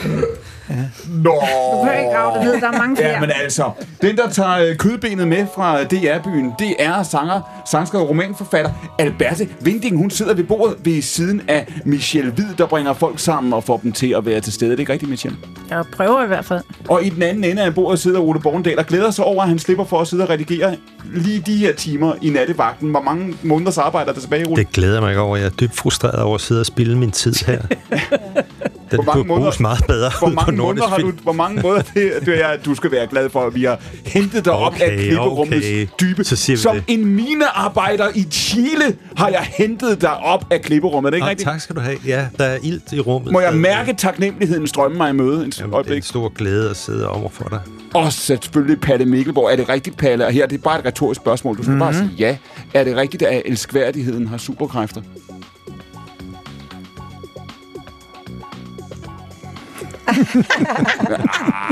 Nå! 1.07 1.31
Du 1.73 1.83
kan 1.83 1.99
ikke 1.99 2.11
grave 2.15 2.37
det 2.37 2.43
ned, 2.43 2.61
der 2.61 2.67
er 2.67 2.77
mange 2.77 2.95
flere. 2.95 3.09
Ja, 3.09 3.19
men 3.19 3.31
altså, 3.41 3.71
den, 4.01 4.17
der 4.17 4.29
tager 4.29 4.57
øh, 4.57 4.75
kødbenet 4.75 5.27
med 5.27 5.45
fra 5.55 5.83
DR-byen, 5.83 6.51
det 6.59 6.75
er 6.79 7.03
sanger, 7.03 7.63
sangskriver 7.71 8.03
og 8.03 8.09
romanforfatter 8.09 8.71
Alberte 8.99 9.49
Vinding. 9.61 9.97
Hun 9.97 10.09
sidder 10.09 10.33
ved 10.33 10.43
bordet 10.43 10.75
ved 10.83 11.01
siden 11.01 11.41
af 11.47 11.73
Michelle 11.85 12.31
Hvid, 12.31 12.45
der 12.57 12.65
bringer 12.65 12.93
folk 12.93 13.19
sammen 13.19 13.53
og 13.53 13.63
får 13.63 13.77
dem 13.77 13.91
til 13.91 14.13
at 14.17 14.25
være 14.25 14.41
til 14.41 14.53
stede. 14.53 14.71
Det 14.71 14.77
er 14.77 14.79
ikke 14.79 14.93
rigtigt, 14.93 15.09
Michelle? 15.09 15.37
Jeg 15.69 15.83
prøver 15.93 16.23
i 16.23 16.27
hvert 16.27 16.45
fald. 16.45 16.61
Og 16.89 17.03
i 17.05 17.09
den 17.09 17.23
anden 17.23 17.43
ende 17.43 17.61
af 17.61 17.75
bordet 17.75 17.99
sidder 17.99 18.19
Ole 18.19 18.39
Borgendal 18.39 18.79
og 18.79 18.85
glæder 18.85 19.11
sig 19.11 19.25
over, 19.25 19.41
at 19.41 19.49
han 19.49 19.59
slipper 19.59 19.85
for 19.85 20.01
at 20.01 20.07
sidde 20.07 20.23
og 20.23 20.29
redigere 20.29 20.75
lige 21.13 21.39
de 21.45 21.57
her 21.57 21.73
timer 21.73 22.13
i 22.21 22.29
nattevagten. 22.29 22.89
Hvor 22.89 23.01
mange 23.01 23.35
måneders 23.43 23.77
arbejde 23.77 24.09
er 24.09 24.13
der 24.13 24.21
tilbage, 24.21 24.47
Ole? 24.47 24.55
Det 24.55 24.71
glæder 24.71 25.01
mig 25.01 25.09
ikke 25.09 25.21
over. 25.21 25.37
Jeg 25.37 25.45
er 25.45 25.49
dybt 25.49 25.75
frustreret 25.75 26.19
over 26.23 26.35
at 26.35 26.41
sidde 26.41 26.61
og 26.61 26.65
spille 26.65 26.97
min 26.97 27.11
tid 27.11 27.33
her. 27.47 27.61
Den 28.97 29.03
Hvor 29.03 29.13
mange 29.13 29.23
kunne 29.23 29.37
bruges 29.39 29.59
måneder- 29.59 29.61
meget 29.61 29.85
bedre 29.87 30.11
Hvor 30.19 30.27
ud 30.27 30.33
på 30.35 30.41
mange, 30.41 30.57
måneder 30.61 30.87
har 30.87 30.97
du, 30.97 31.11
hvor 31.23 31.31
mange 31.33 31.61
måneder 31.61 31.81
det, 31.93 32.11
det 32.25 32.41
er, 32.43 32.57
du 32.65 32.75
skal 32.75 32.91
være 32.91 33.07
glad 33.07 33.29
for, 33.29 33.39
at 33.47 33.55
vi 33.55 33.63
har 33.63 33.79
hentet 34.05 34.45
dig 34.45 34.53
op 34.53 34.73
af 34.73 34.87
Okay, 34.87 34.97
klipperummets 35.05 35.67
okay. 35.67 35.87
dybe. 36.01 36.23
Så 36.23 36.35
siger 36.35 36.57
Som 36.57 36.75
det. 36.75 36.83
en 36.87 37.05
minearbejder 37.05 38.07
i 38.15 38.23
Chile 38.31 38.95
har 39.17 39.29
jeg 39.29 39.47
hentet 39.57 40.01
dig 40.01 40.17
op 40.17 40.45
af 40.51 40.61
klipperummet. 40.61 41.11
Er 41.11 41.15
ikke 41.15 41.23
Ah, 41.25 41.29
rigtigt? 41.29 41.49
tak 41.49 41.61
skal 41.61 41.75
du 41.75 41.81
have. 41.81 41.97
Ja, 42.05 42.27
der 42.37 42.45
er 42.45 42.57
ilt 42.63 42.93
i 42.93 42.99
rummet. 42.99 43.31
Må 43.31 43.39
jeg 43.39 43.49
stadigvæk. 43.49 43.71
mærke 43.71 43.93
taknemmeligheden 43.93 44.67
strømme 44.67 44.97
mig 44.97 45.09
i 45.09 45.13
møde 45.13 45.27
en 45.33 45.37
Jamen, 45.37 45.51
det 45.51 45.61
er 45.61 45.73
øjeblik? 45.73 45.97
en 45.97 46.03
stor 46.03 46.29
glæde 46.29 46.69
at 46.69 46.75
sidde 46.77 47.09
over 47.09 47.29
for 47.29 47.43
dig. 47.49 47.59
Og 47.93 48.13
selvfølgelig 48.13 48.79
Palle 48.81 49.05
Mikkelborg. 49.05 49.51
Er 49.51 49.55
det 49.55 49.69
rigtigt, 49.69 49.97
Palle? 49.97 50.25
Og 50.25 50.31
her 50.31 50.47
det 50.47 50.57
er 50.57 50.61
bare 50.63 50.79
et 50.79 50.85
retorisk 50.85 51.21
spørgsmål. 51.21 51.57
Du 51.57 51.63
skal 51.63 51.69
mm-hmm. 51.69 51.79
bare 51.79 51.93
sige 51.93 52.09
ja. 52.19 52.37
Er 52.73 52.83
det 52.83 52.95
rigtigt, 52.95 53.23
at 53.23 53.41
elskværdigheden 53.45 54.27
har 54.27 54.37
superkræfter? 54.37 55.01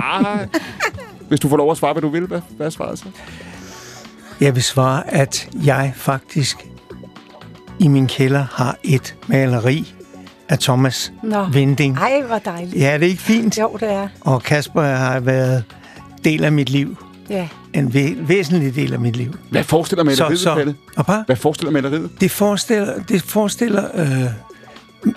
Ah. 0.04 0.48
Hvis 1.28 1.40
du 1.40 1.50
får 1.50 1.58
lov 1.58 1.72
at 1.72 1.78
svare, 1.78 1.94
hvad 1.94 2.02
du 2.02 2.10
vil, 2.10 2.26
hvad, 2.28 2.42
hvad 2.58 2.66
er 2.66 2.70
svaret 2.70 3.00
så? 3.00 3.06
Jeg 4.42 4.56
vil 4.56 4.64
svare, 4.64 5.14
at 5.14 5.50
jeg 5.66 5.94
faktisk 5.96 6.58
i 7.80 7.88
min 7.88 8.08
kælder 8.08 8.46
har 8.54 8.78
et 8.84 9.16
maleri 9.28 9.94
af 10.50 10.60
Thomas 10.60 11.14
Nå. 11.24 11.44
Vinding. 11.46 11.98
Ej, 11.98 12.22
hvor 12.28 12.38
dejligt. 12.38 12.76
Ja, 12.82 12.94
det 12.94 13.04
er 13.04 13.10
ikke 13.10 13.22
fint. 13.22 13.58
Jo, 13.58 13.78
det 13.80 13.92
er. 13.94 14.08
Og 14.22 14.44
Kasper 14.44 14.82
har 14.82 15.20
været 15.20 15.64
del 16.26 16.44
af 16.44 16.52
mit 16.52 16.70
liv. 16.70 16.98
Ja. 17.30 17.48
En 17.74 17.88
væ- 17.88 18.28
væsentlig 18.28 18.76
del 18.76 18.94
af 18.94 19.00
mit 19.00 19.16
liv. 19.16 19.34
Hvad 19.52 19.64
forestiller 19.64 20.04
maleriet, 20.04 20.40
så, 20.40 20.56
Palle? 20.56 20.76
og 20.98 21.06
bare, 21.06 21.24
Hvad 21.26 21.36
forestiller 21.36 21.72
maleriet? 21.72 22.10
det 22.22 22.32
forestiller, 22.32 23.04
det 23.04 23.22
forestiller 23.22 23.84
øh, 23.94 24.24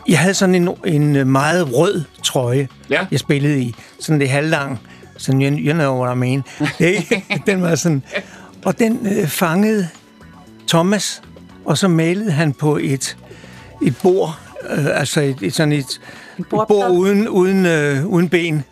jeg 0.09 0.19
havde 0.19 0.35
sådan 0.35 0.55
en, 0.55 0.69
en 0.87 1.17
øh, 1.17 1.27
meget 1.27 1.73
rød 1.77 2.03
trøje, 2.23 2.69
Ja. 2.91 3.07
jeg 3.11 3.21
spillede 3.21 3.61
i. 3.61 3.75
Sådan 4.01 4.21
det 4.21 4.29
halvlang. 4.29 4.81
Sådan, 5.17 5.43
you, 5.43 5.59
you 5.59 5.73
know 5.73 6.03
what 6.03 6.17
I 6.17 6.19
mean. 6.19 6.43
Ikke? 6.81 7.43
den 7.47 7.63
var 7.63 7.75
sådan... 7.75 8.03
Og 8.65 8.79
den 8.79 9.07
øh, 9.19 9.29
fangede 9.29 9.89
Thomas, 10.69 11.23
og 11.65 11.79
så 11.79 11.89
malede 11.89 12.31
han 12.31 12.53
på 12.53 12.77
et, 12.77 13.17
et 13.83 13.97
bord, 14.03 14.39
øh, 14.71 14.87
altså 15.01 15.21
et, 15.21 15.37
et 15.43 15.55
sådan 15.55 15.73
et, 15.73 16.01
et 16.39 16.47
bord 16.51 16.91
uden, 16.91 17.29
uden, 17.29 17.67
øh, 17.67 18.07
uden 18.07 18.29
ben. 18.29 18.65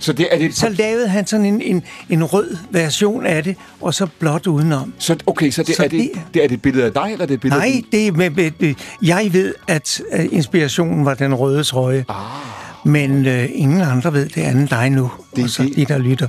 Så 0.00 0.12
det 0.12 0.28
er 0.30 0.38
det... 0.38 0.54
Så 0.56 0.68
lavede 0.68 1.08
han 1.08 1.26
sådan 1.26 1.46
en, 1.46 1.62
en, 1.62 1.82
en 2.08 2.24
rød 2.24 2.56
version 2.70 3.26
af 3.26 3.44
det, 3.44 3.56
og 3.80 3.94
så 3.94 4.06
blot 4.18 4.46
udenom. 4.46 4.92
Så, 4.98 5.16
okay, 5.26 5.50
så, 5.50 5.62
det, 5.62 5.76
Så 5.76 5.84
er, 5.84 5.88
det, 5.88 6.00
det- 6.00 6.20
det, 6.34 6.44
er 6.44 6.48
det 6.48 6.54
et 6.54 6.62
billede 6.62 6.84
af 6.84 6.92
dig, 6.92 7.08
eller 7.12 7.22
er 7.22 7.26
det 7.26 7.34
et 7.34 7.40
billede 7.40 7.62
af 7.62 7.68
Nej, 7.68 7.74
din- 7.74 7.86
det 7.92 8.06
er 8.08 8.12
med, 8.12 8.30
med, 8.30 8.50
med, 8.60 8.74
jeg 9.02 9.28
ved, 9.32 9.54
at 9.68 10.00
inspirationen 10.30 11.04
var 11.04 11.14
den 11.14 11.34
røde 11.34 11.64
trøje. 11.64 12.04
Ah. 12.08 12.16
Men 12.84 13.26
øh, 13.26 13.48
ingen 13.52 13.80
andre 13.80 14.12
ved 14.12 14.28
det 14.28 14.40
andet 14.42 14.70
dig 14.70 14.90
nu. 14.90 15.10
Det 15.36 15.44
og 15.44 15.50
så 15.50 15.62
det. 15.62 15.76
de, 15.76 15.84
der 15.84 15.98
lytter. 15.98 16.28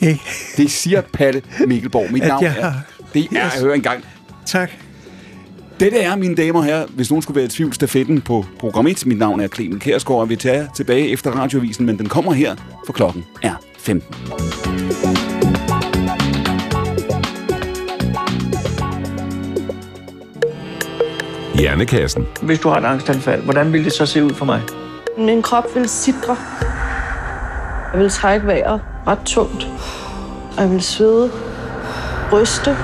Ikke? 0.00 0.20
Det 0.56 0.70
siger 0.70 1.00
Palle 1.00 1.42
Mikkelborg. 1.66 2.12
Mit 2.12 2.22
navn 2.22 2.44
jeg 2.44 2.54
er... 2.58 2.72
Det 3.14 3.28
er, 3.36 3.46
Yes. 3.46 3.60
hør 3.62 3.72
engang. 3.72 4.04
Tak. 4.46 4.70
Dette 5.80 5.98
er, 5.98 6.16
mine 6.16 6.34
damer 6.34 6.58
og 6.58 6.64
herrer, 6.64 6.86
hvis 6.86 7.10
nogen 7.10 7.22
skulle 7.22 7.36
være 7.36 7.44
i 7.44 7.48
tvivl, 7.48 7.72
stafetten 7.72 8.20
på 8.20 8.44
program 8.58 8.86
1. 8.86 9.06
Mit 9.06 9.18
navn 9.18 9.40
er 9.40 9.48
Clemen 9.48 9.78
Kærsgaard, 9.80 10.20
og 10.20 10.28
vi 10.28 10.36
tager 10.36 10.66
tilbage 10.76 11.08
efter 11.08 11.30
radioavisen, 11.30 11.86
men 11.86 11.98
den 11.98 12.08
kommer 12.08 12.32
her, 12.32 12.56
for 12.86 12.92
klokken 12.92 13.24
er 13.42 13.54
15. 13.78 14.14
Hjernekassen. 21.54 22.26
Hvis 22.42 22.58
du 22.60 22.68
har 22.68 22.78
et 22.78 22.84
angstanfald, 22.84 23.42
hvordan 23.42 23.72
vil 23.72 23.84
det 23.84 23.92
så 23.92 24.06
se 24.06 24.24
ud 24.24 24.34
for 24.34 24.44
mig? 24.44 24.62
Min 25.18 25.42
krop 25.42 25.64
vil 25.74 25.88
sidre. 25.88 26.36
Jeg 27.92 28.00
vil 28.00 28.10
trække 28.10 28.46
vejret 28.46 28.80
ret 29.06 29.18
tungt. 29.24 29.68
Og 30.56 30.62
jeg 30.62 30.70
vil 30.70 30.82
svede, 30.82 31.30
ryste. 32.32 32.76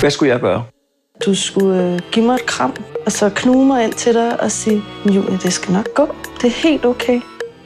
Hvad 0.00 0.10
skulle 0.10 0.32
jeg 0.32 0.40
gøre? 0.40 0.64
Du 1.26 1.34
skulle 1.34 1.92
øh, 1.94 2.00
give 2.12 2.26
mig 2.26 2.34
et 2.34 2.46
kram, 2.46 2.76
og 3.06 3.12
så 3.12 3.30
knuge 3.34 3.66
mig 3.66 3.84
ind 3.84 3.92
til 3.92 4.14
dig 4.14 4.40
og 4.40 4.50
sige, 4.50 4.82
Julie, 5.06 5.38
det 5.42 5.52
skal 5.52 5.72
nok 5.72 5.94
gå. 5.94 6.14
Det 6.40 6.44
er 6.44 6.68
helt 6.68 6.84
okay. 6.84 7.20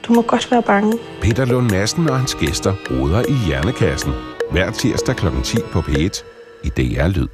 Du 0.07 0.13
må 0.13 0.21
godt 0.21 0.51
være 0.51 0.61
bange. 0.61 0.97
Peter 1.21 1.45
Lund 1.45 1.71
Madsen 1.71 2.09
og 2.09 2.17
hans 2.17 2.35
gæster 2.35 2.73
roder 2.91 3.23
i 3.29 3.33
Hjernekassen. 3.47 4.13
Hver 4.51 4.71
tirsdag 4.71 5.15
kl. 5.15 5.25
10 5.43 5.57
på 5.71 5.79
P1 5.79 6.23
i 6.63 6.69
DR 6.69 7.07
Lyd. 7.07 7.27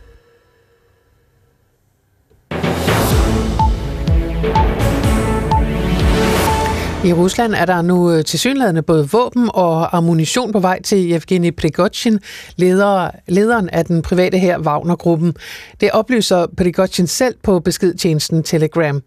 I 7.05 7.13
Rusland 7.13 7.53
er 7.53 7.65
der 7.65 7.81
nu 7.81 8.11
øh, 8.11 8.23
tilsyneladende 8.25 8.81
både 8.81 9.09
våben 9.09 9.49
og 9.53 9.97
ammunition 9.97 10.51
på 10.51 10.59
vej 10.59 10.81
til 10.81 11.13
Evgeni 11.13 11.51
Prigozhin, 11.51 12.19
leder, 12.55 13.09
lederen 13.27 13.69
af 13.69 13.85
den 13.85 14.01
private 14.01 14.37
her 14.37 14.59
Wagner-gruppen. 14.59 15.33
Det 15.81 15.91
oplyser 15.91 16.45
Prigozhin 16.57 17.07
selv 17.07 17.35
på 17.43 17.59
beskedtjenesten 17.59 18.43
Telegram. 18.43 19.01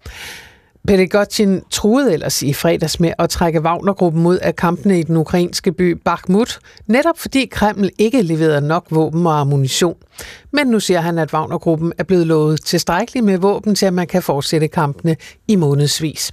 Prigozhin 0.86 1.62
truede 1.70 2.12
ellers 2.12 2.42
i 2.42 2.52
fredags 2.52 3.00
med 3.00 3.12
at 3.18 3.30
trække 3.30 3.60
Wagner-gruppen 3.60 4.26
ud 4.26 4.36
af 4.36 4.56
kampene 4.56 5.00
i 5.00 5.02
den 5.02 5.16
ukrainske 5.16 5.72
by 5.72 5.90
Bakhmut, 6.04 6.58
netop 6.86 7.18
fordi 7.18 7.46
Kreml 7.46 7.90
ikke 7.98 8.22
leverede 8.22 8.60
nok 8.60 8.86
våben 8.90 9.26
og 9.26 9.40
ammunition. 9.40 9.96
Men 10.52 10.66
nu 10.66 10.80
siger 10.80 11.00
han, 11.00 11.18
at 11.18 11.34
Wagner-gruppen 11.34 11.92
er 11.98 12.04
blevet 12.04 12.26
lovet 12.26 12.64
tilstrækkeligt 12.64 13.26
med 13.26 13.38
våben 13.38 13.74
til, 13.74 13.86
at 13.86 13.94
man 13.94 14.06
kan 14.06 14.22
fortsætte 14.22 14.68
kampene 14.68 15.16
i 15.48 15.56
månedsvis. 15.56 16.32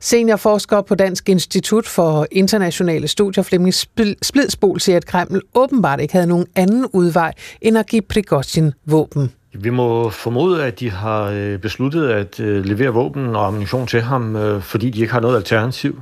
Seniorforsker 0.00 0.80
på 0.80 0.94
Dansk 0.94 1.28
Institut 1.28 1.86
for 1.86 2.26
Internationale 2.30 3.08
Studier, 3.08 3.44
Flemming 3.44 3.74
Splidsbol, 4.22 4.80
siger, 4.80 4.96
at 4.96 5.06
Kreml 5.06 5.42
åbenbart 5.54 6.00
ikke 6.00 6.14
havde 6.14 6.26
nogen 6.26 6.46
anden 6.56 6.86
udvej 6.92 7.32
end 7.60 7.78
at 7.78 7.86
give 7.86 8.02
Prigozhin 8.02 8.72
våben. 8.86 9.32
Vi 9.52 9.70
må 9.70 10.10
formode, 10.10 10.64
at 10.64 10.80
de 10.80 10.90
har 10.90 11.22
øh, 11.24 11.58
besluttet 11.58 12.08
at 12.08 12.40
øh, 12.40 12.64
levere 12.64 12.88
våben 12.88 13.36
og 13.36 13.46
ammunition 13.46 13.86
til 13.86 14.00
ham, 14.00 14.36
øh, 14.36 14.62
fordi 14.62 14.90
de 14.90 15.00
ikke 15.00 15.12
har 15.12 15.20
noget 15.20 15.36
alternativ. 15.36 16.00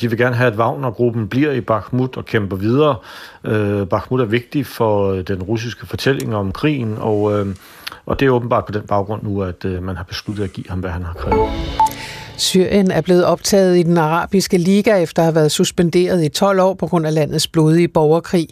De 0.00 0.08
vil 0.08 0.18
gerne 0.18 0.36
have, 0.36 0.52
at 0.52 0.58
Wagner-gruppen 0.58 1.28
bliver 1.28 1.52
i 1.52 1.60
Bakhmut 1.60 2.16
og 2.16 2.24
kæmper 2.24 2.56
videre. 2.56 2.96
Bakhmut 3.86 4.20
er 4.20 4.24
vigtig 4.24 4.66
for 4.66 5.12
den 5.12 5.42
russiske 5.42 5.86
fortælling 5.86 6.36
om 6.36 6.52
krigen, 6.52 6.96
og, 6.98 7.46
og 8.06 8.20
det 8.20 8.26
er 8.26 8.30
åbenbart 8.30 8.64
på 8.64 8.72
den 8.72 8.82
baggrund 8.82 9.22
nu, 9.22 9.42
at 9.42 9.64
man 9.64 9.96
har 9.96 10.04
besluttet 10.04 10.44
at 10.44 10.52
give 10.52 10.66
ham, 10.68 10.80
hvad 10.80 10.90
han 10.90 11.02
har 11.02 11.14
krævet. 11.14 11.50
Syrien 12.36 12.90
er 12.90 13.00
blevet 13.00 13.24
optaget 13.24 13.78
i 13.78 13.82
den 13.82 13.98
arabiske 13.98 14.58
liga 14.58 14.96
efter 14.96 15.22
at 15.22 15.26
have 15.26 15.34
været 15.34 15.52
suspenderet 15.52 16.24
i 16.24 16.28
12 16.28 16.60
år 16.60 16.74
på 16.74 16.86
grund 16.86 17.06
af 17.06 17.14
landets 17.14 17.48
blodige 17.48 17.88
borgerkrig. 17.88 18.48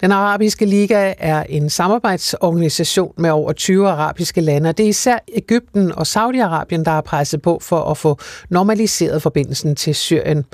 Den 0.00 0.12
arabiske 0.12 0.66
liga 0.66 1.14
er 1.18 1.42
en 1.42 1.70
samarbejdsorganisation 1.70 3.12
med 3.16 3.30
over 3.30 3.52
20 3.52 3.88
arabiske 3.88 4.40
lande, 4.40 4.70
og 4.70 4.78
det 4.78 4.84
er 4.84 4.88
især 4.88 5.18
Ægypten 5.34 5.92
og 5.92 6.02
Saudi-Arabien, 6.02 6.84
der 6.84 6.90
har 6.90 7.00
presset 7.00 7.42
på 7.42 7.58
for 7.62 7.90
at 7.90 7.96
få 7.96 8.18
normaliseret 8.50 9.22
forbindelsen 9.22 9.76
til 9.76 9.94
Syrien. 9.94 10.44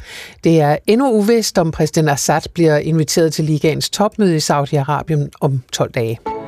Det 0.44 0.60
er 0.60 0.76
endnu 0.86 1.10
uvist, 1.10 1.58
om 1.58 1.70
præsident 1.70 2.08
Assad 2.08 2.42
bliver 2.54 2.76
inviteret 2.76 3.32
til 3.32 3.44
ligaens 3.44 3.90
topmøde 3.90 4.36
i 4.36 4.38
Saudi-Arabien 4.38 5.28
om 5.40 5.62
12 5.72 5.90
dage. 5.90 6.41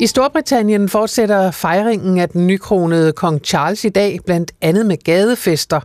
I 0.00 0.06
Storbritannien 0.06 0.88
fortsætter 0.88 1.50
fejringen 1.50 2.18
af 2.18 2.28
den 2.28 2.46
nykronede 2.46 3.12
kong 3.12 3.40
Charles 3.44 3.84
i 3.84 3.88
dag, 3.88 4.18
blandt 4.26 4.52
andet 4.60 4.86
med 4.86 4.96
gadefester. 5.04 5.80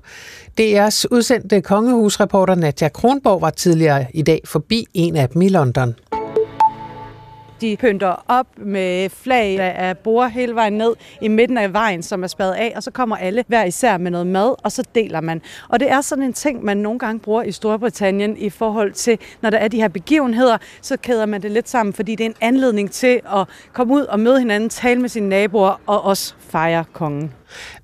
DR's 0.61 1.05
udsendte 1.11 1.61
kongehusreporter 1.61 2.55
Nadja 2.55 2.89
Kronborg 2.89 3.41
var 3.41 3.49
tidligere 3.49 4.05
i 4.13 4.21
dag 4.21 4.41
forbi 4.45 4.85
en 4.93 5.15
af 5.15 5.29
dem 5.29 5.41
i 5.41 5.49
London. 5.49 5.95
De 7.61 7.77
pynter 7.77 8.23
op 8.27 8.47
med 8.57 9.09
flag, 9.09 9.57
der 9.57 9.63
er 9.63 9.93
bord 9.93 10.29
hele 10.29 10.55
vejen 10.55 10.73
ned 10.73 10.93
i 11.21 11.27
midten 11.27 11.57
af 11.57 11.73
vejen, 11.73 12.03
som 12.03 12.23
er 12.23 12.27
spadet 12.27 12.53
af, 12.53 12.73
og 12.75 12.83
så 12.83 12.91
kommer 12.91 13.17
alle 13.17 13.43
hver 13.47 13.63
især 13.63 13.97
med 13.97 14.11
noget 14.11 14.27
mad, 14.27 14.55
og 14.63 14.71
så 14.71 14.83
deler 14.95 15.21
man. 15.21 15.41
Og 15.69 15.79
det 15.79 15.91
er 15.91 16.01
sådan 16.01 16.23
en 16.23 16.33
ting, 16.33 16.63
man 16.63 16.77
nogle 16.77 16.99
gange 16.99 17.19
bruger 17.19 17.43
i 17.43 17.51
Storbritannien 17.51 18.37
i 18.37 18.49
forhold 18.49 18.91
til, 18.91 19.17
når 19.41 19.49
der 19.49 19.57
er 19.57 19.67
de 19.67 19.77
her 19.77 19.87
begivenheder, 19.87 20.57
så 20.81 20.97
kæder 20.97 21.25
man 21.25 21.41
det 21.41 21.51
lidt 21.51 21.69
sammen, 21.69 21.93
fordi 21.93 22.15
det 22.15 22.23
er 22.23 22.29
en 22.29 22.35
anledning 22.41 22.91
til 22.91 23.21
at 23.35 23.47
komme 23.73 23.93
ud 23.93 24.01
og 24.01 24.19
møde 24.19 24.39
hinanden, 24.39 24.69
tale 24.69 25.01
med 25.01 25.09
sine 25.09 25.29
naboer 25.29 25.81
og 25.85 26.03
også 26.03 26.33
fejre 26.39 26.85
kongen. 26.93 27.33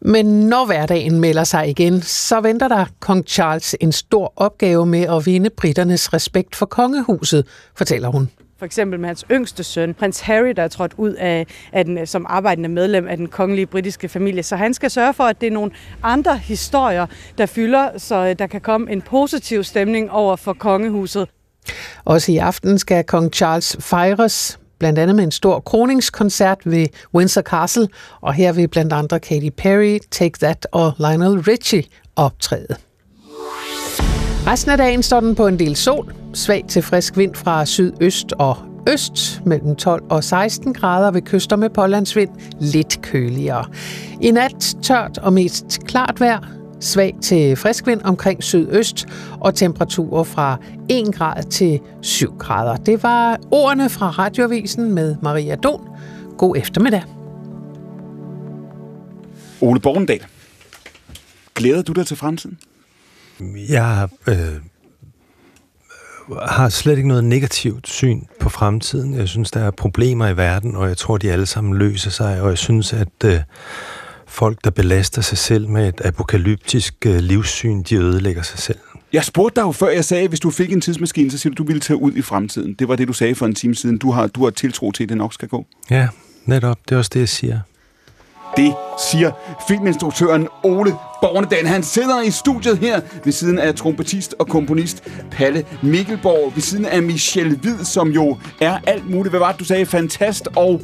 Men 0.01 0.25
når 0.25 0.65
hverdagen 0.65 1.19
melder 1.19 1.43
sig 1.43 1.69
igen, 1.69 2.01
så 2.01 2.41
venter 2.41 2.67
der 2.67 2.85
kong 2.99 3.25
Charles 3.27 3.75
en 3.81 3.91
stor 3.91 4.33
opgave 4.35 4.85
med 4.85 5.01
at 5.01 5.25
vinde 5.25 5.49
britternes 5.49 6.13
respekt 6.13 6.55
for 6.55 6.65
kongehuset, 6.65 7.47
fortæller 7.75 8.09
hun. 8.09 8.29
For 8.61 8.65
eksempel 8.65 8.99
med 8.99 9.09
hans 9.09 9.25
yngste 9.31 9.63
søn, 9.63 9.93
prins 9.93 10.19
Harry, 10.19 10.53
der 10.55 10.63
er 10.63 10.67
trådt 10.67 10.93
ud 10.97 11.13
af, 11.13 11.47
af 11.71 11.85
den, 11.85 12.07
som 12.07 12.25
arbejdende 12.29 12.69
medlem 12.69 13.07
af 13.07 13.17
den 13.17 13.27
kongelige 13.27 13.65
britiske 13.65 14.09
familie. 14.09 14.43
Så 14.43 14.55
han 14.55 14.73
skal 14.73 14.91
sørge 14.91 15.13
for, 15.13 15.23
at 15.23 15.41
det 15.41 15.47
er 15.47 15.51
nogle 15.51 15.71
andre 16.03 16.37
historier, 16.37 17.05
der 17.37 17.45
fylder, 17.45 17.97
så 17.97 18.15
øh, 18.15 18.39
der 18.39 18.47
kan 18.47 18.61
komme 18.61 18.91
en 18.91 19.01
positiv 19.01 19.63
stemning 19.63 20.11
over 20.11 20.35
for 20.35 20.53
kongehuset. 20.53 21.27
Også 22.05 22.31
i 22.31 22.37
aften 22.37 22.79
skal 22.79 23.03
kong 23.03 23.33
Charles 23.33 23.77
fejres 23.79 24.59
blandt 24.79 24.99
andet 24.99 25.15
med 25.15 25.23
en 25.23 25.31
stor 25.31 25.59
kroningskoncert 25.59 26.59
ved 26.65 26.87
Windsor 27.13 27.41
Castle, 27.41 27.87
og 28.21 28.33
her 28.33 28.53
vil 28.53 28.67
blandt 28.67 28.93
andre 28.93 29.19
Katy 29.19 29.49
Perry, 29.57 29.99
Take 30.11 30.39
That 30.41 30.67
og 30.71 30.93
Lionel 30.97 31.41
Richie 31.41 31.83
optræde. 32.15 32.75
Resten 34.51 34.71
af 34.71 34.77
dagen 34.77 35.03
står 35.03 35.19
den 35.19 35.35
på 35.35 35.47
en 35.47 35.59
del 35.59 35.75
sol, 35.75 36.13
svag 36.33 36.65
til 36.67 36.81
frisk 36.81 37.17
vind 37.17 37.35
fra 37.35 37.65
sydøst 37.65 38.33
og 38.33 38.57
øst 38.89 39.41
mellem 39.45 39.75
12 39.75 40.03
og 40.09 40.23
16 40.23 40.73
grader 40.73 41.11
ved 41.11 41.21
kyster 41.21 41.55
med 41.55 41.69
pålandsvind 41.69 42.29
lidt 42.59 43.01
køligere. 43.01 43.65
I 44.21 44.31
nat 44.31 44.75
tørt 44.83 45.17
og 45.17 45.33
mest 45.33 45.79
klart 45.85 46.19
vejr, 46.19 46.39
svag 46.79 47.15
til 47.21 47.55
frisk 47.55 47.87
vind 47.87 48.01
omkring 48.03 48.43
sydøst 48.43 49.05
og 49.39 49.55
temperaturer 49.55 50.23
fra 50.23 50.57
1 50.89 51.15
grad 51.15 51.43
til 51.43 51.79
7 52.01 52.37
grader. 52.37 52.75
Det 52.75 53.03
var 53.03 53.37
ordene 53.51 53.89
fra 53.89 54.09
Radioavisen 54.09 54.93
med 54.93 55.15
Maria 55.21 55.55
Don. 55.55 55.87
God 56.37 56.57
eftermiddag. 56.57 57.03
Ole 59.61 59.79
Borgendal, 59.79 60.25
glæder 61.55 61.81
du 61.81 61.91
dig 61.91 62.07
til 62.07 62.17
fremtiden? 62.17 62.57
Jeg 63.69 64.09
øh, 64.27 64.35
har 66.47 66.69
slet 66.69 66.97
ikke 66.97 67.07
noget 67.07 67.23
negativt 67.23 67.87
syn 67.87 68.21
på 68.39 68.49
fremtiden. 68.49 69.13
Jeg 69.13 69.27
synes, 69.27 69.51
der 69.51 69.59
er 69.59 69.71
problemer 69.71 70.27
i 70.27 70.37
verden, 70.37 70.75
og 70.75 70.87
jeg 70.87 70.97
tror, 70.97 71.17
de 71.17 71.31
alle 71.31 71.45
sammen 71.45 71.77
løser 71.77 72.09
sig, 72.09 72.41
og 72.41 72.49
jeg 72.49 72.57
synes, 72.57 72.93
at 72.93 73.07
øh, 73.25 73.39
folk, 74.27 74.57
der 74.63 74.69
belaster 74.69 75.21
sig 75.21 75.37
selv 75.37 75.69
med 75.69 75.87
et 75.87 76.01
apokalyptisk 76.05 77.05
øh, 77.05 77.17
livssyn, 77.17 77.83
de 77.83 77.95
ødelægger 77.95 78.41
sig 78.41 78.59
selv. 78.59 78.77
Jeg 79.13 79.23
spurgte 79.23 79.55
dig 79.55 79.67
jo 79.67 79.71
før, 79.71 79.89
jeg 79.89 80.05
sagde, 80.05 80.23
at 80.23 80.29
hvis 80.29 80.39
du 80.39 80.51
fik 80.51 80.71
en 80.71 80.81
tidsmaskine, 80.81 81.31
så 81.31 81.37
siger 81.37 81.53
du, 81.53 81.63
du 81.63 81.67
ville 81.67 81.79
tage 81.79 81.97
ud 81.97 82.13
i 82.13 82.21
fremtiden. 82.21 82.73
Det 82.73 82.87
var 82.87 82.95
det, 82.95 83.07
du 83.07 83.13
sagde 83.13 83.35
for 83.35 83.45
en 83.45 83.55
time 83.55 83.75
siden. 83.75 83.97
Du 83.97 84.11
har, 84.11 84.27
du 84.27 84.43
har 84.43 84.51
tiltro 84.51 84.91
til, 84.91 85.03
at 85.03 85.09
det 85.09 85.17
nok 85.17 85.33
skal 85.33 85.47
gå. 85.47 85.65
Ja, 85.89 86.07
netop. 86.45 86.77
Det 86.89 86.95
er 86.95 86.99
også 86.99 87.11
det, 87.13 87.19
jeg 87.19 87.29
siger. 87.29 87.59
Det 88.57 88.73
siger 89.11 89.31
filminstruktøren 89.67 90.47
Ole 90.63 90.95
Bornedal. 91.21 91.65
Han 91.67 91.83
sidder 91.83 92.21
i 92.21 92.31
studiet 92.31 92.77
her 92.77 93.01
ved 93.23 93.33
siden 93.33 93.59
af 93.59 93.75
trompetist 93.75 94.35
og 94.39 94.47
komponist 94.47 95.03
Palle 95.31 95.65
Mikkelborg, 95.83 96.51
ved 96.55 96.61
siden 96.61 96.85
af 96.85 97.03
Michelle 97.03 97.57
Hvid, 97.57 97.77
som 97.83 98.09
jo 98.09 98.37
er 98.61 98.79
alt 98.87 99.09
muligt. 99.09 99.31
Hvad 99.31 99.39
var 99.39 99.51
det, 99.51 99.59
du 99.59 99.65
sagde? 99.65 99.85
Fantast 99.85 100.47
og 100.55 100.81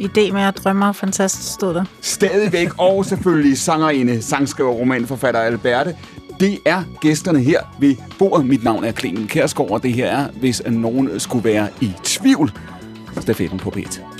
Idé 0.00 0.32
med 0.32 0.42
at 0.42 0.56
drømme 0.56 0.94
fantast 0.94 1.52
stod 1.52 1.74
der. 1.74 1.84
stadigvæk, 2.00 2.68
og 2.78 3.04
selvfølgelig 3.04 3.58
sangerinde, 3.58 4.22
sangskriver, 4.22 4.70
romanforfatter 4.70 5.40
Alberte. 5.40 5.96
Det 6.40 6.58
er 6.66 6.82
gæsterne 7.00 7.40
her 7.40 7.60
ved 7.80 7.96
bordet. 8.18 8.46
Mit 8.46 8.64
navn 8.64 8.84
er 8.84 8.92
Clemen 8.92 9.26
Kærsgaard, 9.26 9.70
og 9.70 9.82
det 9.82 9.92
her 9.92 10.06
er, 10.06 10.26
hvis 10.40 10.62
nogen 10.66 11.20
skulle 11.20 11.44
være 11.44 11.68
i 11.80 11.92
tvivl, 12.04 12.52
stafetten 13.20 13.58
på 13.58 13.70
P1. 13.76 14.19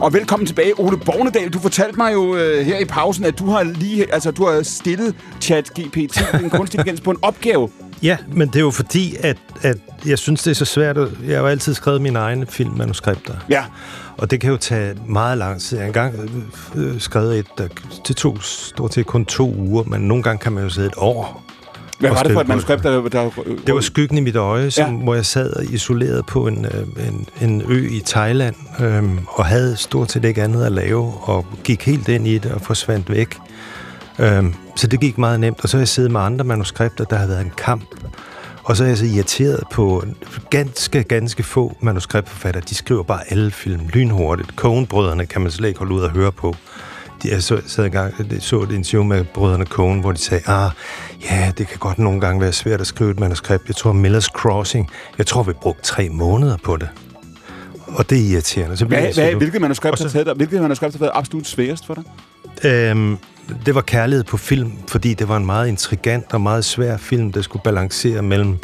Og 0.00 0.12
velkommen 0.12 0.46
tilbage, 0.46 0.80
Ole 0.80 0.96
Bornedal. 0.96 1.48
Du 1.48 1.58
fortalte 1.58 1.96
mig 1.96 2.12
jo 2.12 2.36
øh, 2.36 2.66
her 2.66 2.78
i 2.78 2.84
pausen, 2.84 3.24
at 3.24 3.38
du 3.38 3.50
har 3.50 3.62
lige 3.62 4.14
altså, 4.14 4.30
du 4.30 4.46
har 4.46 4.62
stillet 4.62 5.14
chat 5.40 5.70
GPT, 5.70 6.18
den 6.32 6.50
kunstig 6.58 6.78
intelligens, 6.78 7.00
på 7.00 7.10
en 7.10 7.16
opgave. 7.22 7.70
Ja, 8.02 8.16
men 8.32 8.48
det 8.48 8.56
er 8.56 8.60
jo 8.60 8.70
fordi, 8.70 9.16
at, 9.22 9.36
at 9.62 9.76
jeg 10.06 10.18
synes, 10.18 10.42
det 10.42 10.50
er 10.50 10.54
så 10.54 10.64
svært. 10.64 10.98
At, 10.98 11.08
jeg 11.26 11.36
har 11.36 11.40
jo 11.40 11.46
altid 11.46 11.74
skrevet 11.74 12.02
mine 12.02 12.18
egne 12.18 12.46
filmmanuskripter. 12.46 13.34
Ja. 13.50 13.64
Og 14.16 14.30
det 14.30 14.40
kan 14.40 14.50
jo 14.50 14.56
tage 14.56 14.94
meget 15.06 15.38
lang 15.38 15.60
tid. 15.60 15.78
Jeg 15.78 15.84
har 15.84 15.88
engang 15.88 16.30
øh, 16.76 17.00
skrevet 17.00 17.38
et, 17.38 17.46
der, 17.58 17.68
det 18.08 18.16
tog 18.16 18.42
stort 18.42 18.94
set 18.94 19.06
kun 19.06 19.24
to 19.24 19.54
uger, 19.54 19.84
men 19.84 20.00
nogle 20.00 20.22
gange 20.22 20.38
kan 20.38 20.52
man 20.52 20.64
jo 20.64 20.70
sidde 20.70 20.86
et 20.86 20.94
år. 20.96 21.44
Hvad 22.00 22.10
var 22.10 22.22
det 22.22 22.32
for 22.32 22.40
et 22.40 22.48
manuskript, 22.48 22.82
der... 22.82 23.08
der 23.08 23.30
Det 23.66 23.74
var 23.74 23.80
Skyggen 23.80 24.18
i 24.18 24.20
mit 24.20 24.36
øje, 24.36 24.70
som, 24.70 24.84
Ja. 24.84 24.90
ja. 24.92 24.96
hvor 25.04 25.14
jeg 25.14 25.26
sad 25.26 25.62
isoleret 25.70 26.26
på 26.26 26.46
en, 26.46 26.64
øh, 26.64 27.08
en, 27.08 27.28
en 27.40 27.62
ø 27.68 27.88
i 27.90 28.02
Thailand, 28.06 28.54
øhm, 28.80 29.18
og 29.28 29.46
havde 29.46 29.76
stort 29.76 30.12
set 30.12 30.24
ikke 30.24 30.42
andet 30.42 30.64
at 30.64 30.72
lave, 30.72 31.12
og 31.22 31.46
gik 31.64 31.86
helt 31.86 32.08
ind 32.08 32.26
i 32.26 32.38
det 32.38 32.52
og 32.52 32.60
forsvandt 32.60 33.10
væk. 33.10 33.36
Øhm, 34.18 34.54
så 34.76 34.86
det 34.86 35.00
gik 35.00 35.18
meget 35.18 35.40
nemt, 35.40 35.58
og 35.62 35.68
så 35.68 35.76
har 35.76 35.80
jeg 35.80 35.88
siddet 35.88 36.10
med 36.10 36.20
andre 36.20 36.44
manuskripter, 36.44 37.04
der 37.04 37.16
har 37.16 37.26
været 37.26 37.40
en 37.40 37.52
kamp. 37.56 37.84
Og 38.64 38.76
så 38.76 38.84
er 38.84 38.88
jeg 38.88 38.98
så 38.98 39.04
irriteret 39.04 39.60
på 39.72 40.04
ganske, 40.50 41.02
ganske 41.02 41.42
få 41.42 41.76
manuskriptforfattere. 41.80 42.62
De 42.68 42.74
skriver 42.74 43.02
bare 43.02 43.20
alle 43.30 43.50
film 43.50 43.80
lynhurtigt. 43.92 44.48
Coen-brødrene 44.56 45.26
kan 45.26 45.40
man 45.42 45.50
slet 45.50 45.68
ikke 45.68 45.78
holde 45.78 45.94
ud 45.94 46.04
at 46.04 46.10
høre 46.10 46.32
på. 46.32 46.56
Jeg 47.24 47.42
så, 47.42 47.60
sad 47.66 47.84
engang, 47.84 48.14
så 48.40 48.60
et 48.62 48.70
interview 48.72 49.02
med 49.04 49.24
brødrene 49.24 49.64
Coen, 49.64 50.00
hvor 50.00 50.12
de 50.12 50.18
sagde, 50.18 50.42
ah, 50.46 50.70
ja, 51.30 51.52
det 51.58 51.68
kan 51.68 51.78
godt 51.78 51.98
nogle 51.98 52.20
gange 52.20 52.40
være 52.40 52.52
svært 52.52 52.80
at 52.80 52.86
skrive 52.86 53.10
et 53.10 53.20
manuskript. 53.20 53.68
Jeg 53.68 53.76
tror, 53.76 53.92
Miller's 53.92 54.26
Crossing, 54.32 54.90
jeg 55.18 55.26
tror, 55.26 55.42
vi 55.42 55.52
brugte 55.52 55.82
tre 55.82 56.08
måneder 56.08 56.56
på 56.64 56.76
det. 56.76 56.88
Og 57.86 58.10
det 58.10 58.18
er 58.18 58.22
irriterende. 58.32 58.76
Så 58.76 58.84
Hvad, 58.84 59.14
hvad, 59.14 59.34
hvilket 59.34 59.60
manuskript 59.60 59.98
så- 59.98 60.04
har 60.04 60.10
taget 60.10 60.26
dig? 60.26 60.34
Hvilket 60.34 60.62
manuskript 60.62 60.94
har 60.94 60.98
været 60.98 61.12
absolut 61.14 61.46
sværest 61.46 61.86
for 61.86 61.94
dig? 61.94 62.04
Øhm, 62.70 63.18
det 63.66 63.74
var 63.74 63.80
kærlighed 63.80 64.24
på 64.24 64.36
film, 64.36 64.72
fordi 64.88 65.14
det 65.14 65.28
var 65.28 65.36
en 65.36 65.46
meget 65.46 65.68
intrigant 65.68 66.24
og 66.32 66.40
meget 66.40 66.64
svær 66.64 66.96
film, 66.96 67.32
der 67.32 67.42
skulle 67.42 67.62
balancere 67.62 68.22
mellem 68.22 68.58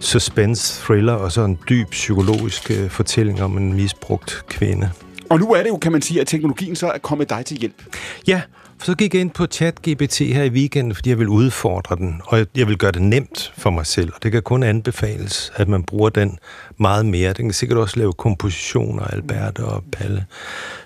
suspense, 0.00 0.80
thriller 0.84 1.12
og 1.12 1.32
så 1.32 1.44
en 1.44 1.58
dyb 1.68 1.90
psykologisk 1.90 2.70
øh, 2.70 2.90
fortælling 2.90 3.42
om 3.42 3.56
en 3.58 3.72
misbrugt 3.72 4.44
kvinde. 4.48 4.90
Og 5.32 5.38
nu 5.38 5.52
er 5.52 5.62
det 5.62 5.68
jo, 5.68 5.76
kan 5.76 5.92
man 5.92 6.02
sige, 6.02 6.20
at 6.20 6.26
teknologien 6.26 6.76
så 6.76 6.86
er 6.90 6.98
kommet 6.98 7.30
dig 7.30 7.46
til 7.46 7.56
hjælp. 7.56 7.82
Ja, 8.26 8.40
så 8.82 8.94
gik 8.94 9.14
jeg 9.14 9.20
ind 9.20 9.30
på 9.30 9.46
ChatGPT 9.46 10.18
her 10.18 10.42
i 10.42 10.48
weekenden, 10.48 10.94
fordi 10.94 11.10
jeg 11.10 11.18
vil 11.18 11.28
udfordre 11.28 11.96
den, 11.96 12.20
og 12.24 12.46
jeg- 12.56 12.68
vil 12.68 12.78
gøre 12.78 12.92
det 12.92 13.02
nemt 13.02 13.52
for 13.58 13.70
mig 13.70 13.86
selv. 13.86 14.12
Og 14.14 14.22
det 14.22 14.32
kan 14.32 14.42
kun 14.42 14.62
anbefales, 14.62 15.52
at 15.56 15.68
man 15.68 15.82
bruger 15.84 16.08
den 16.10 16.38
meget 16.78 17.06
mere. 17.06 17.32
Den 17.32 17.44
kan 17.44 17.52
sikkert 17.52 17.78
også 17.78 17.96
lave 17.98 18.12
kompositioner, 18.12 19.04
Albert 19.04 19.58
og 19.58 19.84
Palle. 19.92 20.24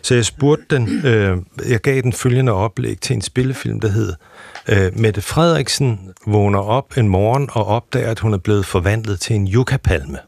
Så 0.03 0.15
jeg 0.15 0.25
spurgte 0.25 0.65
den, 0.77 1.07
øh, 1.07 1.37
jeg 1.69 1.81
gav 1.81 2.01
den 2.03 2.13
følgende 2.13 2.53
oplæg 2.53 3.01
til 3.01 3.15
en 3.17 3.23
spillefilm, 3.23 3.81
der 3.81 3.89
hed 3.89 4.13
øh, 4.69 4.99
Mette 4.99 5.21
Frederiksen 5.21 6.01
vågner 6.27 6.59
op 6.59 6.97
en 6.97 7.09
morgen 7.09 7.49
og 7.53 7.67
opdager, 7.67 8.11
at 8.11 8.19
hun 8.19 8.35
er 8.35 8.39
blevet 8.39 8.67
forvandlet 8.67 9.21
til 9.21 9.37
en 9.37 9.49
yucca-palme. 9.49 10.19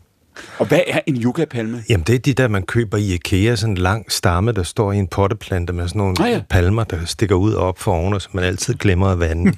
Og 0.59 0.67
hvad 0.67 0.81
er 0.87 1.01
en 1.07 1.23
yucca-palme? 1.23 1.83
Jamen, 1.89 2.05
det 2.07 2.15
er 2.15 2.19
de 2.19 2.33
der, 2.33 2.49
man 2.49 2.63
køber 2.63 2.97
i 2.97 3.15
IKEA, 3.15 3.55
sådan 3.57 3.73
en 3.73 3.77
lang 3.77 4.13
stamme, 4.13 4.53
der 4.53 4.63
står 4.63 4.93
i 4.93 4.97
en 4.97 5.07
potteplante 5.09 5.73
med 5.73 5.89
sådan 5.89 5.99
nogle 5.99 6.17
Ah, 6.21 6.31
ja. 6.31 6.41
palmer, 6.51 6.85
der 6.85 7.05
stikker 7.05 7.35
ud 7.35 7.53
og 7.53 7.67
op 7.67 7.79
for 7.79 7.93
oven, 7.93 8.21
som 8.21 8.31
man 8.35 8.45
altid 8.45 8.75
glemmer 8.75 9.07
at 9.07 9.21
vande. 9.21 9.53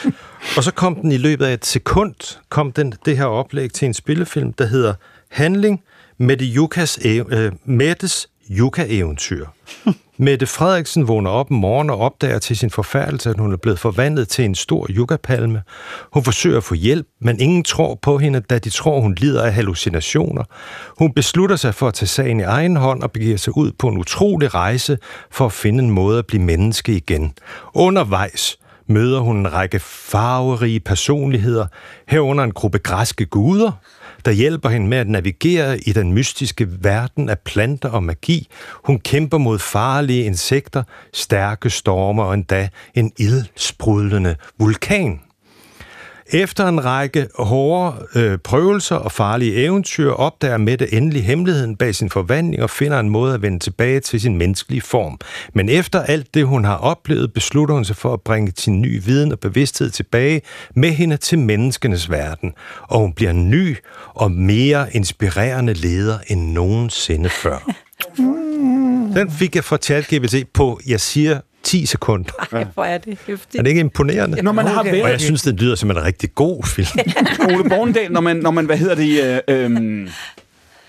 og 0.56 0.64
så 0.64 0.70
kom 0.74 0.94
den 0.94 1.12
i 1.12 1.16
løbet 1.16 1.44
af 1.46 1.52
et 1.52 1.66
sekund, 1.66 2.38
kom 2.48 2.72
den, 2.72 2.94
det 3.04 3.16
her 3.16 3.24
oplæg 3.24 3.72
til 3.72 3.86
en 3.86 3.94
spillefilm, 3.94 4.52
der 4.52 4.66
hedder 4.66 4.94
Handling 5.30 5.80
Mette 6.18 6.44
Jukas, 6.44 6.98
øh, 7.04 7.52
Mettes 7.64 8.28
Yuka-eventyr. 8.50 9.46
Mette 10.16 10.46
Frederiksen 10.46 11.08
vågner 11.08 11.30
op 11.30 11.50
en 11.50 11.56
morgen 11.56 11.90
og 11.90 11.98
opdager 11.98 12.38
til 12.38 12.56
sin 12.56 12.70
forfærdelse, 12.70 13.30
at 13.30 13.38
hun 13.38 13.52
er 13.52 13.56
blevet 13.56 13.78
forvandlet 13.78 14.28
til 14.28 14.44
en 14.44 14.54
stor 14.54 14.86
yuccapalme. 14.90 15.62
Hun 16.12 16.24
forsøger 16.24 16.56
at 16.56 16.64
få 16.64 16.74
hjælp, 16.74 17.06
men 17.20 17.40
ingen 17.40 17.64
tror 17.64 17.98
på 18.02 18.18
hende, 18.18 18.40
da 18.40 18.58
de 18.58 18.70
tror, 18.70 19.00
hun 19.00 19.14
lider 19.14 19.42
af 19.42 19.52
hallucinationer. 19.52 20.44
Hun 20.98 21.12
beslutter 21.12 21.56
sig 21.56 21.74
for 21.74 21.88
at 21.88 21.94
tage 21.94 22.08
sagen 22.08 22.40
i 22.40 22.42
egen 22.42 22.76
hånd 22.76 23.02
og 23.02 23.12
begiver 23.12 23.36
sig 23.36 23.56
ud 23.56 23.72
på 23.78 23.88
en 23.88 23.98
utrolig 23.98 24.54
rejse 24.54 24.98
for 25.30 25.46
at 25.46 25.52
finde 25.52 25.84
en 25.84 25.90
måde 25.90 26.18
at 26.18 26.26
blive 26.26 26.42
menneske 26.42 26.96
igen. 26.96 27.34
Undervejs 27.74 28.58
møder 28.86 29.20
hun 29.20 29.36
en 29.36 29.52
række 29.52 29.78
farverige 29.80 30.80
personligheder, 30.80 31.66
herunder 32.08 32.44
en 32.44 32.52
gruppe 32.52 32.78
græske 32.78 33.26
guder, 33.26 33.72
der 34.24 34.32
hjælper 34.32 34.68
hende 34.68 34.86
med 34.88 34.98
at 34.98 35.08
navigere 35.08 35.78
i 35.80 35.92
den 35.92 36.12
mystiske 36.12 36.68
verden 36.84 37.28
af 37.28 37.38
planter 37.38 37.88
og 37.88 38.02
magi. 38.02 38.48
Hun 38.84 38.98
kæmper 38.98 39.38
mod 39.38 39.58
farlige 39.58 40.24
insekter, 40.24 40.82
stærke 41.12 41.70
storme 41.70 42.22
og 42.22 42.34
endda 42.34 42.68
en 42.94 43.12
ildsprudlende 43.18 44.36
vulkan. 44.58 45.20
Efter 46.34 46.68
en 46.68 46.84
række 46.84 47.28
hårde 47.38 48.06
øh, 48.14 48.38
prøvelser 48.38 48.96
og 48.96 49.12
farlige 49.12 49.54
eventyr 49.54 50.10
opdager 50.10 50.56
Mette 50.56 50.94
endelig 50.94 51.24
hemmeligheden 51.24 51.76
bag 51.76 51.94
sin 51.94 52.10
forvandling 52.10 52.62
og 52.62 52.70
finder 52.70 53.00
en 53.00 53.08
måde 53.08 53.34
at 53.34 53.42
vende 53.42 53.58
tilbage 53.58 54.00
til 54.00 54.20
sin 54.20 54.38
menneskelige 54.38 54.80
form. 54.80 55.18
Men 55.54 55.68
efter 55.68 56.02
alt 56.02 56.34
det, 56.34 56.46
hun 56.46 56.64
har 56.64 56.76
oplevet, 56.76 57.32
beslutter 57.32 57.74
hun 57.74 57.84
sig 57.84 57.96
for 57.96 58.12
at 58.12 58.20
bringe 58.20 58.52
sin 58.56 58.80
ny 58.80 59.02
viden 59.04 59.32
og 59.32 59.40
bevidsthed 59.40 59.90
tilbage 59.90 60.42
med 60.76 60.90
hende 60.90 61.16
til 61.16 61.38
menneskenes 61.38 62.10
verden. 62.10 62.52
Og 62.82 63.00
hun 63.00 63.12
bliver 63.12 63.30
en 63.30 63.50
ny 63.50 63.76
og 64.08 64.30
mere 64.30 64.86
inspirerende 64.96 65.74
leder 65.74 66.18
end 66.26 66.52
nogensinde 66.52 67.28
før. 67.28 67.72
Den 69.16 69.30
fik 69.30 69.56
jeg 69.56 69.64
fra 69.64 69.76
ChatGPT 69.76 70.34
på, 70.54 70.80
jeg 70.86 71.00
siger 71.00 71.40
10 71.64 71.86
sekunder. 71.86 72.30
Ej, 72.52 72.66
hvor 72.74 72.84
er 72.84 72.98
det 72.98 73.18
hæftigt. 73.26 73.54
Er 73.58 73.62
det 73.62 73.68
ikke 73.70 73.80
imponerende? 73.80 74.42
Når 74.42 74.52
man 74.52 74.66
har 74.66 74.82
været- 74.84 75.02
Og 75.02 75.10
jeg 75.10 75.20
synes, 75.20 75.42
det 75.42 75.60
lyder 75.60 75.74
som 75.74 75.90
en 75.90 76.04
rigtig 76.04 76.34
god 76.34 76.64
film. 76.66 76.88
Ole 77.54 77.68
Bornedal, 77.68 78.12
når 78.12 78.20
man, 78.20 78.36
når 78.36 78.50
man, 78.50 78.66
hvad 78.66 78.76
hedder 78.76 78.94
det, 78.94 79.42
øh, 79.48 79.64
øhm, 79.64 80.08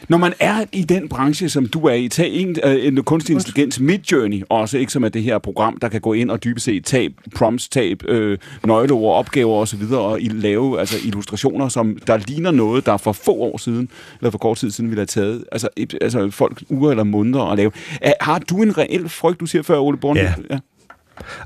når 0.10 0.18
man 0.18 0.34
er 0.40 0.66
i 0.72 0.84
den 0.84 1.10
branche, 1.10 1.50
som 1.50 1.68
du 1.68 1.86
er 1.86 1.94
i, 1.94 2.08
tag 2.08 2.34
en, 2.34 2.58
øh, 2.64 2.86
en 2.86 3.04
kunstig 3.04 3.34
intelligens 3.34 3.80
Midjourney 3.80 4.44
også, 4.50 4.78
ikke 4.78 4.92
som 4.92 5.04
er 5.04 5.10
det 5.10 5.24
her 5.24 5.38
program, 5.38 5.78
der 5.80 5.90
kan 5.90 6.02
gå 6.02 6.14
ind 6.14 6.32
og 6.32 6.44
dybest 6.44 6.66
set 6.66 6.86
tab, 6.86 7.12
prompts, 7.36 7.70
tab, 7.70 8.04
øh, 8.08 8.38
nøgleord, 8.66 9.18
opgaver 9.18 9.56
osv., 9.56 9.82
og 9.92 10.22
i, 10.22 10.28
lave 10.28 10.80
altså, 10.80 10.96
illustrationer, 11.06 11.70
som 11.70 11.98
der 12.08 12.18
ligner 12.18 12.52
noget, 12.52 12.86
der 12.86 12.98
for 12.98 13.12
få 13.12 13.32
år 13.32 13.58
siden, 13.58 13.90
eller 14.20 14.32
for 14.32 14.38
kort 14.38 14.58
tid 14.58 14.72
siden, 14.72 14.90
ville 14.90 15.00
have 15.00 15.06
taget 15.06 15.44
altså, 15.52 15.70
et, 15.76 15.98
altså 16.02 16.30
folk 16.32 16.64
uger 16.70 16.92
eller 16.92 17.04
måneder 17.04 17.44
at 17.44 17.58
lave. 17.58 17.72
Er, 18.02 18.14
har 18.22 18.40
du 18.40 18.62
en 18.62 18.78
reel 18.78 19.10
frygt, 19.10 19.40
du 19.40 19.46
siger 19.46 19.64
før, 19.64 19.80
Ole 19.80 19.98
Bornedal? 19.98 20.46
Ja. 20.50 20.60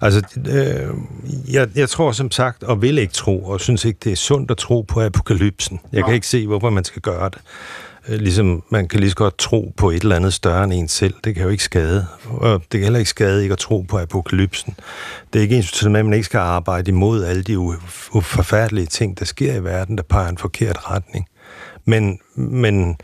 Altså, 0.02 0.22
øh, 0.38 0.96
jeg, 1.54 1.68
jeg 1.76 1.90
tror 1.90 2.12
som 2.12 2.32
sagt, 2.32 2.64
og 2.64 2.82
vil 2.82 2.98
ikke 2.98 3.14
tro, 3.14 3.44
og 3.44 3.62
synes 3.62 3.86
ikke, 3.86 4.00
det 4.04 4.12
er 4.12 4.16
sundt 4.16 4.52
at 4.52 4.58
tro 4.58 4.82
på 4.82 5.02
apokalypsen. 5.02 5.80
Jeg 5.94 6.06
kan 6.06 6.14
ikke 6.14 6.28
se, 6.28 6.48
hvorfor 6.48 6.70
man 6.70 6.84
skal 6.84 7.02
gøre 7.02 7.30
det. 7.30 7.38
Øh, 8.10 8.20
ligesom 8.20 8.64
man 8.70 8.88
kan 8.88 9.00
lige 9.00 9.10
så 9.10 9.16
godt 9.16 9.38
tro 9.38 9.74
på 9.78 9.90
et 9.90 10.02
eller 10.02 10.16
andet 10.16 10.34
større 10.34 10.64
end 10.64 10.74
en 10.74 10.88
selv. 10.88 11.14
Det 11.24 11.36
kan 11.36 11.44
jo 11.44 11.50
ikke 11.50 11.64
skade. 11.64 12.08
Og 12.26 12.62
det 12.62 12.80
kan 12.80 12.84
heller 12.84 13.00
ikke 13.00 13.10
skade 13.10 13.44
ikke 13.44 13.54
at 13.54 13.60
tro 13.60 13.82
på 13.82 14.00
apokalypsen. 14.00 14.76
Det 15.34 15.40
er 15.40 15.44
ikke 15.44 15.58
ens 15.58 15.86
med, 15.86 16.00
at 16.00 16.06
man 16.06 16.14
ikke 16.14 16.26
skal 16.26 16.38
arbejde 16.38 16.92
imod 16.92 17.24
alle 17.24 17.44
de 17.44 17.58
u- 17.58 18.20
forfærdelige 18.22 18.86
ting, 18.86 19.20
der 19.20 19.26
sker 19.26 19.56
i 19.56 19.64
verden, 19.64 19.98
der 19.98 20.04
peger 20.04 20.30
en 20.30 20.38
forkert 20.38 20.92
retning. 20.92 21.26
Men, 21.86 22.20
men 22.36 22.98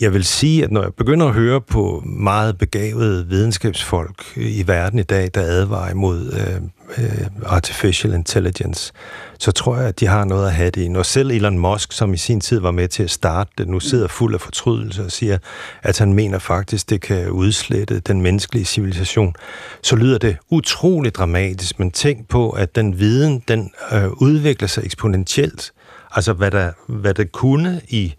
jeg 0.00 0.12
vil 0.12 0.24
sige, 0.24 0.64
at 0.64 0.70
når 0.70 0.82
jeg 0.82 0.94
begynder 0.94 1.26
at 1.26 1.34
høre 1.34 1.60
på 1.60 2.02
meget 2.06 2.58
begavede 2.58 3.26
videnskabsfolk 3.28 4.36
i 4.36 4.64
verden 4.66 4.98
i 4.98 5.02
dag, 5.02 5.30
der 5.34 5.40
advarer 5.40 5.90
imod 5.90 6.32
øh, 6.32 6.60
øh, 6.98 7.26
artificial 7.46 8.14
intelligence, 8.14 8.92
så 9.38 9.52
tror 9.52 9.76
jeg, 9.76 9.88
at 9.88 10.00
de 10.00 10.06
har 10.06 10.24
noget 10.24 10.46
at 10.46 10.54
have 10.54 10.70
det 10.70 10.82
i. 10.82 10.88
Når 10.88 11.02
selv 11.02 11.30
Elon 11.30 11.58
Musk, 11.58 11.92
som 11.92 12.14
i 12.14 12.16
sin 12.16 12.40
tid 12.40 12.60
var 12.60 12.70
med 12.70 12.88
til 12.88 13.02
at 13.02 13.10
starte 13.10 13.50
det, 13.58 13.68
nu 13.68 13.80
sidder 13.80 14.08
fuld 14.08 14.34
af 14.34 14.40
fortrydelse 14.40 15.04
og 15.04 15.12
siger, 15.12 15.38
at 15.82 15.98
han 15.98 16.14
mener 16.14 16.38
faktisk, 16.38 16.90
det 16.90 17.00
kan 17.00 17.30
udslette 17.30 18.00
den 18.00 18.22
menneskelige 18.22 18.64
civilisation, 18.64 19.34
så 19.82 19.96
lyder 19.96 20.18
det 20.18 20.36
utroligt 20.50 21.16
dramatisk. 21.16 21.78
Men 21.78 21.90
tænk 21.90 22.28
på, 22.28 22.50
at 22.50 22.76
den 22.76 22.98
viden, 22.98 23.42
den 23.48 23.70
øh, 23.92 24.08
udvikler 24.12 24.68
sig 24.68 24.84
eksponentielt. 24.84 25.72
Altså, 26.12 26.32
hvad 26.32 26.50
der, 26.50 26.72
hvad 26.86 27.14
der 27.14 27.24
kunne 27.24 27.80
i 27.88 28.14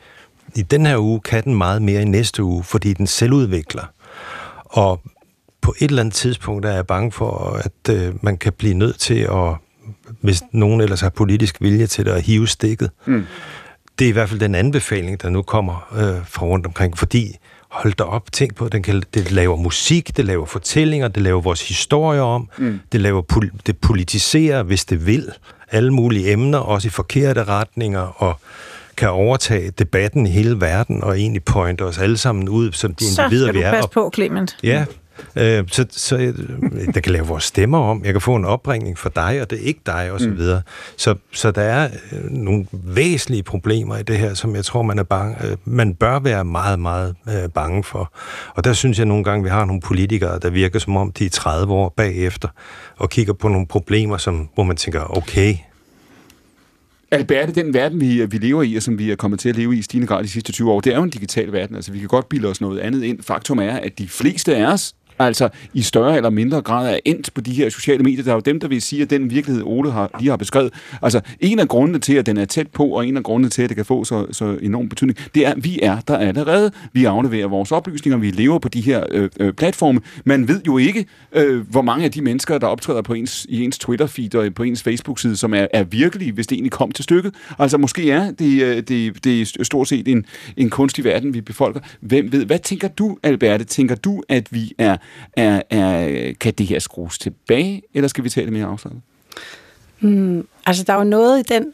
i 0.55 0.61
den 0.61 0.85
her 0.85 0.97
uge 0.97 1.19
kan 1.19 1.43
den 1.43 1.55
meget 1.55 1.81
mere 1.81 2.01
i 2.01 2.05
næste 2.05 2.43
uge, 2.43 2.63
fordi 2.63 2.93
den 2.93 3.07
selvudvikler. 3.07 3.83
Og 4.65 5.01
på 5.67 5.73
et 5.79 5.89
eller 5.89 6.01
andet 6.01 6.13
tidspunkt 6.15 6.65
er 6.65 6.71
jeg 6.71 6.87
bange 6.87 7.11
for, 7.11 7.61
at 7.65 7.93
øh, 7.95 8.13
man 8.21 8.37
kan 8.37 8.53
blive 8.53 8.73
nødt 8.73 8.99
til 8.99 9.19
at, 9.19 9.53
hvis 10.21 10.43
nogen 10.51 10.81
ellers 10.81 11.01
har 11.01 11.09
politisk 11.09 11.61
vilje 11.61 11.87
til 11.87 12.05
det, 12.05 12.11
at 12.11 12.21
hive 12.21 12.47
stikket. 12.47 12.89
Mm. 13.05 13.25
Det 13.99 14.05
er 14.05 14.09
i 14.09 14.11
hvert 14.11 14.29
fald 14.29 14.39
den 14.39 14.55
anbefaling, 14.55 15.21
der 15.21 15.29
nu 15.29 15.41
kommer 15.41 15.87
øh, 15.97 16.25
fra 16.25 16.45
rundt 16.45 16.65
omkring, 16.65 16.97
fordi 16.97 17.35
hold 17.69 17.93
da 17.93 18.03
op, 18.03 18.31
tænk 18.31 18.55
på, 18.55 18.67
den 18.69 18.83
kan, 18.83 19.03
det 19.13 19.31
laver 19.31 19.55
musik, 19.55 20.17
det 20.17 20.25
laver 20.25 20.45
fortællinger, 20.45 21.07
det 21.07 21.23
laver 21.23 21.41
vores 21.41 21.67
historier 21.67 22.21
om, 22.21 22.49
Mm. 22.57 22.79
det, 22.91 23.01
laver, 23.01 23.21
pol- 23.33 23.57
det 23.65 23.77
politiserer, 23.77 24.63
hvis 24.63 24.85
det 24.85 25.05
vil, 25.05 25.31
alle 25.71 25.93
mulige 25.93 26.31
emner, 26.31 26.57
også 26.57 26.87
i 26.87 26.91
forkerte 26.91 27.43
retninger, 27.43 27.99
og 28.23 28.39
kan 28.97 29.09
overtage 29.09 29.71
debatten 29.79 30.27
i 30.27 30.29
hele 30.29 30.61
verden, 30.61 31.03
og 31.03 31.19
egentlig 31.19 31.43
pointe 31.43 31.81
os 31.81 31.97
alle 31.97 32.17
sammen 32.17 32.49
ud 32.49 32.71
som 32.71 32.95
de 32.95 33.13
Så 33.13 33.21
individer, 33.23 33.45
skal 33.47 33.55
vi 33.55 33.59
du 33.59 33.65
er. 33.65 33.71
passe 33.71 33.87
Og- 33.87 33.91
på, 33.91 34.11
Clement. 34.15 34.57
Ja, 34.63 34.85
øh, 35.35 35.63
så, 35.71 35.85
så 35.89 36.17
øh, 36.17 36.33
der 36.93 36.99
kan 36.99 37.11
lave 37.13 37.25
vores 37.27 37.43
stemmer 37.43 37.77
om. 37.77 38.05
Jeg 38.05 38.13
kan 38.13 38.21
få 38.21 38.35
en 38.35 38.45
opringning 38.45 38.97
for 38.97 39.09
dig, 39.09 39.41
og 39.41 39.49
det 39.49 39.59
er 39.61 39.63
ikke 39.63 39.79
dig, 39.85 40.11
og 40.11 40.19
så 40.19 40.29
Mm. 40.29 40.37
videre. 40.37 40.61
Så, 40.97 41.15
så 41.33 41.51
der 41.51 41.61
er 41.61 41.89
øh, 42.11 42.31
nogle 42.31 42.65
væsentlige 42.71 43.43
problemer 43.43 43.97
i 43.97 44.03
det 44.03 44.17
her, 44.17 44.33
som 44.33 44.55
jeg 44.55 44.65
tror, 44.65 44.81
man 44.81 44.99
er 44.99 45.03
bange, 45.03 45.35
øh, 45.47 45.57
man 45.65 45.93
bør 45.95 46.19
være 46.19 46.45
meget, 46.45 46.79
meget 46.79 47.15
øh, 47.29 47.49
bange 47.49 47.83
for. 47.83 48.13
Og 48.55 48.63
der 48.63 48.73
synes 48.73 48.97
jeg 48.97 49.05
nogle 49.05 49.23
gange, 49.23 49.43
vi 49.43 49.49
har 49.49 49.65
nogle 49.65 49.81
politikere, 49.81 50.39
der 50.39 50.49
virker 50.49 50.79
som 50.79 50.97
om, 50.97 51.11
de 51.11 51.25
er 51.25 51.29
30 51.29 51.73
år 51.73 51.89
bagefter, 51.97 52.47
og 52.97 53.09
kigger 53.09 53.33
på 53.33 53.47
nogle 53.47 53.67
problemer, 53.67 54.17
som, 54.17 54.49
hvor 54.55 54.63
man 54.63 54.75
tænker, 54.77 55.17
okay, 55.17 55.55
Albert, 57.11 57.55
den 57.55 57.73
verden, 57.73 58.01
vi, 58.01 58.25
vi 58.25 58.37
lever 58.37 58.63
i, 58.63 58.75
og 58.75 58.83
som 58.83 58.99
vi 58.99 59.11
er 59.11 59.15
kommet 59.15 59.39
til 59.39 59.49
at 59.49 59.55
leve 59.55 59.75
i 59.75 59.79
i 59.79 59.81
stigende 59.81 60.07
grad 60.07 60.23
de 60.23 60.27
sidste 60.29 60.51
20 60.51 60.71
år, 60.71 60.79
det 60.81 60.93
er 60.93 60.97
jo 60.97 61.03
en 61.03 61.09
digital 61.09 61.51
verden. 61.51 61.75
Altså, 61.75 61.91
vi 61.91 61.99
kan 61.99 62.07
godt 62.07 62.29
bilde 62.29 62.47
os 62.47 62.61
noget 62.61 62.79
andet 62.79 63.03
ind. 63.03 63.21
Faktum 63.23 63.59
er, 63.59 63.71
at 63.71 63.97
de 63.97 64.07
fleste 64.07 64.55
af 64.55 64.65
os, 64.73 64.93
altså 65.19 65.49
i 65.73 65.81
større 65.81 66.17
eller 66.17 66.29
mindre 66.29 66.61
grad, 66.61 66.93
er 66.93 66.99
endt 67.05 67.33
på 67.33 67.41
de 67.41 67.51
her 67.51 67.69
sociale 67.69 68.03
medier. 68.03 68.23
Der 68.23 68.31
er 68.31 68.35
jo 68.35 68.41
dem, 68.41 68.59
der 68.59 68.67
vil 68.67 68.81
sige, 68.81 69.01
at 69.01 69.09
den 69.09 69.29
virkelighed, 69.29 69.63
Ole 69.65 69.91
har, 69.91 70.11
lige 70.19 70.29
har 70.29 70.37
beskrevet, 70.37 70.73
altså 71.01 71.21
en 71.39 71.59
af 71.59 71.67
grundene 71.67 71.99
til, 71.99 72.13
at 72.13 72.25
den 72.25 72.37
er 72.37 72.45
tæt 72.45 72.67
på, 72.67 72.85
og 72.85 73.07
en 73.07 73.17
af 73.17 73.23
grundene 73.23 73.49
til, 73.49 73.61
at 73.61 73.69
det 73.69 73.75
kan 73.75 73.85
få 73.85 74.03
så, 74.03 74.25
så 74.31 74.57
enorm 74.61 74.89
betydning, 74.89 75.17
det 75.35 75.45
er, 75.45 75.51
at 75.51 75.63
vi 75.63 75.79
er 75.81 75.99
der 76.07 76.17
allerede. 76.17 76.71
Vi 76.93 77.05
afleverer 77.05 77.47
vores 77.47 77.71
oplysninger, 77.71 78.17
vi 78.17 78.31
lever 78.31 78.59
på 78.59 78.69
de 78.69 78.81
her 78.81 79.03
øh, 79.11 79.29
øh, 79.39 79.53
platforme. 79.53 80.01
Man 80.25 80.47
ved 80.47 80.61
jo 80.67 80.77
ikke, 80.77 81.05
øh, 81.33 81.69
hvor 81.69 81.81
mange 81.81 82.05
af 82.05 82.11
de 82.11 82.21
mennesker, 82.21 82.57
der 82.57 82.67
optræder 82.67 83.01
på 83.01 83.13
ens, 83.13 83.45
i 83.49 83.63
ens 83.63 83.79
Twitter-feed 83.79 84.35
og 84.35 84.53
på 84.53 84.63
ens 84.63 84.83
Facebook-side, 84.83 85.37
som 85.37 85.53
er, 85.53 85.67
er 85.73 85.83
virkelige, 85.83 86.31
hvis 86.31 86.47
det 86.47 86.55
egentlig 86.55 86.71
kom 86.71 86.91
til 86.91 87.03
stykket. 87.03 87.33
Altså 87.59 87.77
måske 87.77 88.11
er 88.11 88.31
det, 88.31 88.63
øh, 88.63 88.75
det, 88.75 89.23
det 89.23 89.41
er 89.41 89.63
stort 89.63 89.87
set 89.87 90.07
en, 90.07 90.25
en 90.57 90.69
kunstig 90.69 91.03
verden, 91.03 91.33
vi 91.33 91.41
befolker. 91.41 91.79
Hvem 92.01 92.31
ved? 92.31 92.45
Hvad 92.45 92.59
tænker 92.59 92.87
du, 92.87 93.17
Alberte? 93.23 93.65
Tænker 93.65 93.95
du, 93.95 94.23
at 94.29 94.47
vi 94.51 94.73
er, 94.77 94.97
er, 95.33 95.61
er 95.69 96.33
kan 96.39 96.53
det 96.53 96.65
her 96.65 96.79
skrues 96.79 97.19
tilbage, 97.19 97.81
eller 97.93 98.07
skal 98.07 98.23
vi 98.23 98.29
tale 98.29 98.51
mere 98.51 98.65
afslappet? 98.65 99.01
Mm, 99.99 100.47
altså, 100.65 100.83
der 100.83 100.93
er 100.93 100.97
jo 100.97 101.03
noget 101.03 101.39
i 101.39 101.53
den... 101.53 101.73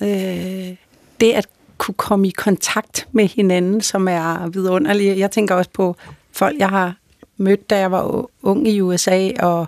Øh, 0.00 0.76
det 1.20 1.32
at 1.32 1.48
kunne 1.78 1.94
komme 1.94 2.28
i 2.28 2.30
kontakt 2.30 3.08
med 3.12 3.26
hinanden, 3.26 3.80
som 3.80 4.08
er 4.08 4.48
vidunderligt. 4.48 5.18
Jeg 5.18 5.30
tænker 5.30 5.54
også 5.54 5.70
på 5.70 5.96
folk, 6.32 6.58
jeg 6.58 6.68
har 6.68 6.94
mødt, 7.36 7.70
da 7.70 7.78
jeg 7.78 7.90
var 7.90 8.30
ung 8.42 8.68
i 8.68 8.80
USA, 8.80 9.30
og 9.40 9.66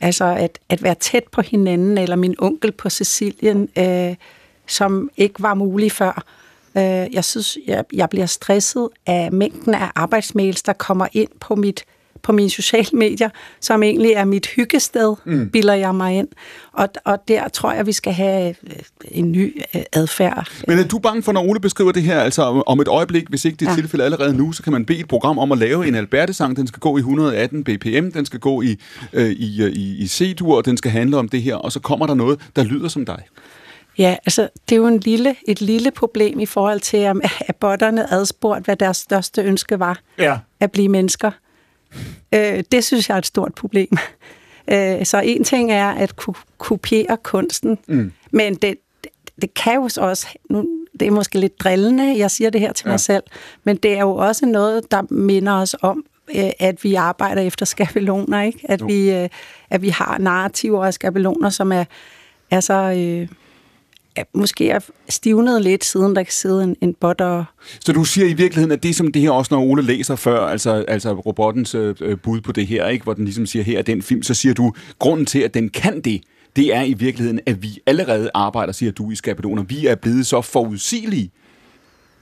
altså 0.00 0.24
at, 0.24 0.58
at 0.68 0.82
være 0.82 0.94
tæt 0.94 1.24
på 1.32 1.42
hinanden, 1.42 1.98
eller 1.98 2.16
min 2.16 2.34
onkel 2.38 2.72
på 2.72 2.88
Sicilien, 2.88 3.68
øh, 3.78 4.14
som 4.66 5.10
ikke 5.16 5.42
var 5.42 5.54
mulig 5.54 5.92
før. 5.92 6.24
Øh, 6.76 7.14
jeg 7.14 7.24
synes, 7.24 7.58
jeg, 7.66 7.84
jeg 7.92 8.10
bliver 8.10 8.26
stresset 8.26 8.88
af 9.06 9.32
mængden 9.32 9.74
af 9.74 9.90
arbejdsmails, 9.94 10.62
der 10.62 10.72
kommer 10.72 11.06
ind 11.12 11.30
på 11.40 11.54
mit 11.54 11.84
på 12.22 12.32
mine 12.32 12.50
sociale 12.50 12.88
medier, 12.92 13.28
som 13.60 13.82
egentlig 13.82 14.10
er 14.12 14.24
mit 14.24 14.46
hyggested, 14.46 15.14
Mm. 15.24 15.50
bilder 15.50 15.74
jeg 15.74 15.94
mig 15.94 16.14
ind. 16.18 16.28
Og, 16.72 16.88
og 17.04 17.18
der 17.28 17.48
tror 17.48 17.72
jeg, 17.72 17.86
vi 17.86 17.92
skal 17.92 18.12
have 18.12 18.48
øh, 18.66 18.72
en 19.10 19.32
ny 19.32 19.62
øh, 19.76 19.82
adfærd. 19.92 20.48
Men 20.68 20.78
er 20.78 20.84
du 20.88 20.98
bange 20.98 21.22
for, 21.22 21.32
når 21.32 21.42
Ole 21.44 21.60
beskriver 21.60 21.92
det 21.92 22.02
her, 22.02 22.20
altså 22.20 22.42
om- 22.66 22.80
et 22.80 22.88
øjeblik, 22.88 23.28
hvis 23.28 23.44
ikke 23.44 23.56
det 23.56 23.66
er 23.66 23.70
Ja. 23.70 23.76
tilfælde 23.76 24.04
allerede 24.04 24.36
nu, 24.36 24.52
så 24.52 24.62
kan 24.62 24.72
man 24.72 24.84
bede 24.86 24.98
et 24.98 25.08
program 25.08 25.38
om 25.38 25.52
at 25.52 25.58
lave 25.58 25.88
en 25.88 25.94
Alberte-sang. 25.94 26.56
Den 26.56 26.66
skal 26.66 26.80
gå 26.80 26.96
i 26.96 27.00
118 27.00 27.64
bpm, 27.64 28.10
den 28.12 28.26
skal 28.26 28.40
gå 28.40 28.62
i, 28.62 28.76
øh, 29.12 29.30
i, 29.30 29.62
øh, 29.62 29.72
i, 29.72 29.96
i 29.98 30.06
C-dur, 30.06 30.56
og 30.56 30.64
den 30.64 30.76
skal 30.76 30.90
handle 30.90 31.16
om 31.16 31.28
det 31.28 31.42
her, 31.42 31.54
og 31.54 31.72
så 31.72 31.80
kommer 31.80 32.06
der 32.06 32.14
noget, 32.14 32.40
der 32.56 32.64
lyder 32.64 32.88
som 32.88 33.04
dig. 33.06 33.22
Ja, 33.98 34.16
altså 34.26 34.48
det 34.68 34.74
er 34.74 34.76
jo 34.76 34.86
en 34.86 34.98
lille, 35.00 35.34
et 35.48 35.60
lille 35.60 35.90
problem 35.90 36.40
i 36.40 36.46
forhold 36.46 36.80
til, 36.80 37.06
om 37.06 37.20
at 37.48 37.56
botterne 37.56 38.12
adspurgt, 38.12 38.64
hvad 38.64 38.76
deres 38.76 38.96
største 38.96 39.42
ønske 39.42 39.78
var. 39.78 40.00
Ja. 40.18 40.38
At 40.60 40.72
blive 40.72 40.88
mennesker. 40.88 41.30
Øh, 42.34 42.64
det 42.72 42.84
synes 42.84 43.08
jeg 43.08 43.14
er 43.14 43.18
et 43.18 43.26
stort 43.26 43.54
problem. 43.54 43.96
Øh, 44.72 45.06
så 45.06 45.20
en 45.24 45.44
ting 45.44 45.72
er 45.72 45.88
at 45.90 46.16
kunne 46.16 46.34
kopiere 46.58 47.16
kunsten, 47.22 47.78
Mm. 47.88 48.12
men 48.32 48.54
det, 48.54 48.74
det, 49.42 49.54
kan 49.54 49.74
jo 49.74 49.88
så 49.88 50.00
også, 50.00 50.26
nu, 50.50 50.66
det 51.00 51.06
er 51.06 51.10
måske 51.10 51.38
lidt 51.38 51.60
drillende, 51.60 52.18
jeg 52.18 52.30
siger 52.30 52.50
det 52.50 52.60
her 52.60 52.72
til 52.72 52.84
Ja. 52.86 52.90
mig 52.92 53.00
selv, 53.00 53.22
men 53.64 53.76
det 53.76 53.92
er 53.92 54.00
jo 54.00 54.16
også 54.16 54.46
noget, 54.46 54.90
der 54.90 55.02
minder 55.10 55.52
os 55.52 55.76
om, 55.82 56.04
øh, 56.36 56.50
at 56.58 56.84
vi 56.84 56.94
arbejder 56.94 57.42
efter 57.42 57.66
skabeloner, 57.66 58.42
ikke? 58.42 58.60
At, 58.68 58.80
Jo. 58.80 58.86
vi, 58.86 59.10
øh, 59.12 59.28
at 59.70 59.82
vi 59.82 59.88
har 59.88 60.18
narrativer 60.18 60.86
og 60.86 60.94
skabeloner, 60.94 61.50
som 61.50 61.72
er, 61.72 61.84
er 62.50 62.60
så... 62.60 62.74
Øh, 62.96 63.28
måske 64.34 64.70
er 64.70 64.80
stivnet 65.08 65.62
lidt, 65.62 65.84
siden 65.84 66.16
der 66.16 66.22
kan 66.22 66.32
sidde 66.32 66.64
en, 66.64 66.76
en 66.80 66.94
bot 66.94 67.20
og... 67.20 67.44
Så 67.80 67.92
du 67.92 68.04
siger 68.04 68.26
i 68.26 68.32
virkeligheden, 68.32 68.72
at 68.72 68.82
det 68.82 68.96
som 68.96 69.12
det 69.12 69.22
her 69.22 69.30
også, 69.30 69.54
når 69.54 69.62
Ole 69.62 69.82
læser 69.82 70.16
før, 70.16 70.40
altså, 70.40 70.84
altså 70.88 71.12
robottens 71.12 71.74
øh, 71.74 71.94
øh, 72.00 72.18
bud 72.18 72.40
på 72.40 72.52
det 72.52 72.66
her, 72.66 72.88
ikke, 72.88 73.02
hvor 73.02 73.14
den 73.14 73.24
ligesom 73.24 73.46
siger, 73.46 73.62
her 73.62 73.78
er 73.78 73.82
den 73.82 74.02
film, 74.02 74.22
så 74.22 74.34
siger 74.34 74.54
du, 74.54 74.72
grunden 74.98 75.26
til, 75.26 75.38
at 75.38 75.54
den 75.54 75.68
kan 75.68 76.00
det, 76.00 76.20
det 76.56 76.74
er 76.74 76.82
i 76.82 76.92
virkeligheden, 76.92 77.40
at 77.46 77.62
vi 77.62 77.78
allerede 77.86 78.30
arbejder, 78.34 78.72
siger 78.72 78.92
du 78.92 79.10
i 79.10 79.14
skabeloner. 79.14 79.62
Vi 79.62 79.86
er 79.86 79.94
blevet 79.94 80.26
så 80.26 80.40
forudsigelige, 80.40 81.30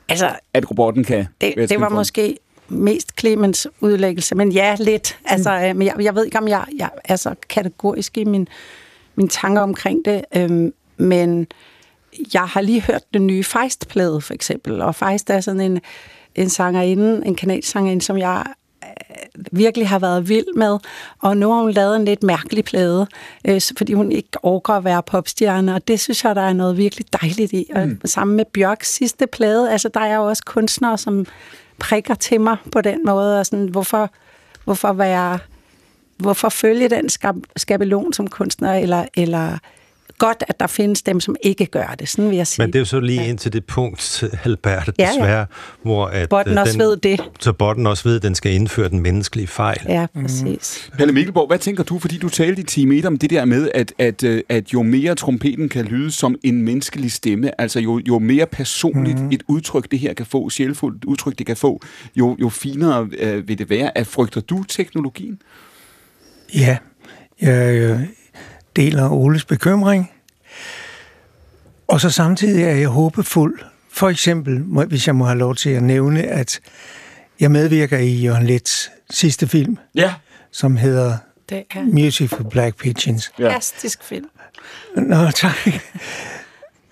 Altså, 0.08 0.36
at 0.54 0.70
robotten 0.70 1.04
kan... 1.04 1.26
det, 1.40 1.70
det 1.70 1.80
var 1.80 1.88
måske 1.88 2.36
mest 2.68 3.20
Clemens 3.20 3.68
udlæggelse, 3.80 4.34
men 4.34 4.52
ja, 4.52 4.76
lidt. 4.80 5.18
Altså, 5.24 5.68
mm. 5.72 5.78
men 5.78 5.86
jeg, 5.86 5.94
jeg 6.00 6.14
ved 6.14 6.24
ikke, 6.24 6.38
om 6.38 6.48
jeg, 6.48 6.64
jeg 6.78 6.90
er 7.04 7.16
så 7.16 7.34
kategorisk 7.48 8.18
i 8.18 8.24
min, 8.24 8.48
mine 9.14 9.28
tanker 9.28 9.62
omkring 9.62 10.04
det, 10.04 10.24
øhm, 10.36 10.72
men 10.96 11.46
jeg 12.34 12.42
har 12.42 12.60
lige 12.60 12.80
hørt 12.82 13.02
den 13.14 13.26
nye 13.26 13.44
Feist-plade, 13.44 14.20
for 14.20 14.34
eksempel, 14.34 14.80
og 14.80 14.94
Feist 14.94 15.30
er 15.30 15.40
sådan 15.40 15.60
en, 15.60 15.80
en 16.34 16.48
sangerinde, 16.50 17.26
en 17.26 17.34
kanadisk 17.34 17.68
sangerinde, 17.68 18.04
som 18.04 18.18
jeg 18.18 18.44
øh, 18.84 19.44
virkelig 19.52 19.88
har 19.88 19.98
været 19.98 20.28
vild 20.28 20.54
med, 20.56 20.78
og 21.22 21.36
nu 21.36 21.52
har 21.52 21.60
hun 21.62 21.70
lavet 21.70 21.96
en 21.96 22.04
lidt 22.04 22.22
mærkelig 22.22 22.64
plade, 22.64 23.06
øh, 23.44 23.60
fordi 23.78 23.92
hun 23.92 24.12
ikke 24.12 24.28
overgår 24.42 24.74
at 24.74 24.84
være 24.84 25.02
popstjerne, 25.02 25.74
og 25.74 25.88
det 25.88 26.00
synes 26.00 26.24
jeg, 26.24 26.34
der 26.36 26.42
er 26.42 26.52
noget 26.52 26.76
virkelig 26.76 27.06
dejligt 27.22 27.52
i. 27.52 27.66
Og 27.74 27.86
Mm. 27.88 28.00
sammen 28.04 28.36
med 28.36 28.44
Bjørks 28.44 28.94
sidste 28.94 29.26
plade, 29.26 29.72
altså 29.72 29.88
der 29.94 30.00
er 30.00 30.16
jo 30.16 30.24
også 30.28 30.42
kunstnere, 30.46 30.98
som 30.98 31.26
prikker 31.78 32.14
til 32.14 32.40
mig 32.40 32.56
på 32.72 32.80
den 32.80 32.98
måde, 33.06 33.40
og 33.40 33.46
sådan, 33.46 33.66
hvorfor, 33.66 34.10
hvorfor 34.64 34.92
være, 34.92 35.38
hvorfor 36.16 36.48
følge 36.48 36.88
den 36.88 37.08
skab, 37.08 37.34
skabelon 37.56 38.12
som 38.12 38.26
kunstner, 38.28 38.74
eller, 38.74 39.04
eller 39.14 39.58
godt, 40.18 40.44
at 40.48 40.60
der 40.60 40.66
findes 40.66 41.02
dem, 41.02 41.20
som 41.20 41.36
ikke 41.42 41.66
gør 41.66 41.94
det, 41.98 42.08
sådan 42.08 42.30
vil 42.30 42.36
jeg 42.36 42.46
sige. 42.46 42.62
Men 42.62 42.72
det 42.72 42.74
er 42.74 42.80
jo 42.80 42.84
så 42.84 43.00
lige 43.00 43.22
ja. 43.22 43.28
ind 43.28 43.38
til 43.38 43.52
det 43.52 43.64
punkt, 43.64 44.24
Albert, 44.44 44.90
Ja, 44.98 45.04
ja. 45.04 45.10
desværre, 45.12 45.46
hvor 45.82 46.06
at, 46.06 46.28
Botten 46.28 46.54
øh, 46.54 46.60
også 46.60 46.72
den, 46.72 46.80
ved 46.80 46.96
det. 46.96 47.20
Så 47.40 47.52
botten 47.52 47.86
også 47.86 48.04
ved, 48.04 48.16
at 48.16 48.22
den 48.22 48.34
skal 48.34 48.52
indføre 48.52 48.88
den 48.88 49.00
menneskelige 49.00 49.46
fejl. 49.46 49.80
Ja, 49.88 50.06
præcis. 50.22 50.90
Palle 50.98 51.12
Mikkelborg, 51.12 51.46
hvad 51.46 51.58
tænker 51.58 51.82
du, 51.82 51.98
fordi 51.98 52.18
du 52.18 52.28
talte 52.28 52.60
i 52.62 52.64
time 52.64 52.96
1 52.96 53.06
om 53.06 53.18
det 53.18 53.30
der 53.30 53.44
med, 53.44 53.70
at, 53.74 53.92
at, 53.98 54.24
øh, 54.24 54.42
at 54.48 54.72
jo 54.72 54.82
mere 54.82 55.14
trompeten 55.14 55.68
kan 55.68 55.84
lyde 55.84 56.10
som 56.10 56.36
en 56.42 56.62
menneskelig 56.62 57.12
stemme, 57.12 57.60
altså 57.60 57.80
jo, 57.80 58.00
jo 58.08 58.18
mere 58.18 58.46
personligt 58.46 59.20
mm. 59.20 59.30
et 59.32 59.42
udtryk 59.48 59.90
det 59.90 59.98
her 59.98 60.14
kan 60.14 60.26
få, 60.26 60.50
sjælfuldt 60.50 61.04
udtryk 61.04 61.38
det 61.38 61.46
kan 61.46 61.56
få, 61.56 61.80
jo, 62.16 62.36
jo 62.40 62.48
finere 62.48 63.08
øh, 63.18 63.48
vil 63.48 63.58
det 63.58 63.70
være. 63.70 63.98
At 63.98 64.06
frygter 64.06 64.40
du 64.40 64.62
teknologien? 64.62 65.38
Ja, 66.54 66.76
jeg 67.40 67.74
øh, 67.74 68.00
deler 68.76 69.08
Oles 69.12 69.44
bekymring. 69.44 70.10
Og 71.88 72.00
så 72.00 72.10
samtidig 72.10 72.64
er 72.64 72.70
jeg 72.74 72.88
håbefuld. 72.88 73.60
For 73.92 74.08
eksempel, 74.08 74.64
må- 74.64 74.84
hvis 74.84 75.06
jeg 75.06 75.14
må 75.16 75.24
have 75.24 75.38
lov 75.38 75.54
til 75.54 75.70
at 75.70 75.82
nævne, 75.82 76.22
at 76.22 76.60
jeg 77.40 77.50
medvirker 77.50 77.98
i 77.98 78.22
Jørgen 78.22 78.46
Lets 78.46 78.90
sidste 79.10 79.48
film, 79.48 79.76
Ja. 79.94 80.14
som 80.52 80.76
hedder 80.76 81.16
Det 81.48 81.64
er 81.74 81.82
Music 81.82 82.30
for 82.30 82.42
Black 82.42 82.76
Pigeons. 82.76 83.30
en 83.38 83.44
fantastisk 83.44 84.04
film. 84.04 84.26
Nå, 84.96 85.30
tak. 85.30 85.56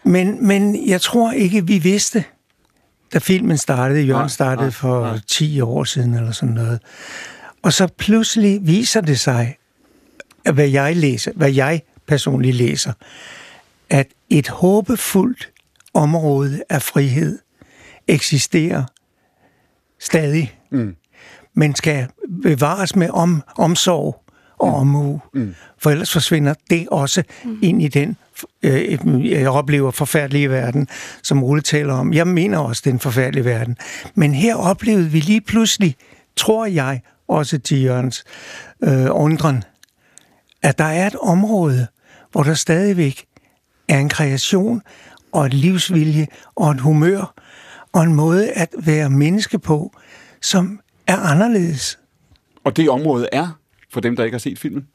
Men, 0.05 0.47
men 0.47 0.89
jeg 0.89 1.01
tror 1.01 1.33
ikke, 1.33 1.67
vi 1.67 1.79
vidste, 1.79 2.25
da 3.13 3.19
filmen 3.19 3.59
startede, 3.59 4.01
Jørgen 4.03 4.29
startede 4.29 4.73
for 4.73 5.01
nej. 5.07 5.19
10 5.29 5.61
år 5.61 5.85
siden 5.85 6.15
eller 6.15 6.33
sådan 6.33 6.55
noget. 6.55 6.81
Og 7.63 7.73
så 7.73 7.87
pludselig 7.99 8.59
viser 8.63 9.01
det 9.01 9.21
sig, 9.21 9.57
hvad 10.53 10.69
jeg 10.69 10.97
læser, 10.97 11.33
hvad 11.35 11.53
jeg 11.53 11.83
personligt 12.07 12.57
læser, 12.57 12.93
at 13.91 14.07
et 14.31 14.49
håbefuldt 14.49 15.51
område 15.95 16.63
af 16.71 16.83
frihed 16.83 17.39
eksisterer 18.09 18.85
stadig, 20.01 20.59
Mm. 20.71 20.97
men 21.55 21.75
skal 21.75 22.07
bevares 22.43 22.97
med 22.97 23.11
om, 23.11 23.43
omsorg 23.59 24.23
og 24.59 24.75
omhu. 24.75 25.21
Mm. 25.35 25.55
For 25.79 25.91
ellers 25.91 26.13
forsvinder 26.13 26.55
det 26.71 26.89
også 26.91 27.23
mm. 27.45 27.59
ind 27.63 27.83
i 27.83 27.89
den, 27.89 28.17
øh, 28.63 29.31
jeg 29.31 29.49
oplever, 29.51 29.91
forfærdelige 29.91 30.51
verden, 30.51 30.89
som 31.23 31.45
Ole 31.45 31.61
taler 31.61 31.95
om. 31.95 32.13
Jeg 32.13 32.27
mener 32.27 32.59
også, 32.59 32.83
den 32.85 32.99
forfærdelige 32.99 33.45
verden. 33.45 33.77
Men 34.15 34.35
her 34.35 34.57
oplevede 34.57 35.11
vi 35.11 35.21
lige 35.21 35.41
pludselig, 35.41 35.97
tror 36.37 36.67
jeg, 36.67 37.01
også 37.29 37.59
til 37.59 37.83
Jørgens 37.83 38.25
øh, 38.85 39.07
undren, 39.11 39.65
at 40.63 40.79
der 40.79 40.85
er 40.85 41.07
et 41.07 41.17
område, 41.17 41.87
hvor 42.33 42.43
der 42.43 42.55
stadigvæk 42.55 43.25
er 43.89 43.99
en 43.99 44.09
kreation 44.09 44.83
og 45.33 45.47
et 45.47 45.55
livsvilje 45.55 46.27
og 46.57 46.71
et 46.71 46.81
humør 46.81 47.35
og 47.93 48.03
en 48.03 48.15
måde 48.15 48.53
at 48.53 48.69
være 48.79 49.11
menneske 49.11 49.59
på, 49.59 49.93
som 50.43 50.81
er 51.07 51.17
anderledes. 51.17 51.99
Og 52.65 52.77
det 52.77 52.91
område 52.91 53.29
er, 53.33 53.59
for 53.93 54.01
dem, 54.01 54.17
der 54.17 54.25
ikke 54.25 54.35
har 54.35 54.39
set 54.39 54.59
filmen, 54.59 54.87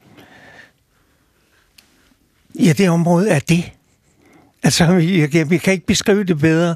Ja, 2.59 2.73
det 2.73 2.89
område 2.89 3.29
er 3.29 3.39
det. 3.39 3.71
Altså, 4.63 4.85
jeg, 4.85 5.35
jeg, 5.35 5.51
jeg 5.51 5.61
kan 5.61 5.73
ikke 5.73 5.85
beskrive 5.85 6.23
det 6.23 6.39
bedre, 6.39 6.75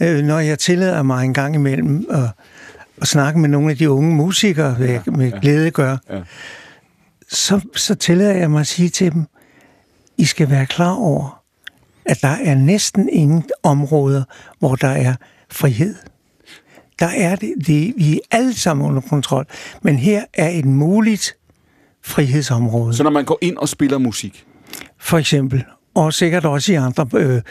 øh, 0.00 0.18
når 0.24 0.38
jeg 0.38 0.58
tillader 0.58 1.02
mig 1.02 1.24
en 1.24 1.34
gang 1.34 1.54
imellem 1.54 2.06
at, 2.10 2.28
at 3.00 3.08
snakke 3.08 3.40
med 3.40 3.48
nogle 3.48 3.70
af 3.70 3.76
de 3.76 3.90
unge 3.90 4.16
musikere, 4.16 4.74
hvad 4.74 4.88
jeg 4.88 5.02
med 5.06 5.40
glæde 5.40 5.70
gør. 5.70 5.96
Ja. 6.10 6.20
Så, 7.32 7.60
så 7.76 7.94
tillader 7.94 8.34
jeg 8.34 8.50
mig 8.50 8.60
at 8.60 8.66
sige 8.66 8.88
til 8.88 9.12
dem, 9.12 9.26
I 10.18 10.24
skal 10.24 10.50
være 10.50 10.66
klar 10.66 10.94
over, 10.94 11.42
at 12.04 12.22
der 12.22 12.28
er 12.28 12.54
næsten 12.54 13.08
ingen 13.08 13.44
områder, 13.62 14.24
hvor 14.58 14.74
der 14.74 14.88
er 14.88 15.14
frihed. 15.50 15.94
Der 16.98 17.06
er 17.06 17.36
det, 17.36 17.54
det 17.66 17.94
vi 17.96 18.14
er 18.14 18.18
alle 18.30 18.54
sammen 18.54 18.86
under 18.86 19.00
kontrol, 19.00 19.46
men 19.82 19.96
her 19.96 20.24
er 20.34 20.48
et 20.48 20.64
muligt 20.64 21.36
frihedsområde. 22.02 22.94
Så 22.94 23.02
når 23.02 23.10
man 23.10 23.24
går 23.24 23.38
ind 23.40 23.56
og 23.56 23.68
spiller 23.68 23.98
musik, 23.98 24.46
For 24.98 25.18
eksempel. 25.18 25.64
Og 25.94 26.12
sikkert 26.12 26.44
også 26.44 26.72
i 26.72 26.74
andre 26.74 27.06
øh, 27.14 27.42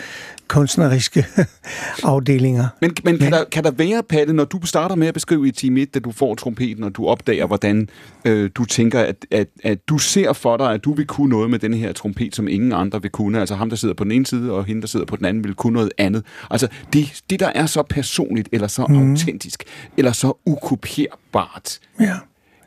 kunstneriske 0.51 1.25
afdelinger. 2.03 2.67
Men, 2.81 2.91
men 3.03 3.17
kan, 3.17 3.31
der, 3.31 3.43
kan 3.51 3.63
der 3.63 3.71
være, 3.71 4.03
Palle, 4.03 4.33
når 4.33 4.45
du 4.45 4.59
starter 4.65 4.95
med 4.95 5.07
at 5.07 5.13
beskrive 5.13 5.47
i 5.47 5.51
time 5.51 5.81
1, 5.81 5.93
da 5.93 5.99
du 5.99 6.11
får 6.11 6.35
trompeten, 6.35 6.83
og 6.83 6.95
du 6.95 7.07
opdager, 7.07 7.45
hvordan 7.47 7.89
øh, 8.25 8.49
du 8.55 8.65
tænker, 8.65 8.99
at, 8.99 9.15
at, 9.31 9.47
at 9.63 9.89
du 9.89 9.97
ser 9.97 10.33
for 10.33 10.57
dig, 10.57 10.73
at 10.73 10.83
du 10.83 10.93
vil 10.93 11.05
kunne 11.07 11.29
noget 11.29 11.49
med 11.49 11.59
den 11.59 11.73
her 11.73 11.93
trompet, 11.93 12.35
som 12.35 12.47
ingen 12.47 12.71
andre 12.73 13.01
vil 13.01 13.11
kunne. 13.11 13.39
Altså 13.39 13.55
ham, 13.55 13.69
der 13.69 13.75
sidder 13.77 13.95
på 13.95 14.03
den 14.03 14.11
ene 14.11 14.25
side, 14.25 14.51
og 14.51 14.65
hende, 14.65 14.81
der 14.81 14.87
sidder 14.87 15.05
på 15.05 15.15
den 15.15 15.25
anden, 15.25 15.43
vil 15.43 15.53
kunne 15.53 15.73
noget 15.73 15.91
andet. 15.97 16.23
Altså 16.51 16.67
det, 16.93 17.21
det 17.29 17.39
der 17.39 17.51
er 17.55 17.65
så 17.65 17.83
personligt, 17.83 18.49
eller 18.51 18.67
så 18.67 18.85
mm. 18.89 19.11
autentisk, 19.11 19.63
eller 19.97 20.11
så 20.11 20.33
ukopierbart, 20.45 21.79
Ja. 21.99 22.13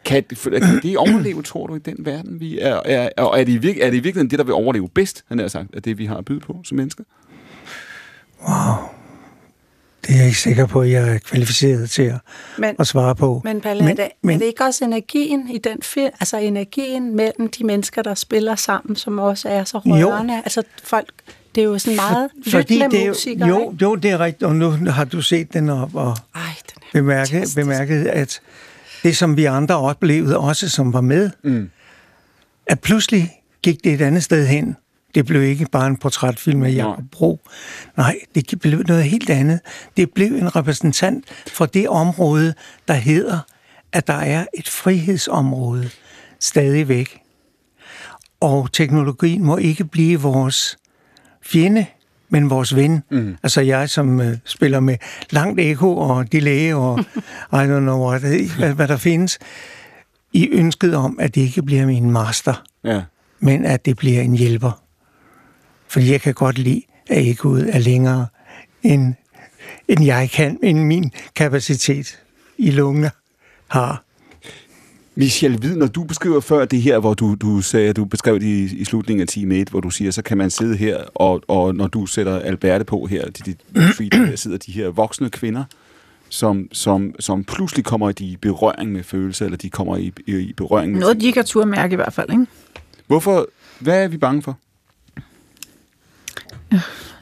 kan, 0.05 0.23
det- 0.31 0.39
kan 0.63 0.81
det 0.83 0.97
overleve, 0.97 1.43
tror 1.43 1.67
du, 1.67 1.75
i 1.75 1.79
den 1.79 1.95
virkeligheden, 1.99 2.41
vi 2.41 2.59
er? 2.59 2.81
er 2.85 3.09
og 3.19 3.41
er 3.41 3.45
det, 3.45 3.53
i 3.53 3.57
virke, 3.57 3.81
er 3.83 3.87
det 3.91 3.97
i 3.97 4.01
virkeligheden 4.01 4.31
det, 4.31 4.39
der 4.39 4.45
vil 4.45 4.55
overleve 4.55 4.89
bedst, 4.89 5.25
han 5.29 5.39
har 5.39 5.49
sagt, 5.49 5.75
af 5.75 5.83
det, 5.83 5.99
vi 5.99 6.07
har 6.07 6.17
at 6.17 6.25
byde 6.25 6.41
på 6.41 6.57
som 6.65 6.77
mennesker? 6.77 7.05
Wow. 8.49 8.75
Det 10.07 10.13
er 10.15 10.17
jeg 10.19 10.27
ikke 10.27 10.39
sikker 10.39 10.67
på, 10.67 10.81
at 10.81 10.91
jeg 10.91 11.15
er 11.15 11.19
kvalificeret 11.19 11.91
til 11.91 12.03
at, 12.03 12.19
Men, 12.59 12.77
at 12.79 12.87
svare 12.87 13.15
på. 13.15 13.41
men, 13.45 13.61
Palle, 13.61 13.83
men, 13.85 13.91
er, 13.91 13.95
det, 14.03 14.09
men, 14.23 14.35
er 14.35 14.39
det 14.39 14.47
ikke 14.47 14.65
også 14.65 14.85
energien 14.85 15.49
i 15.51 15.59
den 15.59 15.83
film, 15.83 16.11
altså 16.21 16.37
energien 16.37 17.17
mellem 17.17 17.49
de 17.59 17.65
mennesker, 17.65 18.03
der 18.03 18.15
spiller 18.15 18.55
sammen, 18.55 18.97
som 18.97 19.19
også 19.19 19.49
er 19.49 19.65
så 19.65 19.81
Jo. 19.85 19.93
rørende? 19.95 20.37
Altså 20.37 20.63
folk, 20.85 21.13
det 21.55 21.61
er 21.61 21.65
jo 21.65 21.79
sådan 21.79 21.97
meget 21.97 22.31
Fordi 22.49 22.75
lyttende 22.75 22.97
det 22.97 23.05
er, 23.05 23.09
musikere, 23.09 23.49
jo, 23.49 23.71
ikke? 23.73 23.85
jo, 23.85 23.95
det 23.95 24.11
er 24.11 24.21
rigtigt, 24.21 24.43
og 24.43 24.57
nu 24.57 24.71
har 24.71 25.05
du 25.05 25.23
set 25.23 25.53
den 25.53 25.69
op 25.71 25.95
og 25.95 26.17
Ej, 26.35 26.41
den 26.75 26.83
er 26.83 26.87
bemærket, 26.93 27.29
fantastisk. 27.31 27.57
bemærket, 27.57 28.07
at 28.07 28.41
det, 29.03 29.17
som 29.17 29.37
vi 29.37 29.45
andre 29.45 29.77
oplevede, 29.77 30.39
også 30.39 30.69
som 30.69 30.93
var 30.93 31.01
med, 31.01 31.31
Mm. 31.43 31.71
at 32.67 32.81
pludselig 32.81 33.31
gik 33.63 33.85
det 33.85 33.93
et 33.93 34.01
andet 34.03 34.23
sted 34.23 34.47
hen. 34.47 34.77
Det 35.15 35.27
blev 35.27 35.43
ikke 35.43 35.67
bare 35.73 35.87
en 35.87 35.97
portrætfilm 35.97 36.63
af 36.63 36.75
Jacob 36.75 37.05
Bro. 37.13 37.41
Nej, 37.97 38.17
det 38.35 38.61
blev 38.61 38.83
noget 38.89 39.05
helt 39.05 39.31
andet. 39.31 39.61
Det 39.97 40.11
blev 40.15 40.27
en 40.35 40.57
repræsentant 40.57 41.25
for 41.47 41.67
det 41.67 41.89
område, 41.89 42.55
der 42.89 42.95
hedder, 42.95 43.39
at 43.93 44.07
der 44.07 44.15
er 44.15 44.45
et 44.55 44.69
frihedsområde 44.69 45.91
stadigvæk. 46.41 47.19
Og 48.41 48.73
teknologien 48.73 49.45
må 49.45 49.57
ikke 49.57 49.85
blive 49.85 50.21
vores 50.21 50.77
fjende, 51.43 51.87
men 52.29 52.51
vores 52.51 52.77
ven. 52.77 53.03
Mm. 53.11 53.37
Altså 53.43 53.61
jeg, 53.61 53.91
som 53.91 54.21
øh, 54.21 54.37
spiller 54.45 54.81
med 54.81 54.97
langt 55.31 55.61
ekko 55.61 55.97
og 55.97 56.33
delay 56.33 56.73
og 56.73 56.99
I 57.53 57.57
don't 57.57 57.81
know 57.81 58.09
what, 58.09 58.21
hvad, 58.21 58.73
hvad 58.75 58.89
der 58.89 58.97
findes, 58.97 59.39
i 60.33 60.49
ønsket 60.53 60.95
om, 60.97 61.19
at 61.21 61.35
det 61.35 61.41
ikke 61.41 61.63
bliver 61.63 61.87
min 61.87 62.11
master, 62.11 62.63
Ja. 62.85 63.03
men 63.41 63.65
at 63.65 63.85
det 63.85 63.97
bliver 63.97 64.23
en 64.23 64.35
hjælper. 64.37 64.84
Fordi 65.95 66.13
jeg 66.13 66.21
kan 66.21 66.35
godt 66.35 66.59
lide, 66.59 66.83
at 67.07 67.27
ekkoet 67.27 67.75
er 67.75 67.79
længere, 67.79 68.27
end, 68.83 69.15
end 69.89 70.05
jeg 70.05 70.31
kan, 70.31 70.59
end 70.63 70.79
min 70.79 71.11
kapacitet 71.37 72.19
i 72.59 72.71
lunger 72.71 73.11
har. 73.69 74.03
Michel 75.15 75.59
Hvid, 75.59 75.77
når 75.77 75.87
du 75.87 76.05
beskriver 76.05 76.41
før 76.41 76.65
det 76.65 76.83
her, 76.83 76.99
hvor 76.99 77.15
du, 77.15 77.35
du 77.35 77.61
sagde, 77.61 77.93
du 77.93 78.05
beskrev 78.05 78.41
det 78.41 78.47
i, 78.47 78.77
i 78.77 78.85
slutningen 78.85 79.21
af 79.21 79.29
time 79.29 79.55
1, 79.55 79.69
hvor 79.69 79.81
du 79.81 79.91
siger, 79.91 80.11
så 80.11 80.23
kan 80.23 80.39
man 80.39 80.51
sidde 80.51 80.77
her, 80.77 81.05
og, 81.15 81.43
og 81.49 81.75
når 81.75 81.87
du 81.87 82.07
sætter 82.07 82.39
Alberte 82.39 82.85
på 82.85 83.07
her, 83.07 83.25
de, 83.25 83.53
de, 83.53 83.57
de, 83.99 84.11
der 84.11 84.37
sidder 84.37 84.59
de 84.59 84.73
her 84.73 84.89
voksne 84.89 85.31
kvinder, 85.31 85.65
som, 86.29 86.69
som, 86.73 87.15
som 87.21 87.45
pludselig 87.45 87.85
kommer 87.85 88.13
i 88.21 88.37
berøring 88.41 88.93
med 88.93 89.03
følelser, 89.03 89.45
eller 89.45 89.59
de 89.59 89.71
kommer 89.71 89.97
i, 89.97 90.13
i, 90.27 90.37
i 90.37 90.53
berøring 90.53 90.93
med... 90.93 91.01
Noget, 91.01 91.21
de 91.21 91.27
ikke 91.27 91.39
har 91.39 91.45
tur 91.45 91.65
mærke 91.65 91.93
i 91.93 91.97
hvert 91.97 92.13
fald, 92.13 92.31
ikke? 92.31 92.47
Hvorfor? 93.07 93.49
Hvad 93.79 94.05
er 94.05 94.09
vi 94.09 94.17
bange 94.17 94.43
for? 94.43 94.59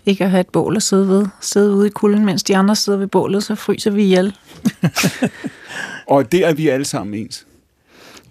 Ikke 0.06 0.24
at 0.24 0.30
have 0.30 0.40
et 0.40 0.48
bål 0.48 0.76
at 0.76 0.82
sidde 0.82 1.08
ved. 1.08 1.26
Sidde 1.40 1.72
ude 1.74 1.86
i 1.86 1.90
kulden, 1.90 2.24
mens 2.24 2.42
de 2.42 2.56
andre 2.56 2.76
sidder 2.76 2.98
ved 2.98 3.06
bålet, 3.06 3.44
så 3.44 3.54
fryser 3.54 3.90
vi 3.90 4.02
ihjel. 4.02 4.36
Og 6.06 6.32
det 6.32 6.46
er 6.46 6.52
vi 6.52 6.68
alle 6.68 6.84
sammen 6.84 7.14
ens. 7.14 7.46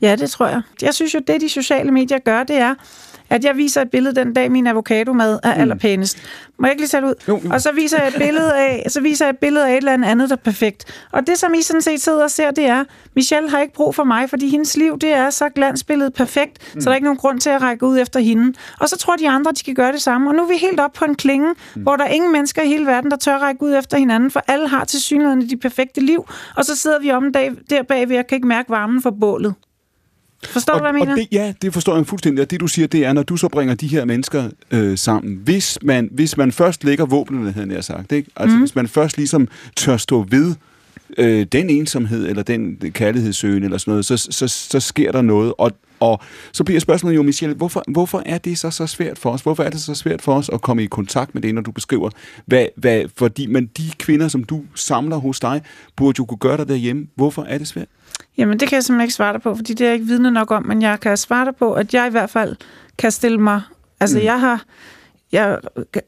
Ja, 0.01 0.15
det 0.15 0.29
tror 0.29 0.47
jeg. 0.47 0.61
Jeg 0.81 0.93
synes 0.93 1.13
jo, 1.13 1.19
det 1.27 1.41
de 1.41 1.49
sociale 1.49 1.91
medier 1.91 2.19
gør, 2.19 2.43
det 2.43 2.55
er, 2.55 2.75
at 3.31 3.43
jeg 3.45 3.57
viser 3.57 3.81
et 3.81 3.91
billede 3.91 4.15
den 4.15 4.33
dag, 4.33 4.51
min 4.51 4.67
avocado-mad 4.67 5.39
er 5.43 5.55
mm. 5.55 5.61
allerpænest. 5.61 6.17
Må 6.59 6.67
jeg 6.67 6.71
ikke 6.71 6.81
lige 6.81 6.89
sætte 6.89 7.07
ud? 7.07 7.13
Jo, 7.27 7.41
jo. 7.45 7.49
Og 7.53 7.61
så 7.61 7.71
viser 7.71 7.97
jeg 7.97 8.07
et 8.07 8.15
billede 8.17 8.57
af, 8.57 8.85
så 8.87 9.01
viser 9.01 9.25
jeg 9.25 9.29
et 9.29 9.37
billede 9.37 9.67
af 9.67 9.71
et 9.71 9.77
eller 9.77 9.93
andet, 9.93 10.29
der 10.29 10.35
er 10.35 10.39
perfekt. 10.39 11.05
Og 11.11 11.27
det, 11.27 11.37
som 11.37 11.53
I 11.53 11.61
sådan 11.61 11.81
set 11.81 12.01
sidder 12.01 12.23
og 12.23 12.31
ser, 12.31 12.51
det 12.51 12.65
er, 12.65 12.83
Michelle 13.15 13.49
har 13.49 13.59
ikke 13.59 13.73
brug 13.73 13.95
for 13.95 14.03
mig, 14.03 14.29
fordi 14.29 14.49
hendes 14.49 14.77
liv, 14.77 14.99
det 14.99 15.13
er 15.13 15.29
så 15.29 15.49
glansbilledet 15.49 16.13
perfekt, 16.13 16.73
mm. 16.75 16.81
så 16.81 16.85
der 16.85 16.91
er 16.91 16.95
ikke 16.95 17.05
nogen 17.05 17.17
grund 17.17 17.39
til 17.39 17.49
at 17.49 17.61
række 17.61 17.85
ud 17.85 17.99
efter 17.99 18.19
hende. 18.19 18.53
Og 18.79 18.89
så 18.89 18.97
tror 18.97 19.15
de 19.15 19.29
andre, 19.29 19.51
de 19.51 19.63
kan 19.63 19.75
gøre 19.75 19.91
det 19.91 20.01
samme. 20.01 20.29
Og 20.29 20.35
nu 20.35 20.43
er 20.43 20.47
vi 20.47 20.57
helt 20.57 20.79
op 20.79 20.93
på 20.93 21.05
en 21.05 21.15
klinge, 21.15 21.53
mm. 21.75 21.81
hvor 21.81 21.95
der 21.95 22.03
er 22.03 22.09
ingen 22.09 22.31
mennesker 22.31 22.61
i 22.61 22.67
hele 22.67 22.85
verden, 22.85 23.11
der 23.11 23.17
tør 23.17 23.37
række 23.37 23.63
ud 23.63 23.75
efter 23.75 23.97
hinanden, 23.97 24.31
for 24.31 24.43
alle 24.47 24.67
har 24.67 24.85
til 24.85 25.01
synligheden 25.01 25.49
de 25.49 25.57
perfekte 25.57 26.01
liv. 26.01 26.25
Og 26.57 26.65
så 26.65 26.75
sidder 26.75 26.99
vi 26.99 27.11
om 27.11 27.25
en 27.25 27.31
dag 27.31 27.51
der 27.69 27.83
bagved 27.83 28.17
og 28.17 28.27
kan 28.27 28.35
ikke 28.35 28.47
mærke 28.47 28.69
varmen 28.69 29.01
for 29.01 29.11
bålet. 29.19 29.55
Forstår 30.45 30.73
og, 30.73 30.79
du, 30.79 30.83
hvad 30.83 30.89
jeg 30.89 30.93
mener? 30.93 31.11
Og 31.11 31.17
det, 31.17 31.27
ja, 31.31 31.53
det 31.61 31.73
forstår 31.73 31.95
jeg 31.95 32.07
fuldstændig. 32.07 32.41
Og 32.41 32.51
det, 32.51 32.59
du 32.59 32.67
siger, 32.67 32.87
det 32.87 33.05
er, 33.05 33.13
når 33.13 33.23
du 33.23 33.37
så 33.37 33.47
bringer 33.47 33.75
de 33.75 33.87
her 33.87 34.05
mennesker 34.05 34.49
øh, 34.71 34.97
sammen. 34.97 35.39
Hvis 35.43 35.79
man, 35.81 36.09
hvis 36.11 36.37
man 36.37 36.51
først 36.51 36.83
lægger 36.83 37.05
våbnene, 37.05 37.51
havde 37.51 37.73
jeg 37.73 37.83
sagt, 37.83 38.11
ikke? 38.11 38.31
Altså, 38.35 38.55
mm. 38.55 38.61
hvis 38.61 38.75
man 38.75 38.87
først 38.87 39.17
ligesom 39.17 39.47
tør 39.75 39.97
stå 39.97 40.25
ved 40.29 40.55
øh, 41.17 41.45
den 41.51 41.69
ensomhed, 41.69 42.29
eller 42.29 42.43
den 42.43 42.77
kærlighedssøgen, 42.93 43.63
eller 43.63 43.77
sådan 43.77 43.91
noget, 43.91 44.05
så, 44.05 44.17
så, 44.17 44.47
så 44.47 44.79
sker 44.79 45.11
der 45.11 45.21
noget. 45.21 45.53
Og, 45.57 45.71
og 45.99 46.21
så 46.51 46.63
bliver 46.63 46.79
spørgsmålet 46.79 47.15
jo, 47.15 47.23
Michelle, 47.23 47.55
hvorfor, 47.55 47.83
hvorfor 47.87 48.23
er 48.25 48.37
det 48.37 48.59
så 48.59 48.71
så 48.71 48.87
svært 48.87 49.19
for 49.19 49.29
os? 49.29 49.41
Hvorfor 49.41 49.63
er 49.63 49.69
det 49.69 49.81
så 49.81 49.95
svært 49.95 50.21
for 50.21 50.33
os 50.33 50.49
at 50.53 50.61
komme 50.61 50.83
i 50.83 50.85
kontakt 50.85 51.33
med 51.33 51.41
det, 51.41 51.55
når 51.55 51.61
du 51.61 51.71
beskriver, 51.71 52.09
hvad, 52.45 52.65
hvad, 52.75 53.03
fordi 53.15 53.47
men 53.47 53.65
de 53.65 53.83
kvinder, 53.99 54.27
som 54.27 54.43
du 54.43 54.63
samler 54.75 55.17
hos 55.17 55.39
dig, 55.39 55.61
burde 55.95 56.15
jo 56.19 56.25
kunne 56.25 56.37
gøre 56.37 56.57
dig 56.57 56.67
derhjemme. 56.67 57.07
Hvorfor 57.15 57.43
er 57.43 57.57
det 57.57 57.67
svært? 57.67 57.87
Jamen, 58.41 58.59
det 58.59 58.67
kan 58.67 58.75
jeg 58.75 58.83
simpelthen 58.83 59.05
ikke 59.05 59.13
svare 59.13 59.33
dig 59.33 59.41
på, 59.41 59.55
fordi 59.55 59.73
det 59.73 59.81
er 59.81 59.89
jeg 59.89 59.93
ikke 59.93 60.05
vidne 60.05 60.31
nok 60.31 60.51
om, 60.51 60.65
men 60.65 60.81
jeg 60.81 60.99
kan 60.99 61.17
svare 61.17 61.45
dig 61.45 61.55
på, 61.55 61.73
at 61.73 61.93
jeg 61.93 62.07
i 62.07 62.11
hvert 62.11 62.29
fald 62.29 62.55
kan 62.97 63.11
stille 63.11 63.37
mig... 63.37 63.61
Altså, 63.99 64.17
mm. 64.17 64.23
jeg 64.23 64.39
har... 64.39 64.63
Jeg, 65.31 65.57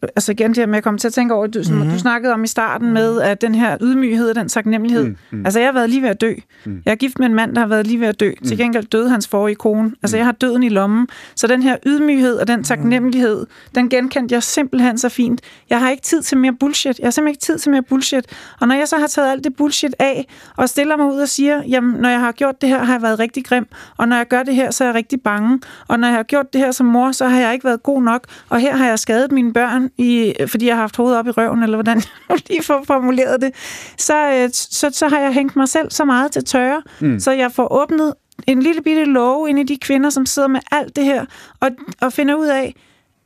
altså 0.02 0.32
igen 0.32 0.50
det 0.50 0.58
her 0.58 0.66
med 0.66 0.78
at 0.78 0.84
komme 0.84 0.98
til 0.98 1.08
at 1.08 1.14
tænke 1.14 1.34
over, 1.34 1.48
du, 1.48 1.64
som 1.64 1.76
mm-hmm. 1.76 1.92
du 1.92 2.00
snakkede 2.00 2.34
om 2.34 2.44
i 2.44 2.48
starten 2.48 2.94
med, 2.94 3.22
at 3.22 3.42
den 3.42 3.56
her 3.56 3.78
ydmyghed 3.82 4.30
og 4.30 4.36
den 4.36 4.50
taknemmelighed, 4.50 5.06
mm, 5.06 5.18
mm. 5.32 5.46
altså 5.46 5.60
jeg 5.60 5.68
har 5.68 5.74
været 5.74 5.90
lige 5.90 6.02
ved 6.02 6.10
at 6.10 6.22
dø. 6.22 6.34
Mm. 6.66 6.82
Jeg 6.86 6.92
er 6.92 6.96
gift 6.96 7.20
med 7.20 7.28
en 7.28 7.34
mand, 7.34 7.56
der 7.56 7.62
har 7.62 7.68
været 7.68 7.88
lige 7.88 8.00
ved 8.00 8.08
at 8.08 8.20
dø. 8.20 8.32
Mm. 8.42 8.48
Til 8.48 8.58
gengæld 8.58 8.86
døde 8.86 9.10
hans 9.10 9.28
forrige 9.28 9.56
kone. 9.56 9.92
Altså 10.04 10.18
jeg 10.18 10.26
har 10.26 10.32
døden 10.32 10.64
i 10.64 10.70
lommen. 10.70 11.08
Så 11.36 11.48
den 11.48 11.64
her 11.64 11.78
ydmyghed 11.86 12.36
og 12.36 12.48
den 12.48 12.64
taknemmelighed, 12.64 13.46
den 13.76 13.90
genkendte 13.90 14.36
jeg 14.36 14.44
simpelthen 14.44 14.98
så 14.98 15.10
fint. 15.10 15.42
Jeg 15.70 15.80
har 15.80 15.90
ikke 15.90 16.04
tid 16.04 16.22
til 16.22 16.38
mere 16.38 16.54
bullshit. 16.60 17.00
Jeg 17.00 17.06
har 17.06 17.12
simpelthen 17.12 17.32
ikke 17.32 17.42
tid 17.42 17.58
til 17.58 17.72
mere 17.72 17.82
bullshit. 17.82 18.26
Og 18.60 18.68
når 18.68 18.76
jeg 18.76 18.88
så 18.88 18.98
har 18.98 19.08
taget 19.08 19.32
alt 19.32 19.44
det 19.44 19.56
bullshit 19.56 19.96
af, 20.00 20.28
og 20.58 20.70
stiller 20.70 20.98
mig 20.98 21.06
ud 21.06 21.20
og 21.20 21.30
siger, 21.30 21.64
jamen 21.68 22.02
når 22.02 22.10
jeg 22.10 22.20
har 22.20 22.32
gjort 22.32 22.62
det 22.62 22.70
her, 22.70 22.84
har 22.84 22.94
jeg 22.94 23.02
været 23.02 23.20
rigtig 23.20 23.46
grim. 23.46 23.68
Og 23.98 24.08
når 24.08 24.16
jeg 24.16 24.28
gør 24.28 24.44
det 24.44 24.56
her, 24.56 24.72
så 24.72 24.84
er 24.84 24.88
jeg 24.88 24.96
rigtig 24.96 25.22
bange. 25.22 25.60
Og 25.88 26.00
når 26.00 26.08
jeg 26.08 26.16
har 26.16 26.24
gjort 26.24 26.54
det 26.54 26.62
her 26.62 26.72
som 26.72 26.86
mor, 26.86 27.12
så 27.12 27.28
har 27.28 27.40
jeg 27.40 27.54
ikke 27.54 27.66
været 27.66 27.84
god 27.84 28.04
nok. 28.04 28.28
Og 28.50 28.60
her 28.60 28.76
har 28.76 28.88
jeg 28.88 29.00
skadet 29.14 29.32
mine 29.32 29.54
børn, 29.54 29.90
i, 29.98 30.34
fordi 30.48 30.68
jeg 30.68 30.76
har 30.76 30.82
haft 30.82 30.96
hovedet 30.96 31.20
op 31.20 31.28
i 31.28 31.32
røven, 31.32 31.64
eller 31.64 31.78
hvordan 31.78 32.02
jeg 32.30 32.38
lige 32.50 32.64
får 32.64 32.84
formuleret 32.88 33.42
det, 33.42 33.52
så, 33.98 34.32
øh, 34.34 34.50
så, 34.54 34.90
så 34.94 35.08
har 35.08 35.20
jeg 35.20 35.34
hængt 35.34 35.56
mig 35.56 35.70
selv 35.70 35.92
så 35.92 36.06
meget 36.06 36.32
til 36.32 36.46
tørre, 36.46 36.82
mm. 37.00 37.20
så 37.20 37.32
jeg 37.32 37.52
får 37.52 37.74
åbnet 37.74 38.14
en 38.48 38.62
lille 38.62 38.82
bitte 38.82 39.06
låge 39.06 39.50
ind 39.50 39.60
i 39.60 39.64
de 39.64 39.78
kvinder, 39.78 40.10
som 40.10 40.26
sidder 40.26 40.48
med 40.48 40.60
alt 40.72 40.96
det 40.96 41.06
her, 41.06 41.26
og, 41.60 41.70
og 42.02 42.14
finder 42.14 42.36
ud 42.36 42.48
af, 42.48 42.76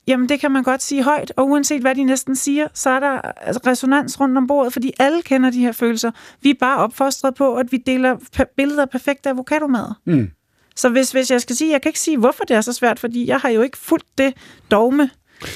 jamen 0.08 0.30
det 0.30 0.40
kan 0.40 0.52
man 0.52 0.64
godt 0.64 0.84
sige 0.84 1.04
højt, 1.04 1.34
og 1.38 1.50
uanset 1.50 1.82
hvad 1.82 1.96
de 1.96 2.04
næsten 2.04 2.36
siger, 2.36 2.68
så 2.74 2.90
er 2.90 3.00
der 3.00 3.22
resonans 3.68 4.20
rundt 4.20 4.38
om 4.38 4.48
bordet, 4.48 4.74
fordi 4.74 4.94
alle 5.00 5.22
kender 5.22 5.50
de 5.50 5.60
her 5.60 5.72
følelser. 5.72 6.12
Vi 6.42 6.50
er 6.50 6.56
bare 6.60 6.78
opfostret 6.78 7.36
på, 7.36 7.56
at 7.56 7.72
vi 7.72 7.78
deler 7.78 8.18
billeder 8.58 8.82
af 8.82 8.90
perfekte 8.90 9.30
avocadomader. 9.30 10.00
Mm. 10.06 10.30
Så 10.76 10.90
hvis, 10.90 11.12
hvis 11.12 11.32
jeg 11.32 11.42
skal 11.42 11.56
sige, 11.56 11.72
jeg 11.72 11.82
kan 11.82 11.90
ikke 11.90 12.00
sige, 12.00 12.18
hvorfor 12.18 12.44
det 12.44 12.56
er 12.56 12.62
så 12.62 12.74
svært, 12.74 13.00
fordi 13.00 13.28
jeg 13.28 13.38
har 13.38 13.50
jo 13.50 13.62
ikke 13.62 13.78
fulgt 13.78 14.18
det 14.18 14.34
dogme, 14.72 15.10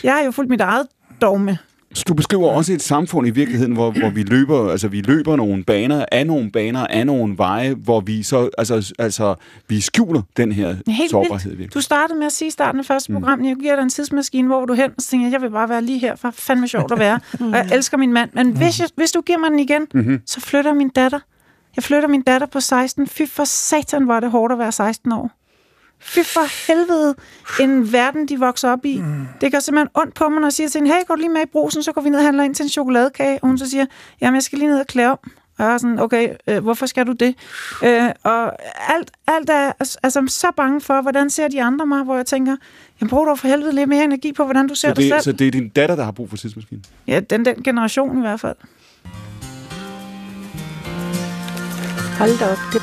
jeg 0.04 0.14
har 0.14 0.24
jo 0.24 0.32
fulgt 0.32 0.50
mit 0.50 0.62
eget 0.62 0.88
dogme. 1.22 1.58
Så 1.94 2.04
du 2.08 2.14
beskriver 2.14 2.50
også 2.50 2.74
et 2.74 2.82
samfund 2.82 3.28
i 3.28 3.30
virkeligheden, 3.30 3.74
hvor, 3.74 3.92
hvor 3.92 4.10
vi 4.10 4.24
løber, 4.24 4.72
altså 4.72 4.88
vi 4.88 5.02
løber 5.02 5.36
nogle 5.36 5.64
baner, 5.64 6.06
af 6.12 6.28
nogle 6.28 6.52
baner, 6.52 6.88
af 6.88 7.06
nogle 7.06 7.38
veje, 7.38 7.74
hvor 7.74 8.00
vi 8.00 8.24
så, 8.24 8.50
altså, 8.58 8.94
altså 9.00 9.36
vi 9.68 9.82
skjuler 9.82 10.22
den 10.38 10.52
her 10.52 10.76
Helt 10.88 11.12
sårbarhed. 11.12 11.56
Vildt. 11.56 11.74
Du 11.74 11.82
startede 11.82 12.20
med 12.20 12.26
at 12.26 12.32
sige 12.32 12.48
i 12.48 12.52
starten 12.52 12.80
af 12.80 12.86
første 12.86 13.14
program, 13.14 13.40
mm. 13.40 13.46
jeg 13.46 13.56
giver 13.56 13.76
dig 13.76 13.84
en 13.84 13.90
tidsmaskine, 13.90 14.48
hvor 14.48 14.66
du 14.66 14.74
hen, 14.74 14.90
og 14.98 15.02
så 15.02 15.08
tænker 15.08 15.28
jeg, 15.28 15.34
jeg 15.34 15.42
vil 15.42 15.50
bare 15.50 15.70
være 15.70 15.82
lige 15.82 16.00
her, 16.00 16.16
for 16.16 16.32
fandme 16.32 16.68
sjovt 16.68 16.92
at 16.92 17.00
være. 17.00 17.20
og 17.40 17.52
jeg 17.52 17.70
elsker 17.74 17.98
min 17.98 18.14
mand, 18.14 18.30
men 18.34 18.58
hvis, 18.58 18.80
jeg, 18.80 18.90
hvis 18.96 19.12
du 19.12 19.22
giver 19.22 19.40
mig 19.40 19.50
den 19.52 19.60
igen, 19.60 19.88
mm-hmm. 19.94 20.22
så 20.26 20.42
flytter 20.42 20.74
min 20.74 20.90
datter. 20.90 21.20
Jeg 21.76 21.84
flytter 21.84 22.08
min 22.10 22.22
datter 22.22 22.48
på 22.48 22.60
16. 22.60 23.08
Fy 23.08 23.22
for 23.28 23.44
satan, 23.44 24.08
var 24.08 24.20
det 24.20 24.32
hårdt 24.32 24.54
at 24.54 24.60
være 24.60 24.72
16 24.72 25.12
år. 25.12 25.32
Fy 26.02 26.20
for 26.20 26.68
helvede, 26.68 27.16
en 27.60 27.94
verden, 27.94 28.28
de 28.28 28.40
vokser 28.40 28.72
op 28.72 28.86
i. 28.86 29.02
Mm. 29.02 29.26
Det 29.42 29.52
gør 29.52 29.60
simpelthen 29.60 29.90
ondt 29.96 30.14
på 30.14 30.30
mig, 30.30 30.40
når 30.40 30.48
jeg 30.48 30.54
siger 30.54 30.70
til 30.70 30.80
hende, 30.80 30.94
hey, 30.94 31.08
går 31.08 31.16
du 31.16 31.20
lige 31.20 31.30
med 31.30 31.42
i 31.42 31.50
brusen, 31.52 31.84
så 31.84 31.92
går 31.92 32.02
vi 32.02 32.10
ned 32.10 32.20
og 32.20 32.26
handler 32.26 32.44
ind 32.44 32.56
til 32.56 32.64
en 32.64 32.70
chokoladekage. 32.70 33.40
Og 33.42 33.48
hun 33.48 33.58
så 33.58 33.70
siger, 33.70 33.86
jamen, 34.22 34.36
jeg 34.36 34.44
skal 34.44 34.60
lige 34.60 34.70
ned 34.70 34.80
og 34.80 34.88
klæde 34.88 35.08
om. 35.08 35.20
Og 35.58 35.66
jeg 35.66 35.74
er 35.74 35.78
sådan, 35.78 36.00
okay, 36.00 36.36
øh, 36.48 36.64
hvorfor 36.64 36.86
skal 36.86 37.08
du 37.08 37.12
det? 37.12 37.36
Øh, 37.84 38.10
og 38.24 38.54
alt, 38.94 39.12
alt 39.28 39.50
er 39.50 39.72
altså, 40.04 40.24
så 40.28 40.48
bange 40.58 40.82
for, 40.82 41.02
hvordan 41.02 41.30
ser 41.30 41.48
de 41.48 41.64
andre 41.64 41.86
mig, 41.86 42.04
hvor 42.04 42.16
jeg 42.16 42.26
tænker, 42.26 42.56
jeg 43.02 43.10
bruger 43.10 43.26
dog 43.26 43.40
for 43.40 43.48
helvede 43.48 43.76
lidt 43.76 43.90
mere 43.90 44.04
energi 44.04 44.34
på, 44.34 44.44
hvordan 44.44 44.68
du 44.68 44.76
ser 44.76 44.88
så 44.88 44.94
det, 44.94 44.98
dig 44.98 45.10
selv. 45.10 45.22
Så 45.22 45.32
det 45.32 45.48
er 45.48 45.52
din 45.52 45.70
datter, 45.70 45.96
der 45.96 46.04
har 46.04 46.12
brug 46.12 46.30
for 46.30 46.38
tidsmaskinen? 46.38 46.86
Ja, 47.08 47.20
den, 47.20 47.46
den 47.46 47.64
generation 47.64 48.18
i 48.18 48.22
hvert 48.22 48.40
fald. 48.40 48.56
Hold 52.18 52.40
da 52.40 52.52
op, 52.52 52.58
det 52.74 52.81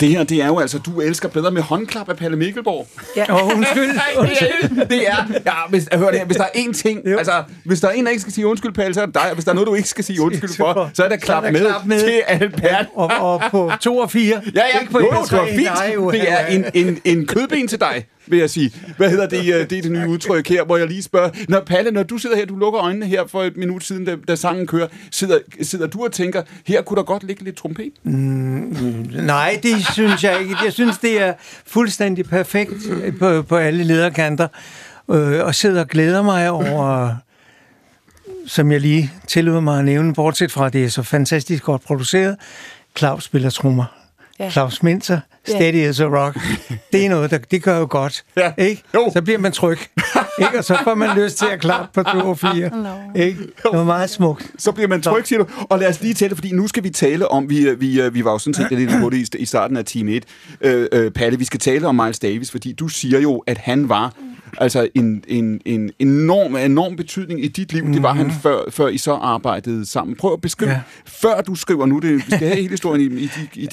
Og 0.00 0.02
det 0.02 0.10
her, 0.10 0.24
det 0.24 0.42
er 0.42 0.46
jo 0.46 0.58
altså, 0.58 0.78
du 0.78 1.00
elsker 1.00 1.28
bedre 1.28 1.50
med 1.50 1.62
håndklap 1.62 2.08
af 2.08 2.16
Palle 2.16 2.36
Mikkelborg. 2.36 2.86
Ja. 3.16 3.34
Åh, 3.34 3.56
undskyld. 3.56 3.88
det 3.88 4.78
er, 4.78 4.84
det 4.84 5.08
er 5.08 5.24
ja, 5.46 5.52
hvis, 5.68 5.88
hør 5.94 6.10
det 6.10 6.18
her, 6.18 6.26
hvis 6.26 6.36
der 6.36 6.44
er 6.44 6.48
én 6.60 6.72
ting, 6.72 7.00
Jo. 7.10 7.16
altså, 7.18 7.42
hvis 7.64 7.80
der 7.80 7.88
er 7.88 7.92
en, 7.92 8.04
der 8.04 8.10
ikke 8.10 8.20
skal 8.20 8.32
sige 8.32 8.46
undskyld, 8.46 8.72
Palle, 8.72 8.94
så 8.94 9.00
er 9.02 9.06
det 9.06 9.14
dig, 9.14 9.22
og 9.28 9.34
hvis 9.34 9.44
der 9.44 9.50
er 9.50 9.54
noget, 9.54 9.66
du 9.66 9.74
ikke 9.74 9.88
skal 9.88 10.04
sige 10.04 10.20
undskyld 10.22 10.50
for, 10.62 10.90
så 10.94 11.04
er 11.04 11.08
der 11.08 11.16
klap, 11.16 11.42
er 11.44 11.46
der 11.46 11.52
med, 11.52 11.60
klap 11.60 11.86
med. 11.86 12.00
til 12.00 12.22
Albert. 12.26 12.86
Og, 12.94 13.10
og 13.20 13.42
på 13.50 13.70
to 13.80 13.96
og 13.98 14.10
fire. 14.10 14.42
Ja, 14.54 14.60
ja, 14.74 14.80
Ikke 14.80 14.92
på 14.92 15.00
jo, 15.00 15.06
og 15.08 15.30
det 15.30 15.38
var 15.38 15.46
fint. 15.46 16.12
Det 16.12 16.30
er 16.32 16.46
en, 16.46 16.64
en, 16.74 17.00
en 17.04 17.26
kødben 17.26 17.68
til 17.68 17.80
dig, 17.80 18.06
vil 18.26 18.38
jeg 18.38 18.50
sige. 18.50 18.72
Hvad 18.96 19.10
hedder 19.10 19.26
det? 19.28 19.38
øh, 19.54 19.70
Det 19.70 19.78
er 19.78 19.82
det 19.82 19.90
nye 19.92 20.08
udtryk 20.08 20.48
her, 20.48 20.64
hvor 20.64 20.76
jeg 20.76 20.86
lige 20.86 21.02
spørger. 21.02 21.30
Når 21.48 21.60
Palle, 21.60 21.90
når 21.90 22.02
du 22.02 22.18
sidder 22.18 22.36
her, 22.36 22.46
du 22.46 22.56
lukker 22.56 22.82
øjnene 22.82 23.06
her 23.06 23.26
for 23.26 23.42
et 23.42 23.56
minut 23.56 23.84
siden, 23.84 24.04
da, 24.04 24.16
da 24.28 24.34
sangen 24.36 24.66
kører, 24.66 24.86
sidder, 25.10 25.38
sidder 25.62 25.86
du 25.86 26.04
og 26.04 26.12
tænker, 26.12 26.42
her 26.66 26.82
kunne 26.82 26.96
der 26.96 27.02
godt 27.02 27.24
ligge 27.24 27.44
lidt 27.44 27.56
trompet? 27.56 27.90
Nej, 28.04 29.58
det 29.62 29.86
synes 29.92 30.24
jeg 30.24 30.40
ikke. 30.40 30.56
Jeg 30.64 30.72
synes, 30.72 30.98
det 30.98 31.22
er 31.22 31.32
fuldstændig 31.66 32.24
perfekt 32.24 32.70
på, 33.18 33.42
på 33.42 33.56
alle 33.56 33.84
lederkanter. 33.84 34.48
Øh, 35.10 35.44
og 35.44 35.54
sidder 35.54 35.80
og 35.80 35.88
glæder 35.88 36.22
mig 36.22 36.50
over, 36.50 37.14
som 38.46 38.72
jeg 38.72 38.80
lige 38.80 39.12
tillod 39.28 39.60
mig 39.60 39.78
at 39.78 39.84
nævne, 39.84 40.14
bortset 40.14 40.52
fra, 40.52 40.66
at 40.66 40.72
det 40.72 40.84
er 40.84 40.88
så 40.88 41.02
fantastisk 41.02 41.62
godt 41.62 41.82
produceret. 41.82 42.36
Claus 42.98 43.24
spiller 43.24 43.50
trommer. 43.50 43.84
Ja. 44.38 44.50
Claus 44.50 44.82
Minter. 44.82 45.20
Steady 45.48 45.86
as 45.88 46.00
a 46.00 46.04
Rock. 46.04 46.38
Det 46.92 47.06
er 47.06 47.10
noget, 47.10 47.30
der, 47.30 47.38
det 47.38 47.62
gør 47.62 47.78
jo 47.78 47.86
godt. 47.90 48.24
Ja. 48.36 48.52
Ikke? 48.58 48.82
Jo. 48.94 49.10
Så 49.12 49.22
bliver 49.22 49.38
man 49.38 49.52
tryg. 49.52 49.78
Ikke? 50.38 50.58
Og 50.58 50.64
så 50.64 50.78
får 50.84 50.94
man 50.94 51.08
lyst 51.24 51.38
til 51.38 51.46
at 51.52 51.60
klappe 51.60 51.88
på 51.94 52.02
to 52.02 52.18
og 52.28 52.38
fire. 52.38 52.70
Ikke? 53.16 53.38
Det 53.40 53.70
var 53.72 53.84
meget 53.84 54.10
smukt. 54.10 54.50
Så 54.58 54.72
bliver 54.72 54.88
man 54.88 55.02
tryg, 55.02 55.26
siger 55.26 55.38
du. 55.38 55.46
Og 55.70 55.78
lad 55.78 55.88
os 55.88 56.00
lige 56.02 56.14
tale, 56.14 56.34
fordi 56.34 56.52
nu 56.52 56.68
skal 56.68 56.82
vi 56.84 56.90
tale 56.90 57.28
om, 57.28 57.50
vi, 57.50 57.74
vi, 57.78 58.00
vi 58.12 58.24
var 58.24 58.32
jo 58.32 58.38
sådan 58.38 58.54
set 58.54 58.70
lidt 58.78 58.90
på 59.02 59.10
det 59.10 59.34
i- 59.34 59.38
i 59.38 59.44
starten 59.44 59.76
af 59.76 59.84
time 59.84 60.12
1. 60.12 60.24
Øh, 60.60 60.86
øh, 60.92 61.10
Palle, 61.10 61.38
vi 61.38 61.44
skal 61.44 61.60
tale 61.60 61.86
om 61.86 61.94
Miles 61.94 62.18
Davis, 62.18 62.50
fordi 62.50 62.72
du 62.72 62.88
siger 62.88 63.20
jo, 63.20 63.38
at 63.46 63.58
han 63.58 63.88
var 63.88 64.14
altså 64.58 64.88
en, 64.94 65.24
en, 65.28 65.60
en 65.64 65.90
enorm, 65.98 66.56
enorm 66.56 66.96
betydning 66.96 67.44
i 67.44 67.48
dit 67.48 67.72
liv. 67.72 67.86
Det 67.86 68.02
var 68.02 68.12
han, 68.12 68.30
før, 68.42 68.58
før 68.70 68.88
I 68.88 68.98
så 68.98 69.12
arbejdede 69.12 69.86
sammen. 69.86 70.16
Prøv 70.16 70.32
at 70.32 70.40
beskrive, 70.40 70.70
ja. 70.70 70.80
Før 71.06 71.40
du 71.40 71.54
skriver 71.54 71.86
nu, 71.86 71.98
det, 71.98 72.14
vi 72.14 72.20
skal 72.20 72.38
have 72.38 72.54
hele 72.56 72.68
historien 72.70 73.00
i, 73.00 73.04
i, 73.22 73.26
de, 73.26 73.48
i 73.60 73.66
de 73.66 73.70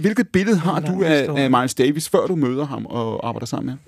Hvilket 0.00 0.28
billede 0.28 0.58
har 0.58 0.80
du 0.80 1.02
af, 1.04 1.28
af 1.36 1.50
Miles 1.50 1.74
Davis, 1.74 2.08
før 2.08 2.26
du 2.26 2.36
møder 2.36 2.66
ham 2.66 2.86
og 2.86 3.28
arbejder 3.28 3.46
sammen 3.46 3.66
med 3.66 3.72
ham? 3.72 3.78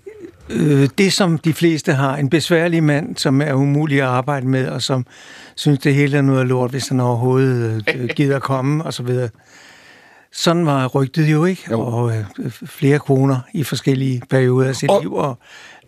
Øh, 0.51 0.89
det, 0.99 1.13
som 1.13 1.39
de 1.39 1.53
fleste 1.53 1.93
har. 1.93 2.17
En 2.17 2.31
besværlig 2.31 2.83
mand, 2.85 3.17
som 3.17 3.41
er 3.43 3.53
umulig 3.53 3.99
at 4.01 4.07
arbejde 4.09 4.47
med, 4.47 4.69
og 4.69 4.83
som 4.83 5.07
synes, 5.57 5.79
det 5.79 5.95
hele 5.95 6.17
er 6.19 6.23
noget 6.23 6.47
lort, 6.47 6.71
hvis 6.71 6.89
han 6.89 7.01
overhovedet 7.01 7.85
øh, 7.97 8.09
gider 8.17 8.37
at 8.37 8.43
komme, 8.43 8.85
og 8.85 8.95
så 8.95 9.03
videre. 9.03 9.29
Sådan 10.33 10.67
var 10.67 10.87
rygtet 10.87 11.27
jo, 11.33 11.45
ikke? 11.45 11.63
Jo. 11.71 11.81
Og 11.81 12.17
øh, 12.17 12.51
flere 12.51 12.99
koner 12.99 13.41
i 13.55 13.63
forskellige 13.65 14.23
perioder 14.31 14.69
af 14.69 14.77
sit 14.77 14.91
Og- 14.91 14.97
og, 14.97 15.03
liv, 15.03 15.15
og 15.15 15.39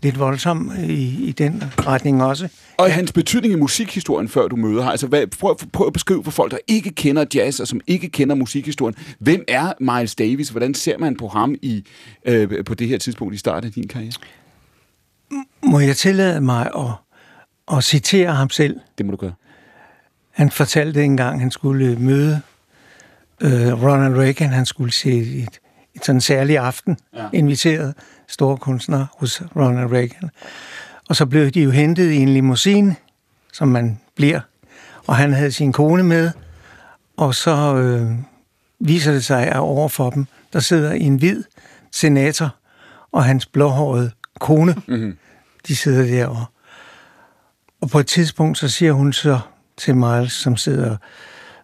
lidt 0.02 0.18
voldsom 0.18 0.72
i, 0.88 1.24
i 1.28 1.32
den 1.32 1.62
retning 1.86 2.22
også. 2.24 2.48
Og 2.76 2.92
hans 2.92 3.12
betydning 3.12 3.54
i 3.54 3.56
musikhistorien, 3.56 4.28
før 4.28 4.48
du 4.48 4.56
møder 4.56 4.82
ham. 4.82 4.90
Altså, 4.90 5.06
hvad, 5.06 5.26
prøv, 5.26 5.58
prøv 5.72 5.86
at 5.86 5.92
beskrive 5.92 6.24
for 6.24 6.30
folk, 6.30 6.50
der 6.52 6.58
ikke 6.68 6.90
kender 6.90 7.24
jazz, 7.34 7.60
og 7.60 7.68
som 7.68 7.80
ikke 7.86 8.08
kender 8.08 8.34
musikhistorien. 8.34 8.94
Hvem 9.18 9.44
er 9.48 9.72
Miles 9.80 10.14
Davis? 10.14 10.48
Hvordan 10.48 10.74
ser 10.74 10.98
man 10.98 11.16
på 11.16 11.28
ham 11.28 11.54
i, 11.62 11.84
øh, 12.24 12.64
på 12.64 12.74
det 12.74 12.88
her 12.88 12.98
tidspunkt 12.98 13.34
i 13.34 13.38
starten 13.38 13.66
af 13.66 13.72
din 13.72 13.88
karriere? 13.88 14.12
Må 15.62 15.80
jeg 15.80 15.96
tillade 15.96 16.40
mig 16.40 16.70
at, 16.76 16.90
at 17.76 17.84
citere 17.84 18.34
ham 18.34 18.50
selv? 18.50 18.80
Det 18.98 19.06
må 19.06 19.12
du 19.12 19.16
gøre. 19.16 19.34
Han 20.30 20.50
fortalte 20.50 21.04
engang, 21.04 21.40
han 21.40 21.50
skulle 21.50 21.96
møde 21.96 22.40
øh, 23.40 23.82
Ronald 23.82 24.16
Reagan. 24.16 24.50
Han 24.50 24.66
skulle 24.66 24.92
se 24.92 25.10
et, 25.10 25.60
et 25.94 26.04
sådan 26.04 26.20
særlig 26.20 26.58
aften, 26.58 26.96
ja. 27.16 27.26
inviteret 27.32 27.94
store 28.28 28.56
kunstnere 28.56 29.06
hos 29.18 29.42
Ronald 29.56 29.92
Reagan. 29.92 30.30
Og 31.08 31.16
så 31.16 31.26
blev 31.26 31.50
de 31.50 31.62
jo 31.62 31.70
hentet 31.70 32.10
i 32.10 32.16
en 32.16 32.28
limousine, 32.28 32.96
som 33.52 33.68
man 33.68 34.00
bliver. 34.16 34.40
Og 35.06 35.16
han 35.16 35.32
havde 35.32 35.52
sin 35.52 35.72
kone 35.72 36.02
med. 36.02 36.30
Og 37.16 37.34
så 37.34 37.74
øh, 37.76 38.12
viser 38.80 39.12
det 39.12 39.24
sig, 39.24 39.46
at 39.46 39.56
overfor 39.56 40.10
dem, 40.10 40.26
der 40.52 40.60
sidder 40.60 40.92
en 40.92 41.16
hvid 41.16 41.44
senator 41.92 42.56
og 43.12 43.24
hans 43.24 43.46
blåhårede 43.46 44.10
kone. 44.40 44.74
Mm-hmm. 44.86 45.18
De 45.66 45.76
sidder 45.76 46.02
der 46.02 46.26
og, 46.26 46.44
og 47.80 47.90
på 47.90 47.98
et 47.98 48.06
tidspunkt, 48.06 48.58
så 48.58 48.68
siger 48.68 48.92
hun 48.92 49.12
så 49.12 49.40
til 49.76 49.96
Miles, 49.96 50.32
som 50.32 50.56
sidder 50.56 50.96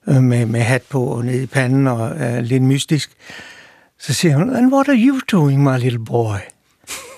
øh, 0.08 0.22
med, 0.22 0.46
med 0.46 0.60
hat 0.60 0.82
på 0.82 1.04
og 1.04 1.24
nede 1.24 1.42
i 1.42 1.46
panden 1.46 1.86
og 1.86 2.08
er 2.16 2.40
lidt 2.40 2.62
mystisk, 2.62 3.10
så 3.98 4.14
siger 4.14 4.36
hun, 4.36 4.56
And 4.56 4.72
what 4.72 4.88
are 4.88 4.98
you 4.98 5.20
doing, 5.32 5.62
my 5.62 5.78
little 5.78 6.04
boy? 6.04 6.38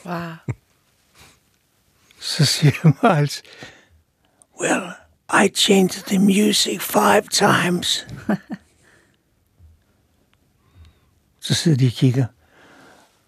Wow. 0.07 0.55
Så 2.21 2.45
siger 2.45 2.73
Miles, 3.03 3.43
Well, 4.61 4.93
I 5.45 5.49
changed 5.49 6.07
the 6.07 6.19
music 6.19 6.81
five 6.81 7.23
times. 7.31 8.07
så 11.41 11.55
sidder 11.55 11.79
de 11.79 11.87
og 11.87 11.93
kigger. 11.93 12.27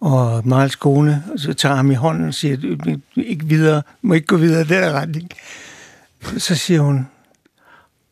Og 0.02 0.42
Miles 0.44 0.76
kone, 0.76 1.22
så 1.36 1.54
tager 1.54 1.74
ham 1.74 1.90
i 1.90 1.94
hånden 1.94 2.28
og 2.28 2.34
siger, 2.34 2.56
"Du- 2.56 2.74
du- 2.74 2.90
du- 3.16 3.20
ikke 3.20 3.44
videre, 3.46 3.82
må 4.02 4.14
ikke 4.14 4.26
gå 4.26 4.36
videre 4.36 4.60
i 4.60 4.64
den 4.64 4.92
retning. 4.92 5.28
Så 6.38 6.54
siger 6.54 6.80
hun, 6.80 7.06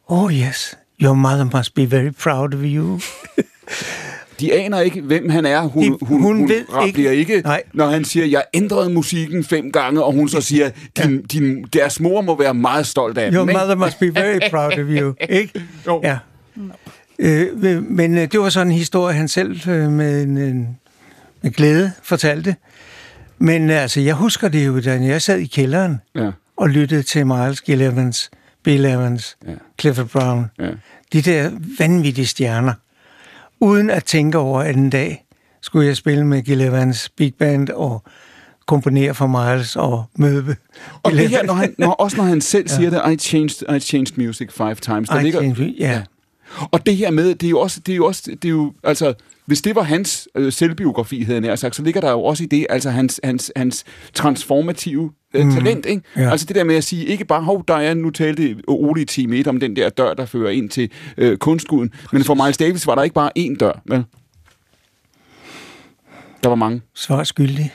Oh 0.06 0.32
yes, 0.34 0.78
your 1.02 1.14
mother 1.14 1.56
must 1.56 1.74
be 1.74 1.90
very 1.90 2.10
proud 2.22 2.54
of 2.54 2.60
you. 2.64 3.00
De 4.40 4.52
aner 4.54 4.80
ikke, 4.80 5.00
hvem 5.00 5.28
han 5.30 5.46
er. 5.46 5.60
Hun, 5.60 5.82
De- 5.84 5.88
hun, 6.02 6.22
hun, 6.22 6.36
hun 6.36 6.48
ved 6.48 6.64
ikke, 6.86 7.14
ikke- 7.16 7.40
Nej. 7.40 7.62
når 7.74 7.86
han 7.90 8.04
siger, 8.04 8.26
jeg 8.26 8.42
ændrede 8.54 8.90
musikken 8.90 9.44
fem 9.44 9.72
gange, 9.72 10.02
og 10.04 10.12
hun 10.12 10.28
så 10.28 10.40
siger, 10.40 10.70
din, 10.96 11.22
din, 11.22 11.64
deres 11.72 12.00
mor 12.00 12.20
må 12.20 12.38
være 12.38 12.54
meget 12.54 12.86
stolt 12.86 13.18
af 13.18 13.32
Your 13.32 13.44
dem. 13.44 13.56
mother 13.56 13.74
must 13.74 13.98
be 13.98 14.14
very 14.14 14.38
proud 14.50 14.72
of 14.72 14.78
you. 14.78 15.14
Ikke? 15.28 15.62
Jo. 15.86 16.00
Ja. 16.04 16.18
Øh, 17.18 17.82
men 17.90 18.18
øh, 18.18 18.32
det 18.32 18.40
var 18.40 18.48
sådan 18.48 18.66
en 18.66 18.72
historie, 18.74 19.14
han 19.16 19.28
selv 19.28 19.68
øh, 19.68 19.90
med, 19.92 20.22
en, 20.22 20.38
en, 20.38 20.78
med 21.42 21.50
glæde 21.50 21.92
fortalte. 22.02 22.56
Men 23.38 23.70
øh, 23.70 23.82
altså, 23.82 24.00
jeg 24.00 24.14
husker 24.14 24.48
det 24.48 24.66
jo, 24.66 24.80
da 24.80 24.90
jeg 25.02 25.22
sad 25.22 25.38
i 25.38 25.46
kælderen 25.46 26.00
Ja, 26.14 26.30
og 26.56 26.68
lyttede 26.68 27.02
til 27.02 27.26
Miles 27.26 27.60
Gill 27.60 27.82
Evans, 27.82 28.30
Bill 28.64 28.84
Evans, 28.84 29.36
Ja. 29.46 29.50
ja. 29.50 29.56
Clifford 29.80 30.06
Brown. 30.06 30.46
ja. 30.58 30.70
De 31.12 31.22
der 31.22 31.50
vanvittige 31.78 32.26
stjerner. 32.26 32.72
Uden 33.60 33.90
at 33.90 34.04
tænke 34.04 34.38
over, 34.38 34.60
at 34.60 34.76
en 34.76 34.90
dag 34.90 35.24
skulle 35.62 35.86
jeg 35.86 35.96
spille 35.96 36.26
med 36.26 36.42
Gil 36.42 36.60
Evans 36.60 37.08
Big 37.08 37.34
Band 37.34 37.68
og 37.68 38.02
komponere 38.66 39.14
for 39.14 39.26
Miles 39.26 39.76
og 39.76 40.04
møde 40.16 40.56
Og 41.02 41.12
det 41.12 41.28
her, 41.28 41.42
når 41.42 41.54
han, 41.54 41.74
når, 41.78 41.90
også 41.92 42.16
når 42.16 42.24
han 42.24 42.40
selv 42.40 42.68
siger 42.68 42.90
det, 42.90 43.12
I 43.12 43.16
changed, 43.16 43.76
I 43.76 43.80
changed 43.80 44.18
music 44.24 44.52
five 44.52 44.74
times. 44.74 45.08
Der 45.08 45.18
I 45.20 45.22
ligger, 45.22 45.40
changed- 45.42 45.74
ja. 45.78 46.02
Og 46.72 46.86
det 46.86 46.96
her 46.96 47.10
med, 47.10 47.34
det 47.34 47.46
er 47.46 47.50
jo 47.50 47.60
også, 47.60 47.80
det 47.86 47.92
er 47.92 47.96
jo 47.96 48.06
også, 48.06 48.22
det 48.42 48.44
er 48.44 48.48
jo, 48.48 48.72
altså, 48.84 49.14
hvis 49.50 49.62
det 49.62 49.74
var 49.74 49.82
hans 49.82 50.28
øh, 50.34 50.52
selvbiografi, 50.52 51.22
havde 51.22 51.46
jeg 51.46 51.58
sagt, 51.58 51.76
så 51.76 51.82
ligger 51.82 52.00
der 52.00 52.10
jo 52.10 52.22
også 52.24 52.42
i 52.44 52.46
det, 52.46 52.66
altså 52.70 52.90
hans, 52.90 53.20
hans, 53.24 53.52
hans 53.56 53.84
transformative 54.14 55.10
øh, 55.34 55.44
Mm. 55.46 55.52
talent, 55.54 55.86
ikke? 55.86 56.02
Ja. 56.16 56.30
Altså 56.30 56.46
det 56.46 56.56
der 56.56 56.64
med 56.64 56.74
at 56.76 56.84
sige, 56.84 57.04
ikke 57.06 57.24
bare, 57.24 57.42
hov, 57.42 57.64
der 57.68 57.74
er, 57.74 57.94
nu 57.94 58.10
talte 58.10 58.56
Ole 58.68 59.02
i 59.02 59.04
time 59.04 59.36
1 59.36 59.46
om 59.46 59.60
den 59.60 59.76
der 59.76 59.88
dør, 59.88 60.14
der 60.14 60.26
fører 60.26 60.50
ind 60.50 60.70
til 60.70 60.90
øh, 61.16 61.36
kunstguden, 61.36 61.90
men 62.12 62.24
for 62.24 62.34
Miles 62.34 62.56
Davis 62.56 62.86
var 62.86 62.94
der 62.94 63.02
ikke 63.02 63.14
bare 63.14 63.30
én 63.38 63.56
dør, 63.56 63.72
vel? 63.86 64.04
Der 66.42 66.48
var 66.48 66.56
mange. 66.56 66.80
Svar 66.94 67.24
skyldig. 67.24 67.72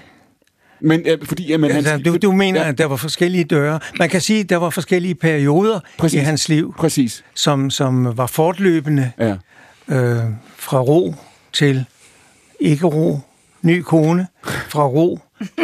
Men 0.81 1.01
øh, 1.07 1.17
fordi, 1.25 1.47
jamen, 1.47 1.71
Altså, 1.71 1.91
han, 1.91 2.03
du, 2.03 2.17
du 2.17 2.31
mener, 2.31 2.61
ja. 2.61 2.67
at 2.69 2.77
der 2.77 2.85
var 2.85 2.95
forskellige 2.95 3.43
døre. 3.43 3.79
Man 3.99 4.09
kan 4.09 4.21
sige, 4.21 4.39
at 4.39 4.49
der 4.49 4.57
var 4.57 4.69
forskellige 4.69 5.15
perioder 5.15 5.79
Præcis. 5.97 6.21
i 6.21 6.23
hans 6.23 6.49
liv, 6.49 6.73
Præcis. 6.77 7.23
som, 7.35 7.69
som 7.69 8.17
var 8.17 8.27
fortløbende 8.27 9.11
Ja. 9.19 9.35
øh, 9.95 10.23
fra 10.57 10.79
ro 10.79 11.15
til 11.55 11.85
ikke 12.59 12.85
ro, 12.87 13.19
ny 13.61 13.81
kone, 13.81 14.27
fra 14.69 14.85
ro 14.85 15.19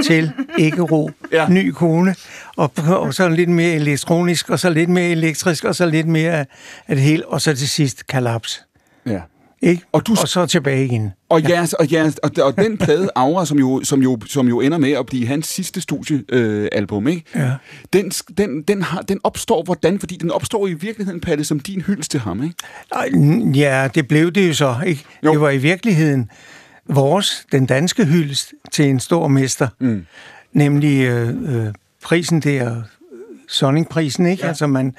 til 0.05 0.31
ikke 0.57 0.81
ro, 0.81 1.11
Ja. 1.31 1.49
ny 1.49 1.71
kone, 1.71 2.15
og, 2.55 2.71
og 2.87 3.13
så 3.13 3.29
lidt 3.29 3.49
mere 3.49 3.73
elektronisk, 3.73 4.49
og 4.49 4.59
så 4.59 4.69
lidt 4.69 4.89
mere 4.89 5.09
elektrisk, 5.09 5.63
og 5.63 5.75
så 5.75 5.85
lidt 5.85 6.07
mere 6.07 6.45
af 6.87 6.95
det 6.95 7.01
hele, 7.01 7.27
og 7.27 7.41
så 7.41 7.55
til 7.55 7.69
sidst 7.69 8.07
kollaps. 8.07 8.63
Ja. 9.63 9.67
Ikke? 9.69 9.83
Og 9.91 10.07
du- 10.07 10.11
og 10.21 10.27
så 10.27 10.45
tilbage 10.45 10.85
igen. 10.85 11.11
Og, 11.29 11.49
jeres, 11.49 11.73
og, 11.73 11.91
jeres, 11.93 12.15
og, 12.17 12.31
og 12.41 12.55
den 12.57 12.77
plade 12.77 13.09
Aura, 13.15 13.45
som 13.45 13.59
jo, 13.59 13.81
som, 13.83 14.01
jo, 14.01 14.19
som 14.27 14.47
jo 14.47 14.61
ender 14.61 14.77
med 14.77 14.91
at 14.91 15.05
blive 15.05 15.27
hans 15.27 15.47
sidste 15.47 15.81
studiealbum, 15.81 17.07
øh, 17.07 17.13
ikke? 17.13 17.25
Ja. 17.35 17.51
Den, 17.93 18.09
den, 18.09 18.61
den, 18.61 18.81
har, 18.81 19.01
den 19.01 19.19
opstår 19.23 19.63
hvordan? 19.63 19.99
Fordi 19.99 20.15
den 20.15 20.31
opstår 20.31 20.67
i 20.67 20.73
virkeligheden, 20.73 21.21
Palle, 21.21 21.43
som 21.43 21.59
din 21.59 21.81
hyldest 21.81 22.11
til 22.11 22.19
ham, 22.19 22.43
ikke? 22.43 22.55
Ja, 23.59 23.87
det 23.95 24.07
blev 24.07 24.31
det 24.31 24.47
jo 24.47 24.53
så. 24.53 24.75
Ikke? 24.85 25.03
Jo. 25.25 25.31
Det 25.31 25.41
var 25.41 25.49
i 25.49 25.57
virkeligheden 25.57 26.29
vores, 26.89 27.45
den 27.51 27.65
danske 27.65 28.05
hyldest 28.05 28.53
til 28.71 28.85
en 28.85 28.99
stor 28.99 29.27
mester. 29.27 29.67
Mm. 29.79 30.05
Nemlig 30.53 31.01
øh, 31.01 31.29
øh, 31.55 31.73
prisen 32.03 32.39
der, 32.39 32.81
Sonningprisen, 33.47 34.25
ikke? 34.25 34.43
Ja. 34.43 34.47
Altså 34.47 34.67
man, 34.67 34.95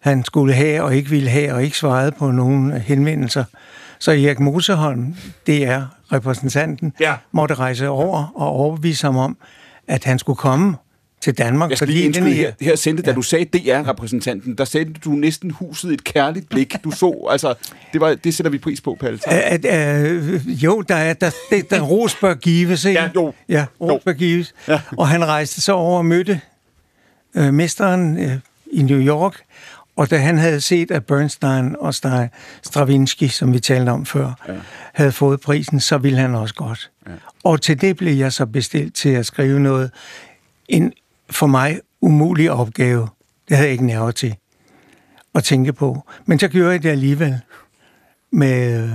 han 0.00 0.24
skulle 0.24 0.54
have 0.54 0.82
og 0.82 0.96
ikke 0.96 1.10
ville 1.10 1.30
have 1.30 1.54
og 1.54 1.64
ikke 1.64 1.78
svarede 1.78 2.12
på 2.12 2.30
nogen 2.30 2.72
henvendelser 2.72 3.44
Så 4.00 4.10
Erik 4.10 4.40
Moseholm, 4.40 5.14
det 5.46 5.64
er 5.64 5.86
repræsentanten, 6.12 6.92
ja. 7.00 7.14
måtte 7.32 7.54
rejse 7.54 7.88
over 7.88 8.32
og 8.34 8.46
overbevise 8.46 9.06
ham 9.06 9.16
om, 9.16 9.36
at 9.88 10.04
han 10.04 10.18
skulle 10.18 10.36
komme 10.36 10.76
til 11.20 11.38
Danmark. 11.38 11.70
Jeg 11.70 11.78
skal 11.78 11.88
lige 11.88 12.04
indskyde 12.04 12.32
her, 12.32 12.52
her 12.60 12.76
sendte, 12.76 13.02
da 13.02 13.12
du 13.12 13.22
sagde 13.22 13.44
DR-repræsentanten, 13.44 14.54
der 14.58 14.64
sendte 14.64 15.00
du 15.04 15.10
næsten 15.10 15.50
huset 15.50 15.92
et 15.92 16.04
kærligt 16.04 16.48
blik. 16.48 16.74
Du 16.84 16.90
så, 16.90 17.26
altså, 17.30 17.54
det, 17.92 18.00
var, 18.00 18.14
det 18.14 18.34
sætter 18.34 18.50
vi 18.50 18.58
pris 18.58 18.80
på, 18.80 18.96
Palle. 19.00 19.18
At, 19.26 19.64
øh, 19.64 20.64
jo, 20.64 20.80
der 20.80 20.94
er 20.94 21.12
der, 21.12 21.30
der, 21.50 21.62
der 21.70 21.80
ros 21.80 22.14
bør 22.14 22.34
gives, 22.34 22.84
ikke? 22.84 23.00
Ja, 23.00 23.10
jo. 23.14 23.32
Ja, 23.48 23.66
ros 23.80 24.02
bør 24.04 24.12
gives. 24.12 24.54
Ja. 24.68 24.80
Og 24.96 25.08
han 25.08 25.24
rejste 25.24 25.60
så 25.60 25.72
over 25.72 25.98
og 25.98 26.06
mødte 26.06 26.40
øh, 27.34 27.54
mesteren 27.54 28.18
øh, 28.18 28.32
i 28.72 28.82
New 28.82 29.00
York, 29.00 29.40
og 30.00 30.10
da 30.10 30.18
han 30.18 30.38
havde 30.38 30.60
set, 30.60 30.90
at 30.90 31.06
Bernstein 31.06 31.76
og 31.78 31.94
Stravinsky, 32.62 33.28
som 33.28 33.52
vi 33.52 33.60
talte 33.60 33.90
om 33.90 34.06
før, 34.06 34.32
ja. 34.48 34.54
havde 34.94 35.12
fået 35.12 35.40
prisen, 35.40 35.80
så 35.80 35.98
ville 35.98 36.18
han 36.18 36.34
også 36.34 36.54
godt. 36.54 36.90
Ja. 37.06 37.12
Og 37.44 37.60
til 37.62 37.80
det 37.80 37.96
blev 37.96 38.14
jeg 38.14 38.32
så 38.32 38.46
bestilt 38.46 38.94
til 38.94 39.08
at 39.08 39.26
skrive 39.26 39.60
noget. 39.60 39.90
En 40.68 40.92
for 41.30 41.46
mig 41.46 41.80
umulig 42.00 42.50
opgave. 42.50 43.08
Det 43.48 43.56
havde 43.56 43.66
jeg 43.66 43.72
ikke 43.72 43.86
nerver 43.86 44.10
til 44.10 44.36
at 45.34 45.44
tænke 45.44 45.72
på. 45.72 46.08
Men 46.26 46.38
så 46.38 46.48
gjorde 46.48 46.70
jeg 46.70 46.82
det 46.82 46.88
alligevel 46.88 47.40
med 48.32 48.82
øh, 48.82 48.90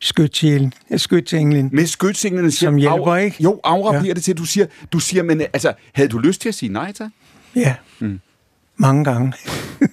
skytsenglen. 0.00 1.70
Med 1.72 1.86
skytsenglen, 1.86 2.50
som 2.50 2.76
hjælper, 2.76 3.16
ikke? 3.16 3.42
Jo, 3.42 3.60
afrapperer 3.64 4.04
ja. 4.04 4.12
det 4.12 4.24
til, 4.24 4.38
du 4.38 4.44
siger, 4.44 4.66
du 4.92 4.98
siger, 4.98 5.22
men 5.22 5.40
altså, 5.40 5.72
havde 5.92 6.08
du 6.08 6.18
lyst 6.18 6.40
til 6.40 6.48
at 6.48 6.54
sige 6.54 6.72
nej 6.72 6.92
til? 6.92 7.10
Ja. 7.56 7.74
Mange 8.76 9.04
gange. 9.04 9.32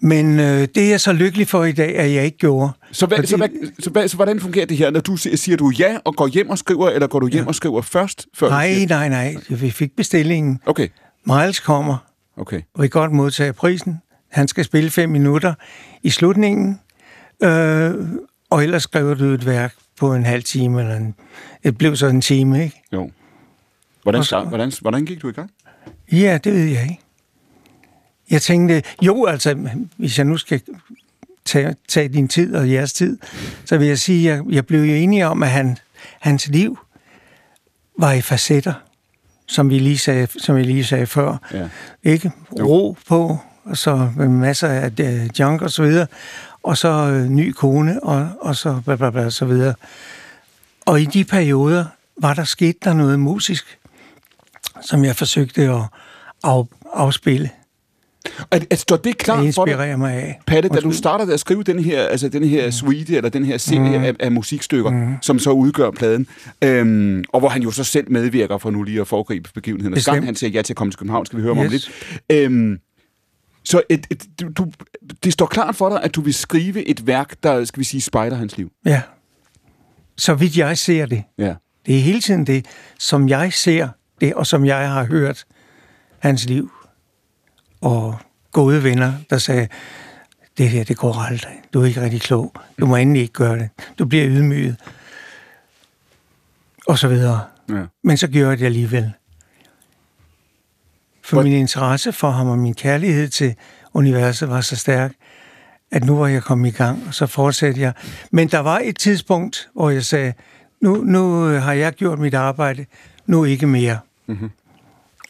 Men 0.00 0.40
øh, 0.40 0.68
det 0.74 0.76
er 0.76 0.88
jeg 0.88 1.00
så 1.00 1.12
lykkelig 1.12 1.48
for 1.48 1.64
i 1.64 1.72
dag, 1.72 1.96
at 1.96 2.14
jeg 2.14 2.24
ikke 2.24 2.38
gjorde. 2.38 2.72
Så, 2.92 3.06
hvad, 3.06 3.18
fordi... 3.18 3.28
så, 3.28 3.36
hvad, 3.36 3.48
så, 3.78 3.90
hvad, 3.90 4.08
så 4.08 4.16
hvordan 4.16 4.40
fungerer 4.40 4.66
det 4.66 4.76
her? 4.76 4.90
Når 4.90 5.00
du 5.00 5.16
siger, 5.16 5.36
siger 5.36 5.56
du 5.56 5.72
ja 5.78 5.98
og 6.04 6.16
går 6.16 6.26
hjem 6.26 6.50
og 6.50 6.58
skriver, 6.58 6.90
eller 6.90 7.06
går 7.06 7.20
du 7.20 7.26
hjem 7.26 7.44
ja. 7.44 7.48
og 7.48 7.54
skriver 7.54 7.82
først? 7.82 8.26
Før 8.34 8.48
nej, 8.48 8.84
nej, 8.88 9.08
nej. 9.08 9.36
Vi 9.48 9.70
fik 9.70 9.96
bestillingen. 9.96 10.60
Okay. 10.66 10.88
Miles 11.26 11.60
kommer. 11.60 11.96
Okay. 12.36 12.60
Og 12.74 12.82
vi 12.82 12.88
godt 12.88 13.12
modtage 13.12 13.52
prisen. 13.52 14.00
Han 14.30 14.48
skal 14.48 14.64
spille 14.64 14.90
fem 14.90 15.10
minutter 15.10 15.54
i 16.02 16.10
slutningen. 16.10 16.80
Øh, 17.42 17.94
og 18.50 18.62
ellers 18.62 18.82
skriver 18.82 19.14
du 19.14 19.24
et 19.24 19.46
værk 19.46 19.74
på 19.98 20.14
en 20.14 20.24
halv 20.24 20.42
time, 20.42 20.80
eller 20.80 20.96
en, 20.96 21.14
det 21.64 21.78
blev 21.78 21.96
så 21.96 22.06
en 22.06 22.20
time, 22.20 22.64
ikke? 22.64 22.82
Jo. 22.92 23.10
Hvordan, 24.02 24.24
så, 24.24 24.40
hvordan, 24.40 24.72
hvordan 24.80 25.04
gik 25.04 25.22
du 25.22 25.28
i 25.28 25.32
gang? 25.32 25.50
Ja, 26.12 26.38
det 26.44 26.52
ved 26.52 26.64
jeg 26.64 26.82
ikke. 26.82 27.00
Jeg 28.30 28.42
tænkte, 28.42 28.82
jo, 29.02 29.26
altså, 29.26 29.68
hvis 29.96 30.18
jeg 30.18 30.26
nu 30.26 30.36
skal 30.36 30.60
tage, 31.44 31.76
tage 31.88 32.08
din 32.08 32.28
tid 32.28 32.54
og 32.54 32.70
jeres 32.70 32.92
tid, 32.92 33.18
så 33.64 33.78
vil 33.78 33.86
jeg 33.86 33.98
sige, 33.98 34.32
at 34.32 34.36
jeg, 34.36 34.44
jeg 34.48 34.66
blev 34.66 34.80
jo 34.80 34.94
enig 34.94 35.26
om, 35.26 35.42
at 35.42 35.50
han, 35.50 35.76
hans 36.20 36.48
liv 36.48 36.78
var 37.98 38.12
i 38.12 38.20
facetter, 38.20 38.74
som 39.46 39.70
vi 39.70 39.78
lige 39.78 39.98
sagde, 39.98 40.28
som 40.38 40.56
vi 40.56 40.62
lige 40.62 40.84
sagde 40.84 41.06
før. 41.06 41.36
Ja. 41.52 41.68
Ikke? 42.02 42.32
Ro 42.60 42.96
på, 43.08 43.38
og 43.64 43.76
så 43.76 44.10
masser 44.18 44.68
af 44.68 44.90
uh, 45.00 45.40
junk 45.40 45.62
og 45.62 45.70
så 45.70 45.82
videre, 45.82 46.06
og 46.62 46.76
så 46.76 46.88
uh, 46.88 47.30
ny 47.30 47.52
kone, 47.52 48.02
og, 48.02 48.28
og 48.40 48.56
så 48.56 48.80
bla, 48.84 48.96
bla, 48.96 49.10
bla, 49.10 49.30
så 49.30 49.44
videre. 49.44 49.74
Og 50.86 51.00
i 51.00 51.04
de 51.04 51.24
perioder 51.24 51.84
var 52.16 52.34
der 52.34 52.44
sket 52.44 52.84
der 52.84 52.92
noget 52.92 53.20
musisk, 53.20 53.78
som 54.82 55.04
jeg 55.04 55.16
forsøgte 55.16 55.62
at 55.62 55.82
af, 56.44 56.62
afspille. 56.92 57.50
At, 58.50 58.66
at 58.70 58.78
står 58.78 58.96
det 58.96 59.18
klart 59.18 59.44
det 59.44 59.54
for 59.54 59.64
dig, 59.64 59.98
mig 59.98 60.14
af. 60.14 60.40
Patte, 60.46 60.68
da 60.68 60.80
du 60.80 60.92
startede 60.92 61.34
at 61.34 61.40
skrive 61.40 61.62
den 61.62 61.78
her, 61.78 62.02
altså 62.02 62.28
den 62.28 62.44
her 62.44 62.66
mm. 62.66 62.72
suite, 62.72 63.16
eller 63.16 63.30
den 63.30 63.44
her 63.44 63.58
serie 63.58 63.98
mm. 63.98 64.04
af, 64.04 64.14
af 64.20 64.32
musikstykker, 64.32 64.90
mm. 64.90 65.16
som 65.22 65.38
så 65.38 65.50
udgør 65.50 65.90
pladen, 65.90 66.26
øhm, 66.64 67.24
og 67.28 67.40
hvor 67.40 67.48
han 67.48 67.62
jo 67.62 67.70
så 67.70 67.84
selv 67.84 68.12
medvirker 68.12 68.58
for 68.58 68.70
nu 68.70 68.82
lige 68.82 69.00
at 69.00 69.06
foregribe 69.06 69.50
begivenheden. 69.54 70.00
Gang 70.04 70.24
han 70.24 70.36
siger 70.36 70.50
ja 70.50 70.62
til 70.62 70.72
at 70.72 70.76
komme 70.76 70.90
til 70.90 70.98
København, 70.98 71.26
skal 71.26 71.36
vi 71.36 71.42
høre 71.42 71.56
yes. 71.56 71.64
om 71.64 71.70
lidt. 71.70 71.90
Øhm, 72.30 72.78
så 73.64 73.82
et, 73.88 74.06
et, 74.10 74.26
du, 74.56 74.66
det 75.24 75.32
står 75.32 75.46
klart 75.46 75.76
for 75.76 75.88
dig, 75.88 76.02
at 76.02 76.14
du 76.14 76.20
vil 76.20 76.34
skrive 76.34 76.84
et 76.84 77.06
værk, 77.06 77.34
der, 77.42 77.64
skal 77.64 77.80
vi 77.80 77.84
sige, 77.84 78.00
spejler 78.00 78.36
hans 78.36 78.56
liv. 78.56 78.70
Ja. 78.86 79.02
Så 80.16 80.34
vidt 80.34 80.56
jeg 80.56 80.78
ser 80.78 81.06
det. 81.06 81.22
Ja. 81.38 81.54
Det 81.86 81.96
er 81.96 82.00
hele 82.00 82.20
tiden 82.20 82.46
det, 82.46 82.66
som 82.98 83.28
jeg 83.28 83.52
ser 83.52 83.88
det, 84.20 84.34
og 84.34 84.46
som 84.46 84.64
jeg 84.64 84.90
har 84.90 85.04
hørt 85.04 85.44
hans 86.18 86.44
liv 86.44 86.70
og 87.80 88.18
gode 88.52 88.84
venner, 88.84 89.12
der 89.30 89.38
sagde, 89.38 89.68
det 90.58 90.68
her, 90.68 90.84
det 90.84 90.96
går 90.96 91.14
aldrig. 91.14 91.62
Du 91.72 91.82
er 91.82 91.86
ikke 91.86 92.00
rigtig 92.00 92.20
klog. 92.20 92.52
Du 92.80 92.86
må 92.86 92.96
endelig 92.96 93.22
ikke 93.22 93.32
gøre 93.32 93.58
det. 93.58 93.68
Du 93.98 94.04
bliver 94.04 94.28
ydmyget. 94.28 94.76
Og 96.86 96.98
så 96.98 97.08
videre. 97.08 97.44
Ja. 97.68 97.84
Men 98.02 98.16
så 98.16 98.28
gjorde 98.28 98.48
jeg 98.48 98.58
det 98.58 98.64
alligevel. 98.64 99.12
For 101.22 101.36
What? 101.36 101.44
min 101.44 101.58
interesse 101.58 102.12
for 102.12 102.30
ham 102.30 102.48
og 102.48 102.58
min 102.58 102.74
kærlighed 102.74 103.28
til 103.28 103.54
universet 103.94 104.48
var 104.48 104.60
så 104.60 104.76
stærk, 104.76 105.12
at 105.90 106.04
nu 106.04 106.16
var 106.16 106.26
jeg 106.26 106.42
kommet 106.42 106.68
i 106.68 106.76
gang, 106.76 107.04
og 107.06 107.14
så 107.14 107.26
fortsatte 107.26 107.80
jeg. 107.80 107.92
Men 108.30 108.48
der 108.48 108.58
var 108.58 108.80
et 108.84 108.98
tidspunkt, 108.98 109.68
hvor 109.74 109.90
jeg 109.90 110.04
sagde, 110.04 110.32
nu, 110.80 110.94
nu 110.94 111.42
har 111.42 111.72
jeg 111.72 111.92
gjort 111.92 112.18
mit 112.18 112.34
arbejde, 112.34 112.86
nu 113.26 113.44
ikke 113.44 113.66
mere. 113.66 113.98
Mm-hmm. 114.26 114.50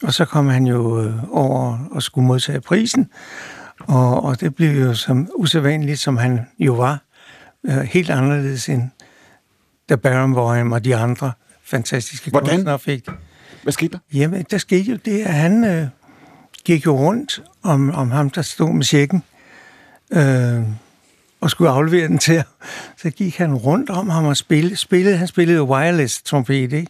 Og 0.02 0.14
så 0.14 0.24
kom 0.24 0.48
han 0.48 0.66
jo 0.66 1.02
øh, 1.02 1.14
over 1.30 1.78
og 1.90 2.02
skulle 2.02 2.26
modtage 2.26 2.60
prisen, 2.60 3.10
og, 3.80 4.24
og 4.24 4.40
det 4.40 4.54
blev 4.54 4.80
jo 4.80 4.94
som 4.94 5.28
usædvanligt, 5.34 6.00
som 6.00 6.16
han 6.16 6.40
jo 6.58 6.72
var, 6.72 7.02
øh, 7.64 7.76
helt 7.76 8.10
anderledes 8.10 8.68
end 8.68 8.90
da 9.88 9.96
Barenboim 9.96 10.72
og 10.72 10.84
de 10.84 10.96
andre 10.96 11.32
fantastiske 11.64 12.30
Hvordan? 12.30 12.50
kunstnere 12.50 12.78
fik. 12.78 13.08
Hvad 13.62 13.72
skete 13.72 13.92
der? 13.92 14.18
Jamen, 14.18 14.44
der 14.50 14.58
skete 14.58 14.90
jo 14.90 14.98
det, 15.04 15.22
at 15.22 15.34
han 15.34 15.64
øh, 15.64 15.86
gik 16.64 16.86
jo 16.86 16.96
rundt 16.96 17.42
om, 17.62 17.90
om 17.90 18.10
ham, 18.10 18.30
der 18.30 18.42
stod 18.42 18.72
med 18.72 18.84
tjekken, 18.84 19.22
øh, 20.10 20.62
og 21.40 21.50
skulle 21.50 21.70
aflevere 21.70 22.08
den 22.08 22.18
til 22.18 22.42
Så 22.96 23.10
gik 23.10 23.36
han 23.36 23.54
rundt 23.54 23.90
om 23.90 24.08
ham 24.08 24.24
og 24.24 24.36
spillede. 24.36 24.76
spillede 24.76 25.16
han 25.16 25.26
spillede 25.26 25.62
wireless 25.62 26.22
trompet, 26.22 26.72
ikke? 26.72 26.86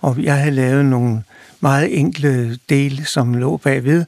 Og 0.00 0.22
jeg 0.22 0.36
havde 0.38 0.50
lavet 0.50 0.84
nogle 0.84 1.22
meget 1.60 1.98
enkle 1.98 2.58
dele, 2.68 3.04
som 3.04 3.34
lå 3.34 3.56
bagved. 3.56 4.04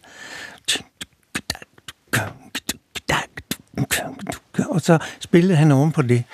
Og 4.69 4.81
så 4.81 4.99
spillede 5.21 5.57
han 5.57 5.73
oven 5.73 5.93
på 5.93 6.03
det. 6.03 6.25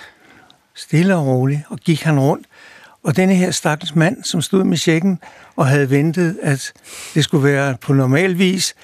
Stille 0.75 1.17
og 1.17 1.27
roligt, 1.27 1.61
og 1.69 1.79
gik 1.79 2.03
han 2.03 2.21
rundt. 2.21 2.47
Og 3.05 3.17
denne 3.17 3.35
her 3.35 3.51
stakkels 3.51 3.95
mand, 3.95 4.25
som 4.25 4.43
stod 4.43 4.65
med 4.65 4.77
tjekken 4.77 5.19
og 5.57 5.67
havde 5.67 5.91
ventet, 5.91 6.39
at 6.43 6.73
det 7.15 7.25
skulle 7.25 7.45
være 7.45 7.77
på 7.77 7.93
normal 7.93 8.39
vis, 8.39 8.75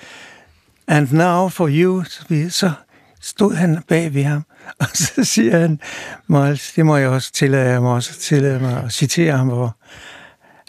and 0.87 1.13
now 1.13 1.49
for 1.49 1.69
you, 1.71 2.05
så 2.51 2.73
stod 3.21 3.55
han 3.55 3.83
bag 3.89 4.15
ved 4.15 4.25
ham, 4.25 4.45
og 4.81 4.87
så 4.95 5.25
siger 5.25 5.59
han, 5.59 5.81
Miles, 6.27 6.73
det 6.73 6.87
må 6.87 6.97
jeg 6.97 7.09
også 7.09 7.33
tillade 7.33 7.81
mig, 7.81 7.93
også 7.93 8.21
tillade 8.21 8.61
mig 8.61 8.85
at 8.85 8.93
citere 8.93 9.37
ham, 9.37 9.49
hvor 9.49 9.77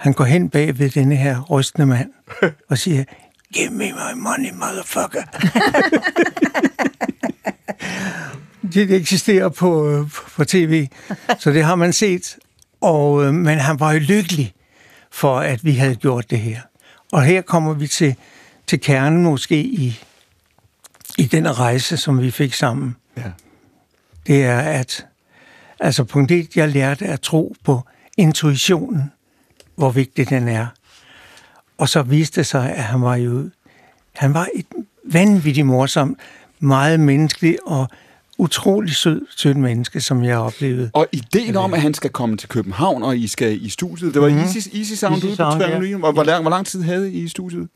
han 0.06 0.14
går 0.14 0.24
hen 0.24 0.50
bag 0.50 0.80
ved 0.80 0.90
denne 0.90 1.16
her 1.16 1.42
rystende 1.42 1.86
mand 1.86 2.10
og 2.70 2.78
siger, 2.78 3.04
Give 3.54 3.70
me 3.70 3.92
my 3.92 4.14
money, 4.16 4.52
motherfucker. 4.54 5.24
det 8.74 8.92
eksisterer 8.92 9.50
på, 9.50 10.06
på 10.36 10.46
tv, 10.46 10.88
så 11.40 11.52
det 11.52 11.64
har 11.64 11.76
man 11.76 11.94
set. 11.94 12.38
Og, 12.82 13.26
øh, 13.26 13.34
men 13.34 13.58
han 13.58 13.80
var 13.80 13.92
jo 13.92 14.00
lykkelig 14.00 14.54
for, 15.12 15.40
at 15.40 15.66
vi 15.66 15.72
havde 15.72 15.96
gjort 15.96 16.30
det 16.30 16.40
her. 16.40 16.62
Og 17.12 17.24
her 17.24 17.42
kommer 17.42 17.74
vi 17.74 17.88
til, 17.88 18.16
til 18.68 18.80
kernen 18.80 19.24
måske 19.24 19.60
i, 19.62 20.00
i 21.18 21.26
den 21.26 21.60
rejse, 21.60 21.98
som 21.98 22.22
vi 22.22 22.32
fik 22.32 22.54
sammen. 22.54 22.96
Ja. 23.18 23.32
Det 24.28 24.44
er, 24.44 24.60
at 24.60 25.06
altså 25.80 26.04
punkt 26.04 26.32
1, 26.32 26.56
jeg 26.56 26.70
lærte 26.70 27.06
at 27.06 27.22
tro 27.22 27.56
på 27.64 27.82
intuitionen 28.18 29.12
hvor 29.76 29.90
vigtig 29.90 30.30
den 30.30 30.48
er. 30.48 30.68
Og 31.78 31.90
så 31.90 32.02
viste 32.02 32.42
det 32.42 32.46
sig, 32.46 32.72
at 32.72 32.84
han 32.84 33.02
var 33.02 33.16
jo 33.16 33.50
han 34.16 34.34
var 34.34 34.48
et 34.56 34.66
vanvittigt 35.04 35.68
morsomt, 35.68 36.20
meget 36.60 37.00
menneskelig 37.00 37.58
og 37.66 37.88
utrolig 38.38 38.96
sød, 38.96 39.22
sød 39.36 39.54
menneske, 39.54 40.02
som 40.02 40.24
jeg 40.24 40.38
oplevede. 40.38 40.90
Og 40.94 41.08
ideen 41.12 41.56
om, 41.56 41.74
at 41.74 41.82
han 41.82 41.94
skal 41.94 42.10
komme 42.10 42.38
til 42.38 42.50
København, 42.50 43.04
og 43.04 43.18
I 43.18 43.28
skal 43.28 43.66
i 43.66 43.70
studiet, 43.70 44.14
det 44.14 44.22
var 44.22 44.28
mm-hmm. 44.28 44.44
Easy, 44.44 44.76
Easy 44.76 44.94
Sound, 44.94 45.24
Easy 45.24 45.36
Sound 45.36 45.62
ja. 45.62 45.98
hvor, 45.98 46.12
hvor, 46.12 46.24
lang, 46.24 46.42
hvor 46.42 46.50
lang 46.50 46.66
tid 46.66 46.82
havde 46.82 47.12
I 47.12 47.24
i 47.24 47.28
studiet? 47.28 47.68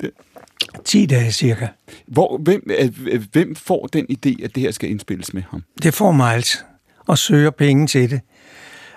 Det. 0.00 0.10
10 0.84 1.06
dage 1.06 1.32
cirka. 1.32 1.68
Hvor, 2.06 2.38
hvem, 2.38 2.70
hvem 3.32 3.56
får 3.56 3.86
den 3.86 4.06
idé, 4.10 4.44
at 4.44 4.54
det 4.54 4.62
her 4.62 4.70
skal 4.70 4.90
indspilles 4.90 5.34
med 5.34 5.42
ham? 5.50 5.62
Det 5.82 5.94
får 5.94 6.12
Miles, 6.12 6.64
og 7.06 7.18
søger 7.18 7.50
penge 7.50 7.86
til 7.86 8.10
det. 8.10 8.20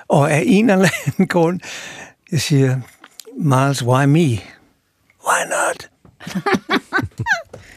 Og 0.07 0.31
af 0.31 0.43
en 0.45 0.69
eller 0.69 0.89
anden 1.05 1.27
grund, 1.35 1.59
jeg 2.31 2.41
siger, 2.41 2.79
Miles, 3.37 3.83
why 3.85 4.05
me? 4.05 4.19
Why 5.27 5.41
not? 5.49 5.89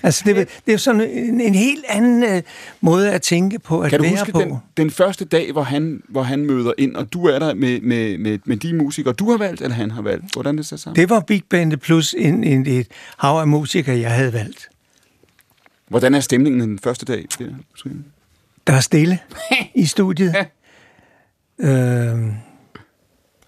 Altså, 0.05 0.23
det, 0.27 0.39
er- 0.39 0.45
det 0.45 0.51
er 0.67 0.73
jo 0.73 0.79
sådan 0.79 1.01
en, 1.01 1.41
en 1.41 1.55
helt 1.55 1.85
anden 1.89 2.23
øh, 2.23 2.43
måde 2.81 3.13
at 3.13 3.23
tænke 3.23 3.59
på, 3.59 3.81
at 3.81 3.91
Kan 3.91 3.99
du 3.99 4.03
være 4.05 4.13
huske 4.19 4.33
på. 4.33 4.41
den, 4.41 4.57
den 4.77 4.91
første 4.91 5.25
dag, 5.25 5.53
hvor 5.53 5.63
han, 5.63 6.03
hvor 6.09 6.23
han 6.23 6.47
møder 6.47 6.73
ind, 6.79 6.97
og 6.97 7.13
du 7.13 7.27
er 7.27 7.39
der 7.39 7.55
med, 7.55 7.81
med, 7.81 8.19
med, 8.19 8.39
med 8.45 8.57
de 8.57 8.75
musikere, 8.75 9.13
du 9.15 9.31
har 9.31 9.39
valgt, 9.39 9.61
eller 9.63 9.75
han 9.75 9.91
har 9.91 10.03
valgt? 10.03 10.33
Hvordan 10.33 10.55
er 10.55 10.57
det 10.57 10.67
så 10.67 10.77
sammen? 10.77 10.97
Det 10.97 11.11
var 11.11 11.21
Big 11.21 11.43
Bandet 11.51 11.81
plus 11.81 12.15
en, 12.19 12.45
en, 12.45 12.67
et 12.67 12.87
hav 13.19 13.37
af 13.37 13.49
musikere, 13.49 13.99
jeg 13.99 14.11
havde 14.15 14.33
valgt. 14.33 14.69
Hvordan 15.89 16.15
er 16.15 16.21
stemningen 16.21 16.61
den 16.61 16.79
første 16.79 17.07
dag? 17.07 17.25
Der? 18.67 18.73
Er 18.75 18.81
stille 18.81 19.19
i 19.75 19.87
studiet. 19.87 20.35
øh, 21.59 21.69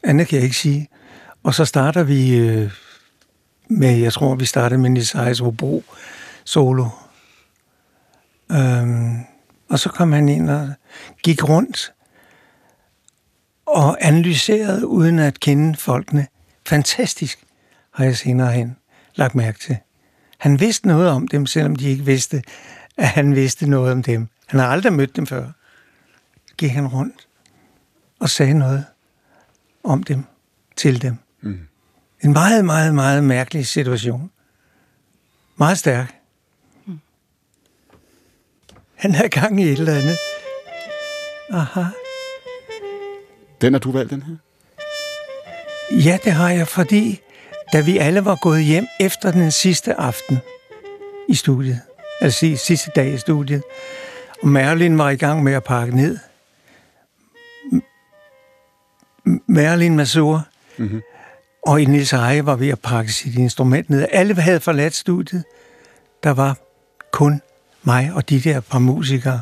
andet 0.03 0.29
kan 0.29 0.37
jeg 0.37 0.43
ikke 0.43 0.57
sige. 0.57 0.89
Og 1.45 1.55
så 1.55 1.65
starter 1.65 2.03
vi 2.03 2.37
øh, 2.37 2.71
med, 3.69 3.97
jeg 3.97 4.13
tror, 4.13 4.35
vi 4.35 4.45
starter 4.45 4.77
med 4.77 4.91
Nils 4.91 5.13
Hayes 5.13 5.39
Hobro 5.39 5.85
solo. 6.45 6.89
Øh, 8.53 8.89
og 9.69 9.79
så 9.79 9.89
kom 9.89 10.13
han 10.13 10.29
ind 10.29 10.51
og 10.51 10.73
gik 11.23 11.49
rundt 11.49 11.93
og 13.67 13.97
analyserede 14.01 14.87
uden 14.87 15.19
at 15.19 15.41
kende 15.41 15.77
folkene. 15.77 16.27
Fantastisk, 16.67 17.45
har 17.91 18.05
jeg 18.05 18.17
senere 18.17 18.53
hen 18.53 18.77
lagt 19.15 19.35
mærke 19.35 19.59
til. 19.59 19.77
Han 20.39 20.61
vidste 20.61 20.89
noget 20.89 21.09
om 21.09 21.29
dem, 21.29 21.47
selvom 21.47 21.77
de 21.77 21.89
ikke 21.89 22.05
vidste, 22.05 22.43
at 22.97 23.09
han 23.09 23.35
vidste 23.35 23.67
noget 23.67 23.93
om 23.93 24.03
dem. 24.03 24.29
Han 24.47 24.61
har 24.61 24.67
aldrig 24.67 24.93
mødt 24.93 25.17
dem 25.17 25.27
før. 25.27 25.51
Gik 26.57 26.71
han 26.71 26.87
rundt 26.87 27.29
og 28.21 28.31
sagde 28.31 28.55
noget 28.55 28.85
om 29.85 30.03
dem, 30.03 30.25
til 30.77 31.03
dem. 31.03 31.24
Mm. 31.45 31.59
En 32.25 32.33
meget, 32.33 32.65
meget, 32.65 32.95
meget 32.95 33.25
mærkelig 33.25 33.67
situation. 33.67 34.31
Meget 35.57 35.79
stærk. 35.79 36.15
Han 38.95 39.15
er 39.15 39.29
gang 39.29 39.61
i 39.61 39.65
et 39.65 39.79
eller 39.79 39.93
andet. 39.95 40.17
Aha. 41.51 41.85
Den 43.61 43.73
har 43.73 43.81
du 43.81 43.91
valgt, 43.91 44.11
den 44.11 44.23
her? 44.23 44.37
Ja, 46.05 46.19
det 46.25 46.33
har 46.33 46.51
jeg, 46.51 46.69
fordi 46.69 47.21
da 47.73 47.81
vi 47.81 47.99
alle 47.99 48.25
var 48.25 48.39
gået 48.43 48.65
hjem 48.65 48.87
efter 49.01 49.31
den 49.33 49.51
sidste 49.51 49.95
aften 49.95 50.39
i 51.29 51.35
studiet, 51.35 51.81
altså 52.21 52.39
si- 52.39 52.57
sidste 52.57 52.91
dag 52.97 53.09
i 53.15 53.19
studiet, 53.19 53.63
og 54.43 54.49
Merlin 54.49 54.99
var 54.99 55.11
i 55.11 55.17
gang 55.17 55.43
med 55.43 55.53
at 55.53 55.65
pakke 55.65 55.97
ned. 55.97 56.19
Merlin 59.47 59.97
Masur 59.97 60.43
Mm-hmm 60.77 61.03
og 61.67 61.81
Nils 61.81 62.13
Eje 62.13 62.47
var 62.47 62.57
ved 62.57 62.69
at 62.69 62.79
pakke 62.79 63.13
sit 63.13 63.35
instrument 63.35 63.91
ned. 63.91 64.07
Alle 64.13 64.35
havde 64.35 64.61
forladt 64.61 64.95
studiet. 64.95 65.45
Der 66.23 66.31
var 66.31 66.57
kun 67.13 67.41
mig 67.83 68.11
og 68.15 68.29
de 68.29 68.41
der 68.41 68.61
par 68.61 68.79
musikere. 68.79 69.41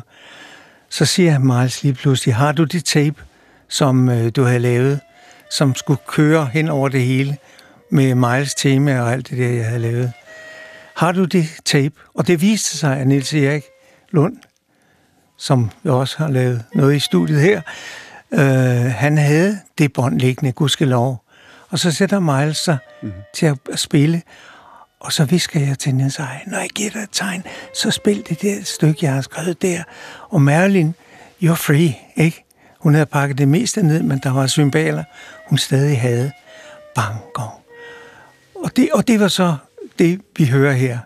Så 0.89 1.05
siger 1.05 1.39
Miles 1.39 1.83
lige 1.83 1.93
pludselig, 1.93 2.35
har 2.35 2.51
du 2.51 2.63
det 2.63 2.85
tape, 2.85 3.23
som 3.69 4.09
øh, 4.09 4.31
du 4.35 4.43
havde 4.43 4.59
lavet, 4.59 4.99
som 5.51 5.75
skulle 5.75 5.99
køre 6.07 6.45
hen 6.45 6.69
over 6.69 6.89
det 6.89 7.01
hele 7.01 7.37
med 7.91 8.15
Miles 8.15 8.55
tema 8.55 9.01
og 9.01 9.11
alt 9.11 9.29
det 9.29 9.37
der, 9.37 9.49
jeg 9.49 9.65
havde 9.65 9.79
lavet? 9.79 10.11
Har 10.95 11.11
du 11.11 11.25
det 11.25 11.47
tape? 11.65 11.95
Og 12.13 12.27
det 12.27 12.41
viste 12.41 12.77
sig, 12.77 12.97
at 12.97 13.07
Nils 13.07 13.33
Erik 13.33 13.63
Lund, 14.11 14.37
som 15.37 15.69
jo 15.85 15.99
også 15.99 16.17
har 16.17 16.29
lavet 16.29 16.63
noget 16.75 16.95
i 16.95 16.99
studiet 16.99 17.41
her, 17.41 17.61
øh, 18.33 18.91
han 18.91 19.17
havde 19.17 19.59
det 19.77 19.93
bånd 19.93 20.19
liggende, 20.19 20.51
gudskelov. 20.51 21.22
Og 21.73 21.79
så 21.79 21.91
sætter 21.91 22.19
Miles 22.19 22.57
sig 22.57 22.77
mm-hmm. 23.01 23.21
til 23.33 23.45
at 23.45 23.79
spille, 23.79 24.21
og 24.99 25.13
så 25.13 25.25
visker 25.25 25.59
jeg 25.59 25.79
til 25.79 25.95
Niels 25.95 26.19
Eje, 26.19 26.41
når 26.47 26.57
jeg 26.57 26.69
giver 26.69 26.89
dig 26.89 26.99
et 26.99 27.09
tegn, 27.11 27.43
så 27.73 27.91
spil 27.91 28.25
det 28.29 28.41
der 28.41 28.63
stykke, 28.63 29.05
jeg 29.05 29.13
har 29.13 29.21
skrevet 29.21 29.61
der. 29.61 29.83
Og 30.29 30.41
Marilyn, 30.41 30.91
you're 31.43 31.53
free, 31.53 31.97
ikke? 32.15 32.45
Hun 32.79 32.93
havde 32.93 33.05
pakket 33.05 33.37
det 33.37 33.47
meste 33.47 33.83
ned, 33.83 34.03
men 34.03 34.19
der 34.19 34.33
var 34.33 34.47
symboler, 34.47 35.03
hun 35.47 35.57
stadig 35.57 36.01
havde. 36.01 36.31
Bang, 36.95 37.19
gong. 37.33 37.53
Og 38.55 38.75
det, 38.75 38.89
og 38.91 39.07
det 39.07 39.19
var 39.19 39.27
så 39.27 39.55
det, 39.99 40.21
vi 40.37 40.45
hører 40.45 40.73
her. 40.73 40.99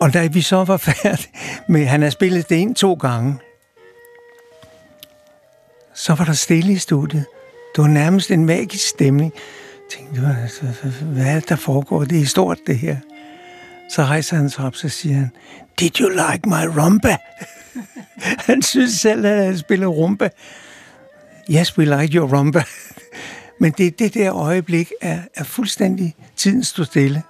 Og 0.00 0.12
da 0.12 0.26
vi 0.26 0.40
så 0.40 0.64
var 0.64 0.76
færdige 1.02 1.30
med, 1.68 1.86
han 1.86 2.02
har 2.02 2.10
spillet 2.10 2.48
det 2.48 2.60
en 2.60 2.74
to 2.74 2.94
gange, 2.94 3.38
så 5.94 6.14
var 6.14 6.24
der 6.24 6.32
stille 6.32 6.72
i 6.72 6.78
studiet. 6.78 7.26
Det 7.76 7.82
var 7.82 7.88
nærmest 7.88 8.30
en 8.30 8.44
magisk 8.46 8.86
stemning. 8.88 9.32
Jeg 9.76 9.98
tænkte, 9.98 10.20
"Hvad- 10.20 11.02
hvad 11.02 11.26
er 11.26 11.34
det, 11.34 11.48
der 11.48 11.56
foregår? 11.56 12.04
Det 12.04 12.20
er 12.20 12.26
stort, 12.26 12.58
det 12.66 12.78
her. 12.78 12.96
Så 13.90 14.02
rejser 14.04 14.36
han 14.36 14.50
sig 14.50 14.64
op, 14.64 14.76
så 14.76 14.88
siger 14.88 15.14
han, 15.14 15.30
Did 15.80 16.00
you 16.00 16.08
like 16.08 16.48
my 16.48 16.80
rumba? 16.80 17.16
han 18.48 18.62
synes 18.62 18.92
selv, 19.00 19.26
at 19.26 19.44
han 19.44 19.58
spiller 19.58 19.86
rumba. 19.86 20.28
Yes, 21.50 21.78
we 21.78 21.84
like 22.00 22.16
your 22.18 22.36
rumba. 22.36 22.62
Men 23.60 23.72
det, 23.78 23.98
det 23.98 24.14
der 24.14 24.34
øjeblik 24.34 24.92
er, 25.00 25.18
er 25.34 25.44
fuldstændig 25.44 26.14
tiden 26.36 26.64
stod 26.64 26.84
stille. 26.84 27.22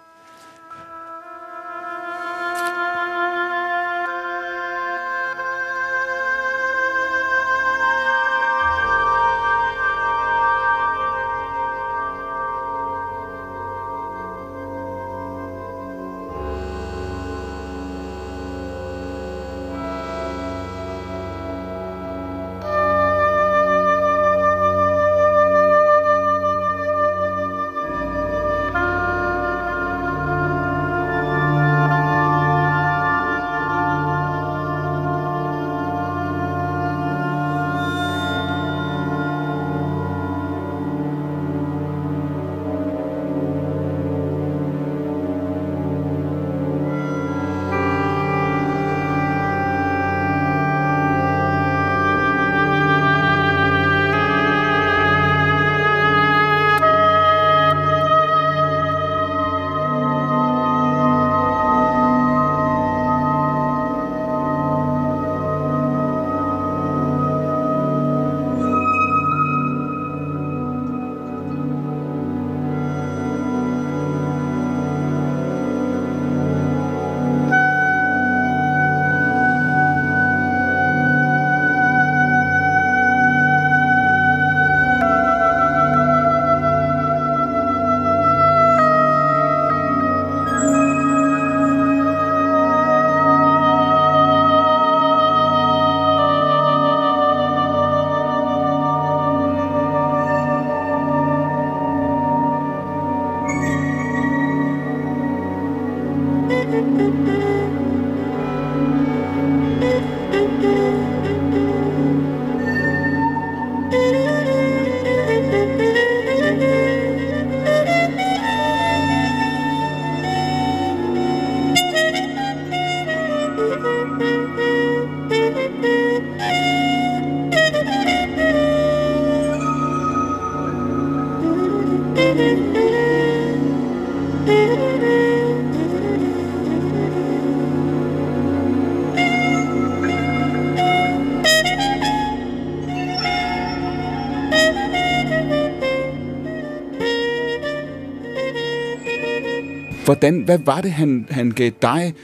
Hvordan, 150.12 150.42
hvad 150.42 150.58
var 150.58 150.80
det, 150.80 150.92
han, 150.92 151.26
han 151.30 151.50
gav 151.50 151.70
dig 151.82 152.14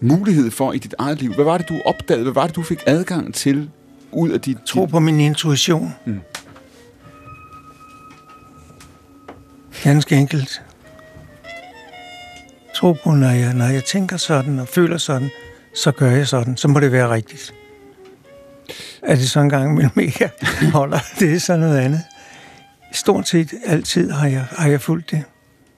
mulighed 0.00 0.50
for 0.50 0.72
i 0.72 0.78
dit 0.78 0.94
eget 0.98 1.20
liv? 1.20 1.34
Hvad 1.34 1.44
var 1.44 1.58
det, 1.58 1.68
du 1.68 1.80
opdagede? 1.84 2.22
Hvad 2.22 2.32
var 2.32 2.46
det, 2.46 2.56
du 2.56 2.62
fik 2.62 2.82
adgang 2.86 3.34
til 3.34 3.70
ud 4.12 4.30
af 4.30 4.40
dit... 4.40 4.58
Tro 4.66 4.84
på 4.84 5.00
min 5.00 5.20
intuition. 5.20 5.94
Mm. 6.04 6.20
Ganske 9.82 10.16
enkelt. 10.16 10.62
Tro 12.74 12.92
på, 12.92 13.10
når 13.10 13.30
jeg, 13.30 13.54
når 13.54 13.64
jeg 13.64 13.84
tænker 13.84 14.16
sådan 14.16 14.58
og 14.58 14.68
føler 14.68 14.98
sådan, 14.98 15.30
så 15.74 15.92
gør 15.92 16.10
jeg 16.10 16.28
sådan. 16.28 16.56
Så 16.56 16.68
må 16.68 16.80
det 16.80 16.92
være 16.92 17.10
rigtigt. 17.10 17.54
Er 19.02 19.14
det 19.14 19.30
så 19.30 19.40
en 19.40 19.50
gang 19.50 19.72
imellem 19.72 19.98
ikke 19.98 20.30
holder? 20.72 20.98
Det 21.18 21.34
er 21.34 21.38
så 21.38 21.56
noget 21.56 21.78
andet. 21.78 22.02
Stort 22.92 23.28
set 23.28 23.54
altid 23.66 24.10
har 24.10 24.28
jeg, 24.28 24.46
har 24.50 24.68
jeg 24.68 24.80
fulgt 24.80 25.10
det. 25.10 25.24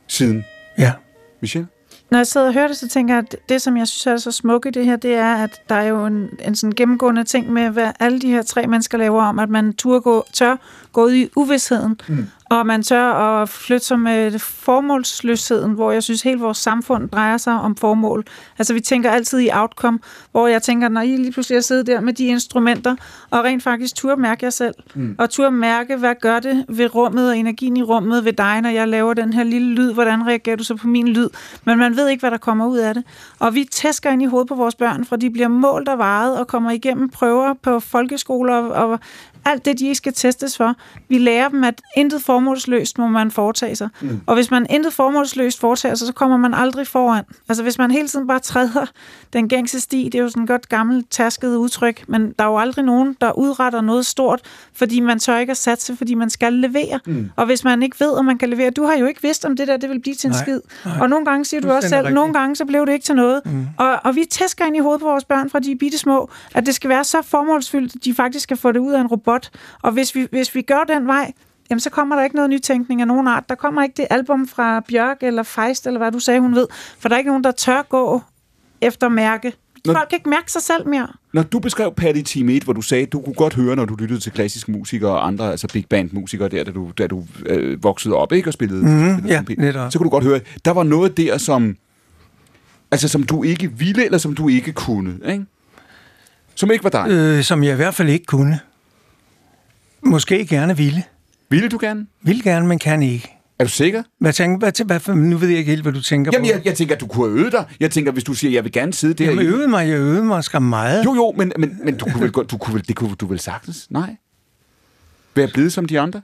Siden? 0.07 0.45
Ja. 0.79 0.93
Michelle? 1.41 1.69
Når 2.11 2.19
jeg 2.19 2.27
sidder 2.27 2.47
og 2.47 2.53
hører 2.55 2.69
det, 2.69 2.77
så 2.77 2.89
tænker 2.89 3.15
jeg, 3.15 3.25
at 3.33 3.37
det, 3.49 3.63
som 3.63 3.77
jeg 3.77 3.89
synes 3.89 4.07
er 4.07 4.17
så 4.17 4.33
smukt 4.33 4.67
i 4.67 4.71
det 4.71 4.85
her, 4.85 4.97
det 4.97 5.15
er, 5.15 5.35
at 5.35 5.61
der 5.69 5.75
er 5.75 5.89
jo 5.89 6.07
en, 6.07 6.29
en 6.45 6.55
sådan 6.57 6.75
gennemgående 6.75 7.25
ting 7.25 7.53
med, 7.53 7.71
hvad 7.71 7.93
alle 8.01 8.21
de 8.21 8.31
her 8.31 8.43
tre 8.43 8.67
mennesker 8.67 8.99
laver 8.99 9.23
om, 9.23 9.39
at 9.39 9.49
man 9.49 9.73
tør 9.73 9.99
gå, 9.99 10.25
tør 10.33 10.57
gå 10.93 11.05
ud 11.05 11.13
i 11.13 11.29
uvidsheden, 11.37 12.01
mm. 12.09 12.27
Og 12.51 12.67
man 12.67 12.83
tør 12.83 13.13
at 13.13 13.49
flytte 13.49 13.87
sig 13.87 13.99
med 13.99 14.39
formålsløsheden, 14.39 15.73
hvor 15.73 15.93
jeg 15.93 16.03
synes, 16.03 16.23
hele 16.23 16.41
vores 16.41 16.59
samfund 16.59 17.09
drejer 17.09 17.37
sig 17.37 17.53
om 17.53 17.77
formål. 17.77 18.25
Altså, 18.59 18.75
vi 18.75 18.81
tænker 18.81 19.11
altid 19.11 19.39
i 19.39 19.51
outcome, 19.53 19.99
hvor 20.31 20.47
jeg 20.47 20.63
tænker, 20.63 20.89
når 20.89 21.01
I 21.01 21.17
lige 21.17 21.33
pludselig 21.33 21.65
sidder 21.65 21.83
der 21.83 22.01
med 22.01 22.13
de 22.13 22.27
instrumenter, 22.27 22.97
og 23.31 23.45
rent 23.45 23.63
faktisk 23.63 23.95
turde 23.95 24.21
mærke 24.21 24.45
jer 24.45 24.51
selv, 24.51 24.75
mm. 24.95 25.15
og 25.19 25.31
turde 25.31 25.51
mærke, 25.51 25.97
hvad 25.97 26.15
gør 26.21 26.41
det 26.41 26.65
ved 26.69 26.95
rummet 26.95 27.31
og 27.31 27.39
energien 27.39 27.77
i 27.77 27.83
rummet 27.83 28.25
ved 28.25 28.33
dig, 28.33 28.61
når 28.61 28.71
jeg 28.71 28.89
laver 28.89 29.15
den 29.15 29.33
her 29.33 29.45
lille 29.45 29.75
lyd, 29.75 29.93
hvordan 29.93 30.27
reagerer 30.27 30.57
du 30.57 30.65
så 30.65 30.75
på 30.75 30.87
min 30.87 31.09
lyd? 31.09 31.29
Men 31.65 31.79
man 31.79 31.97
ved 31.97 32.09
ikke, 32.09 32.21
hvad 32.21 32.31
der 32.31 32.37
kommer 32.37 32.67
ud 32.67 32.79
af 32.79 32.95
det. 32.95 33.05
Og 33.39 33.55
vi 33.55 33.69
tæsker 33.73 34.11
ind 34.11 34.23
i 34.23 34.27
hovedet 34.27 34.49
på 34.49 34.55
vores 34.55 34.75
børn, 34.75 35.05
for 35.05 35.17
de 35.17 35.31
bliver 35.31 35.49
målt 35.49 35.89
og 35.89 35.99
varet 35.99 36.39
og 36.39 36.47
kommer 36.47 36.71
igennem 36.71 37.09
prøver 37.09 37.55
på 37.63 37.81
folkeskoler 37.81 38.55
og 38.55 39.01
alt 39.47 39.65
det, 39.65 39.79
de 39.79 39.85
ikke 39.85 39.95
skal 39.95 40.13
testes 40.13 40.57
for. 40.57 40.75
Vi 41.09 41.19
lærer 41.19 41.49
dem, 41.49 41.65
at 41.65 41.81
intet 41.97 42.23
formålsløst 42.23 42.99
må 42.99 43.07
man 43.09 43.31
foretage 43.31 43.77
sig. 43.77 43.89
Mm. 44.01 44.21
Og 44.27 44.35
hvis 44.35 44.51
man 44.51 44.67
intet 44.71 44.93
formålsløst 44.93 45.61
foretager 45.61 45.95
sig, 45.95 46.07
så 46.07 46.13
kommer 46.13 46.37
man 46.37 46.55
aldrig 46.55 46.87
foran. 46.87 47.25
Altså 47.49 47.63
hvis 47.63 47.79
man 47.79 47.91
hele 47.91 48.09
tiden 48.09 48.27
bare 48.27 48.39
træder 48.39 48.87
den 49.33 49.49
gængse 49.49 49.81
sti, 49.81 50.05
det 50.13 50.15
er 50.19 50.23
jo 50.23 50.29
sådan 50.29 50.43
et 50.43 50.49
godt 50.49 50.69
gammelt 50.69 51.11
tasket 51.11 51.57
udtryk, 51.57 52.05
men 52.09 52.33
der 52.39 52.45
er 52.45 52.49
jo 52.49 52.59
aldrig 52.59 52.85
nogen, 52.85 53.17
der 53.21 53.33
udretter 53.39 53.81
noget 53.81 54.07
stort, 54.07 54.41
fordi 54.75 55.01
man 55.01 55.19
tør 55.19 55.39
ikke 55.39 55.51
at 55.51 55.57
satse, 55.57 55.97
fordi 55.97 56.15
man 56.15 56.31
skal 56.31 56.53
levere. 56.53 57.01
Mm. 57.07 57.31
Og 57.37 57.47
hvis 57.47 57.65
man 57.65 57.83
ikke 57.83 57.97
ved, 58.01 58.11
om 58.11 58.25
man 58.25 58.39
kan 58.39 58.51
levere, 58.51 58.71
du 58.71 58.85
har 58.85 58.97
jo 58.97 59.07
ikke 59.07 59.23
vidst, 59.23 59.45
om 59.45 59.57
det 59.57 59.69
der 59.69 59.77
det 59.77 59.91
vil 59.91 60.01
blive 60.01 60.15
til 60.15 60.29
en 60.29 60.33
Nej, 60.33 60.43
skid. 60.43 60.61
nej. 60.85 60.95
Og 61.01 61.11
nogle 61.11 61.25
gange 61.27 61.45
siger 61.45 61.61
du 61.61 61.71
også 61.71 61.89
selv, 61.89 61.97
Fuldstændig 61.99 62.15
nogle 62.15 62.29
rigtigt. 62.29 62.41
gange 62.41 62.57
så 62.57 62.65
blev 62.65 62.87
det 62.87 62.93
ikke 62.93 63.05
til 63.05 63.15
noget. 63.15 63.41
Mm. 63.45 63.67
Og, 63.79 63.99
og 64.05 64.17
vi 64.17 64.25
tæsker 64.31 64.65
ind 64.65 64.77
i 64.77 64.79
hovedet 64.81 65.01
på 65.01 65.07
vores 65.09 65.25
børn, 65.25 65.51
fra 65.51 65.59
de 65.59 65.73
er 65.73 65.77
bitte 65.77 65.99
små, 65.99 66.31
at 66.55 66.67
det 66.67 66.75
skal 66.75 66.91
være 66.91 67.05
så 67.05 67.23
formålsfyldt, 67.23 67.95
at 67.97 68.05
de 68.05 68.15
faktisk 68.15 68.43
skal 68.43 68.57
få 68.57 68.73
det 68.73 68.79
ud 68.81 68.93
af 68.93 69.01
en 69.01 69.07
robot. 69.07 69.36
Og 69.83 69.93
hvis 69.93 70.15
vi, 70.15 70.27
hvis 70.31 70.55
vi 70.55 70.63
gør 70.63 70.85
den 70.89 71.07
vej, 71.07 71.33
jamen 71.71 71.81
så 71.81 71.91
kommer 71.91 72.17
der 72.17 72.25
ikke 72.25 72.37
noget 72.37 72.51
nytænkning 72.51 73.01
af 73.01 73.07
nogen 73.07 73.29
art. 73.29 73.45
Der 73.49 73.55
kommer 73.55 73.83
ikke 73.83 73.95
det 73.97 74.07
album 74.11 74.49
fra 74.49 74.81
Bjørk 74.89 75.17
eller 75.23 75.43
Feist, 75.43 75.87
eller 75.87 75.99
hvad 75.99 76.13
du 76.13 76.19
sagde, 76.19 76.41
hun 76.41 76.55
ved. 76.55 76.67
For 76.99 77.09
der 77.09 77.17
er 77.17 77.19
ikke 77.19 77.31
nogen, 77.31 77.45
der 77.45 77.51
tør 77.53 77.83
gå 77.83 78.23
efter 78.81 79.09
mærke. 79.09 79.53
Nå- 79.85 79.93
Folk 79.93 80.09
kan 80.09 80.17
ikke 80.17 80.29
mærke 80.31 80.53
sig 80.53 80.63
selv 80.63 80.89
mere. 80.89 81.09
Når 81.33 81.43
du 81.43 81.59
beskrev 81.59 81.95
Patty 81.95 82.23
Team 82.35 82.49
1, 82.49 82.63
hvor 82.63 82.73
du 82.73 82.83
sagde, 82.83 83.07
du 83.07 83.21
kunne 83.21 83.35
godt 83.35 83.55
høre, 83.55 83.77
når 83.77 83.85
du 83.85 83.95
lyttede 83.95 84.21
til 84.21 84.33
klassiske 84.33 84.73
musikere 84.73 85.11
og 85.11 85.27
andre, 85.27 85.51
altså 85.51 85.69
big 85.73 85.87
band 85.91 86.11
musikere 86.13 86.49
der, 86.49 86.65
da 86.65 86.71
du, 86.71 86.91
da 86.99 87.07
du 87.07 87.25
øh, 87.47 87.83
voksede 87.85 88.15
op, 88.15 88.33
ikke? 88.33 88.49
Og 88.49 88.53
spillede, 88.53 88.83
Mhm, 88.83 89.19
spillede 89.19 89.45
ja, 89.49 89.55
netop. 89.63 89.93
Så 89.93 89.99
kunne 89.99 90.05
du 90.05 90.11
godt 90.11 90.25
høre, 90.25 90.41
der 90.65 90.71
var 90.71 90.83
noget 90.83 91.17
der, 91.17 91.39
som, 91.39 91.77
altså, 92.91 93.09
som 93.09 93.23
du 93.23 93.43
ikke 93.43 93.73
ville, 93.73 94.05
eller 94.05 94.19
som 94.19 94.35
du 94.35 94.49
ikke 94.49 94.73
kunne, 94.73 95.15
ikke? 95.27 95.45
Som 96.55 96.71
ikke 96.71 96.85
var 96.85 96.91
dig. 96.91 97.07
Øh, 97.11 97.43
som 97.43 97.65
jeg 97.65 97.73
i 97.73 97.77
hvert 97.77 97.95
fald 97.95 98.09
ikke 98.09 98.27
kunne. 98.27 98.61
Måske 100.11 100.47
gerne 100.47 100.77
ville. 100.77 101.03
Ville 101.51 101.69
du 101.69 101.79
gerne? 101.81 102.07
Vil 102.23 102.43
gerne, 102.43 102.67
men 102.67 102.79
kan 102.79 103.03
ikke. 103.03 103.33
Er 103.59 103.65
du 103.65 103.71
sikker? 103.71 104.03
Hvad 104.19 104.33
tænker, 104.33 104.59
hvad, 104.59 104.85
hvad, 104.85 105.01
hvad, 105.01 105.15
nu 105.15 105.37
ved 105.37 105.49
jeg 105.49 105.59
ikke 105.59 105.71
helt, 105.71 105.83
hvad 105.83 105.93
du 105.93 106.03
tænker 106.03 106.31
Jamen, 106.35 106.51
på. 106.51 106.57
jeg, 106.57 106.67
jeg 106.67 106.75
tænker, 106.75 106.95
at 106.95 107.01
du 107.01 107.07
kunne 107.07 107.29
have 107.31 107.41
øvet 107.41 107.53
dig. 107.53 107.65
Jeg 107.81 107.91
tænker, 107.91 108.13
hvis 108.13 108.25
du 108.25 108.35
siger, 108.35 108.53
jeg 108.53 108.65
vil 108.65 108.73
gerne 108.73 108.93
sidde 108.93 109.15
der. 109.15 109.25
Jamen, 109.31 109.47
øvede 109.47 109.69
mig, 109.69 109.89
jeg 109.89 109.99
øvede 109.99 110.25
mig 110.25 110.45
skam 110.45 110.63
meget. 110.63 111.05
Jo, 111.05 111.15
jo, 111.15 111.35
men, 111.37 111.53
men, 111.59 111.79
men 111.85 111.97
du 111.97 112.05
kunne 112.05 112.21
vel 112.23 112.31
du 112.31 112.57
kunne 112.59 112.75
vel, 112.75 112.89
det 112.89 112.97
kunne 112.97 113.15
du 113.15 113.27
vel 113.27 113.41
sagtens? 113.41 113.87
Nej. 113.91 114.17
Være 115.35 115.49
blevet 115.49 115.73
som 115.73 115.85
de 115.87 116.01
andre? 116.01 116.23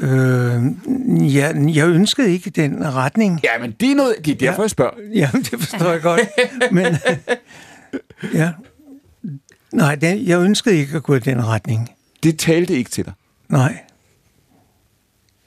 Øh, 0.00 0.64
jeg, 1.34 1.54
jeg 1.74 1.88
ønskede 1.88 2.32
ikke 2.32 2.50
den 2.50 2.94
retning. 2.94 3.40
Ja, 3.44 3.48
men 3.60 3.74
det 3.80 3.90
er 3.90 3.94
noget, 3.94 4.14
det 4.24 4.30
er 4.32 4.36
derfor, 4.38 4.56
Ja. 4.56 4.62
jeg 4.62 4.70
spørger. 4.70 4.94
Jamen, 5.14 5.42
det 5.42 5.60
forstår 5.60 5.90
jeg 5.92 6.02
godt. 6.02 6.20
Men, 6.72 6.86
ja. 8.40 8.50
Nej, 9.72 9.94
den, 9.94 10.26
jeg 10.26 10.40
ønskede 10.40 10.76
ikke 10.76 10.96
at 10.96 11.02
gå 11.02 11.14
i 11.14 11.18
den 11.18 11.46
retning. 11.46 11.90
Det 12.22 12.38
talte 12.38 12.74
ikke 12.74 12.90
til 12.90 13.04
dig. 13.04 13.12
Nej. 13.48 13.78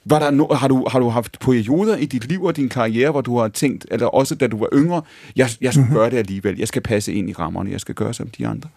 Var 0.04 0.18
der 0.18 0.30
no, 0.30 0.54
har, 0.54 0.68
du, 0.68 0.88
har 0.90 0.98
du 0.98 1.08
haft 1.08 1.40
perioder 1.40 1.96
i 1.96 2.04
dit 2.04 2.28
liv 2.28 2.42
og 2.44 2.56
din 2.56 2.68
karriere, 2.68 3.10
hvor 3.10 3.20
du 3.20 3.38
har 3.38 3.48
tænkt, 3.48 3.86
eller 3.90 4.06
også 4.06 4.34
da 4.34 4.46
du 4.46 4.58
var 4.58 4.68
yngre, 4.72 5.02
jeg, 5.36 5.48
jeg 5.60 5.72
skal 5.72 5.80
Mhm. 5.80 5.88
mm-hmm. 5.88 5.96
gøre 6.00 6.10
det 6.10 6.16
alligevel, 6.16 6.58
jeg 6.58 6.68
skal 6.68 6.82
passe 6.82 7.12
ind 7.12 7.30
i 7.30 7.32
rammerne, 7.32 7.70
jeg 7.70 7.80
skal 7.80 7.94
gøre 7.94 8.14
som 8.14 8.28
de 8.38 8.46
andre? 8.46 8.68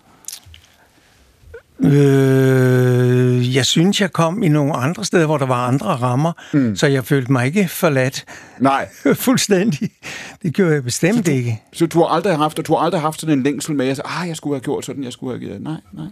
Øh, 1.80 3.56
jeg 3.56 3.66
synes, 3.66 4.02
jeg 4.02 4.14
kom 4.14 4.44
i 4.44 4.48
nogle 4.48 4.74
andre 4.74 5.06
steder, 5.06 5.26
hvor 5.26 5.38
der 5.38 5.46
var 5.46 5.68
andre 5.68 5.86
rammer, 5.86 6.32
mm. 6.54 6.76
så 6.76 6.88
jeg 6.88 7.06
følte 7.06 7.32
mig 7.32 7.46
ikke 7.48 7.68
forladt. 7.68 8.26
Nej. 8.60 8.88
Fuldstændig. 9.14 9.90
Det 10.44 10.54
gjorde 10.54 10.74
jeg 10.74 10.84
bestemt 10.84 11.16
så 11.16 11.22
du, 11.24 11.32
ikke. 11.32 11.62
Så 11.74 11.86
du 11.86 12.00
har 12.00 12.06
aldrig 12.06 12.38
haft, 12.38 12.60
og 12.60 12.68
du 12.68 12.74
har 12.76 12.80
aldrig 12.80 13.02
haft 13.02 13.20
sådan 13.22 13.38
en 13.38 13.44
længsel 13.44 13.76
med, 13.76 13.88
at 13.88 14.02
ah, 14.06 14.28
jeg 14.28 14.36
skulle 14.36 14.56
have 14.56 14.62
gjort 14.64 14.86
sådan, 14.86 15.04
jeg 15.04 15.14
skulle 15.14 15.40
have 15.40 15.48
gjort. 15.50 15.62
Nej, 15.62 15.82
nej. 15.94 16.06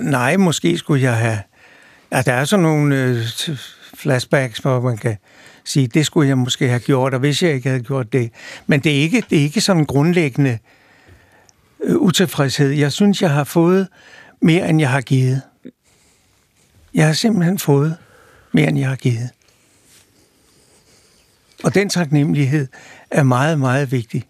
Nej, 0.00 0.36
måske 0.36 0.78
skulle 0.78 1.02
jeg 1.02 1.16
have... 1.16 1.38
Ja, 2.12 2.22
der 2.22 2.32
er 2.32 2.44
sådan 2.44 2.62
nogle 2.62 2.96
øh, 2.96 3.26
flashbacks, 3.94 4.58
hvor 4.58 4.80
man 4.80 4.96
kan 4.96 5.16
sige, 5.64 5.86
det 5.86 6.06
skulle 6.06 6.28
jeg 6.28 6.38
måske 6.38 6.68
have 6.68 6.80
gjort, 6.80 7.14
og 7.14 7.20
hvis 7.20 7.42
jeg 7.42 7.52
ikke 7.52 7.68
havde 7.68 7.82
gjort 7.82 8.12
det. 8.12 8.30
Men 8.66 8.80
det 8.80 8.92
er 8.92 9.00
ikke, 9.00 9.24
det 9.30 9.38
er 9.38 9.42
ikke 9.42 9.60
sådan 9.60 9.82
en 9.82 9.86
grundlæggende 9.86 10.58
øh, 11.84 11.96
utilfredshed. 11.96 12.70
Jeg 12.70 12.92
synes, 12.92 13.22
jeg 13.22 13.30
har 13.30 13.44
fået 13.44 13.88
mere, 14.40 14.68
end 14.68 14.80
jeg 14.80 14.90
har 14.90 15.00
givet. 15.00 15.42
Jeg 16.94 17.06
har 17.06 17.12
simpelthen 17.12 17.58
fået 17.58 17.96
mere, 18.52 18.68
end 18.68 18.78
jeg 18.78 18.88
har 18.88 18.96
givet. 18.96 19.30
Og 21.64 21.74
den 21.74 21.88
taknemmelighed 21.88 22.68
er 23.10 23.22
meget, 23.22 23.58
meget 23.58 23.92
vigtig. 23.92 24.24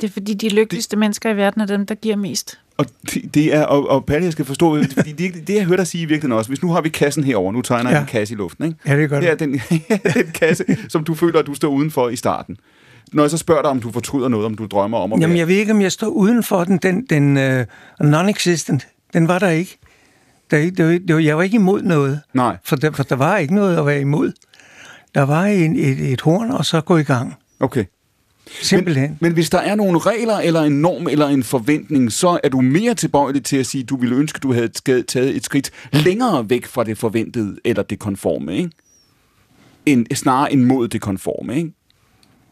Det 0.00 0.04
er 0.04 0.12
fordi, 0.12 0.34
de 0.34 0.48
lykkeligste 0.48 0.90
det... 0.90 0.98
mennesker 0.98 1.30
i 1.30 1.36
verden 1.36 1.60
er 1.60 1.66
dem, 1.66 1.86
der 1.86 1.94
giver 1.94 2.16
mest. 2.16 2.58
Og 2.78 2.86
det, 3.14 3.34
det 3.34 3.54
er, 3.54 3.62
og, 3.62 3.88
og 3.90 4.04
Palle, 4.04 4.24
jeg 4.24 4.32
skal 4.32 4.44
forstå, 4.44 4.82
fordi 4.96 5.12
det, 5.12 5.46
det 5.46 5.54
jeg 5.54 5.64
hørte 5.64 5.80
dig 5.80 5.86
sige 5.86 6.02
i 6.02 6.04
virkeligheden 6.04 6.38
også, 6.38 6.50
hvis 6.50 6.62
nu 6.62 6.72
har 6.72 6.80
vi 6.80 6.88
kassen 6.88 7.24
herover, 7.24 7.52
nu 7.52 7.62
tegner 7.62 7.90
jeg 7.90 7.96
Ja. 7.96 8.00
en 8.00 8.06
kasse 8.06 8.34
i 8.34 8.36
luften, 8.36 8.64
ikke? 8.64 8.76
Ja, 8.86 8.96
det 8.96 9.08
gør 9.10 9.20
Det 9.20 9.30
er 9.30 9.34
den, 9.34 9.52
den 10.14 10.26
kasse, 10.34 10.64
som 10.88 11.04
du 11.04 11.14
føler, 11.14 11.38
at 11.38 11.46
du 11.46 11.54
står 11.54 11.68
udenfor 11.68 12.08
i 12.08 12.16
starten. 12.16 12.56
Når 13.12 13.22
jeg 13.22 13.30
så 13.30 13.38
spørger 13.38 13.62
dig, 13.62 13.70
om 13.70 13.80
du 13.80 13.92
fortryder 13.92 14.28
noget, 14.28 14.46
om 14.46 14.54
du 14.54 14.66
drømmer 14.66 14.98
om 14.98 15.12
at 15.12 15.20
Jamen, 15.20 15.36
jeg 15.36 15.48
ved 15.48 15.54
ikke, 15.54 15.72
om 15.72 15.80
jeg 15.80 15.92
står 15.92 16.06
uden 16.08 16.42
for 16.42 16.64
den. 16.64 16.78
Den, 16.78 17.06
den 17.10 17.36
uh, 17.36 17.64
non-existent, 18.00 18.88
den 19.12 19.28
var 19.28 19.38
der 19.38 19.48
ikke. 19.48 19.78
Der, 20.50 20.70
det 21.06 21.14
var, 21.14 21.20
jeg 21.20 21.36
var 21.36 21.42
ikke 21.42 21.54
imod 21.54 21.82
noget. 21.82 22.20
Nej. 22.34 22.56
For 22.64 22.76
der, 22.76 22.92
for 22.92 23.02
der 23.02 23.16
var 23.16 23.36
ikke 23.36 23.54
noget 23.54 23.76
at 23.76 23.86
være 23.86 24.00
imod. 24.00 24.32
Der 25.14 25.22
var 25.22 25.44
en, 25.44 25.76
et, 25.76 26.12
et 26.12 26.20
horn, 26.20 26.50
og 26.50 26.64
så 26.64 26.80
gå 26.80 26.96
i 26.96 27.02
gang. 27.02 27.34
Okay. 27.60 27.84
Simpelthen. 28.62 29.10
Men, 29.10 29.18
men 29.20 29.32
hvis 29.32 29.50
der 29.50 29.58
er 29.58 29.74
nogle 29.74 29.98
regler, 29.98 30.38
eller 30.38 30.62
en 30.62 30.72
norm, 30.72 31.08
eller 31.08 31.26
en 31.26 31.42
forventning, 31.42 32.12
så 32.12 32.40
er 32.44 32.48
du 32.48 32.60
mere 32.60 32.94
tilbøjelig 32.94 33.44
til 33.44 33.56
at 33.56 33.66
sige, 33.66 33.82
at 33.82 33.88
du 33.88 33.96
ville 33.96 34.16
ønske, 34.16 34.36
at 34.36 34.42
du 34.42 34.52
havde 34.52 34.68
taget 35.02 35.36
et 35.36 35.44
skridt 35.44 35.70
længere 35.92 36.50
væk 36.50 36.66
fra 36.66 36.84
det 36.84 36.98
forventede, 36.98 37.56
eller 37.64 37.82
det 37.82 37.98
konforme, 37.98 38.56
ikke? 38.56 38.70
En, 39.86 40.06
snarere 40.14 40.52
end 40.52 40.64
mod 40.64 40.88
det 40.88 41.00
konforme, 41.00 41.56
ikke? 41.56 41.72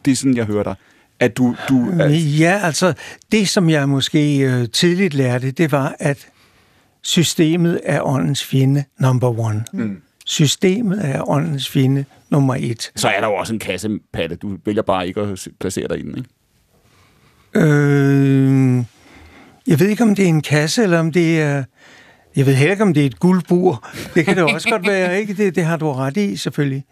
Det 0.04 0.10
er 0.10 0.16
sådan, 0.16 0.36
jeg 0.36 0.44
hører 0.44 0.62
dig. 0.62 0.74
At 1.20 1.36
du... 1.36 1.56
du 1.68 1.90
er, 2.00 2.08
Ja, 2.38 2.60
altså, 2.62 2.92
det 3.32 3.48
som 3.48 3.70
jeg 3.70 3.88
måske 3.88 4.38
øh, 4.38 4.68
tidligt 4.72 5.14
lærte, 5.14 5.50
det 5.50 5.72
var, 5.72 5.96
at 5.98 6.28
systemet 7.02 7.80
er 7.84 8.02
åndens 8.02 8.44
fjende 8.44 8.84
number 9.00 9.38
one. 9.38 9.64
Mm. 9.72 10.02
Systemet 10.26 11.00
er 11.04 11.30
åndens 11.30 11.68
fjende 11.68 12.04
nummer 12.30 12.54
et. 12.58 12.92
så 12.96 13.08
er 13.08 13.20
der 13.20 13.26
jo 13.26 13.34
også 13.34 13.52
en 13.52 13.58
kasse, 13.58 13.98
Patte. 14.12 14.36
Du 14.36 14.56
vælger 14.64 14.82
bare 14.82 15.08
ikke 15.08 15.20
at 15.20 15.48
placere 15.60 15.88
dig 15.88 15.98
i 15.98 16.02
den, 16.02 16.16
ikke? 16.18 16.28
Øh, 17.54 18.84
jeg 19.66 19.80
ved 19.80 19.88
ikke, 19.88 20.02
om 20.02 20.14
det 20.14 20.24
er 20.24 20.28
en 20.28 20.42
kasse, 20.42 20.82
eller 20.82 20.98
om 20.98 21.12
det 21.12 21.40
er... 21.40 21.64
Jeg 22.36 22.46
ved 22.46 22.54
heller 22.54 22.72
ikke, 22.72 22.82
om 22.82 22.94
det 22.94 23.02
er 23.02 23.06
et 23.06 23.18
guldbur. 23.18 23.88
Det 24.14 24.24
kan 24.24 24.36
det 24.36 24.44
også 24.44 24.68
godt 24.70 24.86
være, 24.86 25.20
ikke? 25.20 25.34
Det, 25.34 25.54
det 25.54 25.64
har 25.64 25.76
du 25.76 25.92
ret 25.92 26.16
i, 26.16 26.36
selvfølgelig. 26.36 26.84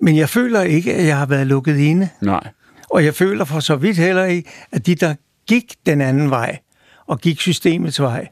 Men 0.00 0.16
jeg 0.16 0.28
føler 0.28 0.62
ikke, 0.62 0.94
at 0.94 1.06
jeg 1.06 1.18
har 1.18 1.26
været 1.26 1.46
lukket 1.46 1.78
inde. 1.78 2.08
Nej. 2.22 2.48
Og 2.90 3.04
jeg 3.04 3.14
føler 3.14 3.44
for 3.44 3.60
så 3.60 3.76
vidt 3.76 3.96
heller 3.96 4.24
ikke, 4.24 4.50
at 4.72 4.86
de, 4.86 4.94
der 4.94 5.14
gik 5.46 5.74
den 5.86 6.00
anden 6.00 6.30
vej, 6.30 6.58
og 7.06 7.20
gik 7.20 7.40
systemets 7.40 8.00
vej, 8.00 8.28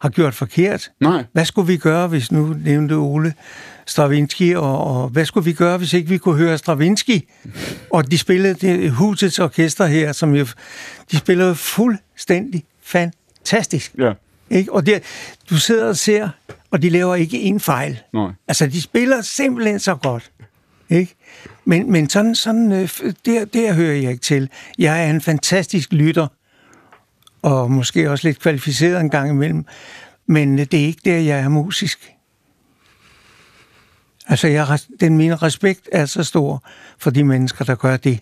har 0.00 0.08
gjort 0.08 0.34
forkert. 0.34 0.90
Nej. 1.00 1.24
Hvad 1.32 1.44
skulle 1.44 1.66
vi 1.66 1.76
gøre, 1.76 2.08
hvis 2.08 2.32
nu 2.32 2.56
nævnte 2.64 2.92
Ole 2.92 3.34
Stravinsky, 3.86 4.54
og, 4.54 4.84
og 4.84 5.08
hvad 5.08 5.24
skulle 5.24 5.44
vi 5.44 5.52
gøre, 5.52 5.78
hvis 5.78 5.92
ikke 5.92 6.08
vi 6.08 6.18
kunne 6.18 6.36
høre 6.36 6.58
Stravinsky? 6.58 7.28
Og 7.90 8.10
de 8.10 8.18
spillede 8.18 8.54
det, 8.54 8.90
husets 8.90 9.38
orkester 9.38 9.86
her, 9.86 10.12
som 10.12 10.34
jo, 10.34 10.46
de 11.10 11.16
spillede 11.16 11.54
fuldstændig 11.54 12.64
fantastisk. 12.82 13.94
Ja. 13.98 14.12
Ikke? 14.50 14.72
Og 14.72 14.86
det, 14.86 15.02
du 15.50 15.56
sidder 15.56 15.88
og 15.88 15.96
ser, 15.96 16.28
og 16.70 16.82
de 16.82 16.90
laver 16.90 17.14
ikke 17.14 17.40
en 17.40 17.60
fejl. 17.60 17.98
Nej. 18.14 18.30
Altså, 18.48 18.66
de 18.66 18.82
spiller 18.82 19.20
simpelthen 19.22 19.78
så 19.78 19.94
godt. 19.94 20.30
Ikke? 20.90 21.14
Men, 21.64 21.92
men 21.92 22.08
sådan, 22.08 22.34
sådan 22.34 22.72
øh, 22.72 22.88
der, 23.26 23.44
der 23.44 23.72
hører 23.72 23.94
jeg 23.94 24.10
ikke 24.10 24.22
til. 24.22 24.48
Jeg 24.78 25.06
er 25.06 25.10
en 25.10 25.20
fantastisk 25.20 25.92
lytter, 25.92 26.26
og 27.46 27.70
måske 27.70 28.10
også 28.10 28.28
lidt 28.28 28.38
kvalificeret 28.40 29.00
en 29.00 29.10
gang 29.10 29.30
imellem, 29.30 29.64
men 30.26 30.58
det 30.58 30.74
er 30.74 30.78
ikke 30.86 31.00
der, 31.04 31.16
jeg 31.18 31.38
er 31.40 31.48
musisk. 31.48 32.12
Altså, 34.28 34.48
jeg, 34.48 34.78
den, 35.00 35.16
min 35.16 35.42
respekt 35.42 35.88
er 35.92 36.06
så 36.06 36.24
stor 36.24 36.62
for 36.98 37.10
de 37.10 37.24
mennesker, 37.24 37.64
der 37.64 37.74
gør 37.74 37.96
det. 37.96 38.18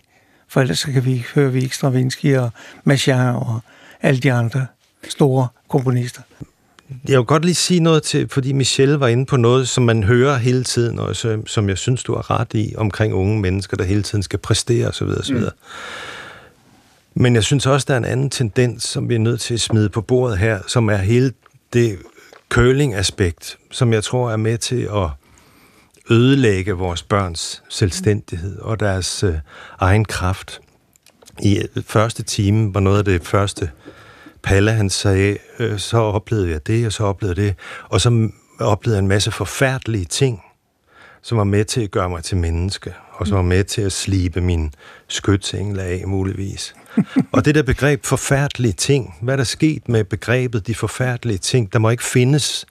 For 0.48 0.60
ellers 0.60 0.78
så 0.78 0.92
kan 0.92 1.04
vi, 1.04 1.12
ikke- 1.12 1.28
hører 1.34 1.50
vi 1.50 1.62
ikke 1.62 1.76
Stravinsky 1.76 2.36
og 2.36 2.50
Machin 2.84 3.14
og 3.14 3.60
alle 4.02 4.20
de 4.20 4.32
andre 4.32 4.66
store 5.08 5.48
komponister. 5.68 6.22
Jeg 7.08 7.18
vil 7.18 7.26
godt 7.26 7.44
lige 7.44 7.54
sige 7.54 7.80
noget 7.80 8.02
til, 8.02 8.28
fordi 8.28 8.52
Michelle 8.52 9.00
var 9.00 9.08
inde 9.08 9.26
på 9.26 9.36
noget, 9.36 9.68
som 9.68 9.84
man 9.84 10.02
hører 10.02 10.36
hele 10.36 10.64
tiden, 10.64 10.98
og 10.98 11.16
som, 11.16 11.46
som 11.46 11.68
jeg 11.68 11.78
synes, 11.78 12.02
du 12.04 12.14
har 12.14 12.30
ret 12.40 12.54
i, 12.54 12.74
omkring 12.76 13.14
unge 13.14 13.40
mennesker, 13.40 13.76
der 13.76 13.84
hele 13.84 14.02
tiden 14.02 14.22
skal 14.22 14.38
præstere 14.38 14.88
osv. 14.88 15.04
osv. 15.06 15.34
Mm. 15.36 15.44
Men 17.14 17.34
jeg 17.34 17.44
synes 17.44 17.66
også, 17.66 17.84
der 17.88 17.94
er 17.94 17.98
en 17.98 18.04
anden 18.04 18.30
tendens, 18.30 18.82
som 18.82 19.08
vi 19.08 19.14
er 19.14 19.18
nødt 19.18 19.40
til 19.40 19.54
at 19.54 19.60
smide 19.60 19.88
på 19.88 20.00
bordet 20.00 20.38
her, 20.38 20.60
som 20.66 20.88
er 20.88 20.96
hele 20.96 21.32
det 21.72 21.98
curling-aspekt, 22.48 23.58
som 23.70 23.92
jeg 23.92 24.04
tror 24.04 24.30
er 24.30 24.36
med 24.36 24.58
til 24.58 24.88
at 24.94 25.08
ødelægge 26.10 26.72
vores 26.72 27.02
børns 27.02 27.62
selvstændighed 27.68 28.58
og 28.58 28.80
deres 28.80 29.22
øh, 29.22 29.34
egen 29.78 30.04
kraft. 30.04 30.60
I 31.42 31.58
øh, 31.58 31.82
første 31.82 32.22
time 32.22 32.74
var 32.74 32.80
noget 32.80 32.98
af 32.98 33.04
det 33.04 33.26
første, 33.26 33.70
Palle 34.42 34.72
han 34.72 34.90
sagde, 34.90 35.38
øh, 35.58 35.78
så 35.78 35.98
oplevede 35.98 36.50
jeg 36.50 36.66
det, 36.66 36.86
og 36.86 36.92
så 36.92 37.04
oplevede 37.04 37.42
det, 37.42 37.54
og 37.88 38.00
så 38.00 38.28
oplevede 38.60 38.96
jeg 38.96 39.02
en 39.02 39.08
masse 39.08 39.30
forfærdelige 39.30 40.04
ting, 40.04 40.42
som 41.22 41.38
var 41.38 41.44
med 41.44 41.64
til 41.64 41.80
at 41.80 41.90
gøre 41.90 42.08
mig 42.08 42.24
til 42.24 42.36
menneske, 42.36 42.94
og 43.14 43.26
som 43.26 43.36
var 43.36 43.42
med 43.42 43.64
til 43.64 43.82
at 43.82 43.92
slibe 43.92 44.40
min 44.40 44.72
skytsengel 45.08 45.80
af, 45.80 46.02
muligvis. 46.06 46.74
og 47.32 47.44
det 47.44 47.54
der 47.54 47.62
begreb 47.62 48.04
forfærdelige 48.04 48.72
ting, 48.72 49.14
hvad 49.22 49.34
er 49.34 49.36
der 49.36 49.44
sket 49.44 49.88
med 49.88 50.04
begrebet 50.04 50.66
de 50.66 50.74
forfærdelige 50.74 51.38
ting? 51.38 51.72
Der 51.72 51.78
må 51.78 51.90
ikke 51.90 52.04
findes 52.04 52.66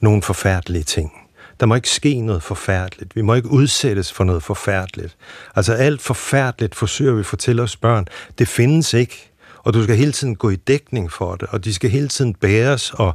nogen 0.00 0.22
forfærdelige 0.22 0.82
ting. 0.84 1.12
Der 1.60 1.66
må 1.66 1.74
ikke 1.74 1.88
ske 1.88 2.20
noget 2.20 2.42
forfærdeligt. 2.42 3.16
Vi 3.16 3.22
må 3.22 3.34
ikke 3.34 3.50
udsættes 3.50 4.12
for 4.12 4.24
noget 4.24 4.42
forfærdeligt. 4.42 5.16
Altså 5.56 5.72
alt 5.72 6.02
forfærdeligt 6.02 6.74
forsøger 6.74 7.12
vi 7.12 7.20
at 7.20 7.26
fortælle 7.26 7.62
os 7.62 7.76
børn. 7.76 8.06
Det 8.38 8.48
findes 8.48 8.94
ikke. 8.94 9.30
Og 9.66 9.74
du 9.74 9.82
skal 9.82 9.96
hele 9.96 10.12
tiden 10.12 10.36
gå 10.36 10.50
i 10.50 10.56
dækning 10.56 11.12
for 11.12 11.34
det, 11.34 11.48
og 11.48 11.64
de 11.64 11.74
skal 11.74 11.90
hele 11.90 12.08
tiden 12.08 12.34
bæres, 12.34 12.90
og 12.90 13.14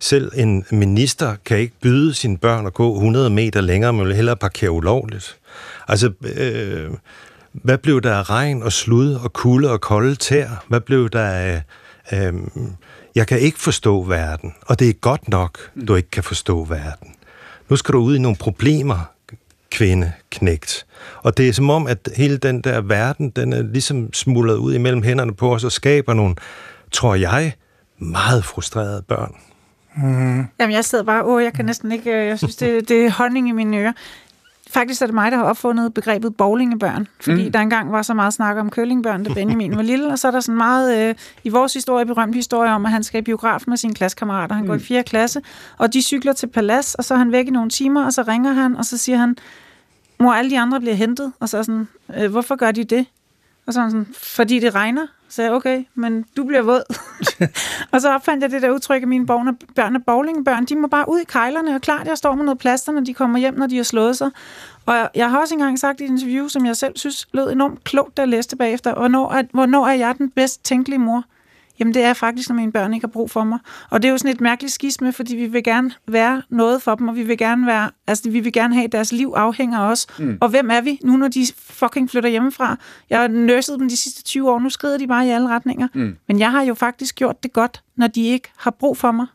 selv 0.00 0.32
en 0.34 0.64
minister 0.70 1.36
kan 1.44 1.58
ikke 1.58 1.74
byde 1.82 2.14
sine 2.14 2.38
børn 2.38 2.66
at 2.66 2.74
gå 2.74 2.94
100 2.94 3.30
meter 3.30 3.60
længere, 3.60 3.92
men 3.92 4.06
vil 4.06 4.14
hellere 4.14 4.36
parkere 4.36 4.70
ulovligt. 4.70 5.36
Altså, 5.88 6.12
øh, 6.22 6.90
hvad 7.52 7.78
blev 7.78 8.00
der 8.00 8.14
af 8.14 8.30
regn 8.30 8.62
og 8.62 8.72
slud 8.72 9.14
og 9.14 9.32
kulde 9.32 9.70
og 9.70 9.80
kolde 9.80 10.14
tær? 10.14 10.64
Hvad 10.68 10.80
blev 10.80 11.10
der 11.10 11.26
af... 11.26 11.62
Øh, 12.12 12.32
jeg 13.14 13.26
kan 13.26 13.38
ikke 13.38 13.58
forstå 13.58 14.02
verden, 14.02 14.54
og 14.66 14.78
det 14.78 14.88
er 14.88 14.92
godt 14.92 15.28
nok, 15.28 15.58
du 15.88 15.94
ikke 15.94 16.10
kan 16.10 16.22
forstå 16.22 16.64
verden. 16.64 17.14
Nu 17.68 17.76
skal 17.76 17.92
du 17.92 17.98
ud 17.98 18.16
i 18.16 18.18
nogle 18.18 18.36
problemer, 18.36 19.11
kvinde, 19.72 20.12
knægt. 20.30 20.86
Og 21.22 21.36
det 21.36 21.48
er 21.48 21.52
som 21.52 21.70
om, 21.70 21.86
at 21.86 22.08
hele 22.16 22.36
den 22.36 22.60
der 22.60 22.80
verden, 22.80 23.30
den 23.30 23.52
er 23.52 23.62
ligesom 23.62 24.12
smuldret 24.12 24.56
ud 24.56 24.74
imellem 24.74 25.02
hænderne 25.02 25.34
på 25.34 25.54
os 25.54 25.64
og 25.64 25.72
skaber 25.72 26.14
nogle, 26.14 26.34
tror 26.92 27.14
jeg, 27.14 27.52
meget 27.98 28.44
frustrerede 28.44 29.02
børn. 29.08 29.34
Mm. 29.96 30.46
Jamen, 30.60 30.74
jeg 30.74 30.84
sidder 30.84 31.04
bare, 31.04 31.24
åh, 31.24 31.42
jeg 31.42 31.52
kan 31.52 31.64
næsten 31.64 31.92
ikke, 31.92 32.10
øh, 32.10 32.26
jeg 32.26 32.38
synes, 32.38 32.56
det, 32.56 32.88
det 32.88 33.06
er 33.06 33.10
honning 33.10 33.48
i 33.48 33.52
mine 33.52 33.78
ører. 33.78 33.92
Faktisk 34.72 35.02
er 35.02 35.06
det 35.06 35.14
mig, 35.14 35.32
der 35.32 35.38
har 35.38 35.44
opfundet 35.44 35.94
begrebet 35.94 36.36
bowlingebørn, 36.36 37.08
fordi 37.20 37.44
mm. 37.44 37.52
der 37.52 37.58
engang 37.58 37.92
var 37.92 38.02
så 38.02 38.14
meget 38.14 38.34
snak 38.34 38.56
om 38.56 38.70
kølingbørn, 38.70 39.24
da 39.24 39.34
Benjamin 39.34 39.76
var 39.76 39.82
lille, 39.82 40.08
og 40.08 40.18
så 40.18 40.28
er 40.28 40.30
der 40.30 40.40
sådan 40.40 40.56
meget, 40.56 41.08
øh, 41.08 41.14
i 41.44 41.48
vores 41.48 41.74
historie, 41.74 42.06
berømt 42.06 42.34
historie 42.34 42.70
om, 42.70 42.86
at 42.86 42.92
han 42.92 43.02
skal 43.02 43.18
i 43.18 43.22
biografen 43.22 43.70
med 43.70 43.76
sine 43.76 43.94
klassekammerater. 43.94 44.54
Han 44.54 44.64
mm. 44.64 44.68
går 44.68 44.74
i 44.74 44.78
4. 44.78 45.02
klasse, 45.02 45.42
og 45.78 45.92
de 45.92 46.02
cykler 46.02 46.32
til 46.32 46.46
Palas, 46.46 46.94
og 46.94 47.04
så 47.04 47.14
er 47.14 47.18
han 47.18 47.32
væk 47.32 47.46
i 47.46 47.50
nogle 47.50 47.70
timer, 47.70 48.04
og 48.04 48.12
så 48.12 48.22
ringer 48.22 48.52
han, 48.52 48.76
og 48.76 48.84
så 48.84 48.98
siger 48.98 49.18
han, 49.18 49.36
mor, 50.20 50.32
alle 50.32 50.50
de 50.50 50.58
andre 50.58 50.80
bliver 50.80 50.94
hentet, 50.94 51.32
og 51.40 51.48
så 51.48 51.58
er 51.58 51.62
sådan, 51.62 51.88
øh, 52.16 52.30
hvorfor 52.30 52.56
gør 52.56 52.70
de 52.70 52.84
det? 52.84 53.06
Og 53.66 53.72
så 53.72 53.80
er 53.80 53.82
han 53.82 53.90
sådan, 53.90 54.06
fordi 54.14 54.58
det 54.58 54.74
regner. 54.74 55.06
Så 55.32 55.36
sagde 55.36 55.50
jeg, 55.50 55.56
okay, 55.56 55.84
men 55.94 56.24
du 56.36 56.44
bliver 56.44 56.62
våd. 56.62 56.82
og 57.92 58.00
så 58.00 58.14
opfandt 58.14 58.42
jeg 58.42 58.50
det 58.50 58.62
der 58.62 58.70
udtryk, 58.70 59.02
at 59.02 59.08
mine 59.08 59.26
børn 59.26 59.48
er, 59.48 59.52
børn 59.74 59.94
er 59.94 60.00
bowlingbørn. 60.06 60.64
De 60.64 60.76
må 60.76 60.88
bare 60.88 61.08
ud 61.08 61.20
i 61.20 61.24
kejlerne, 61.24 61.74
og 61.74 61.80
klart, 61.80 62.06
jeg 62.06 62.18
står 62.18 62.34
med 62.34 62.44
noget 62.44 62.58
plaster, 62.58 62.92
når 62.92 63.00
de 63.00 63.14
kommer 63.14 63.38
hjem, 63.38 63.54
når 63.54 63.66
de 63.66 63.76
har 63.76 63.82
slået 63.82 64.16
sig. 64.16 64.30
Og 64.86 65.10
jeg, 65.14 65.30
har 65.30 65.40
også 65.40 65.54
engang 65.54 65.78
sagt 65.78 66.00
i 66.00 66.04
et 66.04 66.08
interview, 66.08 66.48
som 66.48 66.66
jeg 66.66 66.76
selv 66.76 66.96
synes 66.96 67.28
lød 67.32 67.52
enormt 67.52 67.84
klogt, 67.84 68.16
da 68.16 68.22
jeg 68.22 68.28
læste 68.28 68.56
bagefter, 68.56 68.94
hvornår 68.94 69.32
er, 69.32 69.42
hvornår 69.52 69.86
er 69.86 69.92
jeg 69.92 70.14
den 70.18 70.30
bedst 70.30 70.64
tænkelige 70.64 70.98
mor? 70.98 71.24
Jamen 71.82 71.94
det 71.94 72.02
er 72.02 72.12
faktisk, 72.12 72.48
når 72.48 72.56
mine 72.56 72.72
børn 72.72 72.94
ikke 72.94 73.06
har 73.06 73.10
brug 73.12 73.30
for 73.30 73.44
mig. 73.44 73.58
Og 73.90 74.02
det 74.02 74.08
er 74.08 74.12
jo 74.12 74.18
sådan 74.18 74.30
et 74.30 74.40
mærkeligt 74.40 74.74
skisme, 74.74 75.12
fordi 75.12 75.36
vi 75.36 75.46
vil 75.46 75.64
gerne 75.64 75.90
være 76.08 76.42
noget 76.48 76.82
for 76.82 76.94
dem, 76.94 77.08
og 77.08 77.16
vi 77.16 77.22
vil 77.22 77.38
gerne 77.38 77.66
være, 77.66 77.90
altså 78.06 78.30
vi 78.30 78.40
vil 78.40 78.52
gerne 78.52 78.74
have, 78.74 78.84
at 78.84 78.92
deres 78.92 79.12
liv 79.12 79.32
afhænger 79.36 79.78
af 79.78 79.90
os. 79.90 80.06
Mm. 80.18 80.38
Og 80.40 80.48
hvem 80.48 80.70
er 80.70 80.80
vi 80.80 80.98
nu, 81.04 81.16
når 81.16 81.28
de 81.28 81.46
fucking 81.56 82.10
flytter 82.10 82.30
hjemmefra? 82.30 82.76
Jeg 83.10 83.20
har 83.20 83.28
nurset 83.28 83.78
dem 83.78 83.88
de 83.88 83.96
sidste 83.96 84.22
20 84.22 84.50
år, 84.50 84.58
nu 84.58 84.70
skrider 84.70 84.98
de 84.98 85.06
bare 85.06 85.26
i 85.26 85.30
alle 85.30 85.48
retninger. 85.48 85.88
Mm. 85.94 86.16
Men 86.28 86.38
jeg 86.38 86.50
har 86.50 86.62
jo 86.62 86.74
faktisk 86.74 87.14
gjort 87.14 87.42
det 87.42 87.52
godt, 87.52 87.82
når 87.96 88.06
de 88.06 88.22
ikke 88.22 88.48
har 88.56 88.70
brug 88.70 88.96
for 88.96 89.12
mig. 89.12 89.26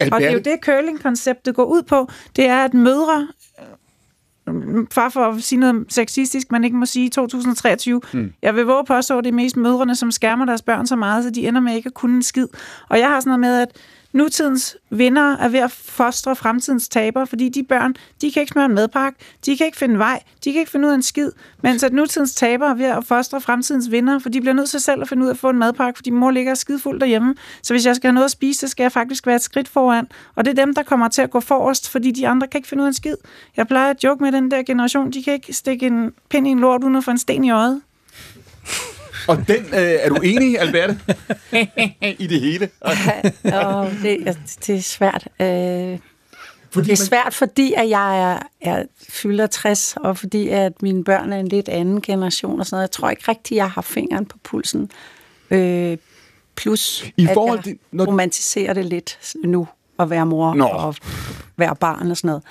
Albert, 0.00 0.16
Og 0.16 0.20
det 0.20 0.28
er 0.28 0.32
jo 0.32 0.38
det, 0.38 0.58
curling-konceptet 0.62 1.54
går 1.54 1.64
ud 1.64 1.82
på. 1.82 2.08
Det 2.36 2.46
er, 2.46 2.64
at 2.64 2.74
mødre, 2.74 3.28
far 4.90 5.08
for 5.08 5.20
at 5.20 5.42
sige 5.42 5.58
noget 5.58 5.84
sexistisk, 5.88 6.52
man 6.52 6.64
ikke 6.64 6.76
må 6.76 6.86
sige 6.86 7.06
i 7.06 7.08
2023, 7.08 8.00
mm. 8.12 8.32
jeg 8.42 8.54
vil 8.54 8.64
våge 8.64 8.84
påstå, 8.84 9.18
at 9.18 9.24
det 9.24 9.30
er 9.30 9.34
mest 9.34 9.56
mødrene, 9.56 9.96
som 9.96 10.10
skærmer 10.10 10.44
deres 10.44 10.62
børn 10.62 10.86
så 10.86 10.96
meget, 10.96 11.24
så 11.24 11.30
de 11.30 11.48
ender 11.48 11.60
med 11.60 11.74
ikke 11.74 11.86
at 11.86 11.94
kunne 11.94 12.16
en 12.16 12.22
skid. 12.22 12.46
Og 12.88 12.98
jeg 12.98 13.08
har 13.08 13.20
sådan 13.20 13.28
noget 13.30 13.40
med, 13.40 13.60
at 13.60 13.68
nutidens 14.12 14.76
vinder 14.90 15.36
er 15.36 15.48
ved 15.48 15.60
at 15.60 15.70
fostre 15.70 16.36
fremtidens 16.36 16.88
tabere, 16.88 17.26
fordi 17.26 17.48
de 17.48 17.62
børn, 17.62 17.94
de 18.20 18.32
kan 18.32 18.40
ikke 18.40 18.52
smøre 18.52 18.64
en 18.64 18.74
madpakke, 18.74 19.18
de 19.46 19.56
kan 19.56 19.66
ikke 19.66 19.78
finde 19.78 19.98
vej, 19.98 20.22
de 20.44 20.52
kan 20.52 20.60
ikke 20.60 20.70
finde 20.70 20.86
ud 20.86 20.92
af 20.92 20.96
en 20.96 21.02
skid, 21.02 21.30
mens 21.62 21.82
at 21.82 21.92
nutidens 21.92 22.34
tabere 22.34 22.70
er 22.70 22.74
ved 22.74 22.84
at 22.84 23.04
fostre 23.04 23.40
fremtidens 23.40 23.90
vinder, 23.90 24.18
for 24.18 24.28
de 24.28 24.40
bliver 24.40 24.54
nødt 24.54 24.70
til 24.70 24.80
selv 24.80 25.02
at 25.02 25.08
finde 25.08 25.22
ud 25.22 25.28
af 25.28 25.32
at 25.32 25.38
få 25.38 25.50
en 25.50 25.58
madpakke, 25.58 25.98
fordi 25.98 26.10
mor 26.10 26.30
ligger 26.30 26.54
skidefuld 26.54 27.00
derhjemme. 27.00 27.34
Så 27.62 27.74
hvis 27.74 27.86
jeg 27.86 27.96
skal 27.96 28.08
have 28.08 28.14
noget 28.14 28.24
at 28.24 28.30
spise, 28.30 28.60
så 28.60 28.68
skal 28.68 28.84
jeg 28.84 28.92
faktisk 28.92 29.26
være 29.26 29.36
et 29.36 29.42
skridt 29.42 29.68
foran. 29.68 30.08
Og 30.34 30.44
det 30.44 30.58
er 30.58 30.64
dem, 30.64 30.74
der 30.74 30.82
kommer 30.82 31.08
til 31.08 31.22
at 31.22 31.30
gå 31.30 31.40
forrest, 31.40 31.90
fordi 31.90 32.10
de 32.10 32.28
andre 32.28 32.46
kan 32.46 32.58
ikke 32.58 32.68
finde 32.68 32.82
ud 32.82 32.86
af 32.86 32.90
en 32.90 32.94
skid. 32.94 33.16
Jeg 33.56 33.66
plejer 33.66 33.90
at 33.90 34.04
joke 34.04 34.24
med 34.24 34.32
den 34.32 34.50
der 34.50 34.62
generation, 34.62 35.10
de 35.10 35.22
kan 35.22 35.32
ikke 35.32 35.52
stikke 35.52 35.86
en 35.86 36.12
pind 36.28 36.46
i 36.46 36.50
en 36.50 36.58
lort 36.58 36.84
uden 36.84 36.96
at 36.96 37.04
få 37.04 37.10
en 37.10 37.18
sten 37.18 37.44
i 37.44 37.50
øjet. 37.50 37.80
Og 39.28 39.36
den, 39.48 39.56
øh, 39.56 39.80
er 39.80 40.08
du 40.08 40.14
enig, 40.14 40.58
Alberte? 40.60 40.98
I 42.18 42.26
det 42.26 42.40
hele? 42.40 42.68
og 42.84 43.90
det, 44.02 44.28
er- 44.28 44.56
det 44.66 44.74
er 44.76 44.80
svært. 44.82 45.28
Øh, 45.40 45.98
fordi 46.70 46.86
det 46.90 46.92
er 47.00 47.04
svært, 47.04 47.34
fordi 47.34 47.72
at 47.76 47.88
jeg 47.88 48.32
er, 48.32 48.38
er 48.60 48.84
fylder 49.10 49.46
60, 49.46 49.96
og 49.96 50.16
fordi 50.18 50.48
at 50.48 50.82
mine 50.82 51.04
børn 51.04 51.32
er 51.32 51.38
en 51.40 51.48
lidt 51.48 51.68
anden 51.68 52.00
generation 52.02 52.60
og 52.60 52.66
sådan 52.66 52.74
noget. 52.76 52.82
Jeg 52.82 52.90
tror 52.90 53.10
ikke 53.10 53.22
rigtig, 53.28 53.56
jeg 53.56 53.70
har 53.70 53.82
fingeren 53.82 54.26
på 54.26 54.38
pulsen. 54.44 54.90
Øh, 55.50 55.96
plus, 56.56 57.04
I 57.16 57.26
at 57.26 57.34
forhold 57.34 57.58
jeg 57.58 57.64
til- 57.64 57.78
når- 57.92 58.04
romantiserer 58.06 58.72
det 58.72 58.84
lidt 58.84 59.18
nu, 59.44 59.68
at 59.98 60.10
være 60.10 60.26
mor 60.26 60.54
Nå. 60.54 60.64
og 60.64 60.94
være 61.56 61.76
barn 61.76 62.10
og 62.10 62.16
sådan 62.16 62.28
noget. 62.28 62.42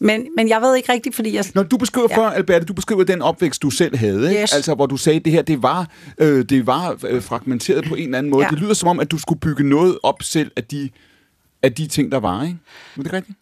Men, 0.00 0.26
men 0.36 0.48
jeg 0.48 0.62
ved 0.62 0.76
ikke 0.76 0.92
rigtigt, 0.92 1.14
fordi 1.14 1.34
jeg... 1.34 1.44
Når 1.54 1.62
du 1.62 1.76
beskriver 1.76 2.06
ja. 2.10 2.16
før, 2.16 2.30
Alberte, 2.30 2.66
du 2.66 2.72
beskriver 2.72 3.04
den 3.04 3.22
opvækst, 3.22 3.62
du 3.62 3.70
selv 3.70 3.96
havde, 3.96 4.28
ikke? 4.30 4.42
Yes. 4.42 4.54
altså 4.54 4.74
hvor 4.74 4.86
du 4.86 4.96
sagde, 4.96 5.16
at 5.16 5.24
det 5.24 5.32
her 5.32 5.42
det 5.42 5.62
var, 5.62 5.88
øh, 6.18 6.44
det 6.44 6.66
var 6.66 6.98
øh, 7.08 7.22
fragmenteret 7.22 7.84
på 7.84 7.94
en 7.94 8.04
eller 8.04 8.18
anden 8.18 8.30
måde. 8.30 8.44
Ja. 8.44 8.50
Det 8.50 8.58
lyder 8.58 8.74
som 8.74 8.88
om, 8.88 9.00
at 9.00 9.10
du 9.10 9.18
skulle 9.18 9.40
bygge 9.40 9.68
noget 9.68 9.98
op 10.02 10.22
selv 10.22 10.50
af 10.56 10.64
de, 10.64 10.90
af 11.62 11.72
de 11.72 11.86
ting, 11.86 12.12
der 12.12 12.18
var. 12.18 12.42
Ikke? 12.42 12.56
Er 12.98 13.02
det 13.02 13.12
rigtigt? 13.12 13.38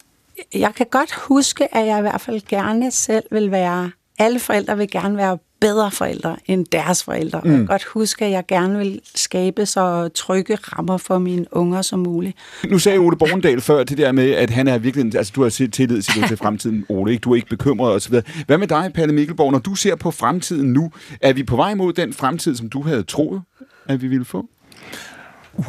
jeg 0.53 0.75
kan 0.75 0.85
godt 0.91 1.13
huske, 1.13 1.75
at 1.75 1.87
jeg 1.87 1.97
i 1.97 2.01
hvert 2.01 2.21
fald 2.21 2.41
gerne 2.47 2.91
selv 2.91 3.23
vil 3.31 3.51
være... 3.51 3.91
Alle 4.19 4.39
forældre 4.39 4.77
vil 4.77 4.91
gerne 4.91 5.17
være 5.17 5.37
bedre 5.59 5.91
forældre 5.91 6.35
end 6.45 6.65
deres 6.71 7.03
forældre. 7.03 7.41
Mm. 7.43 7.49
Jeg 7.49 7.57
kan 7.57 7.65
godt 7.65 7.83
huske, 7.83 8.25
at 8.25 8.31
jeg 8.31 8.43
gerne 8.47 8.77
vil 8.77 9.01
skabe 9.15 9.65
så 9.65 10.07
trygge 10.07 10.55
rammer 10.55 10.97
for 10.97 11.17
mine 11.17 11.45
unger 11.51 11.81
som 11.81 11.99
muligt. 11.99 12.37
Nu 12.69 12.79
sagde 12.79 12.97
Ole 12.97 13.17
Borgendal 13.17 13.61
før 13.61 13.83
det 13.83 13.97
der 13.97 14.11
med, 14.11 14.31
at 14.31 14.49
han 14.49 14.67
er 14.67 14.77
virkelig, 14.77 15.15
altså 15.15 15.33
du 15.35 15.43
har 15.43 15.49
set 15.49 15.73
tillid 15.73 16.01
du, 16.01 16.27
til 16.27 16.37
fremtiden, 16.37 16.85
Ole, 16.89 17.11
ikke? 17.11 17.21
du 17.21 17.31
er 17.31 17.35
ikke 17.35 17.49
bekymret 17.49 17.93
osv. 17.93 18.15
Hvad 18.45 18.57
med 18.57 18.67
dig, 18.67 18.91
Palle 18.95 19.13
Mikkelborg, 19.13 19.51
når 19.51 19.59
du 19.59 19.75
ser 19.75 19.95
på 19.95 20.11
fremtiden 20.11 20.73
nu, 20.73 20.91
er 21.21 21.33
vi 21.33 21.43
på 21.43 21.55
vej 21.55 21.73
mod 21.73 21.93
den 21.93 22.13
fremtid, 22.13 22.55
som 22.55 22.69
du 22.69 22.81
havde 22.81 23.03
troet, 23.03 23.41
at 23.87 24.01
vi 24.01 24.07
ville 24.07 24.25
få? 24.25 24.45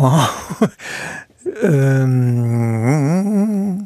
Wow. 0.01 0.11
øhm, 1.63 3.81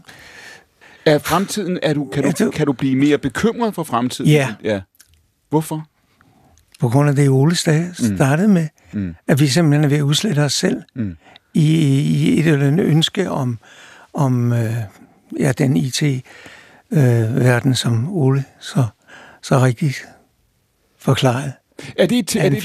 Er 1.06 1.18
fremtiden, 1.18 1.78
er 1.82 1.94
du, 1.94 2.04
kan, 2.04 2.32
du, 2.32 2.50
kan 2.50 2.66
du 2.66 2.72
blive 2.72 2.96
mere 2.96 3.18
bekymret 3.18 3.74
for 3.74 3.82
fremtiden? 3.82 4.30
Ja. 4.30 4.54
ja. 4.64 4.80
Hvorfor? 5.50 5.86
På 6.80 6.88
grund 6.88 7.08
af 7.08 7.16
det, 7.16 7.28
Ole 7.28 7.54
sta- 7.54 8.14
startede 8.16 8.48
med, 8.48 8.68
Mm. 8.92 9.14
at 9.28 9.40
vi 9.40 9.46
simpelthen 9.46 9.84
er 9.84 9.88
ved 9.88 9.96
at 9.96 10.02
udslette 10.02 10.40
os 10.40 10.52
selv 10.52 10.82
Mm. 10.94 11.16
i, 11.54 11.66
i 12.00 12.38
et 12.40 12.46
eller 12.46 12.66
andet 12.66 12.84
ønske 12.86 13.30
om, 13.30 13.58
om 14.14 14.52
øh, 14.52 14.74
ja, 15.40 15.52
den 15.52 15.76
IT-verden, 16.90 17.74
som 17.74 18.08
Ole 18.16 18.44
så, 18.60 18.84
så 19.42 19.58
rigtigt 19.58 20.04
forklarede. 20.98 21.52
Er 21.98 22.06
det, 22.06 22.18
et, 22.18 22.36
Er 22.36 22.48
det 22.48 22.58
et, 22.58 22.62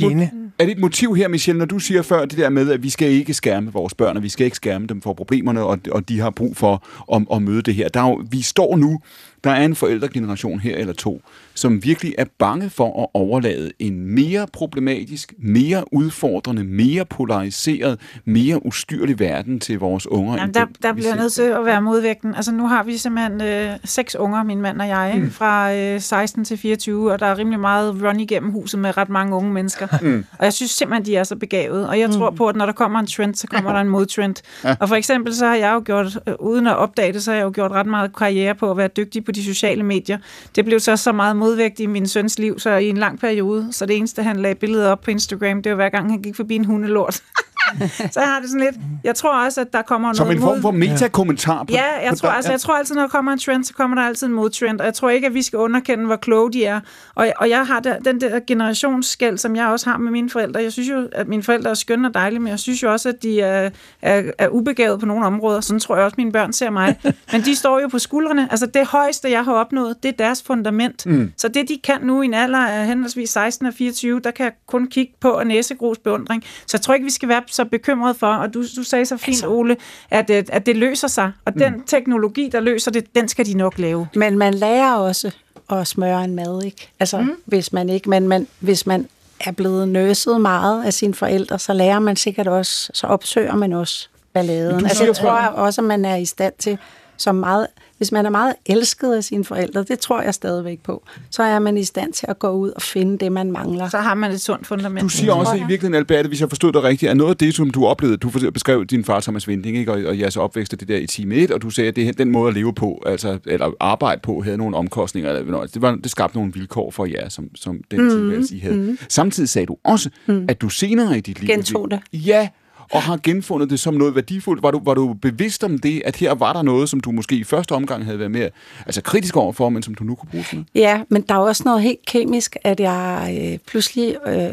er 0.59 0.65
det 0.65 0.71
et 0.71 0.79
motiv 0.79 1.15
her, 1.15 1.27
Michelle, 1.27 1.59
når 1.59 1.65
du 1.65 1.79
siger 1.79 2.01
før 2.01 2.25
det 2.25 2.37
der 2.37 2.49
med, 2.49 2.71
at 2.71 2.83
vi 2.83 2.89
skal 2.89 3.09
ikke 3.11 3.33
skærme 3.33 3.71
vores 3.71 3.93
børn, 3.93 4.17
og 4.17 4.23
vi 4.23 4.29
skal 4.29 4.45
ikke 4.45 4.55
skærme 4.55 4.87
dem 4.87 5.01
for 5.01 5.13
problemerne, 5.13 5.61
og, 5.61 5.79
og 5.91 6.09
de 6.09 6.19
har 6.19 6.29
brug 6.29 6.57
for 6.57 6.83
at, 7.15 7.25
at 7.33 7.41
møde 7.41 7.61
det 7.61 7.75
her. 7.75 7.89
Der 7.89 8.01
er 8.01 8.07
jo, 8.09 8.23
vi 8.31 8.41
står 8.41 8.77
nu, 8.77 8.99
der 9.43 9.49
er 9.51 9.65
en 9.65 9.75
forældregeneration 9.75 10.59
her 10.59 10.77
eller 10.77 10.93
to, 10.93 11.21
som 11.53 11.83
virkelig 11.83 12.15
er 12.17 12.25
bange 12.37 12.69
for 12.69 13.03
at 13.03 13.07
overlade 13.13 13.71
en 13.79 14.05
mere 14.15 14.47
problematisk, 14.53 15.33
mere 15.37 15.93
udfordrende, 15.93 16.63
mere 16.63 17.05
polariseret, 17.05 17.99
mere 18.25 18.65
ustyrlig 18.65 19.19
verden 19.19 19.59
til 19.59 19.79
vores 19.79 20.07
unger. 20.07 20.35
Jamen, 20.35 20.53
der, 20.53 20.65
den, 20.65 20.75
der 20.83 20.93
bliver 20.93 21.15
nødt 21.15 21.33
til 21.33 21.41
at 21.41 21.65
være 21.65 21.81
modvægten. 21.81 22.35
Altså, 22.35 22.51
nu 22.51 22.67
har 22.67 22.83
vi 22.83 22.97
simpelthen 22.97 23.41
øh, 23.41 23.71
seks 23.83 24.15
unger, 24.15 24.43
min 24.43 24.61
mand 24.61 24.81
og 24.81 24.87
jeg, 24.87 25.15
mm. 25.17 25.31
fra 25.31 25.73
øh, 25.73 26.01
16 26.01 26.45
til 26.45 26.57
24, 26.57 27.11
og 27.11 27.19
der 27.19 27.25
er 27.25 27.37
rimelig 27.37 27.59
meget 27.59 28.03
run 28.03 28.19
igennem 28.19 28.51
huset 28.51 28.79
med 28.79 28.97
ret 28.97 29.09
mange 29.09 29.35
unge 29.35 29.53
mennesker. 29.53 29.87
Mm. 30.01 30.25
Og 30.37 30.45
jeg 30.45 30.53
synes 30.53 30.71
simpelthen, 30.71 31.05
de 31.05 31.15
er 31.15 31.23
så 31.23 31.35
begavet. 31.35 31.87
Og 31.87 31.99
jeg 31.99 32.09
tror 32.09 32.29
på, 32.29 32.47
at 32.47 32.55
når 32.55 32.65
der 32.65 32.73
kommer 32.73 32.99
en 32.99 33.07
trend, 33.07 33.35
så 33.35 33.47
kommer 33.47 33.73
der 33.73 33.79
en 33.79 33.89
modtrend. 33.89 34.35
Ja. 34.63 34.75
Og 34.79 34.87
for 34.87 34.95
eksempel 34.95 35.35
så 35.35 35.45
har 35.45 35.55
jeg 35.55 35.73
jo 35.73 35.81
gjort, 35.85 36.19
øh, 36.27 36.33
uden 36.39 36.67
at 36.67 36.75
opdage 36.75 37.13
det, 37.13 37.23
så 37.23 37.31
har 37.31 37.37
jeg 37.37 37.43
jo 37.43 37.51
gjort 37.55 37.71
ret 37.71 37.85
meget 37.87 38.15
karriere 38.15 38.55
på 38.55 38.71
at 38.71 38.77
være 38.77 38.87
dygtig 38.87 39.25
på 39.29 39.33
de 39.33 39.43
sociale 39.43 39.83
medier. 39.83 40.17
Det 40.55 40.65
blev 40.65 40.79
så 40.79 40.97
så 40.97 41.11
meget 41.11 41.35
modvægt 41.35 41.79
i 41.79 41.85
min 41.85 42.07
søns 42.07 42.39
liv, 42.39 42.59
så 42.59 42.69
i 42.69 42.89
en 42.89 42.97
lang 42.97 43.19
periode, 43.19 43.67
så 43.71 43.85
det 43.85 43.97
eneste, 43.97 44.23
han 44.23 44.41
lagde 44.41 44.55
billeder 44.55 44.89
op 44.91 45.01
på 45.01 45.11
Instagram, 45.11 45.61
det 45.61 45.69
var 45.69 45.75
hver 45.75 45.89
gang, 45.89 46.11
han 46.11 46.21
gik 46.21 46.35
forbi 46.35 46.55
en 46.55 46.65
hundelort. 46.65 47.21
så 48.13 48.19
jeg 48.19 48.27
har 48.29 48.39
det 48.39 48.49
sådan 48.49 48.65
lidt, 48.65 48.75
jeg 49.03 49.15
tror 49.15 49.45
også, 49.45 49.61
at 49.61 49.73
der 49.73 49.81
kommer 49.81 50.13
Som 50.13 50.25
noget 50.27 50.35
en 50.37 50.41
form 50.41 50.53
mod- 50.55 50.61
for 50.61 50.71
metakommentar 50.71 51.63
på 51.63 51.67
Ja, 51.73 51.83
jeg 52.03 52.09
på 52.09 52.15
tror, 52.15 52.29
der- 52.29 52.35
altså, 52.35 52.51
jeg 52.51 52.59
tror 52.61 52.77
altid, 52.77 52.95
når 52.95 53.01
der 53.01 53.09
kommer 53.09 53.31
en 53.33 53.39
trend, 53.39 53.63
så 53.63 53.73
kommer 53.73 53.95
der 53.97 54.03
altid 54.07 54.27
en 54.27 54.33
modtrend, 54.33 54.79
og 54.79 54.85
jeg 54.85 54.93
tror 54.93 55.09
ikke, 55.09 55.27
at 55.27 55.33
vi 55.33 55.41
skal 55.41 55.59
underkende, 55.59 56.05
hvor 56.05 56.15
kloge 56.15 56.53
de 56.53 56.65
er. 56.65 56.79
Og, 57.15 57.27
og 57.37 57.49
jeg 57.49 57.67
har 57.67 57.79
der, 57.79 57.99
den 57.99 58.21
der 58.21 58.39
generationsskæld, 58.47 59.37
som 59.37 59.55
jeg 59.55 59.67
også 59.67 59.89
har 59.89 59.97
med 59.97 60.11
mine 60.11 60.29
forældre. 60.29 60.61
Jeg 60.63 60.71
synes 60.73 60.89
jo, 60.89 61.07
at 61.11 61.27
mine 61.27 61.43
forældre 61.43 61.69
er 61.69 61.73
skønne 61.73 62.07
og 62.07 62.13
dejlige, 62.13 62.39
men 62.39 62.47
jeg 62.47 62.59
synes 62.59 62.83
jo 62.83 62.91
også, 62.91 63.09
at 63.09 63.23
de 63.23 63.41
er, 63.41 63.69
er, 64.01 64.23
er 64.37 64.47
ubegavet 64.47 64.99
på 64.99 65.05
nogle 65.05 65.25
områder. 65.25 65.61
Sådan 65.61 65.79
tror 65.79 65.95
jeg 65.95 66.05
også, 66.05 66.15
mine 66.17 66.31
børn 66.31 66.53
ser 66.53 66.69
mig. 66.69 66.95
Men 67.31 67.41
de 67.41 67.55
står 67.55 67.79
jo 67.79 67.87
på 67.87 67.99
skuldrene. 67.99 68.47
Altså 68.51 68.65
det 68.65 68.87
højeste, 68.87 69.31
jeg 69.31 69.43
har 69.45 69.53
opnået, 69.53 69.95
det 70.03 70.09
er 70.09 70.13
deres 70.17 70.43
fundament. 70.43 71.05
Mm. 71.05 71.31
Så 71.37 71.47
det, 71.47 71.69
de 71.69 71.77
kan 71.83 71.97
nu 72.01 72.21
i 72.21 72.25
en 72.25 72.33
alder 72.33 72.59
af 72.67 72.85
henholdsvis 72.85 73.29
16 73.29 73.65
og 73.67 73.73
24, 73.73 74.19
der 74.19 74.31
kan 74.31 74.43
jeg 74.43 74.53
kun 74.67 74.87
kigge 74.87 75.13
på 75.21 75.29
og 75.29 75.47
næsegros 75.47 75.97
beundring. 75.97 76.43
Så 76.67 76.77
jeg 76.77 76.81
tror 76.81 76.93
ikke, 76.93 77.03
vi 77.03 77.11
skal 77.11 77.29
være 77.29 77.41
så 77.59 77.65
bekymrede 77.65 78.13
for, 78.13 78.27
og 78.27 78.53
du, 78.53 78.63
du 78.75 78.83
sagde 78.83 79.05
så 79.05 79.17
fint, 79.17 79.35
altså. 79.35 79.47
Ole, 79.47 79.77
at, 80.09 80.29
øh, 80.29 80.43
at 80.49 80.65
det 80.65 80.75
løser 80.75 81.07
sig. 81.07 81.31
Og 81.45 81.53
mm. 81.55 81.61
den 81.61 81.83
teknologi, 81.83 82.49
der 82.51 82.59
løser 82.59 82.91
det, 82.91 83.15
den 83.15 83.27
skal 83.27 83.45
de 83.45 83.53
nok 83.53 83.79
lave. 83.79 84.07
Men 84.15 84.37
man 84.37 84.53
lærer 84.53 84.93
også 84.93 85.31
at 85.69 85.87
smøre 85.87 86.23
en 86.23 86.35
mad, 86.35 86.63
ikke? 86.63 86.89
Altså, 86.99 87.21
mm. 87.21 87.31
hvis 87.45 87.73
man 87.73 87.89
ikke, 87.89 88.09
men 88.09 88.27
man, 88.27 88.47
hvis 88.59 88.85
man 88.85 89.07
er 89.39 89.51
blevet 89.51 89.87
nøset 89.87 90.41
meget 90.41 90.85
af 90.85 90.93
sine 90.93 91.13
forældre, 91.13 91.59
så 91.59 91.73
lærer 91.73 91.99
man 91.99 92.15
sikkert 92.15 92.47
også, 92.47 92.91
så 92.93 93.07
opsøger 93.07 93.55
man 93.55 93.73
også 93.73 94.09
balladen. 94.33 94.85
Altså, 94.85 95.05
jeg 95.05 95.15
tror 95.15 95.31
også, 95.31 95.81
at 95.81 95.85
man 95.85 96.05
er 96.05 96.15
i 96.15 96.25
stand 96.25 96.53
til, 96.59 96.77
som 97.17 97.35
meget, 97.35 97.67
hvis 97.99 98.11
man 98.11 98.25
er 98.25 98.29
meget 98.29 98.53
elsket 98.65 99.13
af 99.13 99.23
sine 99.23 99.45
forældre, 99.45 99.83
det 99.83 99.99
tror 99.99 100.21
jeg 100.21 100.33
stadigvæk 100.33 100.79
på, 100.83 101.03
så 101.29 101.43
er 101.43 101.59
man 101.59 101.77
i 101.77 101.83
stand 101.83 102.13
til 102.13 102.25
at 102.29 102.39
gå 102.39 102.49
ud 102.49 102.69
og 102.69 102.81
finde 102.81 103.17
det, 103.17 103.31
man 103.31 103.51
mangler. 103.51 103.89
Så 103.89 103.97
har 103.97 104.13
man 104.13 104.31
et 104.31 104.41
sundt 104.41 104.67
fundament. 104.67 105.01
Du 105.03 105.09
siger 105.09 105.33
også 105.33 105.53
i 105.55 105.59
virkeligheden, 105.59 105.93
Albert, 105.93 106.25
hvis 106.25 106.41
jeg 106.41 106.49
forstod 106.49 106.71
dig 106.73 106.83
rigtigt, 106.83 107.11
at 107.11 107.17
noget 107.17 107.29
af 107.31 107.37
det, 107.37 107.55
som 107.55 107.69
du 107.69 107.85
oplevede, 107.85 108.17
du 108.17 108.29
for- 108.29 108.51
beskrev 108.53 108.85
din 108.85 109.05
far 109.05 109.19
Thomas 109.19 109.47
Vinding, 109.47 109.77
ikke? 109.77 109.91
Og, 109.93 110.03
og 110.03 110.19
jeres 110.19 110.37
opvækst 110.37 110.71
det 110.79 110.87
der 110.87 110.97
i 110.97 111.07
time 111.07 111.35
1, 111.35 111.51
og 111.51 111.61
du 111.61 111.69
sagde, 111.69 111.87
at 111.87 111.95
det, 111.95 112.17
den 112.17 112.31
måde 112.31 112.47
at 112.47 112.53
leve 112.53 112.73
på, 112.73 113.03
altså, 113.05 113.37
eller 113.45 113.71
arbejde 113.79 114.21
på, 114.23 114.41
havde 114.41 114.57
nogle 114.57 114.77
omkostninger, 114.77 115.31
eller, 115.31 115.51
noget. 115.51 115.73
det, 115.73 115.81
var, 115.81 115.95
det 115.95 116.11
skabte 116.11 116.37
nogle 116.37 116.53
vilkår 116.53 116.91
for 116.91 117.05
jer, 117.05 117.29
som, 117.29 117.45
som 117.55 117.79
den 117.91 118.01
mm, 118.03 118.09
tilværelse, 118.09 118.55
I 118.55 118.59
havde. 118.59 118.75
mhm. 118.77 118.99
Samtidig 119.09 119.49
sagde 119.49 119.65
du 119.65 119.77
også, 119.83 120.09
Mm. 120.27 120.45
at 120.49 120.61
du 120.61 120.69
senere 120.69 121.17
i 121.17 121.21
dit 121.21 121.39
liv... 121.39 121.47
Gentog 121.47 121.91
det. 121.91 121.99
Ja, 122.13 122.47
og 122.91 123.01
har 123.01 123.19
genfundet 123.23 123.69
det 123.69 123.79
som 123.79 123.93
noget 123.93 124.15
værdifuldt. 124.15 124.63
Var 124.63 124.71
du, 124.71 124.81
var 124.83 124.93
du 124.93 125.13
bevidst 125.13 125.63
om 125.63 125.79
det, 125.79 126.01
at 126.05 126.15
her 126.15 126.33
var 126.33 126.53
der 126.53 126.61
noget, 126.61 126.89
som 126.89 126.99
du 126.99 127.11
måske 127.11 127.35
i 127.35 127.43
første 127.43 127.71
omgang 127.71 128.05
havde 128.05 128.19
været 128.19 128.31
mere 128.31 128.49
altså 128.85 129.01
kritisk 129.01 129.37
overfor, 129.37 129.69
men 129.69 129.83
som 129.83 129.95
du 129.95 130.03
nu 130.03 130.15
kunne 130.15 130.29
bruge 130.29 130.43
til 130.43 130.55
noget? 130.57 130.67
Ja, 130.75 131.01
men 131.09 131.21
der 131.21 131.35
er 131.35 131.39
også 131.39 131.63
noget 131.65 131.81
helt 131.81 132.05
kemisk, 132.07 132.55
at 132.63 132.79
jeg 132.79 133.37
øh, 133.41 133.57
pludselig, 133.67 134.15
øh, 134.27 134.51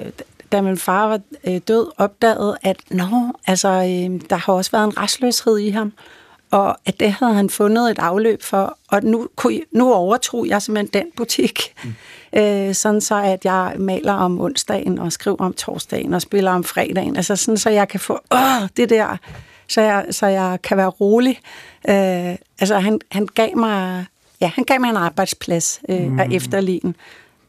da 0.53 0.63
min 0.63 0.77
far 0.77 1.09
var 1.09 1.21
øh, 1.47 1.61
død, 1.69 1.87
opdagede, 1.97 2.57
at 2.63 2.77
nå, 2.91 3.33
altså, 3.47 3.69
øh, 3.69 4.21
der 4.31 4.37
har 4.37 4.53
også 4.53 4.71
været 4.71 4.85
en 4.85 4.99
restløshed 4.99 5.59
i 5.59 5.69
ham, 5.71 5.93
og 6.51 6.77
at 6.87 7.01
det 7.01 7.13
havde 7.13 7.35
han 7.35 7.51
fundet 7.51 7.91
et 7.91 7.99
afløb 7.99 8.43
for, 8.43 8.79
og 8.89 9.05
nu, 9.05 9.29
kunne, 9.37 9.61
nu 9.73 9.93
overtog 9.93 10.49
jeg 10.49 10.63
simpelthen 10.63 11.03
den 11.03 11.13
butik, 11.17 11.75
mm. 11.85 11.95
øh, 12.41 12.75
sådan 12.75 13.01
så 13.01 13.23
at 13.23 13.45
jeg 13.45 13.75
maler 13.79 14.13
om 14.13 14.41
onsdagen, 14.41 14.99
og 14.99 15.13
skriver 15.13 15.37
om 15.45 15.53
torsdagen, 15.53 16.15
og 16.15 16.23
spiller 16.23 16.51
om 16.51 16.65
fredagen, 16.65 17.17
altså 17.17 17.37
sådan 17.37 17.59
så 17.59 17.71
jeg 17.71 17.89
kan 17.89 18.01
få 18.01 18.21
åh, 18.31 18.69
det 18.77 18.91
der, 18.91 19.17
så 19.69 19.81
jeg, 19.81 20.07
så 20.11 20.27
jeg 20.27 20.59
kan 20.63 20.77
være 20.77 20.89
rolig. 20.89 21.41
Øh, 21.89 22.37
altså 22.59 22.79
han, 22.79 23.01
han 23.11 23.27
gav 23.27 23.57
mig 23.57 24.05
ja, 24.41 24.51
han 24.55 24.65
gav 24.65 24.81
mig 24.81 24.91
en 24.91 24.97
arbejdsplads 24.97 25.81
øh, 25.89 26.11
mm. 26.11 26.21
af 26.21 26.29
efterligen. 26.33 26.97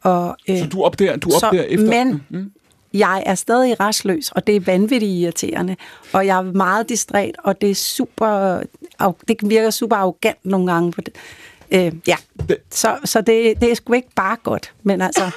Og, 0.02 0.36
øh, 0.48 0.58
Så 0.58 0.66
du 0.66 0.82
opdager, 0.82 1.16
du 1.16 1.30
opdager 1.34 1.62
så, 1.62 1.68
efter... 1.68 1.86
Men 1.86 2.22
Mm. 2.28 2.52
jeg 2.94 3.22
er 3.26 3.34
stadig 3.34 3.80
restløs, 3.80 4.32
og 4.32 4.46
det 4.46 4.56
er 4.56 4.60
vanvittigt 4.60 5.10
irriterende. 5.12 5.76
Og 6.12 6.26
jeg 6.26 6.38
er 6.38 6.42
meget 6.42 6.88
distræt, 6.88 7.34
og 7.44 7.60
det 7.60 7.70
er 7.70 7.74
super, 7.74 8.62
det 9.28 9.36
virker 9.42 9.70
super 9.70 9.96
arrogant 9.96 10.38
nogle 10.44 10.72
gange. 10.72 10.92
På 10.92 11.00
det. 11.00 11.14
Øh, 11.70 11.92
ja, 12.06 12.16
så, 12.70 12.96
så 13.04 13.20
det, 13.20 13.54
det 13.60 13.70
er 13.70 13.74
sgu 13.74 13.92
ikke 13.92 14.08
bare 14.16 14.36
godt, 14.42 14.72
men 14.82 15.00
altså... 15.00 15.30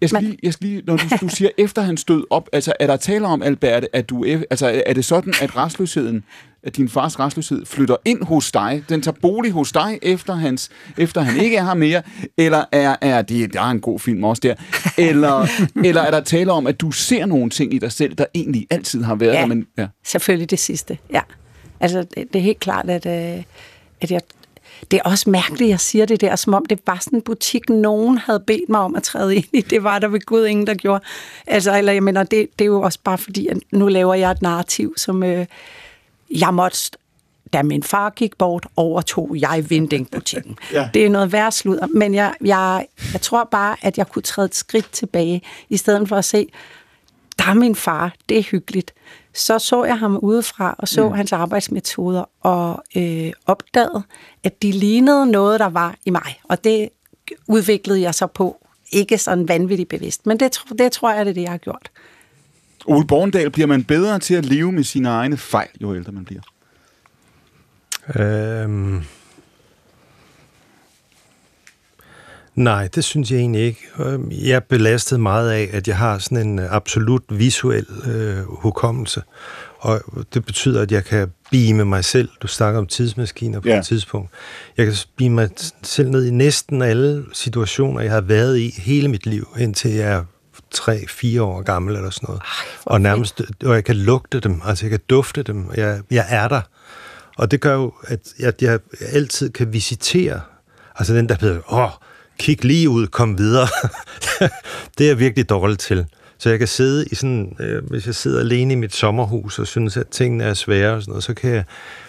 Jeg 0.00 0.08
skal, 0.08 0.22
lige, 0.22 0.38
jeg 0.42 0.52
skal 0.52 0.66
lige, 0.68 0.82
når 0.86 0.96
du, 0.96 1.04
du 1.20 1.28
siger, 1.36 1.50
efter 1.58 1.82
han 1.82 1.96
stød 1.96 2.24
op, 2.30 2.48
altså 2.52 2.72
er 2.80 2.86
der 2.86 2.96
tale 2.96 3.26
om, 3.26 3.42
Albert, 3.42 3.86
at 3.92 4.08
du, 4.10 4.24
ef- 4.24 4.42
altså 4.50 4.82
er 4.86 4.92
det 4.94 5.04
sådan, 5.04 5.34
at 5.42 5.56
restløsheden, 5.56 6.24
at 6.62 6.76
din 6.76 6.88
fars 6.88 7.20
restløshed 7.20 7.66
flytter 7.66 7.96
ind 8.04 8.22
hos 8.24 8.52
dig, 8.52 8.84
den 8.88 9.02
tager 9.02 9.16
bolig 9.22 9.52
hos 9.52 9.72
dig, 9.72 9.98
efter, 10.02 10.34
hans, 10.34 10.70
efter 10.98 11.20
han 11.20 11.40
ikke 11.44 11.56
er 11.56 11.64
her 11.64 11.74
mere, 11.74 12.02
eller 12.38 12.64
er, 12.72 12.96
er 13.00 13.22
det, 13.22 13.52
der 13.52 13.60
er 13.60 13.70
en 13.70 13.80
god 13.80 13.98
film 14.00 14.24
også 14.24 14.40
der, 14.40 14.54
eller, 15.08 15.46
eller 15.84 16.00
er 16.02 16.10
der 16.10 16.20
tale 16.20 16.52
om, 16.52 16.66
at 16.66 16.80
du 16.80 16.90
ser 16.90 17.26
nogle 17.26 17.50
ting 17.50 17.74
i 17.74 17.78
dig 17.78 17.92
selv, 17.92 18.14
der 18.14 18.24
egentlig 18.34 18.66
altid 18.70 19.02
har 19.02 19.14
været 19.14 19.32
Ja. 19.32 19.40
der, 19.40 19.46
men 19.46 19.66
ja. 19.78 19.86
Selvfølgelig 20.04 20.50
det 20.50 20.58
sidste, 20.58 20.98
ja. 21.12 21.20
Altså, 21.84 21.98
det, 21.98 22.32
det 22.32 22.38
er 22.38 22.42
helt 22.42 22.60
klart, 22.60 22.90
at, 22.90 23.06
øh, 23.06 23.44
at 24.00 24.10
jeg... 24.10 24.20
Det 24.90 24.96
er 24.96 25.02
også 25.10 25.30
mærkeligt, 25.30 25.62
at 25.62 25.68
jeg 25.68 25.80
siger 25.80 26.06
det 26.06 26.20
der, 26.20 26.36
som 26.36 26.54
om 26.54 26.66
det 26.66 26.78
var 26.86 26.98
sådan 27.00 27.18
en 27.18 27.22
butik, 27.22 27.68
nogen 27.68 28.18
havde 28.18 28.40
bedt 28.46 28.68
mig 28.68 28.80
om 28.80 28.96
at 28.96 29.02
træde 29.02 29.36
ind 29.36 29.44
i. 29.52 29.60
Det 29.60 29.84
var 29.84 29.98
der 29.98 30.08
ved 30.08 30.20
Gud 30.20 30.46
ingen, 30.46 30.66
der 30.66 30.74
gjorde. 30.74 31.04
Altså, 31.46 31.78
eller 31.78 31.92
jeg 31.92 32.02
mener, 32.02 32.22
det, 32.22 32.48
det 32.58 32.64
er 32.64 32.66
jo 32.66 32.80
også 32.80 32.98
bare 33.04 33.18
fordi, 33.18 33.46
at 33.46 33.58
nu 33.72 33.88
laver 33.88 34.14
jeg 34.14 34.30
et 34.30 34.42
narrativ, 34.42 34.94
som 34.96 35.22
øh, 35.22 35.46
jeg 36.30 36.54
måtte, 36.54 36.78
da 37.52 37.62
min 37.62 37.82
far 37.82 38.10
gik 38.10 38.38
bort, 38.38 38.66
overtog 38.76 39.36
jeg 39.38 39.64
Vinding-butikken. 39.68 40.58
Ja. 40.72 40.88
Det 40.94 41.06
er 41.06 41.10
noget 41.10 41.32
værd 41.32 41.52
sludder, 41.52 41.86
men 41.86 42.14
jeg, 42.14 42.34
jeg, 42.44 42.86
jeg 43.12 43.20
tror 43.20 43.48
bare, 43.50 43.76
at 43.82 43.98
jeg 43.98 44.08
kunne 44.08 44.22
træde 44.22 44.44
et 44.46 44.54
skridt 44.54 44.92
tilbage, 44.92 45.42
i 45.68 45.76
stedet 45.76 46.08
for 46.08 46.16
at 46.16 46.24
se, 46.24 46.46
der 47.38 47.44
er 47.50 47.54
min 47.54 47.74
far, 47.74 48.14
det 48.28 48.38
er 48.38 48.42
hyggeligt. 48.42 48.94
Så 49.34 49.58
så 49.58 49.84
jeg 49.84 49.98
ham 49.98 50.16
udefra 50.16 50.74
og 50.78 50.88
så 50.88 51.08
mm. 51.08 51.14
hans 51.14 51.32
arbejdsmetoder 51.32 52.24
og 52.40 52.84
øh, 52.96 53.32
opdagede, 53.46 54.02
at 54.44 54.62
de 54.62 54.72
lignede 54.72 55.26
noget, 55.26 55.60
der 55.60 55.68
var 55.68 55.94
i 56.04 56.10
mig. 56.10 56.40
Og 56.44 56.64
det 56.64 56.88
udviklede 57.48 58.00
jeg 58.00 58.14
så 58.14 58.26
på. 58.26 58.66
Ikke 58.92 59.18
sådan 59.18 59.48
vanvittigt 59.48 59.88
bevidst, 59.88 60.26
men 60.26 60.40
det, 60.40 60.58
det 60.78 60.92
tror 60.92 61.12
jeg, 61.12 61.26
det 61.26 61.30
er 61.30 61.34
det, 61.34 61.42
jeg 61.42 61.50
har 61.50 61.58
gjort. 61.58 61.90
Ole 62.86 63.06
Borgendal, 63.06 63.50
bliver 63.50 63.66
man 63.66 63.84
bedre 63.84 64.18
til 64.18 64.34
at 64.34 64.44
leve 64.44 64.72
med 64.72 64.84
sine 64.84 65.08
egne 65.08 65.36
fejl, 65.36 65.68
jo 65.82 65.94
ældre 65.94 66.12
man 66.12 66.24
bliver? 66.24 66.42
Øhm... 68.16 69.02
Nej, 72.54 72.88
det 72.94 73.04
synes 73.04 73.30
jeg 73.30 73.38
egentlig 73.38 73.62
ikke. 73.62 73.80
Øhm, 73.98 74.28
Jeg 74.30 74.50
er 74.56 74.60
belastet 74.60 75.20
meget 75.20 75.50
af, 75.50 75.70
at 75.72 75.88
jeg 75.88 75.96
har 75.96 76.18
sådan 76.18 76.38
en 76.48 76.58
øh, 76.58 76.72
absolut 76.72 77.22
visuel 77.30 77.86
øh, 78.06 78.36
hukommelse. 78.48 79.22
Og 79.78 80.00
det 80.34 80.44
betyder, 80.46 80.82
at 80.82 80.92
jeg 80.92 81.04
kan 81.04 81.28
beame 81.50 81.84
mig 81.84 82.04
selv. 82.04 82.28
Du 82.42 82.46
snakker 82.46 82.80
om 82.80 82.86
tidsmaskiner 82.86 83.60
på 83.60 83.68
Ja. 83.68 83.78
et 83.78 83.84
tidspunkt. 83.86 84.30
Jeg 84.76 84.86
kan 84.86 84.94
beame 85.16 85.34
mig 85.34 85.48
selv 85.82 86.10
ned 86.10 86.24
i 86.26 86.30
næsten 86.30 86.82
alle 86.82 87.24
situationer, 87.32 88.00
jeg 88.00 88.12
har 88.12 88.20
været 88.20 88.58
i 88.58 88.74
hele 88.78 89.08
mit 89.08 89.26
liv, 89.26 89.48
indtil 89.58 89.90
jeg 89.90 90.12
er 90.12 90.24
3-4 90.74 91.40
år 91.40 91.62
gammel 91.62 91.96
eller 91.96 92.10
sådan 92.10 92.26
noget. 92.26 92.42
og 92.84 93.00
nærmest, 93.00 93.42
og 93.64 93.74
jeg 93.74 93.84
kan 93.84 93.96
lugte 93.96 94.40
dem, 94.40 94.60
altså 94.64 94.84
jeg 94.84 94.90
kan 94.90 95.00
dufte 95.10 95.42
dem, 95.42 95.66
og 95.68 95.76
jeg, 95.76 96.00
jeg 96.10 96.26
er 96.28 96.48
der. 96.48 96.60
Og 97.38 97.50
det 97.50 97.60
gør 97.60 97.74
jo, 97.74 97.92
at 98.06 98.20
jeg, 98.38 98.52
jeg 98.60 98.78
altid 99.12 99.50
kan 99.50 99.72
visitere, 99.72 100.40
altså 100.96 101.14
den 101.14 101.28
der 101.28 101.36
hedder, 101.40 101.72
åh, 101.72 101.90
kig 102.38 102.64
lige 102.64 102.88
ud, 102.88 103.06
kom 103.06 103.38
videre. 103.38 103.68
det 104.98 105.04
er 105.04 105.08
jeg 105.08 105.18
virkelig 105.18 105.48
dårligt 105.48 105.80
til. 105.80 106.06
Så 106.38 106.50
jeg 106.50 106.58
kan 106.58 106.68
sidde 106.68 107.06
i 107.12 107.14
sådan, 107.14 107.56
øh, 107.60 107.84
hvis 107.90 108.06
jeg 108.06 108.14
sidder 108.14 108.40
alene 108.40 108.72
i 108.72 108.76
mit 108.76 108.94
sommerhus 108.94 109.58
og 109.58 109.66
synes, 109.66 109.96
at 109.96 110.08
tingene 110.08 110.44
er 110.44 110.54
svære 110.54 110.94
og 110.94 111.02
sådan 111.02 111.10
noget, 111.10 111.24
så 111.24 111.34
kan 111.34 111.50
jeg 111.50 111.64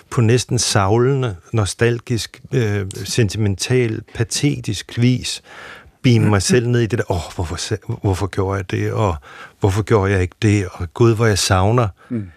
på 0.10 0.22
næsten 0.22 0.60
savlende, 0.60 1.36
nostalgisk, 1.54 2.42
øh, 2.54 2.86
sentimental, 3.04 4.02
patetisk 4.14 4.98
vis 4.98 5.42
beame 6.04 6.30
mig 6.30 6.42
selv 6.52 6.68
ned 6.68 6.80
i 6.82 6.86
det 6.86 7.00
der, 7.00 7.12
åh, 7.12 7.18
oh, 7.18 7.34
hvorfor, 7.36 7.58
hvorfor 8.02 8.28
gjorde 8.28 8.58
jeg 8.58 8.72
det, 8.72 8.92
og 8.92 9.16
hvorfor 9.60 9.84
gjorde 9.84 10.12
jeg 10.12 10.22
ikke 10.22 10.36
det, 10.42 10.68
og 10.72 10.94
gud, 10.94 11.16
hvor 11.16 11.26
jeg 11.26 11.40
savner 11.40 11.88
Mm. 12.10 12.28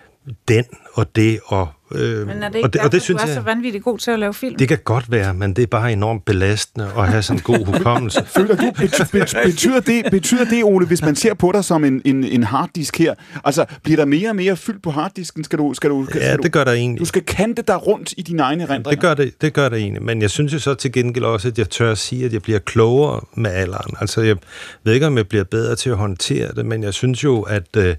den 0.49 0.65
og 0.95 1.17
det, 1.17 1.41
og, 1.47 1.69
øh, 1.93 2.27
Men 2.27 2.43
er 2.43 2.49
det 2.49 2.55
og 2.55 2.57
ikke 2.57 2.69
det, 2.69 2.81
og 2.81 2.93
det 2.93 3.01
du 3.01 3.05
synes 3.05 3.23
er 3.23 3.27
jeg, 3.27 3.35
så 3.35 3.41
vanvittigt 3.41 3.85
god 3.85 3.99
til 3.99 4.11
at 4.11 4.19
lave 4.19 4.35
film? 4.35 4.57
det 4.57 4.69
kan 4.69 4.79
godt 4.85 5.11
være, 5.11 5.35
men 5.35 5.53
det 5.57 5.63
er 5.63 5.67
bare 5.67 5.93
enormt 5.93 6.25
belastende 6.25 6.91
at 6.99 7.09
have 7.09 7.23
sådan 7.23 7.39
en 7.39 7.43
god 7.43 7.67
hukommelse. 7.67 8.25
Føler 8.37 8.57
du, 8.57 8.71
bety, 8.79 9.03
bety, 9.13 9.35
betyder, 9.45 9.81
det, 9.81 10.05
betyder 10.11 10.45
det, 10.45 10.65
Ole, 10.65 10.87
hvis 10.87 11.03
man 11.03 11.17
ser 11.17 11.35
på 11.35 11.53
dig 11.53 11.65
som 11.65 11.85
en, 11.85 12.03
en, 12.05 12.25
en 12.25 12.43
harddisk 12.43 12.99
her, 12.99 13.15
altså 13.45 13.65
bliver 13.83 13.97
der 13.97 14.05
mere 14.05 14.29
og 14.31 14.37
mere 14.37 14.57
fyldt 14.57 14.83
på 14.83 14.91
harddisken? 14.91 15.45
Skal 15.45 15.59
du, 15.59 15.75
skal 15.75 15.91
du, 15.91 16.07
skal 16.07 16.21
Ja, 16.21 16.37
du, 16.37 16.43
det 16.43 16.53
gør 16.53 16.65
der 16.65 16.73
egentlig. 16.73 17.01
Du 17.01 17.05
skal 17.05 17.23
kante 17.23 17.63
dig 17.63 17.87
rundt 17.87 18.15
i 18.17 18.23
dine 18.23 18.43
egne 18.43 18.63
erindringer. 18.63 18.91
Det 18.91 19.01
gør 19.01 19.15
det, 19.15 19.43
det 19.43 19.53
gør 19.53 19.69
det 19.69 19.79
egentlig, 19.79 20.03
men 20.03 20.23
jeg 20.23 20.31
synes 20.31 20.53
jo 20.53 20.59
så 20.59 20.75
til 20.75 20.93
gengæld 20.93 21.25
også, 21.25 21.49
at 21.49 21.59
jeg 21.59 21.71
tør 21.71 21.93
at 21.93 21.99
sige, 21.99 22.25
at 22.25 22.33
jeg 22.33 22.43
bliver 22.43 22.59
klogere 22.59 23.21
med 23.35 23.51
alderen. 23.51 23.95
Altså, 24.01 24.23
jeg 24.23 24.37
ved 24.85 24.95
ikke, 24.95 25.07
om 25.07 25.17
jeg 25.17 25.29
bliver 25.29 25.45
bedre 25.45 25.77
til 25.77 25.91
at 25.91 25.97
håndtere 25.97 26.53
det, 26.57 26.67
men 26.67 26.83
jeg 26.83 26.95
synes 26.95 27.25
jo, 27.25 27.43
at 27.43 27.77
øh, 27.77 27.95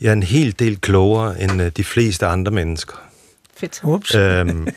jeg 0.00 0.08
er 0.08 0.12
en 0.12 0.22
hel 0.22 0.54
del 0.58 0.80
klogere 0.80 1.42
end 1.42 1.62
øh, 1.62 1.70
de 1.76 1.84
fleste 1.84 2.26
andre 2.26 2.52
mennesker. 2.52 3.07
Fedt. 3.58 3.80
Ups. 3.84 4.14
Øhm, 4.14 4.68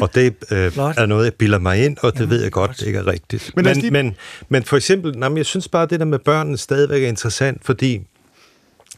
og 0.00 0.14
det 0.14 0.34
øh, 0.50 0.58
er 0.76 1.06
noget, 1.06 1.24
jeg 1.24 1.34
bilder 1.34 1.58
mig 1.58 1.84
ind, 1.84 1.96
og 2.00 2.12
det 2.12 2.20
Jamen, 2.20 2.30
ved 2.30 2.42
jeg 2.42 2.52
godt, 2.52 2.70
det 2.80 2.86
ikke 2.86 2.98
er 2.98 3.06
rigtigt. 3.06 3.52
Men 3.56 3.64
Men, 3.64 3.76
lige- 3.76 3.90
men, 3.90 4.16
men 4.48 4.64
for 4.64 4.76
eksempel, 4.76 5.18
nej, 5.18 5.28
men 5.28 5.38
jeg 5.38 5.46
synes 5.46 5.68
bare, 5.68 5.82
at 5.82 5.90
det 5.90 6.00
der 6.00 6.06
med 6.06 6.18
børnene 6.18 6.58
stadigvæk 6.58 7.02
er 7.02 7.08
interessant, 7.08 7.64
fordi 7.64 8.00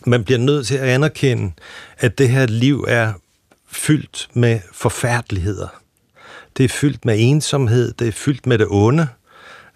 man 0.06 0.24
bliver 0.24 0.38
nødt 0.38 0.66
til 0.66 0.74
at 0.76 0.88
anerkende, 0.88 1.52
at 1.98 2.18
det 2.18 2.28
her 2.28 2.46
liv 2.46 2.84
er 2.88 3.12
fyldt 3.72 4.28
med 4.34 4.60
forfærdeligheder. 4.72 5.68
Det 6.56 6.64
er 6.64 6.68
fyldt 6.68 7.04
med 7.04 7.14
ensomhed, 7.18 7.92
det 7.92 8.08
er 8.08 8.12
fyldt 8.12 8.46
med 8.46 8.58
det 8.58 8.66
onde, 8.70 9.08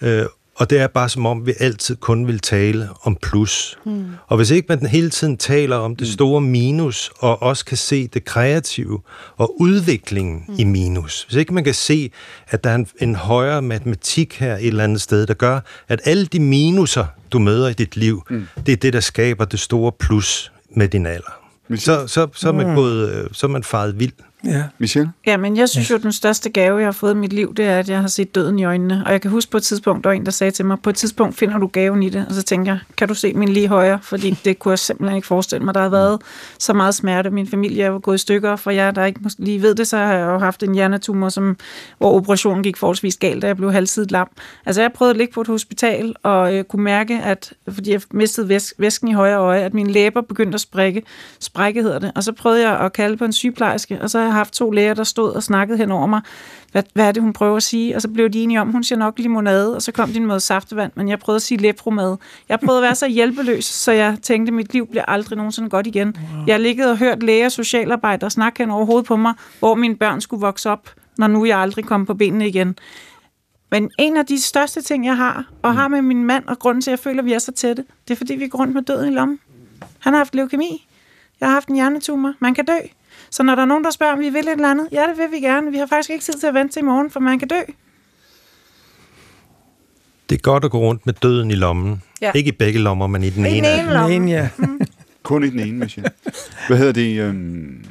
øh, 0.03 0.25
og 0.57 0.71
det 0.71 0.79
er 0.79 0.87
bare 0.87 1.09
som 1.09 1.27
om, 1.27 1.47
vi 1.47 1.53
altid 1.61 1.97
kun 1.97 2.27
vil 2.27 2.39
tale 2.39 2.89
om 3.03 3.17
plus. 3.23 3.79
Hmm. 3.85 4.05
Og 4.27 4.37
hvis 4.37 4.51
ikke 4.51 4.67
man 4.69 4.87
hele 4.87 5.11
tiden 5.11 5.37
taler 5.37 5.77
om 5.77 5.97
det 5.97 6.09
store 6.09 6.41
minus, 6.41 7.11
og 7.19 7.43
også 7.43 7.65
kan 7.65 7.77
se 7.77 8.07
det 8.09 8.25
kreative 8.25 9.01
og 9.37 9.61
udviklingen 9.61 10.45
mm. 10.49 10.55
i 10.59 10.65
minus, 10.65 11.23
hvis 11.23 11.37
ikke 11.37 11.55
man 11.55 11.65
kan 11.65 11.75
se, 11.75 12.11
at 12.49 12.65
der 12.65 12.71
er 12.71 12.75
en, 12.75 12.87
en 13.01 13.15
højere 13.15 13.63
matematik 13.63 14.35
her 14.35 14.57
et 14.57 14.67
eller 14.67 14.85
andet 14.85 15.01
sted, 15.01 15.27
der 15.27 15.35
gør, 15.35 15.61
at 15.89 16.01
alle 16.05 16.27
de 16.27 16.41
minuser, 16.41 17.07
du 17.33 17.39
møder 17.39 17.69
i 17.69 17.73
dit 17.73 17.97
liv, 17.97 18.23
mm. 18.31 18.47
det 18.67 18.73
er 18.73 18.77
det, 18.77 18.93
der 18.93 19.01
skaber 19.01 19.45
det 19.45 19.61
store 19.61 19.93
plus 19.93 20.53
med 20.77 20.89
din 20.89 21.07
alder. 21.07 21.41
Så, 21.77 22.07
så, 22.07 22.29
så, 22.35 22.49
er 22.49 22.53
man 22.53 22.67
Mm. 22.69 22.75
gået, 22.75 23.11
øh, 23.15 23.29
så 23.33 23.47
er 23.47 23.51
man 23.51 23.65
faret 23.65 23.99
vild. 24.01 24.13
Ja. 24.45 24.63
Michelle? 24.79 25.13
Ja, 25.27 25.37
men 25.37 25.57
jeg 25.57 25.69
synes 25.69 25.91
jo, 25.91 25.95
at 25.97 26.03
den 26.03 26.13
største 26.13 26.51
gave, 26.51 26.79
jeg 26.79 26.87
har 26.87 26.93
fået 26.93 27.15
i 27.15 27.17
mit 27.17 27.33
liv, 27.33 27.55
det 27.55 27.65
er, 27.65 27.79
at 27.79 27.89
jeg 27.89 28.01
har 28.01 28.09
set 28.09 28.35
døden 28.35 28.59
i 28.59 28.65
øjnene. 28.65 29.03
Og 29.07 29.13
jeg 29.13 29.21
kan 29.21 29.31
huske 29.31 29.51
på 29.51 29.57
et 29.57 29.63
tidspunkt, 29.63 30.05
der 30.05 30.11
var 30.11 30.15
en, 30.15 30.25
der 30.25 30.31
sagde 30.33 30.51
til 30.51 30.65
mig, 30.65 30.79
på 30.83 30.91
et 30.91 30.97
tidspunkt 30.97 31.37
finder 31.37 31.59
du 31.59 31.67
gaven 31.67 32.03
i 32.03 32.09
det. 32.09 32.27
Og 32.29 32.35
så 32.35 32.43
tænker 32.43 32.73
jeg, 32.73 32.79
kan 32.97 33.09
du 33.09 33.15
se 33.15 33.35
min 33.35 33.49
lige 33.49 33.69
højre? 33.69 33.99
Fordi 34.03 34.31
det 34.45 34.59
kunne 34.59 34.71
jeg 34.73 34.79
simpelthen 34.79 35.17
ikke 35.17 35.27
forestille 35.29 35.65
mig. 35.65 35.75
Der 35.75 35.81
har 35.81 35.89
været 35.89 36.21
så 36.59 36.73
meget 36.73 36.95
smerte. 36.95 37.31
Min 37.31 37.47
familie 37.47 37.83
er 37.85 37.89
jo 37.91 38.01
gået 38.03 38.15
i 38.15 38.19
stykker. 38.19 38.57
For 38.57 38.71
jer, 38.71 38.91
der 38.91 39.05
ikke 39.05 39.21
måske 39.23 39.41
lige 39.45 39.63
ved 39.63 39.75
det, 39.75 39.89
så 39.89 39.97
har 39.97 40.15
jeg 40.15 40.27
jo 40.27 40.39
haft 40.39 40.63
en 40.63 40.75
hjernetumor, 40.75 41.29
som, 41.29 41.57
hvor 41.99 42.13
operationen 42.13 42.63
gik 42.63 42.77
forholdsvis 42.77 43.17
galt, 43.17 43.43
da 43.43 43.47
jeg 43.47 43.57
blev 43.57 43.73
halvsidigt 43.73 44.13
lam. 44.13 44.29
Altså 44.67 44.81
jeg 44.83 44.93
prøvede 44.93 45.11
at 45.11 45.17
ligge 45.17 45.33
på 45.33 45.41
et 45.41 45.47
hospital 45.47 46.15
og 46.23 46.55
øh, 46.55 46.65
kunne 46.65 46.83
mærke, 46.85 47.15
at 47.23 47.53
fordi 47.69 47.93
jeg 47.93 48.01
mistede 48.11 48.49
væs- 48.57 48.73
væsken 48.79 49.09
i 49.09 49.13
højre 49.13 49.39
øje, 49.39 49.61
at 49.61 49.75
mine 49.75 49.93
læber 49.93 50.21
begyndte 50.21 50.55
at 50.55 50.61
sprække. 50.61 51.03
Sprække 51.41 51.83
hedder 51.83 51.99
det. 51.99 52.13
Og 52.15 52.25
så 52.25 52.33
prøvede 52.33 52.69
jeg 52.69 52.81
at 52.81 52.93
kalde 52.93 53.17
på 53.17 53.25
en 53.25 53.33
sygeplejerske, 53.33 53.99
og 54.03 54.11
så 54.11 54.19
har 54.35 54.41
haft 54.41 54.55
to 54.55 54.71
læger, 54.71 54.95
der 54.95 55.05
stod 55.05 55.33
og 55.33 55.43
snakkede 55.43 55.79
hen 55.79 55.91
over 55.91 56.07
mig. 56.07 56.21
Hvad, 56.73 56.83
hvad 56.95 57.09
er 57.09 57.13
det, 57.13 57.23
hun 57.23 57.33
prøver 57.33 57.57
at 57.57 57.63
sige? 57.63 57.97
Og 57.97 58.03
så 58.03 58.09
blev 58.09 58.29
de 58.29 58.43
enige 58.43 58.61
om, 58.61 58.71
hun 58.71 58.85
siger 58.85 58.99
nok 58.99 59.19
limonade, 59.19 59.77
og 59.77 59.83
så 59.83 59.93
kom 59.93 60.09
de 60.13 60.21
med 60.21 60.41
saftevand, 60.41 60.93
men 60.95 61.09
jeg 61.09 61.19
prøvede 61.19 61.37
at 61.37 61.43
sige 61.43 61.59
lepromad. 61.59 62.17
Jeg 62.49 62.61
prøvede 62.61 62.79
at 62.79 62.83
være 62.83 62.95
så 62.95 63.09
hjælpeløs, 63.09 63.65
så 63.65 63.93
jeg 63.93 64.17
tænkte, 64.23 64.51
at 64.51 64.55
mit 64.55 64.73
liv 64.73 64.87
bliver 64.87 65.05
aldrig 65.05 65.37
nogensinde 65.37 65.71
godt 65.71 65.87
igen. 65.87 66.17
Jeg 66.47 66.61
liggede 66.61 66.91
og 66.91 66.99
hørt 66.99 67.23
læger 67.23 67.45
og 67.45 67.53
socialarbejdere 67.53 68.31
snakke 68.31 68.63
hen 68.63 68.71
over 68.71 68.85
hovedet 68.87 69.07
på 69.07 69.17
mig, 69.17 69.35
hvor 69.59 69.75
mine 69.75 69.97
børn 69.97 70.21
skulle 70.21 70.41
vokse 70.41 70.71
op, 70.71 70.91
når 71.19 71.27
nu 71.27 71.45
jeg 71.45 71.59
aldrig 71.59 71.85
kom 71.85 72.07
på 72.07 72.15
benene 72.15 72.49
igen. 72.49 72.77
Men 73.71 73.91
en 73.99 74.17
af 74.17 74.27
de 74.27 74.43
største 74.43 74.83
ting, 74.83 75.07
jeg 75.07 75.17
har, 75.17 75.45
og 75.63 75.75
har 75.75 75.89
med 75.89 76.03
min 76.03 76.25
mand, 76.25 76.45
og 76.47 76.59
grunden 76.59 76.83
til, 76.83 76.91
at 76.91 76.93
jeg 76.93 76.99
føler, 76.99 77.19
at 77.19 77.27
vi 77.27 77.33
er 77.33 77.39
så 77.39 77.53
tætte, 77.53 77.85
det 78.09 78.15
er, 78.15 78.19
fordi 78.19 78.35
vi 78.35 78.49
går 78.49 78.59
rundt 78.59 78.75
med 78.75 78.83
døden 78.83 79.13
i 79.13 79.15
lommen. 79.15 79.39
Han 79.99 80.13
har 80.13 80.19
haft 80.19 80.35
leukemi. 80.35 80.87
Jeg 81.41 81.49
har 81.49 81.53
haft 81.55 81.69
en 81.69 81.75
hjernetumor. 81.75 82.35
Man 82.41 82.55
kan 82.55 82.65
dø. 82.65 82.79
Så 83.31 83.43
når 83.43 83.55
der 83.55 83.63
er 83.63 83.67
nogen, 83.67 83.85
der 83.85 83.91
spørger, 83.91 84.13
om 84.13 84.19
vi 84.21 84.29
vil 84.31 84.41
et 84.49 84.53
eller 84.53 84.71
andet, 84.71 84.89
ja, 84.93 85.03
det 85.09 85.19
vil 85.19 85.31
vi 85.31 85.41
gerne. 85.47 85.71
Vi 85.71 85.79
har 85.79 85.87
faktisk 85.87 86.11
ikke 86.11 86.25
tid 86.25 86.33
til 86.35 86.47
at 86.47 86.55
vente 86.55 86.73
til 86.75 86.81
i 86.81 86.85
morgen, 86.85 87.11
for 87.11 87.21
man 87.21 87.39
kan 87.39 87.49
dø. 87.49 87.61
Det 90.29 90.35
er 90.37 90.41
godt 90.43 90.65
at 90.65 90.71
gå 90.71 90.79
rundt 90.79 91.07
med 91.07 91.15
døden 91.15 91.51
i 91.51 91.55
lommen. 91.55 92.03
Ja. 92.21 92.33
Ikke 92.35 92.49
i 92.49 92.53
begge 92.53 92.79
lommer, 92.79 93.07
men 93.07 93.23
i 93.23 93.31
den 93.31 93.45
I 93.47 93.49
den 93.49 93.57
ene. 93.57 93.69
af 93.69 93.79
ene 93.79 93.83
dem. 93.83 93.93
lomme. 93.93 94.31
ja. 94.31 94.49
Kun 95.23 95.45
i 95.45 95.51
den 95.51 95.61
ene, 95.61 95.79
Michelle. 95.79 96.11
Hvad 96.69 96.79
hedder 96.79 96.93
det? 96.93 97.21
Øhm... 97.21 97.85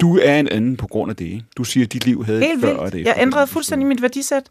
Du 0.00 0.18
er 0.18 0.34
en 0.34 0.48
anden 0.48 0.76
på 0.76 0.86
grund 0.86 1.10
af 1.10 1.16
det, 1.16 1.24
ikke? 1.24 1.44
Du 1.56 1.64
siger, 1.64 1.84
at 1.86 1.92
dit 1.92 2.04
liv 2.06 2.24
havde 2.24 2.40
Helt 2.40 2.60
før 2.60 2.76
og 2.76 2.86
et 2.86 2.92
vildt. 2.92 3.08
efter. 3.08 3.20
Jeg 3.20 3.22
ændrede 3.22 3.46
fuldstændig 3.46 3.88
mit 3.88 4.02
værdisæt. 4.02 4.46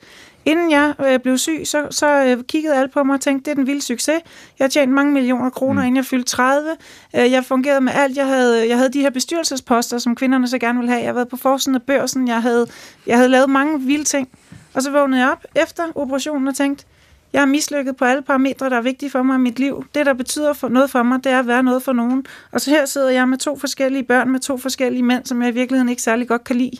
Inden 0.45 0.72
jeg 0.72 0.94
øh, 1.07 1.19
blev 1.19 1.38
syg, 1.38 1.61
så, 1.64 1.88
så 1.90 2.24
øh, 2.26 2.44
kiggede 2.44 2.76
alle 2.76 2.90
på 2.90 3.03
mig 3.03 3.14
og 3.14 3.22
tænkte, 3.22 3.45
det 3.45 3.52
er 3.52 3.56
den 3.56 3.68
vilde 3.68 3.82
succes. 3.82 4.19
Jeg 4.60 4.65
har 4.65 4.69
tjent 4.69 4.91
mange 4.91 5.14
millioner 5.14 5.49
kroner, 5.49 5.82
mm. 5.82 5.86
inden 5.88 5.95
jeg 5.98 6.06
fyldte 6.06 6.30
30. 6.30 6.69
Øh, 7.15 7.32
jeg 7.32 7.45
fungerede 7.45 7.82
med 7.82 7.94
alt. 7.95 8.18
Jeg 8.18 8.28
havde, 8.28 8.69
jeg 8.69 8.78
havde 8.78 8.94
de 8.94 9.02
her 9.02 9.10
bestyrelsesposter, 9.10 9.98
som 9.98 10.15
kvinderne 10.15 10.48
så 10.48 10.57
gerne 10.60 10.80
ville 10.80 10.90
have. 10.91 10.99
Jeg 10.99 11.07
havde 11.07 11.15
været 11.15 11.28
på 11.28 11.38
forsiden 11.38 11.76
af 11.76 11.82
børsen. 11.82 12.28
Jeg 12.28 12.41
havde, 12.41 12.68
jeg 13.07 13.18
havde 13.18 13.30
lavet 13.30 13.49
mange 13.49 13.82
vilde 13.82 14.03
ting. 14.03 14.30
Og 14.74 14.84
så 14.84 14.91
vågnede 14.91 15.22
jeg 15.22 15.32
op 15.32 15.45
efter 15.56 15.84
operationen 15.95 16.48
og 16.48 16.56
tænkte, 16.56 16.86
jeg 17.34 17.41
er 17.41 17.45
mislykket 17.45 17.95
på 17.98 18.06
alle 18.06 18.22
parametre, 18.22 18.70
der 18.70 18.78
er 18.78 18.82
vigtige 18.82 19.10
for 19.10 19.24
mig 19.24 19.36
i 19.36 19.40
mit 19.40 19.60
liv. 19.60 19.86
Det, 19.95 20.06
der 20.06 20.14
betyder 20.14 20.54
for 20.54 20.70
noget 20.70 20.90
for 20.90 21.04
mig, 21.04 21.24
det 21.24 21.32
er 21.32 21.40
at 21.40 21.48
være 21.48 21.64
noget 21.64 21.84
for 21.84 21.94
nogen. 21.94 22.26
Og 22.52 22.62
så 22.62 22.70
her 22.70 22.86
sidder 22.86 23.10
jeg 23.10 23.30
med 23.30 23.38
to 23.38 23.58
forskellige 23.58 24.04
børn, 24.04 24.30
med 24.30 24.40
to 24.40 24.58
forskellige 24.58 25.04
mænd, 25.04 25.26
som 25.26 25.41
jeg 25.41 25.49
i 25.49 25.54
virkeligheden 25.54 25.90
ikke 25.90 26.02
særlig 26.02 26.28
godt 26.28 26.44
kan 26.44 26.56
lide. 26.56 26.78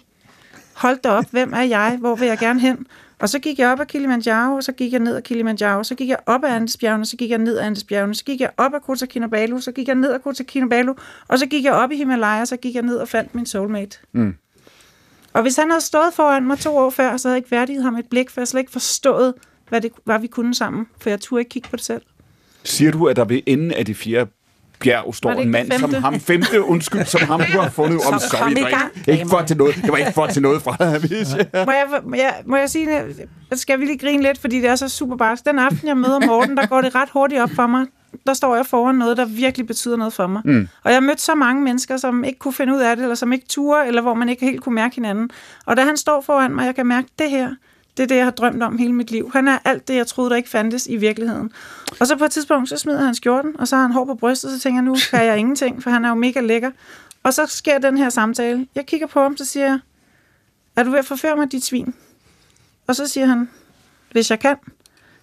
Hold 0.74 0.98
da 0.98 1.10
op, 1.10 1.26
hvem 1.32 1.54
er 1.54 1.62
jeg? 1.62 1.98
Hvor 2.00 2.16
vil 2.16 2.28
jeg 2.28 2.38
gerne 2.38 2.60
hen? 2.60 2.88
Og 3.20 3.30
så 3.30 3.40
gik 3.40 3.60
jeg 3.60 3.72
op 3.72 3.80
ad 3.80 3.86
Kilimanjaro, 3.86 4.56
og 4.56 4.64
så 4.64 4.72
gik 4.72 4.92
jeg 4.92 5.00
ned 5.00 5.16
ad 5.16 5.22
Kilimanjaro, 5.22 5.84
så 5.84 5.96
gik 5.96 6.10
jeg 6.10 6.18
op 6.26 6.44
ad 6.44 6.50
Andesbjergene, 6.50 7.06
så 7.06 7.18
gik 7.18 7.30
jeg 7.30 7.38
ned 7.38 7.58
ad 7.58 7.64
Andesbjergene, 7.66 8.16
så 8.16 8.24
gik 8.26 8.42
jeg 8.42 8.50
op 8.58 8.74
ad 8.74 8.80
Kota 8.80 9.06
Kinabalu, 9.06 9.60
så 9.60 9.72
gik 9.72 9.88
jeg 9.88 9.96
ned 9.96 10.12
ad 10.12 10.20
Kota 10.20 10.44
Kinabalu, 10.44 10.94
og 11.28 11.40
så 11.40 11.46
gik 11.46 11.64
jeg 11.64 11.74
op 11.74 11.92
i 11.92 11.96
Himalaya, 11.96 12.46
så 12.46 12.58
gik 12.58 12.76
jeg 12.76 12.84
ned 12.84 12.96
og 12.98 13.08
fandt 13.08 13.36
min 13.36 13.46
soulmate. 13.46 13.98
Mm. 14.12 14.36
Og 15.34 15.42
hvis 15.42 15.56
han 15.56 15.70
havde 15.70 15.82
stået 15.82 16.14
foran 16.14 16.48
mig 16.48 16.60
to 16.60 16.78
år 16.78 16.90
før, 16.90 17.18
så 17.18 17.28
havde 17.28 17.36
jeg 17.36 17.38
ikke 17.38 17.52
værdiget 17.52 17.84
ham 17.84 17.96
et 17.96 18.10
blik, 18.10 18.30
for 18.30 18.42
jeg 18.42 18.48
slet 18.48 18.60
ikke 18.60 18.72
forstået, 18.72 19.34
hvad 19.70 19.82
det 19.82 19.92
var, 20.06 20.18
vi 20.18 20.28
kunne 20.28 20.56
sammen, 20.56 20.88
for 21.02 21.10
jeg 21.10 21.20
turde 21.20 21.42
ikke 21.42 21.50
kigge 21.50 21.70
på 21.70 21.76
det 21.76 21.86
selv. 21.86 22.02
Siger 22.64 22.92
du, 22.92 23.08
at 23.08 23.16
der 23.16 23.26
ved 23.26 23.42
enden 23.46 23.72
af 23.72 23.86
det 23.86 23.98
fjerde 23.98 24.32
bjerg 24.80 25.16
står 25.16 25.32
en 25.32 25.50
mand 25.50 25.70
det 25.70 25.80
som 25.80 25.90
femte? 25.90 26.00
ham 26.02 26.20
femte, 26.20 26.64
undskyld, 26.64 27.06
som 27.06 27.22
ham 27.22 27.42
du 27.54 27.60
har 27.60 27.70
fundet 27.70 27.98
om 27.98 28.20
Som 28.20 28.30
sorry, 28.30 28.40
kom 28.42 28.52
i 28.52 28.54
det 28.54 28.64
var 28.64 28.92
ikke, 28.98 29.12
ikke 29.12 29.30
for 29.30 29.42
til 29.42 29.58
noget, 29.58 29.76
det 29.76 29.92
var 29.92 29.98
ikke 29.98 30.12
for 30.12 30.28
til 30.28 30.42
noget 30.42 30.62
fra 30.62 30.76
dig. 30.80 31.66
Må 31.66 31.72
jeg, 31.72 31.86
må 32.04 32.16
jeg, 32.16 32.36
må 32.46 32.56
jeg 32.56 32.70
sige, 32.70 32.90
skal 33.54 33.80
vi 33.80 33.86
lige 33.86 33.98
grine 33.98 34.24
lidt, 34.24 34.38
fordi 34.38 34.62
det 34.62 34.70
er 34.70 34.76
så 34.76 34.90
super 34.90 35.16
barsk. 35.16 35.46
Den 35.46 35.60
aften, 35.60 35.88
jeg 35.88 35.98
møder 35.98 36.26
Morten, 36.26 36.58
der 36.58 36.68
går 36.68 36.82
det 36.82 36.96
ret 36.96 37.10
hurtigt 37.14 37.42
op 37.42 37.50
for 37.56 37.68
mig. 37.68 37.86
Der 38.28 38.34
står 38.34 38.56
jeg 38.56 38.66
foran 38.66 38.96
noget, 38.96 39.18
der 39.18 39.26
virkelig 39.26 39.68
betyder 39.68 39.98
noget 39.98 40.14
for 40.14 40.28
mig. 40.28 40.42
Mm. 40.46 40.68
Og 40.84 40.92
jeg 40.92 40.96
har 40.96 41.02
mødt 41.02 41.22
så 41.22 41.36
mange 41.36 41.62
mennesker, 41.64 41.98
som 41.98 42.24
ikke 42.24 42.40
kunne 42.40 42.54
finde 42.54 42.74
ud 42.74 42.80
af 42.80 42.96
det, 42.96 43.04
eller 43.04 43.16
som 43.16 43.34
ikke 43.34 43.46
turde, 43.48 43.88
eller 43.88 44.02
hvor 44.02 44.14
man 44.14 44.30
ikke 44.30 44.46
helt 44.46 44.62
kunne 44.62 44.76
mærke 44.76 44.96
hinanden. 44.96 45.30
Og 45.66 45.78
da 45.78 45.82
han 45.82 45.98
står 45.98 46.22
foran 46.22 46.56
mig, 46.56 46.66
jeg 46.66 46.76
kan 46.76 46.86
mærke, 46.86 47.08
det 47.20 47.30
her, 47.30 47.50
det 47.98 48.04
er 48.04 48.08
det, 48.08 48.16
jeg 48.16 48.24
har 48.26 48.32
drømt 48.32 48.64
om 48.64 48.78
hele 48.78 48.94
mit 48.94 49.12
liv. 49.12 49.32
Han 49.34 49.48
er 49.48 49.58
alt 49.66 49.88
det, 49.88 49.96
jeg 49.96 50.08
troede, 50.08 50.30
der 50.30 50.36
ikke 50.36 50.50
fandtes 50.50 50.88
i 50.88 50.96
virkeligheden. 50.96 51.52
Og 52.00 52.08
så 52.08 52.16
på 52.16 52.26
et 52.26 52.32
tidspunkt, 52.32 52.70
så 52.70 52.78
smider 52.78 53.06
han 53.06 53.16
skjorten, 53.16 53.60
og 53.60 53.68
så 53.68 53.76
har 53.76 53.82
han 53.84 53.92
hår 53.92 54.06
på 54.06 54.16
brystet, 54.16 54.52
så 54.52 54.60
tænker 54.60 54.78
jeg, 54.78 54.86
nu 54.86 54.96
kan 55.10 55.26
jeg 55.26 55.38
ingenting, 55.38 55.84
for 55.84 55.90
han 55.90 56.06
er 56.06 56.10
jo 56.10 56.16
mega 56.16 56.40
lækker. 56.40 56.72
Og 57.24 57.34
så 57.34 57.46
sker 57.46 57.78
den 57.78 57.98
her 57.98 58.10
samtale. 58.10 58.68
Jeg 58.76 58.86
kigger 58.86 59.08
på 59.08 59.22
ham, 59.22 59.38
så 59.38 59.46
siger 59.46 59.66
jeg, 59.66 59.80
er 60.76 60.84
du 60.84 60.92
ved 60.92 61.00
at 61.00 61.06
forføre 61.06 61.36
mig, 61.36 61.52
dit 61.52 61.66
svin? 61.66 61.94
Og 62.88 62.96
så 62.96 63.08
siger 63.08 63.26
han, 63.26 63.50
hvis 64.12 64.32
jeg 64.32 64.40
kan. 64.40 64.56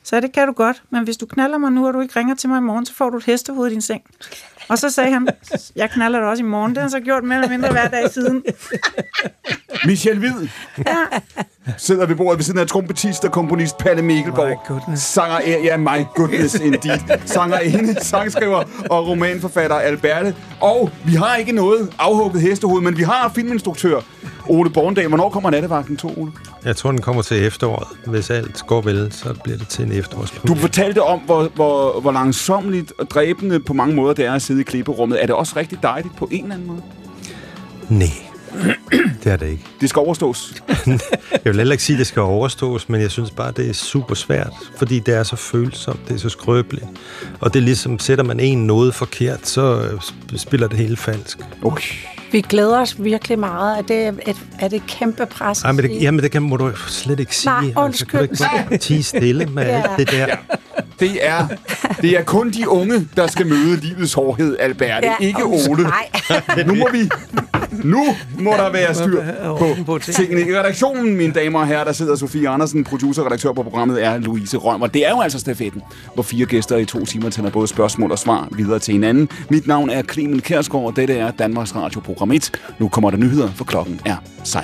Så 0.03 0.21
det 0.21 0.33
kan 0.33 0.47
du 0.47 0.53
godt, 0.53 0.83
men 0.91 1.05
hvis 1.05 1.17
du 1.17 1.27
knaller 1.27 1.59
mig 1.59 1.73
nu, 1.73 1.87
og 1.87 1.95
du 1.95 2.01
ikke 2.01 2.19
ringer 2.19 2.35
til 2.35 2.49
mig 2.49 2.59
i 2.59 2.61
morgen, 2.61 2.87
så 2.87 2.95
får 2.95 3.11
du 3.11 3.17
et 3.17 3.25
hestehoved 3.25 3.71
i 3.71 3.73
din 3.73 3.81
seng. 3.83 4.03
Og 4.69 4.79
så 4.79 4.91
sagde 4.91 5.13
han, 5.13 5.29
jeg 5.77 5.91
knaller 5.91 6.19
dig 6.19 6.29
også 6.29 6.43
i 6.43 6.47
morgen. 6.47 6.71
Det 6.71 6.77
har 6.79 6.83
han 6.83 6.91
så 6.91 7.01
gjort 7.01 7.25
mere 7.25 7.39
eller 7.39 7.51
mindre 7.51 7.73
hver 7.73 7.89
dag 7.89 8.11
siden. 8.11 8.45
Michelle 9.87 10.19
Hvid, 10.21 10.49
Ja. 10.79 11.05
Sidder 11.79 12.07
ved 12.07 12.17
bordet 12.17 12.39
ved 12.39 12.45
siden 12.45 12.61
af 12.61 12.67
trompetist 12.67 13.25
og 13.25 13.33
komponist 13.33 13.79
Palle 13.79 14.03
Mikkelborg. 14.03 14.99
Sanger, 14.99 15.39
ja, 15.65 15.77
my 15.77 16.05
goodness 16.15 16.55
indeed. 16.55 16.99
Sangerinde, 17.27 18.05
sangskriver 18.05 18.63
og 18.91 19.09
romanforfatter 19.09 19.77
Alberte. 19.77 20.35
Og 20.61 20.91
vi 21.05 21.15
har 21.15 21.37
ikke 21.37 21.53
noget 21.53 21.93
afhugget 21.99 22.43
hestehoved, 22.43 22.83
men 22.83 22.97
vi 22.97 23.03
har 23.03 23.33
filminstruktør 23.35 24.01
Ole 24.49 24.71
Borndal. 24.71 25.09
Hvornår 25.09 25.31
kommer 25.31 25.51
nattevagten 25.51 25.97
2, 25.97 26.15
Ole? 26.17 26.33
Jeg 26.65 26.77
tror, 26.77 26.91
den 26.91 27.01
kommer 27.01 27.23
til 27.23 27.47
efteråret. 27.47 27.89
Hvis 28.07 28.31
alt 28.31 28.63
går 28.67 28.81
vel, 28.81 29.13
så 29.13 29.35
bliver 29.45 29.59
det 29.59 29.69
til 29.69 29.85
en 29.85 29.93
efterårspremiere. 29.93 30.57
Du 30.57 30.61
fortalte 30.61 31.03
om, 31.03 31.21
hvor, 31.21 31.51
hvor, 31.55 32.01
hvor 32.01 32.13
langsomligt 32.13 32.93
og 32.99 33.11
dræbende 33.11 33.61
på 33.61 33.73
mange 33.73 33.95
måder 33.95 34.15
det 34.15 34.25
er 34.25 34.33
at 34.33 34.43
sidde 34.43 34.61
i 34.61 34.65
klipperummet. 34.65 35.23
Er 35.23 35.27
det 35.27 35.35
også 35.35 35.53
rigtig 35.57 35.79
dejligt 35.83 36.17
på 36.17 36.29
en 36.31 36.43
eller 36.43 36.55
anden 36.55 36.69
måde? 36.69 36.83
Nej, 37.89 38.09
det 39.25 39.33
er 39.33 39.37
det 39.37 39.47
ikke. 39.47 39.65
Det 39.81 39.89
skal 39.89 40.01
overstås. 40.01 40.55
jeg 41.33 41.41
vil 41.45 41.57
heller 41.57 41.73
ikke 41.73 41.85
sige, 41.85 41.95
at 41.95 41.99
det 41.99 42.07
skal 42.07 42.23
overstås, 42.23 42.89
men 42.89 43.01
jeg 43.01 43.11
synes 43.11 43.31
bare, 43.31 43.53
det 43.53 43.69
er 43.69 43.73
super 43.73 44.15
svært, 44.15 44.53
fordi 44.79 44.99
det 44.99 45.15
er 45.15 45.23
så 45.23 45.37
følsomt, 45.37 46.09
det 46.09 46.15
er 46.15 46.19
så 46.19 46.29
skrøbeligt. 46.29 46.87
Og 47.41 47.55
det 47.55 47.61
er 47.61 47.65
ligesom, 47.65 47.99
sætter 47.99 48.25
man 48.25 48.41
en 48.41 48.67
noget 48.67 48.95
forkert, 48.95 49.47
så 49.47 49.91
øh, 50.33 50.39
spiller 50.39 50.69
det 50.69 50.79
hele 50.79 50.97
falsk. 50.97 51.39
Okay. 51.63 52.14
Vi 52.33 52.41
glæder 52.41 52.81
os 52.81 52.97
virkelig 53.05 53.39
meget. 53.39 53.79
Er 53.79 53.83
det 53.83 54.09
et, 54.27 54.37
er 54.61 54.69
det 54.69 54.77
et 54.77 54.87
kæmpe 54.87 55.27
pres? 55.27 55.63
Ej, 55.63 55.73
men 55.73 55.85
det, 55.85 56.03
jamen, 56.03 56.23
det 56.23 56.31
kan, 56.31 56.43
må 56.43 56.57
du 56.57 56.71
slet 56.89 57.21
ikke 57.21 57.37
sige. 57.37 57.51
Nej, 57.75 57.85
Altså, 57.85 58.07
kan 58.07 58.19
du 58.19 58.25
ikke 58.25 58.79
tige 58.85 59.03
stille 59.03 59.47
med 59.47 59.63
Ja. 59.67 59.83
alt 59.83 59.91
det 59.99 60.11
der? 60.11 60.27
Det 61.01 61.27
er, 61.27 61.47
det 62.03 62.19
er 62.19 62.23
kun 62.23 62.51
de 62.51 62.69
unge, 62.69 63.09
der 63.17 63.27
skal 63.27 63.47
møde 63.47 63.77
livets 63.77 64.13
hårdhed, 64.15 64.57
Alberte. 64.61 65.07
Ja, 65.07 65.15
ikke 65.21 65.45
Ole. 65.45 65.83
Nej. 65.83 66.11
Nu 66.67 66.75
må 66.75 66.89
vi... 66.93 67.09
Nu 67.85 68.05
må 68.39 68.51
der 68.51 68.73
være 68.73 68.95
styr 68.95 69.23
på 69.87 69.99
tingene. 69.99 70.41
I 70.41 70.59
redaktionen, 70.59 71.17
mine 71.17 71.33
damer 71.33 71.61
og 71.61 71.67
herrer, 71.67 71.85
der 71.85 71.93
sidder 71.93 72.17
Sofie 72.17 72.49
Andersen, 72.49 72.85
producer 72.85 73.23
og 73.23 73.27
redaktør 73.27 73.53
på 73.53 73.63
programmet, 73.63 74.05
er 74.05 74.19
Louise 74.19 74.57
Rømer. 74.57 74.87
Det 74.87 75.07
er 75.07 75.11
jo 75.11 75.21
altså 75.21 75.39
stafetten, 75.39 75.83
hvor 76.15 76.23
fire 76.23 76.47
gæster 76.47 76.77
i 76.77 76.85
to 76.85 77.05
timer 77.05 77.31
tænder 77.31 77.51
både 77.51 77.69
spørgsmål 77.69 78.11
og 78.13 78.19
svar 78.19 78.49
videre 78.53 78.79
til 78.79 78.93
hinanden. 78.93 79.29
Mit 79.51 79.67
navn 79.67 79.91
er 79.91 80.03
Clemen 80.03 80.41
Kærsgaard, 80.41 80.85
og 80.85 80.97
dette 80.97 81.15
er 81.15 81.31
Danmarks 81.31 81.77
Radio 81.77 82.01
Program 82.25 82.37
1. 82.37 82.51
Nu 82.79 82.89
kommer 82.89 83.11
der 83.11 83.19
nyheder, 83.19 83.49
for 83.49 83.65
klokken 83.65 84.01
er 84.05 84.17
16. 84.17 84.53